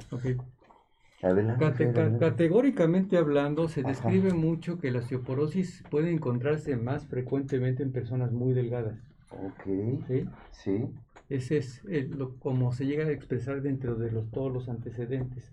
categóricamente 2.18 3.16
hablando, 3.16 3.68
se 3.68 3.82
describe 3.82 4.32
mucho 4.32 4.78
que 4.78 4.90
la 4.90 5.00
osteoporosis 5.00 5.84
puede 5.90 6.10
encontrarse 6.10 6.76
más 6.76 7.06
frecuentemente 7.06 7.82
en 7.82 7.92
personas 7.92 8.32
muy 8.32 8.52
delgadas. 8.52 8.98
Ok. 9.30 9.64
¿Sí? 10.08 10.28
Sí. 10.50 10.84
Ese 11.28 11.56
es 11.56 11.82
lo, 12.10 12.36
como 12.36 12.72
se 12.72 12.86
llega 12.86 13.06
a 13.06 13.10
expresar 13.10 13.62
dentro 13.62 13.94
de 13.94 14.10
los, 14.10 14.30
todos 14.30 14.52
los 14.52 14.68
antecedentes. 14.68 15.52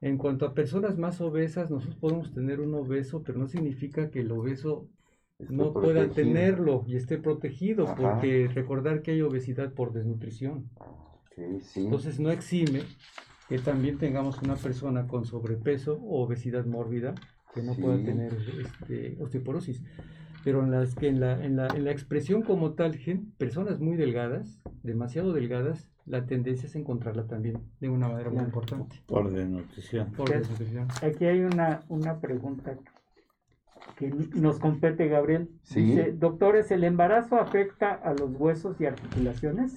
En 0.00 0.16
cuanto 0.16 0.46
a 0.46 0.54
personas 0.54 0.96
más 0.96 1.20
obesas, 1.20 1.70
nosotros 1.70 1.96
podemos 1.96 2.32
tener 2.32 2.60
un 2.60 2.74
obeso, 2.74 3.22
pero 3.22 3.38
no 3.38 3.48
significa 3.48 4.10
que 4.10 4.20
el 4.20 4.30
obeso 4.30 4.86
no 5.38 5.72
pueda 5.72 6.08
tenerlo 6.10 6.84
y 6.86 6.96
esté 6.96 7.18
protegido, 7.18 7.94
porque 7.96 8.48
recordar 8.52 9.02
que 9.02 9.12
hay 9.12 9.22
obesidad 9.22 9.72
por 9.72 9.92
desnutrición. 9.92 10.68
Okay, 11.32 11.60
sí. 11.60 11.84
Entonces 11.84 12.18
no 12.18 12.30
exime 12.30 12.82
que 13.48 13.58
también 13.58 13.98
tengamos 13.98 14.42
una 14.42 14.56
persona 14.56 15.06
con 15.06 15.24
sobrepeso 15.24 15.94
o 16.02 16.24
obesidad 16.24 16.66
mórbida 16.66 17.14
que 17.54 17.62
no 17.62 17.74
pueda 17.74 17.96
tener 18.04 18.36
este, 18.60 19.16
osteoporosis. 19.20 19.82
Pero 20.44 20.62
en, 20.62 20.70
las, 20.70 20.94
que 20.94 21.08
en, 21.08 21.20
la, 21.20 21.44
en, 21.44 21.56
la, 21.56 21.66
en 21.68 21.84
la 21.84 21.90
expresión 21.90 22.42
como 22.42 22.72
tal, 22.72 22.98
personas 23.38 23.80
muy 23.80 23.96
delgadas, 23.96 24.60
demasiado 24.82 25.32
delgadas, 25.32 25.90
la 26.06 26.26
tendencia 26.26 26.66
es 26.66 26.76
encontrarla 26.76 27.26
también 27.26 27.60
de 27.80 27.88
una 27.88 28.08
manera 28.08 28.30
muy 28.30 28.44
importante. 28.44 29.02
Por 29.06 29.30
desnutrición. 29.30 30.12
Por 30.12 30.30
desnutrición. 30.30 30.88
Aquí 31.02 31.26
hay 31.26 31.40
una, 31.40 31.80
una 31.88 32.20
pregunta 32.20 32.78
que 33.98 34.12
nos 34.34 34.58
compete, 34.58 35.08
Gabriel. 35.08 35.50
¿Sí? 35.62 35.82
Dice, 35.82 36.12
doctores, 36.12 36.70
¿el 36.70 36.84
embarazo 36.84 37.36
afecta 37.36 37.92
a 37.92 38.14
los 38.14 38.30
huesos 38.38 38.80
y 38.80 38.86
articulaciones? 38.86 39.76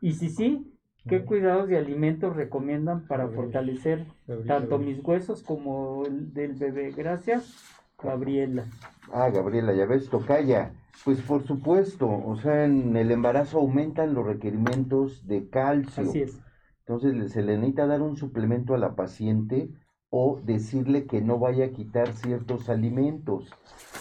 Y 0.00 0.12
si 0.12 0.28
sí, 0.28 0.78
¿Qué 1.08 1.24
cuidados 1.24 1.68
de 1.68 1.78
alimentos 1.78 2.36
recomiendan 2.36 3.06
para 3.06 3.28
fortalecer 3.28 4.04
tanto 4.46 4.78
mis 4.78 5.02
huesos 5.02 5.42
como 5.42 6.04
el 6.04 6.34
del 6.34 6.54
bebé? 6.54 6.92
Gracias, 6.94 7.64
Gabriela. 8.02 8.66
Ah, 9.12 9.30
Gabriela, 9.30 9.72
ya 9.72 9.86
ves, 9.86 10.10
tocaya. 10.10 10.72
Pues 11.04 11.20
por 11.22 11.46
supuesto, 11.46 12.08
o 12.08 12.36
sea, 12.36 12.66
en 12.66 12.94
el 12.96 13.10
embarazo 13.10 13.58
aumentan 13.58 14.12
los 14.12 14.26
requerimientos 14.26 15.26
de 15.26 15.48
calcio. 15.48 16.02
Así 16.02 16.20
es. 16.20 16.38
Entonces 16.80 17.32
se 17.32 17.42
le 17.42 17.56
necesita 17.56 17.86
dar 17.86 18.02
un 18.02 18.16
suplemento 18.16 18.74
a 18.74 18.78
la 18.78 18.94
paciente 18.94 19.70
o 20.10 20.40
decirle 20.42 21.06
que 21.06 21.20
no 21.20 21.38
vaya 21.38 21.66
a 21.66 21.70
quitar 21.70 22.12
ciertos 22.12 22.68
alimentos. 22.68 23.50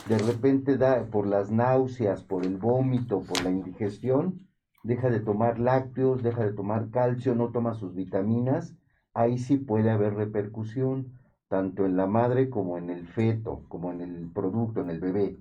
De 0.07 0.17
repente 0.17 0.77
da 0.77 1.05
por 1.05 1.27
las 1.27 1.51
náuseas, 1.51 2.23
por 2.23 2.45
el 2.45 2.57
vómito, 2.57 3.21
por 3.21 3.43
la 3.43 3.49
indigestión, 3.49 4.47
deja 4.83 5.09
de 5.09 5.19
tomar 5.19 5.59
lácteos, 5.59 6.23
deja 6.23 6.45
de 6.45 6.53
tomar 6.53 6.89
calcio, 6.91 7.35
no 7.35 7.49
toma 7.49 7.73
sus 7.73 7.93
vitaminas, 7.93 8.73
ahí 9.13 9.37
sí 9.37 9.57
puede 9.57 9.89
haber 9.89 10.13
repercusión, 10.13 11.19
tanto 11.49 11.85
en 11.85 11.97
la 11.97 12.07
madre 12.07 12.49
como 12.49 12.77
en 12.77 12.89
el 12.89 13.07
feto, 13.07 13.63
como 13.67 13.91
en 13.91 14.01
el 14.01 14.31
producto, 14.31 14.81
en 14.81 14.89
el 14.89 14.99
bebé. 14.99 15.37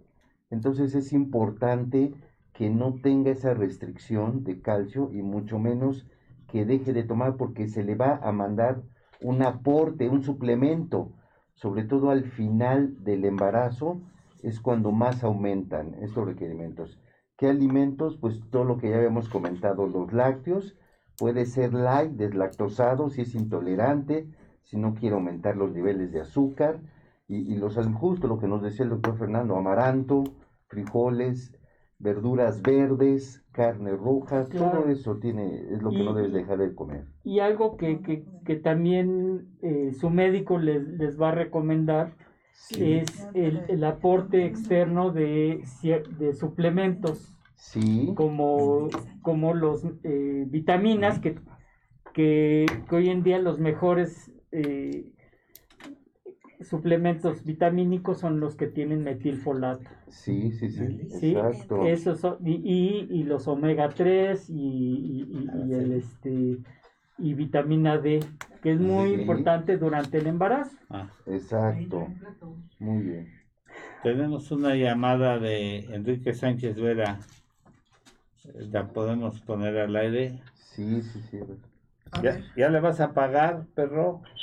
Entonces 0.51 0.95
es 0.95 1.13
importante 1.13 2.15
que 2.53 2.71
no 2.71 2.95
tenga 2.95 3.31
esa 3.31 3.55
restricción 3.55 4.43
de 4.45 4.61
calcio 4.61 5.11
y 5.13 5.23
mucho 5.23 5.59
menos 5.59 6.07
que 6.49 6.65
deje 6.65 6.93
de 6.93 7.03
tomar 7.03 7.37
porque 7.37 7.69
se 7.69 7.85
le 7.85 7.97
va 7.97 8.17
a 8.23 8.33
mandar 8.33 8.83
un 9.21 9.43
aporte, 9.43 10.09
un 10.09 10.23
suplemento, 10.23 11.13
sobre 11.55 11.85
todo 11.85 12.11
al 12.11 12.25
final 12.25 13.03
del 13.03 13.25
embarazo, 13.25 14.01
es 14.43 14.61
cuando 14.61 14.93
más 14.93 15.25
aumentan 15.25 15.95
estos 16.03 16.27
requerimientos. 16.27 17.01
¿Qué 17.37 17.49
alimentos? 17.49 18.17
Pues 18.17 18.41
todo 18.51 18.65
lo 18.65 18.79
que 18.79 18.91
ya 18.91 18.97
habíamos 18.97 19.29
comentado, 19.29 19.87
los 19.87 20.13
lácteos, 20.13 20.77
puede 21.19 21.47
ser 21.47 21.75
light, 21.75 22.13
deslactosado, 22.13 23.11
si 23.11 23.23
es 23.23 23.35
intolerante, 23.35 24.29
si 24.63 24.77
no 24.77 24.95
quiere 24.95 25.15
aumentar 25.15 25.57
los 25.57 25.73
niveles 25.73 26.13
de 26.13 26.21
azúcar, 26.21 26.81
y, 27.29 27.53
y 27.53 27.57
los 27.57 27.79
justo 27.95 28.29
lo 28.29 28.39
que 28.39 28.49
nos 28.49 28.63
decía 28.63 28.85
el 28.85 28.91
doctor 28.91 29.19
Fernando, 29.19 29.57
amaranto, 29.57 30.25
frijoles, 30.69 31.53
verduras 31.98 32.62
verdes, 32.62 33.43
carne 33.52 33.93
roja, 33.93 34.47
todo 34.47 34.89
eso 34.89 35.16
tiene, 35.16 35.62
es 35.73 35.82
lo 35.82 35.90
que 35.90 36.05
no 36.05 36.14
debes 36.14 36.32
dejar 36.32 36.59
de 36.59 36.74
comer. 36.74 37.05
Y 37.24 37.40
algo 37.40 37.77
que, 37.77 38.01
que, 38.01 38.24
que 38.44 38.56
también 38.56 39.48
eh, 39.62 39.93
su 39.98 40.10
médico 40.10 40.59
les, 40.59 40.86
les, 40.86 41.20
va 41.20 41.31
a 41.31 41.35
recomendar 41.35 42.14
es 42.78 43.28
el, 43.35 43.62
el, 43.68 43.85
aporte 43.85 44.44
externo 44.44 45.10
de, 45.10 45.62
de 46.18 46.35
suplementos. 46.35 47.32
Sí. 47.55 48.12
Como, 48.14 48.89
como 49.23 49.55
los 49.55 49.85
eh, 50.05 50.44
vitaminas 50.47 51.18
que, 51.20 51.39
que, 52.12 52.66
hoy 52.90 53.09
en 53.09 53.23
día 53.23 53.39
los 53.39 53.59
mejores 53.59 54.31
eh, 54.52 55.10
suplementos 56.61 57.45
vitamínicos 57.45 58.20
son 58.20 58.41
los 58.41 58.57
que 58.57 58.66
tienen 58.66 59.05
metilfolato. 59.05 59.89
Sí, 60.09 60.53
sí, 60.53 60.70
sí, 60.70 61.33
exacto. 61.33 61.87
Esos 61.87 62.27
y, 62.45 63.07
y, 63.11 63.23
los 63.24 63.49
omega 63.49 63.89
3 63.89 64.51
y, 64.51 65.27
y, 65.31 65.73
el 65.73 65.93
este 65.93 66.59
y 67.19 67.35
vitamina 67.35 67.99
D, 67.99 68.20
que 68.62 68.73
es 68.73 68.81
muy 68.81 69.12
importante 69.12 69.78
durante 69.78 70.19
el 70.19 70.27
embarazo. 70.27 70.77
Ah. 70.91 71.09
Exacto. 71.27 72.09
Muy 72.78 73.03
bien. 73.03 73.33
Tenemos 74.03 74.51
una 74.51 74.74
llamada 74.74 75.39
de 75.39 75.78
Enrique 75.95 76.35
Sánchez 76.35 76.81
Vera. 76.81 77.20
¿La 78.55 78.87
podemos 78.87 79.41
poner 79.41 79.77
al 79.78 79.97
aire? 79.97 80.41
Sí, 80.55 81.03
sí, 81.03 81.20
sí. 81.31 81.39
¿Ya, 82.23 82.41
¿Ya, 82.57 82.69
le 82.69 82.81
vas 82.81 83.01
a 83.01 83.13
pagar, 83.13 83.63
perro? 83.75 84.23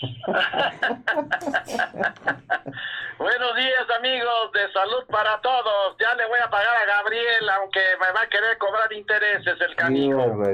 Buenos 3.17 3.55
días, 3.55 3.85
amigos 3.97 4.51
de 4.53 4.71
Salud 4.71 5.05
para 5.09 5.39
Todos. 5.41 5.95
Ya 5.99 6.13
le 6.15 6.25
voy 6.27 6.39
a 6.43 6.49
pagar 6.49 6.75
a 6.75 6.85
Gabriel, 6.85 7.49
aunque 7.49 7.79
me 7.99 8.11
va 8.11 8.21
a 8.21 8.27
querer 8.27 8.57
cobrar 8.57 8.91
intereses 8.93 9.59
el 9.61 9.75
canijo. 9.75 10.17
no, 10.17 10.35
no, 10.35 10.51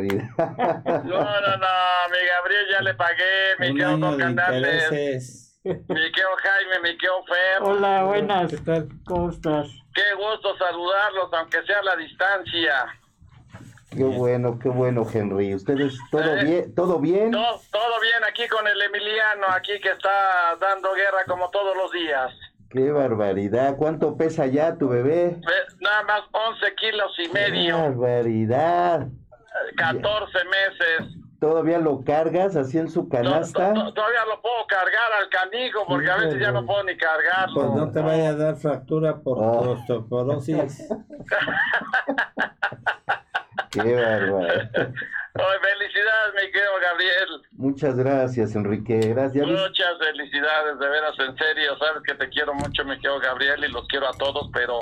no, 1.57 1.67
mi 2.11 2.25
Gabriel 2.27 2.65
ya 2.71 2.81
le 2.81 2.93
pagué, 2.93 3.55
mi 3.59 3.67
querido 3.67 3.97
Don 3.97 4.17
Canales. 4.17 5.59
Mi 5.63 5.73
querido 5.75 6.35
Jaime, 6.41 6.79
mi 6.83 6.97
querido 6.97 7.23
Fer. 7.25 7.61
Hola, 7.61 8.03
buenas. 8.03 8.51
¿Qué 8.51 8.57
tal? 8.57 8.87
¿Cómo 9.05 9.29
estás? 9.29 9.67
Qué 9.93 10.13
gusto 10.15 10.57
saludarlos, 10.57 11.33
aunque 11.33 11.63
sea 11.63 11.79
a 11.79 11.83
la 11.83 11.95
distancia. 11.95 12.85
Qué 13.91 14.03
bueno, 14.03 14.59
qué 14.59 14.69
bueno, 14.69 15.05
Henry. 15.11 15.55
¿Ustedes 15.55 15.97
todo 16.11 16.37
eh, 16.37 16.43
bien? 16.43 16.75
¿Todo 16.75 16.99
bien? 16.99 17.31
Todo, 17.31 17.59
todo 17.71 17.99
bien 18.01 18.23
aquí 18.27 18.47
con 18.47 18.67
el 18.67 18.79
Emiliano, 18.81 19.47
aquí 19.49 19.79
que 19.81 19.89
está 19.89 20.55
dando 20.59 20.93
guerra 20.93 21.25
como 21.27 21.49
todos 21.49 21.75
los 21.75 21.91
días. 21.91 22.31
Qué 22.69 22.91
barbaridad. 22.91 23.75
¿Cuánto 23.77 24.15
pesa 24.15 24.45
ya 24.45 24.77
tu 24.77 24.89
bebé? 24.89 25.41
Nada 25.81 26.03
más 26.03 26.21
11 26.31 26.75
kilos 26.75 27.11
y 27.17 27.29
medio. 27.29 27.75
Qué 27.75 27.81
barbaridad. 27.81 29.07
14 29.75 30.37
meses. 30.45 31.19
¿Todavía 31.39 31.79
lo 31.79 32.03
cargas 32.03 32.57
así 32.57 32.77
en 32.77 32.89
su 32.89 33.07
canasta? 33.07 33.73
todavía 33.73 34.25
lo 34.25 34.41
puedo 34.41 34.67
cargar 34.67 35.13
al 35.21 35.29
canijo 35.29 35.85
porque 35.87 36.11
a 36.11 36.17
veces 36.17 36.39
ya 36.39 36.51
no 36.51 36.65
puedo 36.65 36.83
ni 36.83 36.97
cargarlo. 36.97 37.55
Pues 37.55 37.71
no 37.71 37.91
te 37.91 38.01
vaya 38.01 38.29
a 38.29 38.35
dar 38.35 38.57
fractura 38.57 39.21
por 39.21 39.37
oh. 39.39 39.77
Qué 43.71 43.95
bárbaro. 43.95 44.47
felicidades, 45.61 46.33
mi 46.35 46.51
querido 46.51 46.71
Gabriel. 46.81 47.41
Muchas 47.51 47.95
gracias, 47.97 48.55
Enrique. 48.55 48.99
Gracias. 48.99 49.45
Muchas 49.45 49.97
felicidades, 49.99 50.79
de 50.79 50.89
veras, 50.89 51.13
en 51.19 51.35
serio. 51.37 51.77
Sabes 51.77 52.03
que 52.05 52.15
te 52.15 52.29
quiero 52.29 52.53
mucho, 52.53 52.83
mi 52.85 52.95
querido 52.95 53.19
Gabriel, 53.19 53.63
y 53.63 53.71
los 53.71 53.87
quiero 53.87 54.07
a 54.07 54.13
todos, 54.13 54.49
pero 54.53 54.79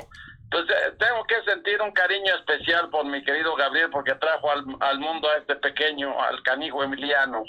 pues 0.50 0.64
eh, 0.64 0.94
tengo 0.98 1.24
que 1.24 1.50
sentir 1.50 1.80
un 1.82 1.92
cariño 1.92 2.34
especial 2.36 2.88
por 2.90 3.04
mi 3.04 3.22
querido 3.22 3.54
Gabriel 3.54 3.90
porque 3.90 4.14
trajo 4.14 4.50
al, 4.50 4.64
al 4.80 4.98
mundo 4.98 5.28
a 5.28 5.36
este 5.36 5.56
pequeño, 5.56 6.20
al 6.22 6.42
canijo 6.42 6.82
Emiliano. 6.82 7.42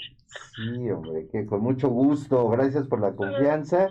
Sí, 0.54 0.90
hombre, 0.90 1.26
que 1.32 1.46
con 1.46 1.62
mucho 1.62 1.88
gusto. 1.88 2.48
Gracias 2.48 2.86
por 2.86 3.00
la 3.00 3.12
confianza. 3.12 3.88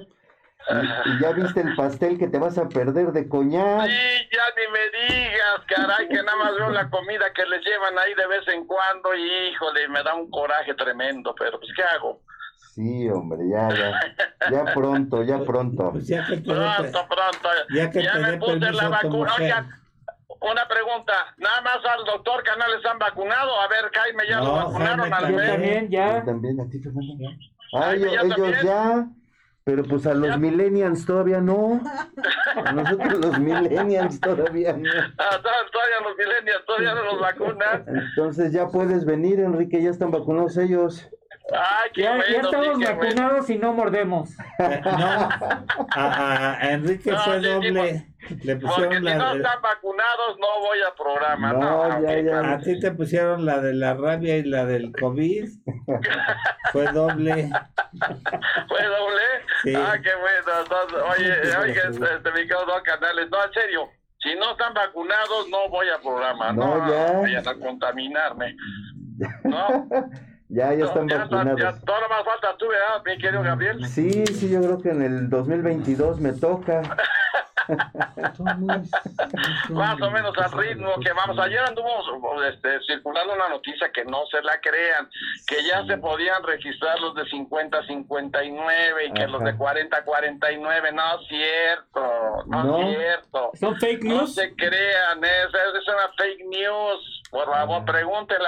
Y, 0.71 1.21
ya 1.21 1.31
viste 1.31 1.61
el 1.61 1.75
pastel 1.75 2.17
que 2.17 2.27
te 2.27 2.37
vas 2.37 2.57
a 2.57 2.69
perder 2.69 3.11
de 3.11 3.27
coñac. 3.27 3.87
Sí, 3.87 4.29
ya 4.31 4.43
ni 4.55 4.71
me 4.71 5.13
digas, 5.13 5.61
caray, 5.67 6.07
que 6.07 6.21
nada 6.23 6.37
más 6.37 6.55
veo 6.55 6.69
la 6.69 6.89
comida 6.89 7.31
que 7.33 7.45
les 7.45 7.63
llevan 7.65 7.97
ahí 7.97 8.13
de 8.13 8.27
vez 8.27 8.47
en 8.47 8.65
cuando 8.65 9.15
y 9.15 9.49
híjole, 9.49 9.87
me 9.89 10.03
da 10.03 10.15
un 10.15 10.29
coraje 10.29 10.73
tremendo, 10.75 11.33
pero 11.37 11.59
pues 11.59 11.71
¿qué 11.75 11.83
hago? 11.83 12.21
Sí, 12.57 13.09
hombre, 13.09 13.39
ya, 13.49 13.69
ya, 13.69 14.51
ya 14.51 14.65
pronto, 14.73 15.23
ya 15.23 15.39
pronto. 15.39 15.91
Pues 15.91 16.07
ya 16.07 16.25
pronto, 16.25 17.07
pronto. 17.07 17.49
Ya, 17.73 17.89
que 17.89 18.07
me 18.19 18.37
puse 18.37 18.71
la 18.71 18.89
vacuna. 18.89 19.33
Oigan, 19.37 19.69
una 20.41 20.67
pregunta, 20.67 21.13
nada 21.37 21.61
más 21.61 21.77
al 21.85 22.05
doctor 22.05 22.43
Canales 22.43 22.85
han 22.85 22.99
vacunado, 22.99 23.59
a 23.59 23.67
ver, 23.67 23.91
Jaime, 23.93 24.23
ya 24.29 24.39
lo 24.39 24.53
vacunaron 24.53 25.13
al 25.13 25.33
mes. 25.33 25.51
también, 25.51 25.89
ya. 25.89 26.23
también, 26.23 26.59
a 26.61 26.69
ti, 26.69 26.79
Fernando. 26.79 27.29
Ah, 27.73 27.93
ellos 27.93 28.63
ya. 28.63 29.07
Pero 29.69 29.83
pues 29.83 30.07
a 30.07 30.15
los 30.15 30.39
millennials 30.39 31.05
todavía 31.05 31.41
no. 31.41 31.79
A 32.55 32.71
nosotros 32.71 33.19
los 33.19 33.39
millennials 33.39 34.19
todavía 34.19 34.73
no. 34.73 34.89
Ah, 35.19 35.39
todavía 35.43 35.95
los 36.03 36.17
millennials 36.17 36.65
todavía 36.65 36.95
no 36.95 37.03
los 37.03 37.19
vacunan. 37.19 37.85
Entonces 37.87 38.51
ya 38.51 38.67
puedes 38.69 39.05
venir, 39.05 39.39
Enrique, 39.39 39.79
ya 39.79 39.91
están 39.91 40.09
vacunados 40.09 40.57
ellos. 40.57 41.07
Ay, 41.53 41.91
qué 41.93 42.01
ya, 42.01 42.15
bueno, 42.15 42.31
ya 42.31 42.41
estamos 42.41 42.79
vacunados 42.79 43.49
y 43.51 43.59
no 43.59 43.73
mordemos. 43.73 44.31
no, 44.57 45.29
a, 45.91 46.57
Enrique 46.63 47.15
fue 47.15 47.39
doble. 47.39 48.08
Le 48.43 48.55
pusieron 48.57 48.89
Porque 48.89 48.99
la 48.99 49.11
si 49.11 49.17
no 49.17 49.33
están 49.33 49.61
vacunados 49.61 50.37
no 50.39 50.59
voy 50.59 50.79
a 50.81 50.93
programa. 50.95 51.53
No, 51.53 52.01
ya, 52.01 52.19
ya. 52.19 52.53
A 52.53 52.59
ti 52.59 52.79
te 52.79 52.91
pusieron 52.91 53.45
la 53.45 53.59
de 53.59 53.73
la 53.73 53.93
rabia 53.93 54.37
y 54.37 54.43
la 54.43 54.65
del 54.65 54.91
COVID. 54.91 55.49
fue 56.71 56.85
doble. 56.91 57.49
¿Fue 58.67 58.83
doble? 58.85 59.23
Sí. 59.63 59.73
Ah, 59.75 59.97
qué 60.01 60.11
bueno. 60.15 60.61
Entonces, 60.61 60.99
oye, 61.17 61.57
oye, 61.57 62.15
este, 62.15 62.31
me 62.31 62.47
quedo 62.47 62.65
dos 62.65 62.81
canales. 62.83 63.29
No, 63.31 63.43
en 63.43 63.53
serio. 63.53 63.89
Si 64.21 64.35
no 64.35 64.51
están 64.51 64.73
vacunados, 64.73 65.47
no 65.49 65.69
voy 65.69 65.87
a 65.89 65.97
programa. 65.99 66.51
No, 66.51 66.77
no 66.77 66.91
ya. 66.91 67.19
vayan 67.19 67.47
a 67.47 67.55
contaminarme. 67.55 68.55
No. 69.43 69.87
Ya, 70.51 70.73
ya 70.73 70.85
están 70.85 71.05
vacunados. 71.05 71.61
Ya, 71.61 71.79
todo 71.85 72.01
lo 72.01 72.09
más 72.09 72.23
falta 72.25 72.57
tú, 72.57 72.67
¿verdad, 72.69 73.03
mi 73.05 73.19
querido 73.19 73.43
Gabriel? 73.43 73.85
Sí, 73.85 74.25
sí, 74.25 74.49
yo 74.49 74.61
creo 74.61 74.81
que 74.81 74.89
en 74.89 75.03
el 75.03 75.29
2022 75.29 76.19
me 76.19 76.33
toca. 76.33 76.81
más 79.69 80.01
o 80.01 80.11
menos 80.11 80.37
al 80.37 80.51
ritmo 80.51 80.91
que 81.03 81.13
vamos. 81.13 81.37
Ayer 81.39 81.59
anduvo 81.59 82.43
este, 82.43 82.79
circulando 82.87 83.33
una 83.33 83.49
noticia 83.49 83.91
que 83.91 84.05
no 84.05 84.25
se 84.31 84.41
la 84.41 84.59
crean, 84.61 85.09
que 85.47 85.63
ya 85.63 85.85
se 85.85 85.97
podían 85.97 86.43
registrar 86.43 86.99
los 86.99 87.15
de 87.15 87.25
50 87.25 87.77
a 87.77 87.85
59 87.85 89.05
y 89.05 89.13
que 89.13 89.27
los 89.27 89.43
de 89.43 89.55
40 89.55 89.97
a 89.97 90.03
49. 90.03 90.91
No 90.91 91.19
es 91.19 91.27
cierto, 91.27 92.43
no, 92.47 92.79
es 92.79 92.97
cierto. 92.97 93.51
¿Son 93.59 93.77
fake 93.77 94.03
news? 94.03 94.21
No 94.21 94.27
se 94.27 94.55
crean, 94.55 95.23
es, 95.23 95.47
es 95.47 95.87
una 95.87 96.09
fake 96.17 96.45
news. 96.47 97.19
Por 97.31 97.45
favor, 97.45 97.85
pregúntele 97.85 98.43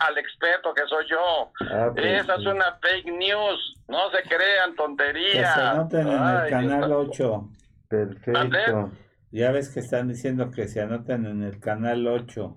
al, 0.00 0.18
experto 0.18 0.74
que 0.74 0.82
soy 0.86 1.06
yo. 1.08 1.50
Ah, 1.70 1.90
pues, 1.94 2.22
Esa 2.22 2.34
es 2.34 2.46
una 2.46 2.78
fake 2.82 3.06
news. 3.06 3.74
No 3.88 4.10
se 4.10 4.22
crean 4.22 4.74
tonterías. 4.76 5.54
Que 5.54 5.60
se 5.60 5.66
anoten 5.66 6.08
en 6.08 6.22
el 6.22 6.50
canal 6.50 6.92
8. 6.92 7.48
Perfecto. 7.88 8.92
Ya 9.30 9.50
ves 9.50 9.68
que 9.72 9.80
están 9.80 10.08
diciendo 10.08 10.50
que 10.50 10.68
se 10.68 10.80
anoten 10.80 11.26
en 11.26 11.42
el 11.42 11.60
canal 11.60 12.06
8. 12.06 12.56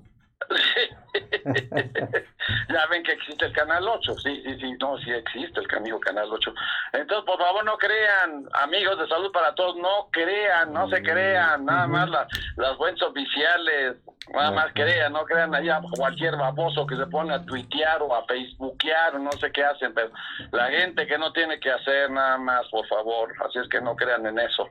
ya 0.50 1.02
ya 2.74 2.86
ven 2.90 3.04
que 3.04 3.12
existe 3.12 3.46
el 3.46 3.54
Canal 3.54 3.88
8, 3.88 4.16
sí, 4.20 4.42
sí, 4.44 4.58
sí, 4.60 4.74
no, 4.80 4.98
sí 5.00 5.12
existe 5.12 5.60
el 5.60 5.78
amigo 5.78 6.00
Canal 6.00 6.30
8. 6.32 6.54
Entonces, 6.94 7.26
por 7.26 7.38
favor, 7.38 7.64
no 7.66 7.78
crean, 7.78 8.46
amigos 8.54 9.00
de 9.00 9.08
salud 9.08 9.32
para 9.32 9.54
todos, 9.56 9.76
no 9.78 10.10
crean, 10.12 10.74
no 10.74 10.90
se 10.90 11.02
crean, 11.02 11.66
nada 11.66 11.88
más 11.88 12.10
las 12.10 12.78
buenas 12.78 13.02
oficiales, 13.02 13.98
nada 14.34 14.52
más 14.52 14.68
crean, 14.74 15.14
no 15.14 15.26
crean 15.26 15.54
allá 15.54 15.82
cualquier 15.98 16.36
baboso 16.38 16.86
que 16.86 16.96
se 16.96 17.06
pone 17.08 17.34
a 17.34 17.46
tuitear 17.46 18.02
o 18.02 18.16
a 18.16 18.26
facebookear, 18.26 19.20
no 19.20 19.32
sé 19.34 19.52
qué 19.52 19.64
hacen, 19.64 19.94
pero 19.94 20.12
la 20.52 20.68
gente 20.68 21.08
que 21.08 21.18
no 21.18 21.32
tiene 21.34 21.60
que 21.60 21.72
hacer 21.72 22.10
nada 22.12 22.38
más, 22.38 22.68
por 22.70 22.88
favor, 22.88 23.34
así 23.46 23.60
es 23.60 23.68
que 23.70 23.82
no 23.82 23.96
crean 23.96 24.26
en 24.26 24.40
eso. 24.40 24.70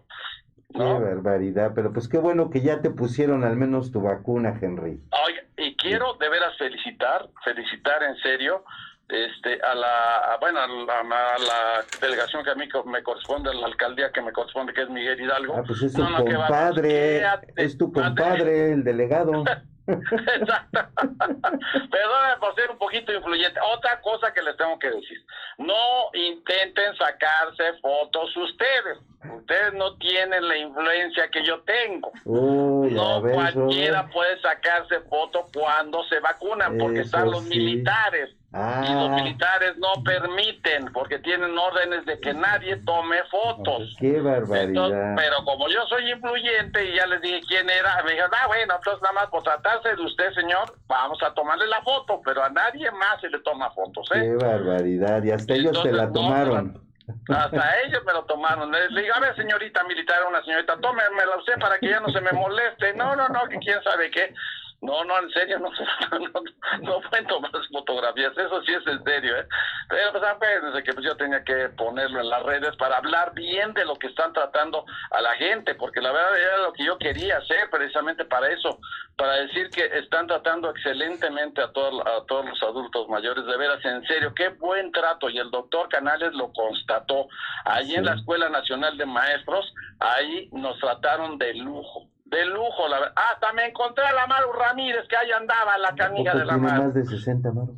Qué 0.73 0.79
barbaridad, 0.79 1.73
pero 1.75 1.93
pues 1.93 2.09
qué 2.09 2.19
bueno 2.19 2.51
que 2.51 2.61
ya 2.61 2.81
te 2.81 2.91
pusieron 2.91 3.45
al 3.45 3.57
menos 3.57 3.91
tu 3.91 4.03
vacuna, 4.03 4.59
Henry. 4.61 5.01
Oye, 5.27 5.47
y 5.57 5.77
quiero 5.77 6.15
de 6.15 6.29
veras 6.29 6.57
felicitar, 6.59 7.29
felicitar 7.45 8.03
en 8.03 8.17
serio 8.19 8.65
este 9.09 9.61
a 9.63 9.75
la 9.75 10.39
bueno 10.41 10.61
a 10.61 10.69
la, 10.69 11.85
delegación 12.01 12.45
que 12.45 12.51
a 12.51 12.55
mí 12.55 12.69
me 12.87 13.03
corresponde 13.03 13.51
a 13.51 13.55
la 13.55 13.67
alcaldía 13.67 14.13
que 14.13 14.23
me 14.23 14.33
corresponde 14.33 14.73
que 14.73 14.83
es 14.83 14.89
Miguel 14.89 15.21
Hidalgo 15.21 15.57
ah 15.57 15.65
pues 15.67 15.83
es 15.83 15.95
tu 15.95 16.05
compadre 16.05 17.23
es 17.57 17.77
tu 17.77 17.93
compadre 17.93 18.73
el 18.73 18.85
delegado 18.85 19.43
Exacto. 19.43 20.81
Perdóname 21.91 22.37
por 22.39 22.55
ser 22.55 22.71
un 22.71 22.79
poquito 22.79 23.13
influyente. 23.13 23.59
Otra 23.77 24.01
cosa 24.01 24.33
que 24.33 24.43
les 24.43 24.57
tengo 24.57 24.79
que 24.79 24.91
decir. 24.91 25.19
No 25.59 26.11
intenten 26.15 26.95
sacarse 26.97 27.75
fotos 27.81 28.37
ustedes. 28.37 28.99
Ustedes 29.23 29.75
no 29.75 29.97
tienen 29.97 30.49
la 30.49 30.57
influencia 30.57 31.29
que 31.31 31.45
yo 31.45 31.61
tengo. 31.63 32.11
no 32.25 33.23
cualquiera 33.23 34.09
puede 34.09 34.41
sacarse 34.41 35.01
foto 35.01 35.47
cuando 35.53 36.03
se 36.05 36.21
vacunan 36.21 36.79
porque 36.79 37.01
están 37.01 37.31
los 37.31 37.45
militares. 37.45 38.31
Y 38.53 38.93
los 38.95 39.11
ah. 39.11 39.15
militares 39.15 39.77
no 39.79 40.03
permiten 40.03 40.93
porque 40.93 41.21
tienen 41.21 41.57
órdenes 41.57 42.05
de 42.05 42.19
que 42.19 42.35
nadie 42.35 42.77
tome 42.79 43.19
fotos. 43.31 43.95
Qué 44.01 44.21
barbaridad. 44.21 45.15
pero 45.17 45.45
como 45.45 45.69
yo 45.69 45.87
soy 45.87 46.11
influyente 46.11 46.85
y 46.85 46.97
ya 46.97 47.07
les 47.07 47.21
dije 47.21 47.41
quién 47.47 47.71
era, 47.71 48.03
me 48.03 48.11
dijeron, 48.11 48.33
ah, 48.43 48.49
bueno, 48.49 48.75
entonces 48.77 49.03
nada 49.03 49.15
más 49.15 49.27
por 49.29 49.45
tratarse 49.45 49.95
de 49.95 50.03
usted, 50.03 50.33
señor, 50.33 50.75
vamos 50.89 51.23
a 51.23 51.33
tomarle 51.33 51.69
la 51.69 51.81
foto, 51.83 52.21
pero 52.25 52.43
a 52.43 52.49
nadie 52.49 52.91
más 52.91 53.21
se 53.21 53.29
le 53.29 53.39
toma 53.41 53.71
fotos. 53.71 54.09
¿eh? 54.15 54.21
Qué 54.21 54.45
barbaridad, 54.45 55.23
y 55.23 55.31
hasta 55.31 55.55
ellos 55.55 55.81
se 55.81 55.93
la 55.93 56.11
tomaron. 56.11 56.90
Hasta 57.29 57.81
ellos 57.81 58.03
me 58.05 58.13
lo 58.13 58.25
tomaron. 58.25 58.71
Le 58.71 59.03
digo, 59.03 59.15
a 59.15 59.21
ver, 59.21 59.35
señorita 59.37 59.85
militar, 59.85 60.25
una 60.29 60.43
señorita, 60.43 60.77
tómemela 60.81 61.37
usted 61.39 61.59
para 61.59 61.79
que 61.79 61.89
ya 61.89 62.01
no 62.01 62.09
se 62.09 62.21
me 62.21 62.33
moleste. 62.33 62.95
No, 62.95 63.15
no, 63.17 63.29
no, 63.29 63.49
que 63.49 63.59
quién 63.59 63.83
sabe 63.83 64.11
qué. 64.11 64.35
No, 64.83 65.05
no, 65.05 65.19
en 65.19 65.31
serio, 65.31 65.59
no, 65.59 65.71
no, 66.19 66.43
no 66.81 67.01
pueden 67.09 67.27
tomar 67.27 67.51
fotografías, 67.71 68.33
eso 68.37 68.63
sí 68.63 68.73
es 68.73 68.87
en 68.87 69.05
serio, 69.05 69.37
¿eh? 69.37 69.47
Pero 69.91 70.13
pues 70.13 70.25
acuérdense 70.25 70.83
que 70.83 70.95
pues 70.95 71.05
yo 71.05 71.17
tenía 71.17 71.45
que 71.45 71.69
ponerlo 71.71 72.21
en 72.21 72.31
las 72.31 72.43
redes 72.45 72.75
para 72.77 72.97
hablar 72.97 73.35
bien 73.35 73.75
de 73.75 73.85
lo 73.85 73.97
que 73.97 74.07
están 74.07 74.33
tratando 74.33 74.87
a 75.11 75.21
la 75.21 75.35
gente, 75.35 75.75
porque 75.75 76.01
la 76.01 76.13
verdad 76.13 76.39
era 76.39 76.59
lo 76.63 76.73
que 76.73 76.85
yo 76.85 76.97
quería 76.97 77.37
hacer 77.37 77.69
precisamente 77.71 78.25
para 78.25 78.49
eso, 78.49 78.79
para 79.17 79.35
decir 79.35 79.69
que 79.69 79.85
están 79.99 80.27
tratando 80.27 80.71
excelentemente 80.71 81.61
a, 81.61 81.71
todos 81.73 82.01
a 82.07 82.25
todos 82.27 82.47
los 82.47 82.63
adultos 82.63 83.07
mayores, 83.11 83.45
de 83.45 83.57
veras, 83.59 83.85
en 83.85 84.03
serio, 84.07 84.33
qué 84.35 84.49
buen 84.49 84.93
trato, 84.93 85.29
y 85.29 85.39
el 85.39 85.51
doctor 85.51 85.91
Canales 85.91 86.33
lo 86.33 86.51
constató, 86.55 87.29
ahí 87.67 87.95
en 87.95 88.07
la 88.07 88.15
Escuela 88.15 88.49
Nacional 88.49 88.97
de 88.97 89.05
Maestros, 89.05 89.75
ahí 89.99 90.49
nos 90.53 90.79
trataron 90.79 91.37
de 91.37 91.53
lujo 91.53 92.09
de 92.31 92.47
lujo, 92.47 92.89
la 92.89 93.01
verdad. 93.01 93.15
Ah, 93.17 93.37
también 93.41 93.71
encontré 93.71 94.05
a 94.05 94.13
la 94.13 94.27
Maru 94.27 94.53
Ramírez, 94.53 95.07
que 95.09 95.17
ahí 95.17 95.31
andaba 95.33 95.77
la 95.79 95.95
canilla 95.95 96.35
de 96.35 96.45
la 96.45 96.57
Maru. 96.57 96.85
más 96.85 96.95
de 96.95 97.05
60, 97.05 97.53
Maru, 97.53 97.77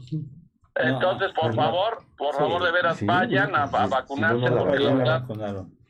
Entonces, 0.77 1.33
por 1.33 1.55
favor, 1.55 2.05
por 2.17 2.35
favor, 2.35 2.63
de 2.63 2.71
veras, 2.71 3.05
vayan 3.05 3.55
a, 3.57 3.67
vacunarse, 3.67 4.51
porque 4.51 4.79
la 4.79 4.95
verdad... 4.95 5.23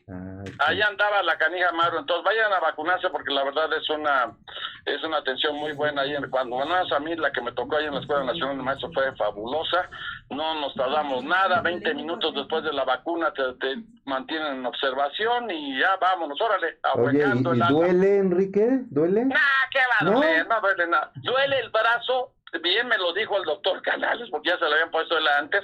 Ah, 0.08 0.42
Ahí 0.66 0.80
andaba 0.82 1.22
la 1.22 1.38
canija 1.38 1.70
Maru, 1.72 1.98
entonces 1.98 2.24
vayan 2.24 2.52
a 2.52 2.60
vacunarse 2.60 3.08
porque 3.10 3.32
la 3.32 3.44
verdad 3.44 3.72
es 3.72 3.88
una 3.88 4.36
es 4.84 5.02
una 5.04 5.18
atención 5.18 5.56
muy 5.56 5.72
buena 5.72 6.02
ahí 6.02 6.14
cuando 6.28 6.56
bueno, 6.56 6.74
a 6.74 7.00
mí 7.00 7.14
la 7.14 7.30
que 7.30 7.40
me 7.40 7.52
tocó 7.52 7.76
ahí 7.76 7.86
en 7.86 7.94
la 7.94 8.00
Escuela 8.00 8.24
Nacional 8.24 8.56
de 8.56 8.62
Maestros 8.64 8.92
fue 8.92 9.14
fabulosa, 9.14 9.88
no 10.34 10.60
nos 10.60 10.74
tardamos 10.74 11.24
nada, 11.24 11.60
20 11.60 11.94
minutos 11.94 12.34
después 12.34 12.64
de 12.64 12.72
la 12.72 12.84
vacuna 12.84 13.32
te, 13.32 13.76
mantienen 14.04 14.56
en 14.56 14.66
observación 14.66 15.50
y 15.50 15.78
ya 15.78 15.96
vámonos, 16.00 16.40
órale, 16.40 16.78
Oye, 16.94 17.24
¿y, 17.34 17.72
duele 17.72 18.18
Enrique? 18.18 18.80
¿Duele? 18.90 19.24
Nah, 19.26 19.36
qué 19.70 19.78
va 19.78 20.08
a 20.08 20.12
doler, 20.12 20.46
no 20.48 20.60
duele 20.60 20.86
nada. 20.88 21.12
Duele 21.22 21.58
el 21.60 21.70
brazo 21.70 22.32
bien 22.60 22.86
me 22.88 22.98
lo 22.98 23.12
dijo 23.14 23.36
el 23.38 23.44
doctor 23.44 23.80
Canales, 23.82 24.28
porque 24.30 24.50
ya 24.50 24.58
se 24.58 24.64
lo 24.64 24.72
habían 24.72 24.90
puesto 24.90 25.16
él 25.16 25.26
antes, 25.38 25.62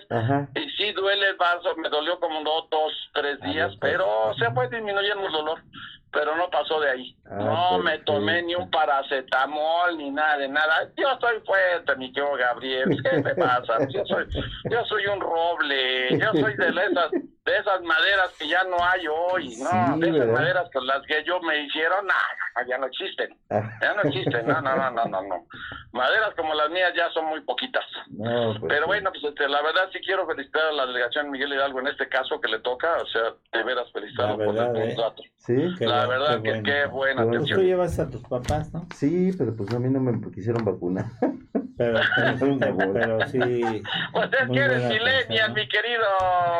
y 0.54 0.70
sí 0.70 0.92
duele 0.92 1.28
el 1.28 1.36
vaso, 1.36 1.76
me 1.76 1.88
dolió 1.88 2.18
como 2.18 2.42
dos, 2.42 2.94
tres 3.12 3.40
días, 3.40 3.74
pero 3.80 4.32
se 4.38 4.50
fue 4.52 4.68
disminuyendo 4.68 5.26
el 5.26 5.32
dolor, 5.32 5.62
pero 6.12 6.36
no 6.36 6.48
pasó 6.50 6.80
de 6.80 6.90
ahí. 6.90 7.16
Ah, 7.26 7.70
no 7.72 7.78
me 7.82 7.98
tomé 7.98 8.42
ni 8.42 8.54
un 8.54 8.70
paracetamol, 8.70 9.96
ni 9.96 10.10
nada 10.10 10.38
de 10.38 10.48
nada. 10.48 10.90
Yo 10.96 11.10
estoy 11.12 11.40
fuerte, 11.44 11.96
mi 11.96 12.12
tío 12.12 12.32
Gabriel, 12.36 12.96
¿qué 13.02 13.22
me 13.22 13.34
pasa? 13.34 13.86
Yo 13.88 14.04
soy, 14.06 14.26
yo 14.70 14.84
soy 14.86 15.06
un 15.06 15.20
roble, 15.20 16.18
yo 16.18 16.32
soy 16.32 16.54
de 16.56 16.68
esas 16.90 17.10
de 17.48 17.58
esas 17.58 17.82
maderas 17.82 18.30
que 18.38 18.46
ya 18.46 18.62
no 18.64 18.76
hay 18.84 19.06
hoy, 19.06 19.56
no, 19.56 19.98
de 19.98 20.10
esas 20.10 20.28
maderas 20.28 20.70
con 20.70 20.86
las 20.86 21.00
que 21.06 21.24
yo 21.24 21.40
me 21.40 21.64
hicieron, 21.64 22.06
nah, 22.06 22.64
ya 22.68 22.76
no 22.76 22.86
existen, 22.86 23.34
ah. 23.50 23.70
ya 23.80 23.94
no 23.94 24.02
existen, 24.02 24.46
no, 24.46 24.60
no, 24.60 24.76
no, 24.76 24.90
no, 24.90 25.22
no, 25.22 25.46
Maderas 25.92 26.34
como 26.36 26.52
las 26.54 26.70
mías 26.70 26.92
ya 26.94 27.10
son 27.10 27.26
muy 27.26 27.40
poquitas. 27.40 27.84
Pues 28.14 28.58
Pero 28.68 28.86
bueno, 28.86 29.10
pues 29.10 29.24
este, 29.24 29.48
la 29.48 29.62
verdad 29.62 29.88
sí 29.92 30.00
quiero 30.04 30.26
felicitar 30.26 30.66
a 30.66 30.72
la 30.72 30.86
delegación 30.86 31.30
Miguel 31.30 31.54
Hidalgo 31.54 31.80
en 31.80 31.88
este 31.88 32.08
caso 32.08 32.38
que 32.40 32.48
le 32.48 32.58
toca, 32.60 32.98
o 33.00 33.06
sea, 33.06 33.22
de 33.52 33.64
veras 33.64 33.90
felicitarlo 33.92 34.36
por 34.36 34.56
el 34.56 34.76
¿eh? 34.76 34.94
contrato. 34.94 35.22
Sí, 35.36 35.56
la 35.80 36.06
verdad 36.06 36.42
que 36.42 36.62
qué 36.62 36.86
buena 36.86 37.22
atención. 37.22 37.60
Tú 37.60 37.64
llevas 37.64 37.98
a 37.98 38.10
tus 38.10 38.22
papás, 38.22 38.72
¿no? 38.74 38.86
Sí, 38.94 39.30
pero 39.38 39.56
pues 39.56 39.72
a 39.72 39.78
mí 39.78 39.88
no 39.88 40.00
me 40.00 40.30
quisieron 40.30 40.64
vacunar. 40.64 41.06
Pero, 41.78 42.00
pero, 42.92 43.26
sí. 43.28 43.82
Pues 44.12 44.30
es 44.32 44.50
que 44.50 44.58
eres 44.58 44.84
millennial, 44.88 45.54
mi 45.54 45.68
querido 45.68 46.06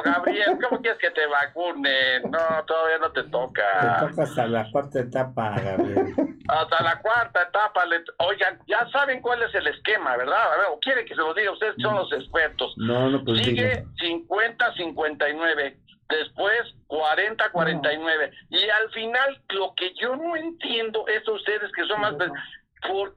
Gabriel. 0.04 0.58
¿Cómo 0.62 0.80
quieres 0.80 0.98
que 1.00 1.10
te 1.10 1.26
vacunen? 1.26 2.22
No, 2.30 2.64
todavía 2.66 2.98
no 3.00 3.10
te 3.10 3.24
toca. 3.24 3.64
Te 3.80 4.06
toca 4.06 4.22
hasta 4.22 4.46
la 4.46 4.70
cuarta 4.70 5.00
etapa, 5.00 5.56
Gabriel. 5.60 6.14
Hasta 6.48 6.82
la 6.82 6.98
cuarta 7.00 7.42
etapa. 7.42 7.84
Oigan, 8.18 8.58
ya 8.66 8.88
saben 8.90 9.20
cuál 9.20 9.42
es 9.42 9.54
el 9.54 9.66
esquema, 9.66 10.16
¿verdad? 10.16 10.52
A 10.54 10.56
ver, 10.56 10.66
¿o 10.72 10.78
quieren 10.80 11.04
que 11.04 11.14
se 11.14 11.20
lo 11.20 11.34
diga? 11.34 11.52
Ustedes 11.52 11.74
son 11.82 11.96
los 11.96 12.10
expertos. 12.12 12.72
No, 12.78 13.10
no, 13.10 13.22
pues 13.22 13.44
Sigue 13.44 13.84
50-59 14.00 15.76
después 16.08 16.74
40-49. 16.88 18.30
Y 18.50 18.68
al 18.68 18.90
final, 18.92 19.40
lo 19.50 19.74
que 19.74 19.92
yo 20.00 20.16
no 20.16 20.36
entiendo 20.36 21.06
es 21.06 21.26
ustedes 21.28 21.70
que 21.72 21.84
son 21.86 22.00
más... 22.00 22.14
¿Por 22.14 22.32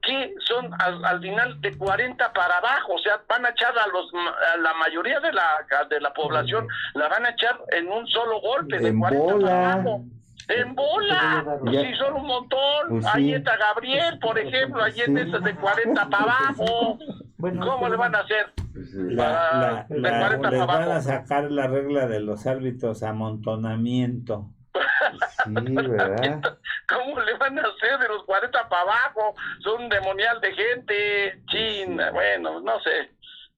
qué 0.02 0.34
son 0.46 0.70
al, 0.78 1.20
final 1.20 1.60
de 1.60 1.76
40 1.76 2.32
para 2.32 2.58
abajo? 2.58 2.94
O 2.94 2.98
sea, 2.98 3.20
van 3.28 3.46
a 3.46 3.50
echar 3.50 3.72
a, 3.78 3.86
los, 3.88 4.10
a 4.14 4.56
la 4.58 4.74
mayoría 4.74 5.20
de 5.20 5.32
la, 5.32 5.66
de 5.88 6.00
la 6.00 6.12
población, 6.12 6.66
la 6.94 7.08
van 7.08 7.26
a 7.26 7.30
echar 7.30 7.58
en 7.72 7.88
un 7.88 8.06
solo 8.06 8.40
golpe, 8.40 8.78
de 8.78 8.96
40 8.96 9.38
para 9.38 9.72
abajo. 9.74 10.04
En 10.48 10.74
bola, 10.74 11.44
sí, 11.70 11.94
son 11.94 12.14
un 12.14 12.26
montón. 12.26 12.88
Pues 12.88 13.06
ahí 13.06 13.32
está 13.32 13.56
Gabriel, 13.56 14.18
por 14.18 14.38
ejemplo, 14.38 14.82
ahí 14.82 15.00
está 15.00 15.38
de 15.38 15.54
40 15.54 16.08
para 16.08 16.24
abajo. 16.24 16.98
¿Cómo 17.38 17.88
le 17.88 17.96
van 17.96 18.14
a 18.14 18.18
hacer? 18.18 18.52
Pues, 18.72 18.92
la, 18.94 19.86
la, 19.88 20.36
les 20.38 20.66
van 20.66 20.90
a 20.90 21.00
sacar 21.00 21.50
la 21.50 21.68
regla 21.68 22.06
de 22.06 22.20
los 22.20 22.46
árbitros 22.46 23.02
amontonamiento. 23.02 24.50
Sí, 25.44 25.74
¿verdad? 25.74 26.56
¿Cómo 26.88 27.20
le 27.20 27.34
van 27.34 27.58
a 27.58 27.62
hacer 27.62 27.98
de 27.98 28.08
los 28.08 28.24
40 28.24 28.68
para 28.68 28.82
abajo? 28.82 29.34
Son 29.62 29.82
un 29.82 29.88
demonial 29.88 30.40
de 30.40 30.54
gente. 30.54 31.42
China, 31.46 32.10
bueno, 32.10 32.60
no 32.60 32.80
sé. 32.80 33.10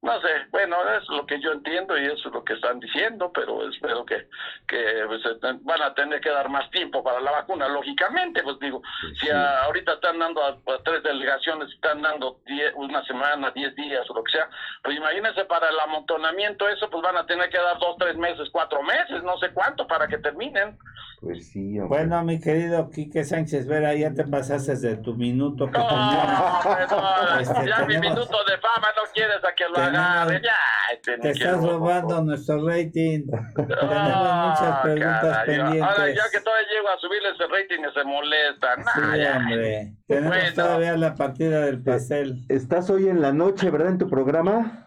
No 0.04 0.20
sé, 0.20 0.28
bueno, 0.50 0.76
es 0.98 1.08
lo 1.08 1.24
que 1.24 1.40
yo 1.40 1.52
entiendo 1.52 1.96
y 1.96 2.04
eso 2.04 2.28
es 2.28 2.34
lo 2.34 2.44
que 2.44 2.52
están 2.52 2.78
diciendo, 2.78 3.32
pero 3.32 3.66
espero 3.70 4.04
que, 4.04 4.28
que 4.68 5.02
pues, 5.06 5.22
van 5.62 5.80
a 5.80 5.94
tener 5.94 6.20
que 6.20 6.28
dar 6.28 6.50
más 6.50 6.70
tiempo 6.70 7.02
para 7.02 7.22
la 7.22 7.30
vacuna, 7.30 7.68
lógicamente, 7.68 8.42
pues 8.42 8.58
digo, 8.60 8.82
si 9.18 9.30
ahorita 9.30 9.94
están 9.94 10.18
dando 10.18 10.44
a, 10.44 10.58
tres 10.84 11.02
delegaciones, 11.04 11.70
están 11.72 12.02
dando 12.02 12.38
una 12.74 13.02
semana, 13.06 13.50
diez 13.52 13.74
días 13.76 14.04
o 14.10 14.14
lo 14.14 14.24
que 14.24 14.32
sea, 14.32 14.46
pues 14.82 14.94
imagínense 14.94 15.46
para 15.46 15.70
el 15.70 15.80
amontonamiento 15.80 16.68
eso, 16.68 16.90
pues 16.90 17.02
van 17.02 17.16
a 17.16 17.24
tener 17.24 17.48
que 17.48 17.56
dar 17.56 17.78
dos, 17.78 17.96
tres 17.98 18.18
meses, 18.18 18.50
cuatro 18.52 18.82
meses, 18.82 19.22
no 19.22 19.38
sé 19.38 19.52
cuánto 19.54 19.86
para 19.86 20.06
que 20.06 20.18
terminen. 20.18 20.76
Pues 21.24 21.48
sí, 21.48 21.78
Bueno, 21.78 22.22
mi 22.22 22.38
querido 22.38 22.90
Quique 22.90 23.24
Sánchez 23.24 23.66
Vera, 23.66 23.94
ya 23.94 24.12
te 24.12 24.24
pasaste 24.24 24.76
de 24.76 24.96
tu 24.98 25.14
minuto 25.14 25.70
que 25.70 25.78
no, 25.78 25.88
no, 25.88 27.38
este, 27.40 27.66
ya 27.66 27.78
mi 27.86 27.96
minuto 27.96 28.44
de 28.44 28.58
fama 28.58 28.88
no 28.94 29.02
quieres 29.14 29.42
a 29.42 29.54
que 29.54 29.64
lo 29.64 29.74
ya. 29.94 30.56
Este, 30.92 31.18
te 31.18 31.30
estás 31.30 31.62
robando 31.62 32.22
nuestro 32.22 32.66
rating. 32.66 33.26
Tenemos 33.56 34.34
muchas 34.46 34.80
preguntas 34.82 35.44
pendientes. 35.46 35.82
Ahora 35.82 36.10
ya 36.10 36.22
que 36.30 36.40
todavía 36.40 36.68
llego 36.68 36.88
a 36.88 36.98
subirle 36.98 37.28
ese 37.30 37.46
rating 37.46 37.78
y 37.88 37.94
se 37.94 38.04
molestan. 38.04 38.84
sí, 38.94 39.26
hombre. 39.26 39.92
Tenemos 40.06 40.54
todavía 40.54 40.96
la 40.96 41.14
partida 41.14 41.60
del 41.66 41.82
pastel. 41.82 42.44
Estás 42.48 42.90
hoy 42.90 43.08
en 43.08 43.20
la 43.20 43.32
noche, 43.32 43.70
¿verdad? 43.70 43.88
En 43.88 43.98
tu 43.98 44.08
programa. 44.08 44.84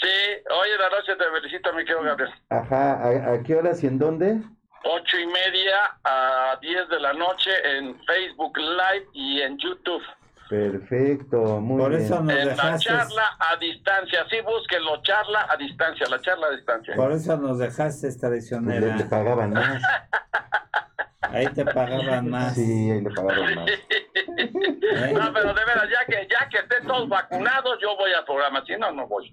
Sí, 0.00 0.08
hoy 0.08 0.68
en 0.74 0.80
la 0.80 0.90
noche 0.90 1.14
te 1.16 1.24
felicito, 1.30 1.72
mi 1.74 1.84
querido 1.84 2.02
Gabriel. 2.02 2.32
Ajá, 2.48 3.32
¿a, 3.32 3.42
qué 3.42 3.54
horas 3.54 3.82
y 3.84 3.86
en 3.86 3.98
dónde? 3.98 4.40
Ocho 4.84 5.18
y 5.18 5.26
media 5.26 5.76
a 6.04 6.58
diez 6.62 6.88
de 6.88 7.00
la 7.00 7.12
noche 7.12 7.50
en 7.64 8.00
Facebook 8.06 8.56
Live 8.56 9.06
y 9.12 9.42
en 9.42 9.58
YouTube. 9.58 10.02
Perfecto, 10.50 11.60
muy 11.60 11.78
Por 11.80 11.90
bien. 11.92 12.02
Eso 12.02 12.20
nos 12.22 12.34
en 12.34 12.48
dejaste... 12.48 12.92
la 12.92 12.98
charla 12.98 13.22
a 13.38 13.56
distancia, 13.56 14.26
sí, 14.28 14.36
búsquenlo, 14.44 15.00
charla 15.02 15.46
a 15.48 15.56
distancia, 15.56 16.06
la 16.10 16.20
charla 16.20 16.48
a 16.48 16.50
distancia. 16.50 16.96
Por 16.96 17.12
eso 17.12 17.36
nos 17.36 17.58
dejaste 17.58 18.12
traicionera. 18.18 18.80
Le, 18.80 18.96
le 18.96 19.04
pagaban 19.04 19.52
más. 19.52 19.80
Ahí 21.22 21.46
te 21.54 21.64
pagaban 21.64 22.28
más. 22.28 22.54
Sí, 22.56 22.90
ahí 22.90 23.00
le 23.02 23.10
pagaban 23.10 23.54
más. 23.54 23.70
¿Eh? 23.70 23.86
No, 25.14 25.32
pero 25.32 25.54
de 25.54 25.64
veras, 25.64 25.86
ya 25.88 26.04
que, 26.06 26.26
ya 26.28 26.48
que 26.48 26.58
estén 26.58 26.84
todos 26.88 27.08
vacunados, 27.08 27.78
yo 27.80 27.96
voy 27.96 28.10
al 28.12 28.24
programa, 28.24 28.64
si 28.66 28.76
no, 28.76 28.90
no 28.90 29.06
voy. 29.06 29.32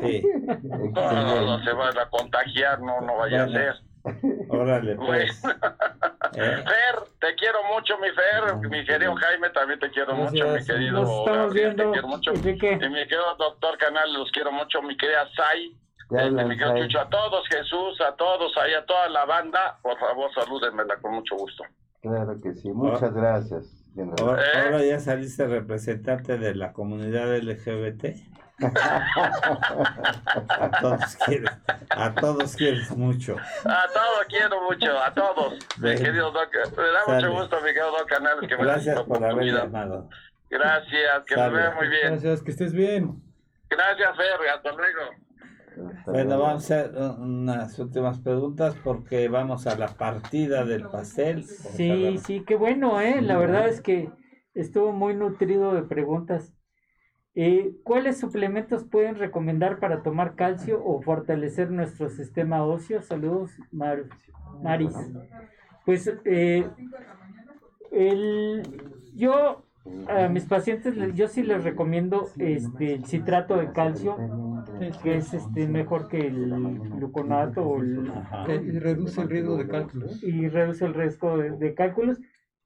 Sí. 0.00 0.22
No, 0.64 1.12
no, 1.12 1.40
no, 1.42 1.64
se 1.64 1.72
van 1.72 1.98
a 1.98 2.08
contagiar, 2.08 2.80
no, 2.80 3.00
no 3.02 3.16
vaya 3.18 3.44
Bueno. 3.44 3.58
a 3.58 3.62
ser. 3.62 3.74
Órale, 4.48 4.96
pues. 4.96 5.40
Bueno. 5.42 5.58
¿Eh? 6.36 6.64
Fer, 6.64 7.04
te 7.20 7.34
quiero 7.36 7.58
mucho, 7.72 7.96
mi 7.98 8.08
Fer, 8.10 8.68
mi 8.68 8.84
querido 8.84 9.14
Jaime, 9.14 9.50
también 9.50 9.78
te 9.78 9.90
quiero 9.90 10.14
mucho, 10.14 10.32
mi 10.32 10.40
Gracias. 10.40 10.66
querido 10.66 11.00
Nos 11.00 11.10
estamos 11.10 11.38
Gabriel, 11.38 11.76
te 11.76 11.90
quiero 11.90 12.08
mucho. 12.08 12.32
Y 12.34 12.38
mi 12.38 12.58
querido 12.58 13.36
doctor 13.38 13.78
Canal, 13.78 14.12
los 14.12 14.30
quiero 14.32 14.50
mucho, 14.52 14.82
mi 14.82 14.96
querida 14.96 15.28
Sai, 15.36 15.76
este, 16.10 16.44
mi 16.44 16.58
querido. 16.58 16.86
Chucho, 16.86 17.00
a 17.00 17.08
todos, 17.08 17.46
Jesús, 17.48 18.00
a 18.00 18.14
todos, 18.16 18.52
ahí 18.58 18.74
a 18.74 18.84
toda 18.84 19.08
la 19.08 19.24
banda, 19.24 19.78
por 19.82 19.98
favor, 19.98 20.30
salúdenmela 20.34 20.96
con 20.96 21.14
mucho 21.14 21.36
gusto. 21.36 21.64
Claro 22.02 22.38
que 22.42 22.52
sí, 22.54 22.70
muchas 22.72 23.14
gracias. 23.14 23.64
general. 23.94 24.16
Ahora, 24.20 24.42
¿Eh? 24.42 24.62
ahora 24.64 24.84
ya 24.84 24.98
saliste 24.98 25.46
representante 25.46 26.36
de 26.36 26.54
la 26.54 26.72
comunidad 26.72 27.34
LGBT. 27.38 28.06
A 30.58 30.70
todos 30.80 31.16
quieres, 31.26 31.50
a 31.90 32.14
todos 32.14 32.56
quieres 32.56 32.90
mucho. 32.96 33.36
A 33.64 33.86
todos 33.92 34.24
quiero 34.28 34.62
mucho, 34.70 34.98
a 35.02 35.12
todos, 35.12 35.54
mi 35.76 35.82
Bueno. 35.82 36.00
querido 36.00 36.30
Doc, 36.30 36.48
me 36.54 36.82
da 36.84 37.04
Sale. 37.04 37.28
mucho 37.28 37.40
gusto, 37.40 37.56
mi 37.56 37.66
querido 37.68 37.90
Doc 37.90 38.08
Canal, 38.08 38.40
que 38.46 38.56
me 38.56 38.64
Gracias 38.64 39.02
por 39.02 39.24
haber 39.24 39.44
llamado. 39.44 40.08
Gracias, 40.50 41.24
que 41.26 41.34
Sale. 41.34 41.52
me 41.52 41.58
vea 41.58 41.74
muy 41.74 41.88
bien. 41.88 42.08
Gracias, 42.12 42.42
que 42.42 42.50
estés 42.52 42.72
bien. 42.72 43.22
Gracias, 43.68 44.16
Fer, 44.16 44.48
hasta 44.54 44.72
luego. 44.72 45.00
Hasta 45.98 46.10
Bueno, 46.12 46.24
luego. 46.28 46.42
vamos 46.44 46.70
a 46.70 46.74
hacer 46.80 46.90
unas 47.18 47.78
últimas 47.80 48.20
preguntas 48.20 48.76
porque 48.84 49.28
vamos 49.28 49.66
a 49.66 49.76
la 49.76 49.88
partida 49.88 50.64
del 50.64 50.86
pastel. 50.88 51.42
Sí, 51.44 52.18
sí, 52.24 52.44
qué 52.46 52.54
bueno, 52.54 53.00
¿eh? 53.00 53.20
La 53.20 53.36
verdad 53.36 53.66
es 53.68 53.80
que 53.80 54.08
estuvo 54.54 54.92
muy 54.92 55.14
nutrido 55.16 55.74
de 55.74 55.82
preguntas. 55.82 56.53
Eh, 57.36 57.72
¿Cuáles 57.82 58.18
suplementos 58.18 58.84
pueden 58.84 59.16
recomendar 59.16 59.80
para 59.80 60.02
tomar 60.02 60.36
calcio 60.36 60.80
o 60.84 61.02
fortalecer 61.02 61.70
nuestro 61.70 62.08
sistema 62.08 62.64
óseo? 62.64 63.02
Saludos, 63.02 63.50
Mar- 63.72 64.04
Maris. 64.62 64.94
Pues 65.84 66.10
eh, 66.24 66.64
el, 67.90 68.62
yo 69.16 69.62
a 70.08 70.28
mis 70.28 70.44
pacientes, 70.44 70.94
yo 71.14 71.28
sí 71.28 71.42
les 71.42 71.62
recomiendo 71.64 72.30
este, 72.38 72.94
el 72.94 73.04
citrato 73.04 73.56
de 73.56 73.72
calcio, 73.72 74.16
que 75.02 75.16
es 75.16 75.34
este, 75.34 75.66
mejor 75.66 76.08
que 76.08 76.26
el 76.26 76.78
gluconato 76.96 77.62
o 77.62 77.80
el, 77.80 78.10
y 78.66 78.78
reduce 78.78 79.20
el 79.20 79.28
riesgo 79.28 79.56
de 79.56 79.68
cálculos. 79.68 80.22
y 80.22 80.48
reduce 80.48 80.84
el 80.84 80.94
riesgo 80.94 81.36
de, 81.38 81.50
de 81.50 81.74
cálculos, 81.74 82.18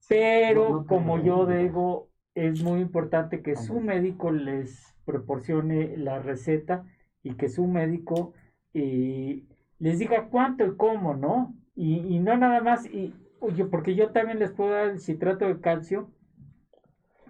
pero 0.09 0.85
como 0.87 1.23
yo 1.23 1.47
digo, 1.47 2.08
es 2.47 2.63
muy 2.63 2.81
importante 2.81 3.43
que 3.43 3.57
su 3.57 3.81
médico 3.81 4.31
les 4.31 4.95
proporcione 5.05 5.97
la 5.97 6.21
receta 6.21 6.85
y 7.23 7.35
que 7.35 7.49
su 7.49 7.67
médico 7.67 8.33
eh, 8.75 9.45
les 9.79 9.99
diga 9.99 10.29
cuánto 10.29 10.65
y 10.67 10.77
cómo, 10.77 11.15
¿no? 11.15 11.55
Y, 11.75 11.99
y 12.15 12.19
no 12.21 12.37
nada 12.37 12.61
más, 12.61 12.87
y, 12.87 13.15
oye, 13.41 13.65
porque 13.65 13.95
yo 13.95 14.11
también 14.11 14.39
les 14.39 14.53
puedo 14.53 14.71
dar 14.71 14.89
el 14.89 15.01
citrato 15.01 15.47
de 15.47 15.61
calcio, 15.61 16.11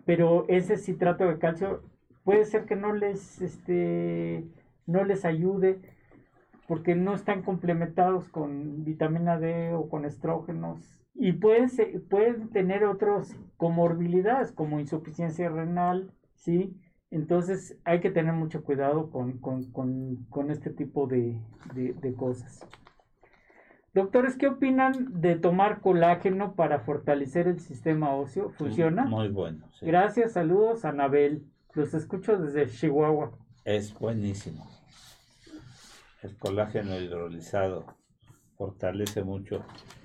pero 0.05 0.47
ese 0.49 0.77
citrato 0.77 1.27
de 1.27 1.39
calcio 1.39 1.83
puede 2.25 2.45
ser 2.45 2.65
que 2.67 2.77
no 2.77 2.93
les, 2.93 3.41
este, 3.41 4.45
no 4.87 5.05
les 5.05 5.25
ayude 5.25 5.81
porque 6.67 6.95
no 6.95 7.15
están 7.15 7.43
complementados 7.43 8.29
con 8.29 8.85
vitamina 8.85 9.39
D 9.39 9.73
o 9.73 9.89
con 9.89 10.05
estrógenos 10.05 11.03
y 11.15 11.33
pueden, 11.33 11.71
pueden 12.09 12.51
tener 12.51 12.85
otras 12.85 13.35
comorbilidades 13.59 14.53
como 14.53 14.81
insuficiencia 14.81 15.51
renal, 15.51 16.11
¿sí? 16.35 16.75
Entonces 17.11 17.77
hay 17.85 18.01
que 18.01 18.11
tener 18.11 18.33
mucho 18.33 18.63
cuidado 18.65 19.11
con, 19.11 19.39
con- 19.39 19.71
con- 19.73 20.25
con 20.31 20.51
este 20.51 20.71
tipo 20.71 21.07
de, 21.07 21.39
de- 21.75 21.93
de 21.93 22.15
cosas. 22.15 22.67
Doctores, 23.95 24.37
¿qué 24.37 24.47
opinan 24.47 25.21
de 25.21 25.37
tomar 25.37 25.81
colágeno 25.81 26.55
para 26.55 26.81
fortalecer 26.81 27.49
el 27.49 27.59
sistema 27.61 28.15
óseo? 28.15 28.51
¿Funciona? 28.51 29.05
Muy 29.05 29.29
bueno. 29.29 29.67
sí. 29.79 29.87
Gracias, 29.87 30.33
saludos, 30.33 30.85
Anabel. 30.85 31.45
Los 31.75 31.95
escucho 31.95 32.39
desde 32.39 32.69
Chihuahua. 32.69 33.33
Es 33.65 33.93
buenísimo. 33.99 34.67
El 36.23 36.37
colágeno 36.37 36.99
hidrolizado 37.01 37.87
fortalece 38.59 39.23
mucho. 39.23 39.65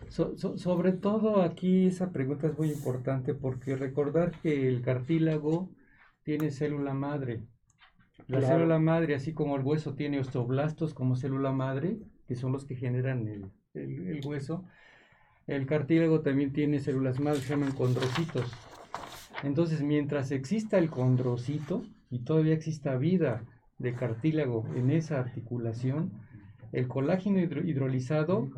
So- 0.09 0.37
so- 0.37 0.57
sobre 0.57 0.91
todo 0.93 1.41
aquí 1.41 1.87
esa 1.87 2.11
pregunta 2.11 2.47
es 2.47 2.57
muy 2.57 2.69
importante 2.71 3.33
porque 3.33 3.75
recordar 3.75 4.31
que 4.41 4.67
el 4.69 4.81
cartílago 4.83 5.69
tiene 6.23 6.51
célula 6.51 6.93
madre. 6.93 7.41
La 8.27 8.37
Claro. 8.39 8.47
célula 8.59 8.79
madre, 8.79 9.15
así 9.15 9.33
como 9.33 9.55
el 9.57 9.63
hueso 9.63 9.95
tiene 9.95 10.19
osteoblastos 10.19 10.93
como 10.93 11.15
célula 11.15 11.51
madre, 11.51 11.97
que 12.27 12.35
son 12.35 12.51
los 12.53 12.65
que 12.65 12.75
generan 12.75 13.27
el, 13.27 13.45
el- 13.73 14.07
el 14.07 14.25
hueso, 14.25 14.65
el 15.47 15.65
cartílago 15.65 16.21
también 16.21 16.53
tiene 16.53 16.79
células 16.79 17.19
madre, 17.19 17.39
se 17.41 17.49
llaman 17.49 17.71
condrocitos. 17.73 18.49
Entonces, 19.41 19.81
mientras 19.81 20.31
exista 20.31 20.77
el 20.77 20.89
condrocito 20.89 21.83
y 22.11 22.19
todavía 22.19 22.53
exista 22.53 22.95
vida 22.97 23.43
de 23.79 23.93
cartílago 23.93 24.65
en 24.75 24.89
esa 24.91 25.19
articulación, 25.19 26.11
el 26.73 26.87
colágeno 26.87 27.39
hidro- 27.39 27.63
hidrolizado 27.65 28.49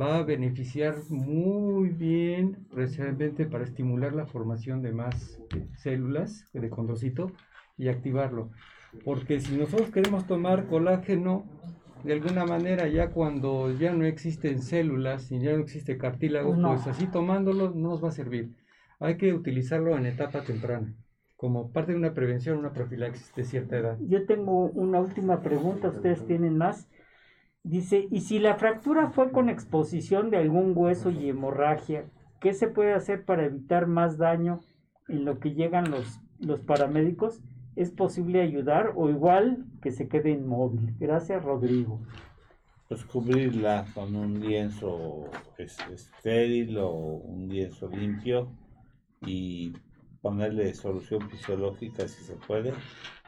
va 0.00 0.18
a 0.18 0.22
beneficiar 0.22 0.94
muy 1.10 1.88
bien 1.90 2.56
precisamente 2.72 3.44
para 3.44 3.64
estimular 3.64 4.14
la 4.14 4.26
formación 4.26 4.82
de 4.82 4.92
más 4.92 5.38
células 5.76 6.48
de 6.52 6.70
condrocito 6.70 7.32
y 7.76 7.88
activarlo. 7.88 8.50
Porque 9.04 9.40
si 9.40 9.56
nosotros 9.56 9.90
queremos 9.90 10.26
tomar 10.26 10.66
colágeno, 10.68 11.44
de 12.04 12.12
alguna 12.12 12.46
manera 12.46 12.86
ya 12.88 13.10
cuando 13.10 13.72
ya 13.76 13.92
no 13.92 14.04
existen 14.04 14.62
células 14.62 15.30
y 15.32 15.40
ya 15.40 15.52
no 15.52 15.58
existe 15.58 15.98
cartílago, 15.98 16.54
No. 16.56 16.68
pues 16.74 16.86
así 16.86 17.06
tomándolo 17.08 17.72
no 17.74 17.90
nos 17.90 18.02
va 18.04 18.08
a 18.08 18.12
servir. 18.12 18.50
Hay 19.00 19.16
que 19.16 19.34
utilizarlo 19.34 19.96
en 19.98 20.06
etapa 20.06 20.42
temprana, 20.42 20.94
como 21.36 21.70
parte 21.72 21.92
de 21.92 21.98
una 21.98 22.14
prevención, 22.14 22.58
una 22.58 22.72
profilaxis 22.72 23.34
de 23.34 23.44
cierta 23.44 23.76
edad. 23.76 23.98
Yo 24.08 24.24
tengo 24.24 24.66
una 24.70 25.00
última 25.00 25.42
pregunta, 25.42 25.88
ustedes 25.88 26.24
tienen 26.26 26.56
más. 26.56 26.88
Dice, 27.66 28.06
¿y 28.12 28.20
si 28.20 28.38
la 28.38 28.54
fractura 28.54 29.10
fue 29.10 29.32
con 29.32 29.48
exposición 29.48 30.30
de 30.30 30.36
algún 30.36 30.72
hueso 30.76 31.10
y 31.10 31.28
hemorragia, 31.28 32.04
qué 32.40 32.54
se 32.54 32.68
puede 32.68 32.92
hacer 32.94 33.24
para 33.24 33.44
evitar 33.44 33.88
más 33.88 34.18
daño 34.18 34.60
en 35.08 35.24
lo 35.24 35.40
que 35.40 35.52
llegan 35.52 35.90
los, 35.90 36.20
los 36.38 36.60
paramédicos? 36.60 37.42
¿Es 37.74 37.90
posible 37.90 38.40
ayudar 38.40 38.92
o 38.94 39.10
igual 39.10 39.64
que 39.82 39.90
se 39.90 40.06
quede 40.06 40.30
inmóvil? 40.30 40.94
Gracias, 41.00 41.44
Rodrigo. 41.44 42.00
Pues 42.88 43.04
cubrirla 43.04 43.84
con 43.94 44.14
un 44.14 44.38
lienzo 44.38 45.24
es- 45.58 45.76
estéril 45.92 46.78
o 46.78 46.90
un 46.92 47.48
lienzo 47.48 47.88
limpio 47.88 48.48
y 49.22 49.72
ponerle 50.22 50.72
solución 50.72 51.28
fisiológica 51.28 52.06
si 52.06 52.22
se 52.22 52.34
puede, 52.34 52.72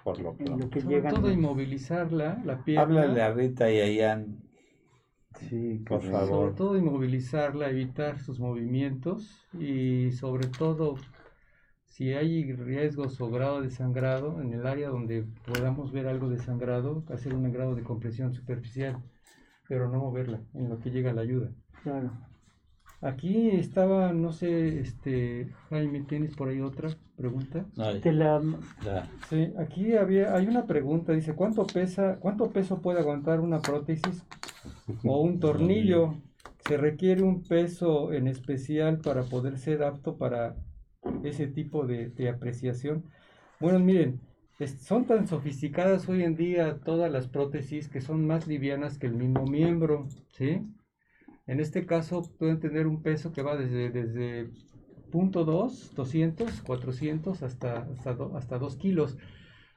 por 0.04 0.18
lo 0.20 0.30
En 0.32 0.38
lo 0.38 0.44
pronto. 0.44 0.70
que 0.70 0.80
Sobre 0.80 0.96
llegan. 0.96 1.14
todo 1.14 1.30
inmovilizarla, 1.30 2.42
la 2.44 2.64
pierna. 2.64 2.82
Háblale 2.82 3.22
a 3.22 3.32
Rita 3.32 3.70
y 3.70 3.80
a 3.80 3.90
Ian, 3.92 4.42
Sí, 5.40 5.82
por 5.86 6.00
que- 6.00 6.10
favor. 6.10 6.28
Sobre 6.28 6.52
todo 6.54 6.76
inmovilizarla, 6.76 7.68
evitar 7.70 8.18
sus 8.18 8.40
movimientos 8.40 9.46
y 9.58 10.10
sobre 10.12 10.48
todo 10.48 10.96
si 11.84 12.12
hay 12.12 12.52
riesgos 12.52 13.20
o 13.20 13.30
grado 13.30 13.60
de 13.60 13.70
sangrado 13.70 14.40
en 14.40 14.52
el 14.52 14.66
área 14.66 14.88
donde 14.88 15.24
podamos 15.46 15.92
ver 15.92 16.06
algo 16.06 16.28
de 16.28 16.38
sangrado, 16.38 17.04
hacer 17.08 17.34
un 17.34 17.50
grado 17.52 17.74
de 17.74 17.82
compresión 17.82 18.32
superficial, 18.32 19.02
pero 19.68 19.88
no 19.88 19.98
moverla 19.98 20.40
en 20.54 20.68
lo 20.70 20.78
que 20.78 20.90
llega 20.90 21.12
la 21.12 21.22
ayuda. 21.22 21.50
Claro. 21.82 22.10
Aquí 23.00 23.50
estaba, 23.50 24.12
no 24.12 24.32
sé, 24.32 24.80
este 24.80 25.52
Jaime, 25.68 26.02
¿tienes 26.02 26.34
por 26.34 26.48
ahí 26.48 26.60
otra 26.60 26.88
pregunta? 27.18 27.66
No, 27.76 27.92
Te 28.00 28.12
la- 28.12 28.42
ya. 28.84 29.08
Sí, 29.28 29.52
aquí 29.58 29.94
había, 29.94 30.34
hay 30.34 30.46
una 30.46 30.66
pregunta, 30.66 31.12
dice, 31.12 31.34
¿cuánto 31.34 31.66
pesa, 31.66 32.18
cuánto 32.20 32.52
peso 32.52 32.80
puede 32.80 33.00
aguantar 33.00 33.40
una 33.40 33.60
prótesis 33.60 34.24
o 35.04 35.20
un 35.22 35.38
tornillo? 35.40 36.14
¿Se 36.66 36.76
requiere 36.76 37.22
un 37.22 37.46
peso 37.46 38.12
en 38.12 38.28
especial 38.28 39.00
para 39.00 39.24
poder 39.24 39.58
ser 39.58 39.82
apto 39.82 40.16
para 40.18 40.56
ese 41.24 41.46
tipo 41.48 41.86
de, 41.86 42.10
de 42.10 42.28
apreciación? 42.30 43.04
Bueno, 43.60 43.80
miren, 43.80 44.20
son 44.80 45.06
tan 45.06 45.26
sofisticadas 45.28 46.08
hoy 46.08 46.22
en 46.24 46.36
día 46.36 46.80
todas 46.84 47.10
las 47.12 47.28
prótesis 47.28 47.88
que 47.88 48.00
son 48.00 48.26
más 48.26 48.46
livianas 48.46 48.98
que 48.98 49.06
el 49.08 49.14
mismo 49.14 49.46
miembro, 49.46 50.08
¿sí? 50.32 50.62
En 51.46 51.60
este 51.60 51.86
caso 51.86 52.22
pueden 52.38 52.60
tener 52.60 52.86
un 52.86 53.02
peso 53.02 53.32
que 53.32 53.42
va 53.42 53.56
desde, 53.56 53.90
desde 53.90 54.50
0.2, 55.10 55.94
200, 55.94 56.62
400 56.62 57.42
hasta, 57.42 57.78
hasta, 57.78 58.16
hasta 58.34 58.58
2 58.58 58.76
kilos. 58.76 59.16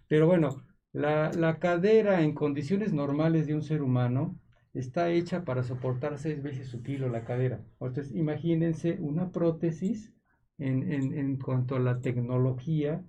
Pero 0.08 0.28
bueno, 0.28 0.64
la, 0.94 1.32
la, 1.32 1.60
cadera 1.60 2.22
en 2.22 2.34
condiciones 2.34 2.94
normales 2.94 3.48
de 3.48 3.56
un 3.56 3.62
ser 3.62 3.82
humano 3.82 4.40
está 4.74 5.10
hecha 5.10 5.44
para 5.44 5.64
soportar 5.64 6.18
6 6.18 6.41
veces 6.44 6.68
su 6.68 6.82
kilo 6.84 7.10
la 7.10 7.26
cadera. 7.26 7.64
Entonces 7.80 8.14
imagínense 8.16 8.98
una 8.99 9.32
prótesis 9.32 10.14
en, 10.58 10.91
en, 10.91 11.18
en 11.18 11.38
cuanto 11.38 11.76
a 11.76 11.80
la 11.80 12.02
tecnología 12.02 13.03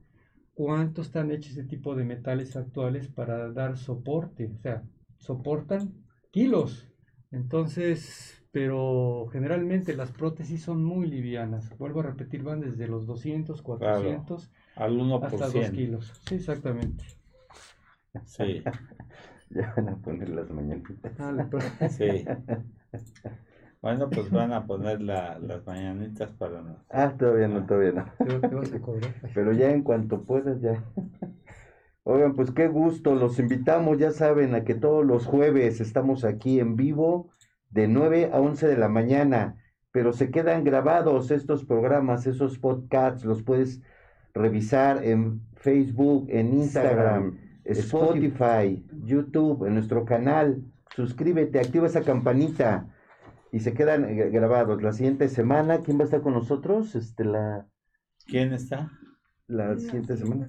cuánto 0.55 1.03
están 1.03 1.31
hechos 1.31 1.53
ese 1.53 1.65
tipo 1.65 1.95
de 1.95 2.05
metales 2.05 2.57
actuales 2.57 3.09
para 3.09 3.51
dar 3.53 3.77
soporte, 3.77 4.47
o 4.47 4.59
sea, 4.59 4.83
soportan 5.19 5.95
kilos. 6.31 6.89
Entonces, 7.31 8.42
pero 8.53 9.29
generalmente 9.33 9.97
las 9.97 10.13
prótesis 10.13 10.63
son 10.63 10.85
muy 10.85 11.07
livianas. 11.07 11.77
Vuelvo 11.79 12.01
a 12.01 12.05
repetir, 12.05 12.43
van 12.43 12.61
desde 12.61 12.87
los 12.87 13.07
200, 13.07 13.63
400 13.63 14.51
al 14.77 14.99
1%. 14.99 15.25
hasta 15.25 15.49
2 15.49 15.71
kilos. 15.71 16.13
Sí, 16.29 16.35
exactamente. 16.35 17.05
Sí. 18.27 18.63
ya 19.51 19.73
van 19.75 19.89
a 19.89 19.97
poner 19.97 20.29
las 20.29 20.51
mañanitas. 20.51 21.13
sí. 21.97 22.25
Bueno, 23.81 24.11
pues 24.11 24.31
van 24.31 24.53
a 24.53 24.67
poner 24.67 25.01
la, 25.01 25.39
las 25.39 25.67
mañanitas 25.67 26.31
para 26.33 26.61
nosotros. 26.61 26.87
Ah, 26.91 27.15
todavía 27.19 27.49
no, 27.49 27.65
todavía 27.65 27.93
no. 27.93 28.13
Pero 29.35 29.53
ya 29.55 29.71
en 29.71 29.83
cuanto 29.83 30.23
puedas, 30.23 30.61
ya. 30.61 30.85
Oigan, 32.05 32.35
pues 32.35 32.51
qué 32.51 32.69
gusto, 32.69 33.15
los 33.15 33.39
invitamos, 33.39 33.97
ya 33.97 34.11
saben, 34.11 34.55
a 34.55 34.65
que 34.65 34.75
todos 34.75 35.07
los 35.07 35.25
jueves 35.25 35.81
estamos 35.81 36.25
aquí 36.25 36.61
en 36.61 36.77
vivo 36.77 37.31
de 37.73 37.89
9 37.89 38.31
a 38.33 38.41
11 38.41 38.67
de 38.69 38.77
la 38.77 38.89
mañana, 38.89 39.57
pero 39.91 40.13
se 40.13 40.31
quedan 40.31 40.65
grabados 40.65 41.31
estos 41.31 41.65
programas, 41.65 42.27
esos 42.27 42.59
podcasts, 42.59 43.25
los 43.25 43.43
puedes 43.43 43.83
revisar 44.35 45.05
en 45.05 45.43
Facebook, 45.57 46.27
en 46.31 46.55
Instagram, 46.55 47.39
Spotify, 47.65 48.85
YouTube, 49.05 49.67
en 49.67 49.75
nuestro 49.75 50.05
canal. 50.05 50.63
Suscríbete, 50.95 51.61
activa 51.61 51.87
esa 51.87 52.03
campanita 52.03 52.89
y 53.51 53.61
se 53.61 53.75
quedan 53.75 54.05
eh, 54.05 54.31
grabados. 54.31 54.83
La 54.83 54.93
siguiente 54.93 55.29
semana, 55.29 55.81
¿quién 55.81 55.99
va 55.99 56.03
a 56.03 56.05
estar 56.05 56.23
con 56.23 56.35
nosotros? 56.35 56.95
Este, 56.95 57.25
la... 57.25 57.67
¿Quién 58.27 58.53
está? 58.53 58.91
La, 59.47 59.79
siguiente, 59.79 60.17
semana. 60.17 60.47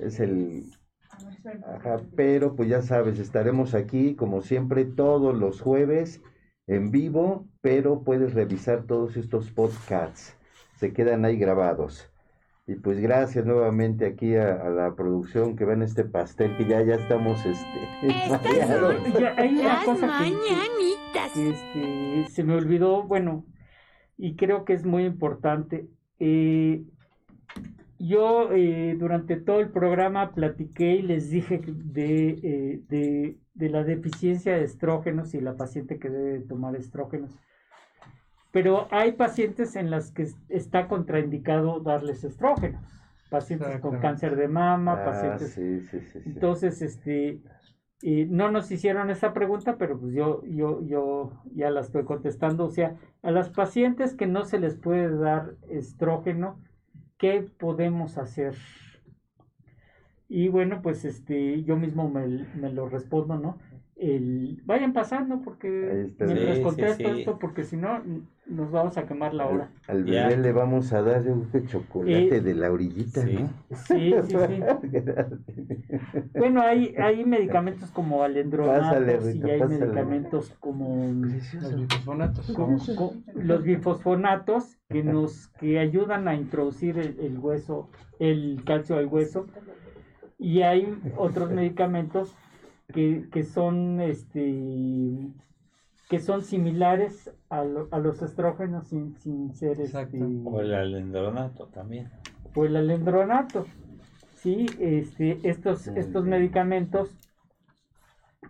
Es 0.00 0.20
el... 0.20 0.64
Ajá, 1.66 1.98
pero 2.16 2.54
pues 2.54 2.68
ya 2.68 2.82
sabes, 2.82 3.18
estaremos 3.18 3.74
aquí 3.74 4.14
como 4.14 4.40
siempre 4.40 4.84
todos 4.84 5.36
los 5.36 5.60
jueves 5.60 6.22
en 6.66 6.90
vivo, 6.90 7.46
pero 7.60 8.02
puedes 8.02 8.34
revisar 8.34 8.84
todos 8.84 9.16
estos 9.16 9.50
podcasts. 9.50 10.36
Se 10.76 10.92
quedan 10.92 11.24
ahí 11.24 11.36
grabados. 11.36 12.10
Y 12.66 12.76
pues 12.76 13.00
gracias 13.00 13.44
nuevamente 13.44 14.06
aquí 14.06 14.36
a, 14.36 14.68
la 14.70 14.94
producción 14.94 15.56
que 15.56 15.64
ven 15.64 15.82
este 15.82 16.04
pastel 16.04 16.56
que 16.56 16.66
ya 16.66 16.80
ya 16.82 16.94
estamos 16.94 17.44
este 17.44 17.66
hay 19.36 19.58
una 19.58 19.84
cosa 19.84 20.20
que, 20.22 21.50
este, 21.50 22.30
se 22.30 22.44
me 22.44 22.54
olvidó, 22.54 23.02
bueno, 23.02 23.44
y 24.16 24.36
creo 24.36 24.64
que 24.64 24.74
es 24.74 24.84
muy 24.84 25.04
importante. 25.04 25.88
Eh, 26.20 26.84
yo 28.00 28.50
eh, 28.52 28.96
durante 28.98 29.36
todo 29.36 29.60
el 29.60 29.68
programa 29.68 30.32
platiqué 30.32 30.94
y 30.94 31.02
les 31.02 31.28
dije 31.28 31.60
de, 31.66 32.28
eh, 32.42 32.80
de, 32.88 33.38
de 33.52 33.68
la 33.68 33.84
deficiencia 33.84 34.56
de 34.56 34.64
estrógenos 34.64 35.34
y 35.34 35.40
la 35.40 35.54
paciente 35.54 35.98
que 35.98 36.08
debe 36.08 36.40
tomar 36.40 36.76
estrógenos. 36.76 37.38
Pero 38.52 38.88
hay 38.90 39.12
pacientes 39.12 39.76
en 39.76 39.90
las 39.90 40.10
que 40.12 40.28
está 40.48 40.88
contraindicado 40.88 41.80
darles 41.80 42.24
estrógenos. 42.24 42.82
Pacientes 43.28 43.78
con 43.80 44.00
cáncer 44.00 44.34
de 44.34 44.48
mama, 44.48 44.94
ah, 44.94 45.04
pacientes. 45.04 45.52
Sí, 45.52 45.80
sí, 45.82 46.00
sí, 46.00 46.18
Entonces, 46.24 46.82
este, 46.82 47.42
y 48.02 48.24
no 48.24 48.50
nos 48.50 48.72
hicieron 48.72 49.10
esa 49.10 49.32
pregunta, 49.34 49.76
pero 49.76 50.00
pues 50.00 50.14
yo, 50.14 50.42
yo, 50.46 50.82
yo 50.82 51.30
ya 51.54 51.70
la 51.70 51.82
estoy 51.82 52.04
contestando. 52.04 52.64
O 52.64 52.70
sea, 52.70 52.96
a 53.22 53.30
las 53.30 53.50
pacientes 53.50 54.14
que 54.14 54.26
no 54.26 54.46
se 54.46 54.58
les 54.58 54.74
puede 54.74 55.16
dar 55.16 55.54
estrógeno, 55.68 56.58
¿qué 57.20 57.42
podemos 57.42 58.18
hacer? 58.18 58.56
Y 60.28 60.48
bueno, 60.48 60.80
pues 60.82 61.04
este, 61.04 61.62
yo 61.64 61.76
mismo 61.76 62.08
me, 62.08 62.26
me 62.54 62.70
lo 62.72 62.88
respondo, 62.88 63.36
¿no? 63.36 63.58
El, 64.00 64.62
vayan 64.64 64.94
pasando 64.94 65.42
porque 65.42 66.10
mientras 66.18 66.60
contesto 66.60 67.08
esto, 67.10 67.38
porque 67.38 67.64
si 67.64 67.76
no 67.76 68.02
nos 68.46 68.70
vamos 68.70 68.96
a 68.96 69.06
quemar 69.06 69.34
la 69.34 69.46
hora. 69.46 69.70
Al, 69.88 70.04
bebé 70.04 70.38
le 70.38 70.52
vamos 70.52 70.90
a 70.94 71.02
dar 71.02 71.20
un 71.28 71.50
chocolate 71.66 72.36
eh, 72.36 72.40
de 72.40 72.54
la 72.54 72.72
orillita, 72.72 73.20
sí. 73.20 73.46
Sí, 73.86 74.14
sí, 74.24 74.36
bueno, 76.34 76.62
hay, 76.62 76.94
hay 76.96 77.26
medicamentos 77.26 77.90
como 77.90 78.22
alendronatos 78.22 79.34
y 79.34 79.42
hay 79.42 79.60
medicamentos 79.60 80.56
como 80.60 81.12
los 81.12 81.76
bifosfonatos. 81.76 82.56
los 83.34 83.62
bifosfonatos 83.62 84.78
que 84.88 85.02
nos 85.02 85.48
que 85.60 85.78
ayudan 85.78 86.26
a 86.26 86.34
introducir 86.34 86.98
el, 86.98 87.38
hueso, 87.38 87.90
el 88.18 88.62
calcio 88.64 88.96
al 88.96 89.06
hueso. 89.06 89.46
Y 90.38 90.62
hay 90.62 90.98
otros 91.18 91.50
medicamentos 91.52 92.34
que, 92.92 93.28
que 93.30 93.42
son 93.42 94.00
este 94.00 95.32
que 96.10 96.18
son 96.18 96.42
similares 96.42 97.30
a, 97.48 97.60
a 97.60 97.98
los 97.98 98.20
estrógenos 98.20 98.88
sin, 98.88 99.16
sin 99.20 99.54
ser 99.54 99.80
este, 99.80 100.18
o 100.44 100.60
el 100.60 100.74
alendronato 100.74 101.68
también. 101.68 102.10
O 102.56 102.64
el 102.64 102.74
alendronato. 102.74 103.64
Sí 104.34 104.66
este 104.80 105.38
estos 105.48 105.86
estos 105.86 106.24
medicamentos 106.24 107.16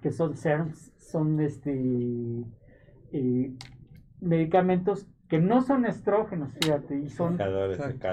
que 0.00 0.10
son 0.10 0.36
SERMs 0.36 0.92
son 0.96 1.38
este 1.40 2.44
eh, 3.12 3.52
medicamentos 4.20 5.06
que 5.28 5.38
no 5.38 5.60
son 5.60 5.84
estrógenos 5.84 6.52
fíjate 6.62 6.96
y 6.96 7.10
son 7.10 7.38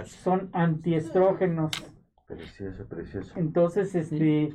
son 0.05 0.49
antiestrógenos. 0.51 1.71
Precioso 2.27 2.85
precioso. 2.87 3.33
Entonces 3.37 3.95
este 3.95 4.49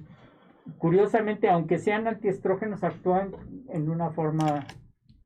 curiosamente 0.78 1.48
aunque 1.48 1.78
sean 1.78 2.06
antiestrógenos 2.06 2.84
actúan 2.84 3.32
en 3.68 3.88
una 3.88 4.10
forma 4.10 4.66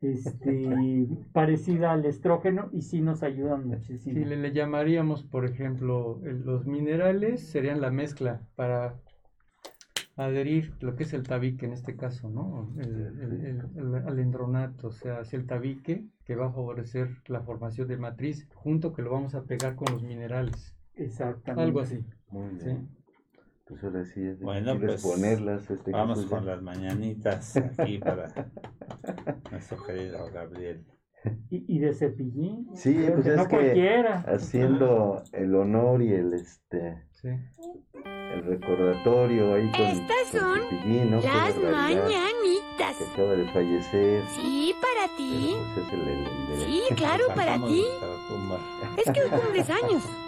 este, 0.01 1.07
parecida 1.33 1.93
al 1.93 2.05
estrógeno 2.05 2.69
y 2.73 2.83
sí 2.83 3.01
nos 3.01 3.23
ayudan 3.23 3.67
muchísimo. 3.67 4.15
Sí, 4.15 4.25
le, 4.25 4.53
llamaríamos, 4.53 5.25
por 5.25 5.45
ejemplo, 5.45 6.21
los 6.23 6.67
minerales 6.67 7.47
serían 7.49 7.81
la 7.81 7.91
mezcla 7.91 8.41
para 8.55 8.97
adherir 10.17 10.73
lo 10.81 10.97
que 10.97 11.03
es 11.03 11.13
el 11.13 11.25
tabique 11.25 11.67
en 11.67 11.73
este 11.73 11.95
caso, 11.97 12.31
¿no? 12.31 12.73
El, 12.79 13.63
alendronato, 14.07 14.89
o 14.89 14.93
sea, 14.93 15.21
es 15.21 15.35
el 15.35 15.47
tabique 15.47 16.07
que 16.25 16.37
va 16.37 16.47
a 16.47 16.53
favorecer 16.53 17.11
la 17.27 17.43
formación 17.43 17.87
de 17.89 17.99
matriz 17.99 18.49
junto 18.55 18.93
que 18.93 19.03
lo 19.03 19.11
vamos 19.11 19.35
a 19.35 19.45
pegar 19.45 19.77
con 19.77 19.93
los 19.93 20.03
minerales. 20.03 20.75
Exactamente. 20.95 21.63
Algo 21.63 21.81
así. 21.81 22.05
Muy 22.31 22.55
bien. 22.55 22.89
Pues 23.66 23.82
ahora 23.82 24.05
sí, 24.05 24.20
bueno, 24.40 24.78
pues 24.78 25.02
ponerlas. 25.02 25.68
Este 25.68 25.90
vamos 25.90 26.24
con 26.26 26.47
las 26.47 26.62
mañanitas 26.62 27.56
aquí 27.56 27.98
para 27.98 28.28
nuestro 29.51 29.84
querido 29.84 30.30
Gabriel. 30.30 30.86
¿Y, 31.51 31.80
de 31.80 31.93
cepillín? 31.93 32.68
Sí, 32.76 32.94
pues 33.12 33.26
es 33.26 33.48
que 33.48 34.05
haciendo 34.26 35.24
el 35.32 35.52
honor 35.56 36.01
y 36.01 36.12
el 36.12 36.32
este 36.34 37.02
sí. 37.10 37.30
el 38.05 38.44
recordatorio 38.44 39.55
ahí 39.55 39.72
con, 39.72 39.80
Estas 39.80 40.28
son 40.30 40.60
cepillín, 40.60 41.10
¿no? 41.10 41.20
las 41.20 41.59
mañanitas. 41.59 42.97
Que 42.98 43.05
acaba 43.12 43.32
de 43.32 43.48
fallecer. 43.48 44.22
Sí, 44.28 44.72
para 44.80 45.16
ti. 45.16 45.56
Pues 45.74 45.88
es 45.88 45.93
el, 45.93 46.09
el, 46.09 46.60
sí, 46.60 46.94
claro, 46.94 47.24
para 47.34 47.56
ti. 47.66 47.82
Es 48.97 49.10
que 49.10 49.22
hoy 49.22 49.30
cumples 49.30 49.68
años. 49.70 50.05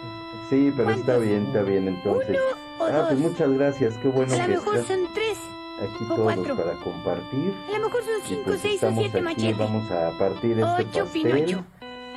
Sí, 0.49 0.73
pero 0.75 0.89
está 0.89 1.17
bien, 1.17 1.45
está 1.47 1.61
bien 1.61 1.87
entonces. 1.87 2.37
ah, 2.79 3.05
pues 3.07 3.19
muchas 3.19 3.51
gracias, 3.51 3.95
qué 3.97 4.07
bueno 4.07 4.33
A 4.33 4.37
lo 4.37 4.47
mejor 4.47 4.83
son 4.85 5.07
tres. 5.13 5.37
Aquí 5.79 6.05
todos 6.07 6.35
para 6.57 6.73
compartir. 6.83 7.53
A 7.67 7.71
lo 7.77 7.85
mejor 7.85 8.03
son 8.03 8.13
cinco, 8.25 8.41
pues 8.45 8.61
seis 8.61 8.83
o 8.83 8.91
siete 8.91 9.21
machetes. 9.21 9.57
Vamos 9.57 9.89
a 9.91 10.11
partir 10.17 10.51
este 10.59 10.63
Ocho, 10.63 11.03
pastel. 11.05 11.09
Pinocho. 11.11 11.63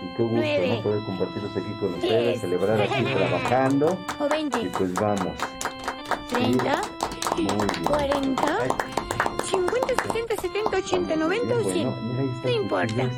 Y 0.02 0.16
qué 0.16 0.22
gusto, 0.22 0.76
¿no? 0.76 0.82
Poder 0.82 1.04
compartirlos 1.04 1.56
aquí 1.56 1.72
con 1.78 1.94
ustedes, 1.94 2.40
celebrar 2.40 2.80
aquí 2.80 3.04
trabajando. 3.14 3.98
O 4.18 4.28
veinte. 4.28 4.62
Y 4.62 4.66
pues 4.66 4.92
vamos. 4.94 5.36
Treinta. 6.30 6.80
Cuarenta. 7.86 8.58
50, 9.44 9.94
60, 10.06 10.36
70, 10.36 10.76
80, 10.78 11.16
90 11.16 11.54
o 11.54 11.62
100. 11.62 12.42
No 12.42 12.50
importa. 12.50 13.10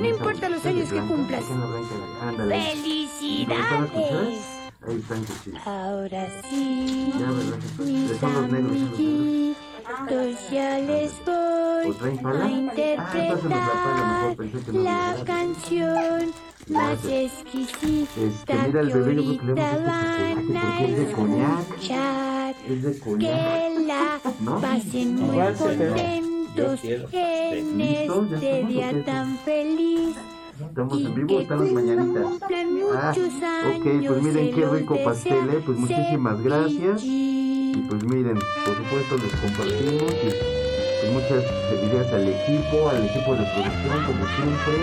No 0.00 0.06
importa 0.06 0.48
los 0.48 0.66
años 0.66 0.90
que 0.92 1.00
cumplas. 1.00 1.44
¡Felicidades! 2.36 4.55
Ahí 4.86 4.96
están 4.98 5.24
que 5.24 5.32
sí. 5.44 5.50
Ahora 5.64 6.28
sí, 6.48 7.12
Ya, 7.18 7.30
¿verdad? 7.30 7.58
mis 7.78 8.18
Son 8.20 8.32
los 8.34 8.48
negros, 8.52 8.72
amiguitos, 8.76 10.50
ya 10.50 10.78
les 10.78 11.12
voy 11.24 11.90
¿O 11.90 11.94
traen 11.94 12.18
pala? 12.18 12.44
a 12.44 12.46
Ah, 12.46 12.50
interpretar 12.50 13.40
la 14.72 15.14
canción 15.24 16.32
más 16.68 17.04
exquisita 17.04 18.20
Este, 18.20 18.44
que 18.46 18.52
ahorita 18.52 19.78
van 19.78 20.56
a 20.56 20.80
escuchar. 21.60 22.54
Es 22.68 22.82
de 22.82 22.98
coñac. 23.00 23.28
Que 23.28 23.84
la 23.86 24.20
¿No? 24.40 24.60
pasen 24.60 25.14
muy 25.16 25.36
contentos 25.54 26.80
en 26.84 27.78
¿Listo? 27.78 28.26
¿Ya 28.30 28.34
este 28.36 28.64
día 28.64 29.04
tan 29.04 29.36
feliz. 29.38 30.16
Estamos 30.58 30.98
Y 30.98 31.04
en 31.06 31.14
vivo, 31.14 31.28
que 31.28 31.42
están 31.42 31.58
las 31.64 31.72
mañanitas. 31.72 32.26
Ok, 33.10 33.84
pues 34.06 34.22
miren 34.22 34.54
qué 34.54 34.66
rico 34.66 34.96
pastel, 35.04 35.50
¿eh? 35.50 35.62
Pues 35.64 35.78
muchísimas 35.78 36.40
gracias. 36.42 37.02
Y 37.04 37.84
pues 37.88 38.04
miren, 38.04 38.38
por 38.64 38.76
supuesto 38.76 39.16
les 39.18 39.34
compartimos 39.40 40.12
y 40.12 40.30
pues 41.00 41.12
muchas 41.12 41.44
felicidades 41.70 42.12
al 42.12 42.28
equipo, 42.28 42.88
al 42.88 43.04
equipo 43.04 43.34
de 43.34 43.44
producción, 43.44 44.04
como 44.06 44.26
siempre, 44.26 44.74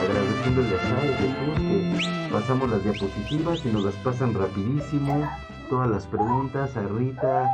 agradeciéndole 0.00 0.74
a 0.74 0.80
Sai, 0.80 1.08
Jesús, 1.18 2.08
que 2.28 2.32
pasamos 2.32 2.70
las 2.70 2.82
diapositivas 2.82 3.64
y 3.64 3.68
nos 3.68 3.84
las 3.84 3.94
pasan 3.96 4.34
rapidísimo, 4.34 5.28
todas 5.68 5.90
las 5.90 6.06
preguntas, 6.06 6.76
a 6.76 6.82
Rita, 6.82 7.46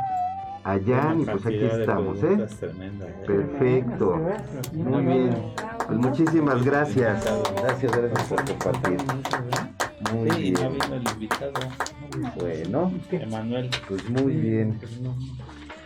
a 0.63 0.79
Jan, 0.85 1.21
y 1.21 1.25
pues 1.25 1.45
aquí 1.45 1.63
estamos, 1.63 2.23
¿eh? 2.23 2.47
Perfecto. 3.25 4.21
Muy 4.73 5.05
bien. 5.05 5.53
Pues 5.85 5.99
muchísimas 5.99 6.63
gracias. 6.63 7.23
Gracias, 7.61 7.91
gracias 7.91 8.23
por 8.27 8.45
compartir. 8.45 9.66
Muy 10.13 10.29
Sí, 10.31 10.51
no 10.51 10.69
bien. 10.69 10.73
vino 10.73 10.95
el 10.95 11.03
invitado, 11.13 11.51
Bueno, 12.35 12.91
Emanuel. 13.11 13.69
pues 13.87 14.09
muy 14.09 14.35
bien. 14.35 14.79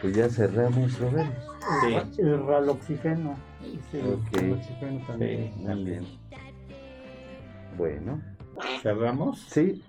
Pues 0.01 0.15
ya 0.15 0.27
cerramos, 0.29 0.99
Robert. 0.99 1.31
Sí, 2.13 2.21
El 2.21 2.45
raloxifeno. 2.45 3.35
sí, 3.91 3.99
también. 5.07 5.53
Muy 5.63 5.83
bien. 5.85 6.05
Bueno, 7.77 8.21
cerramos. 8.81 9.39
sí, 9.49 9.83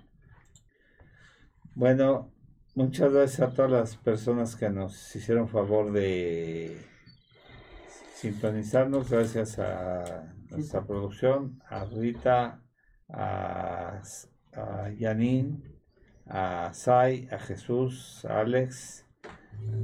Bueno, 1.75 2.31
muchas 2.75 3.11
gracias 3.11 3.41
a 3.49 3.53
todas 3.53 3.71
las 3.71 3.97
personas 3.97 4.55
que 4.55 4.69
nos 4.69 5.13
hicieron 5.15 5.49
favor 5.49 5.91
de 5.91 6.77
sintonizarnos. 8.15 9.09
Gracias 9.09 9.59
a 9.59 10.33
nuestra 10.49 10.81
producción, 10.85 11.61
a 11.67 11.83
Rita, 11.85 12.61
a, 13.13 14.01
a 14.53 14.89
Yanin, 14.97 15.63
a 16.27 16.73
Sai, 16.73 17.27
a 17.31 17.37
Jesús, 17.39 18.25
a 18.25 18.39
Alex. 18.41 19.05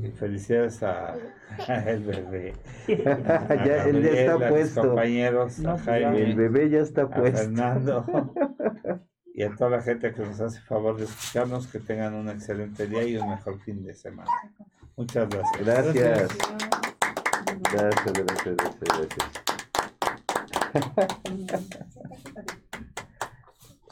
Y 0.03 0.09
felicidades 0.11 0.81
a, 0.83 1.13
a 1.67 1.89
el 1.89 2.03
bebé. 2.03 2.53
a 3.05 3.65
ya, 3.65 3.85
él 3.85 4.01
ya 4.03 4.09
está 4.11 4.33
a 4.33 4.37
mis 4.39 4.47
puesto. 4.49 4.81
compañeros, 4.81 5.59
No, 5.59 5.69
a 5.69 5.73
pues 5.75 5.85
Jaime. 5.85 6.21
El 6.23 6.35
bebé 6.35 6.69
ya 6.69 6.79
está 6.79 7.03
a 7.03 7.09
puesto. 7.09 7.37
Fernando 7.37 8.05
y 9.33 9.43
a 9.43 9.55
toda 9.55 9.69
la 9.69 9.81
gente 9.81 10.11
que 10.13 10.21
nos 10.21 10.41
hace 10.41 10.59
favor 10.61 10.97
de 10.97 11.05
escucharnos, 11.05 11.67
que 11.67 11.79
tengan 11.79 12.13
un 12.15 12.29
excelente 12.29 12.87
día 12.87 13.03
y 13.03 13.15
un 13.17 13.29
mejor 13.29 13.59
fin 13.61 13.83
de 13.83 13.93
semana. 13.93 14.29
Muchas 14.97 15.29
gracias. 15.29 15.65
Gracias. 15.65 16.37
Gracias, 17.71 18.13
gracias, 18.13 18.55
gracias, 18.57 19.09
gracias. 20.73 22.58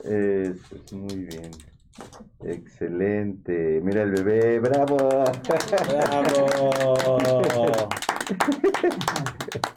Eso 0.07 0.75
es 0.75 0.93
muy 0.93 1.25
bien. 1.25 1.51
Excelente. 2.43 3.81
Mira 3.83 4.03
el 4.03 4.11
bebé, 4.11 4.59
bravo. 4.59 4.97
¡Bravo! 7.47 7.87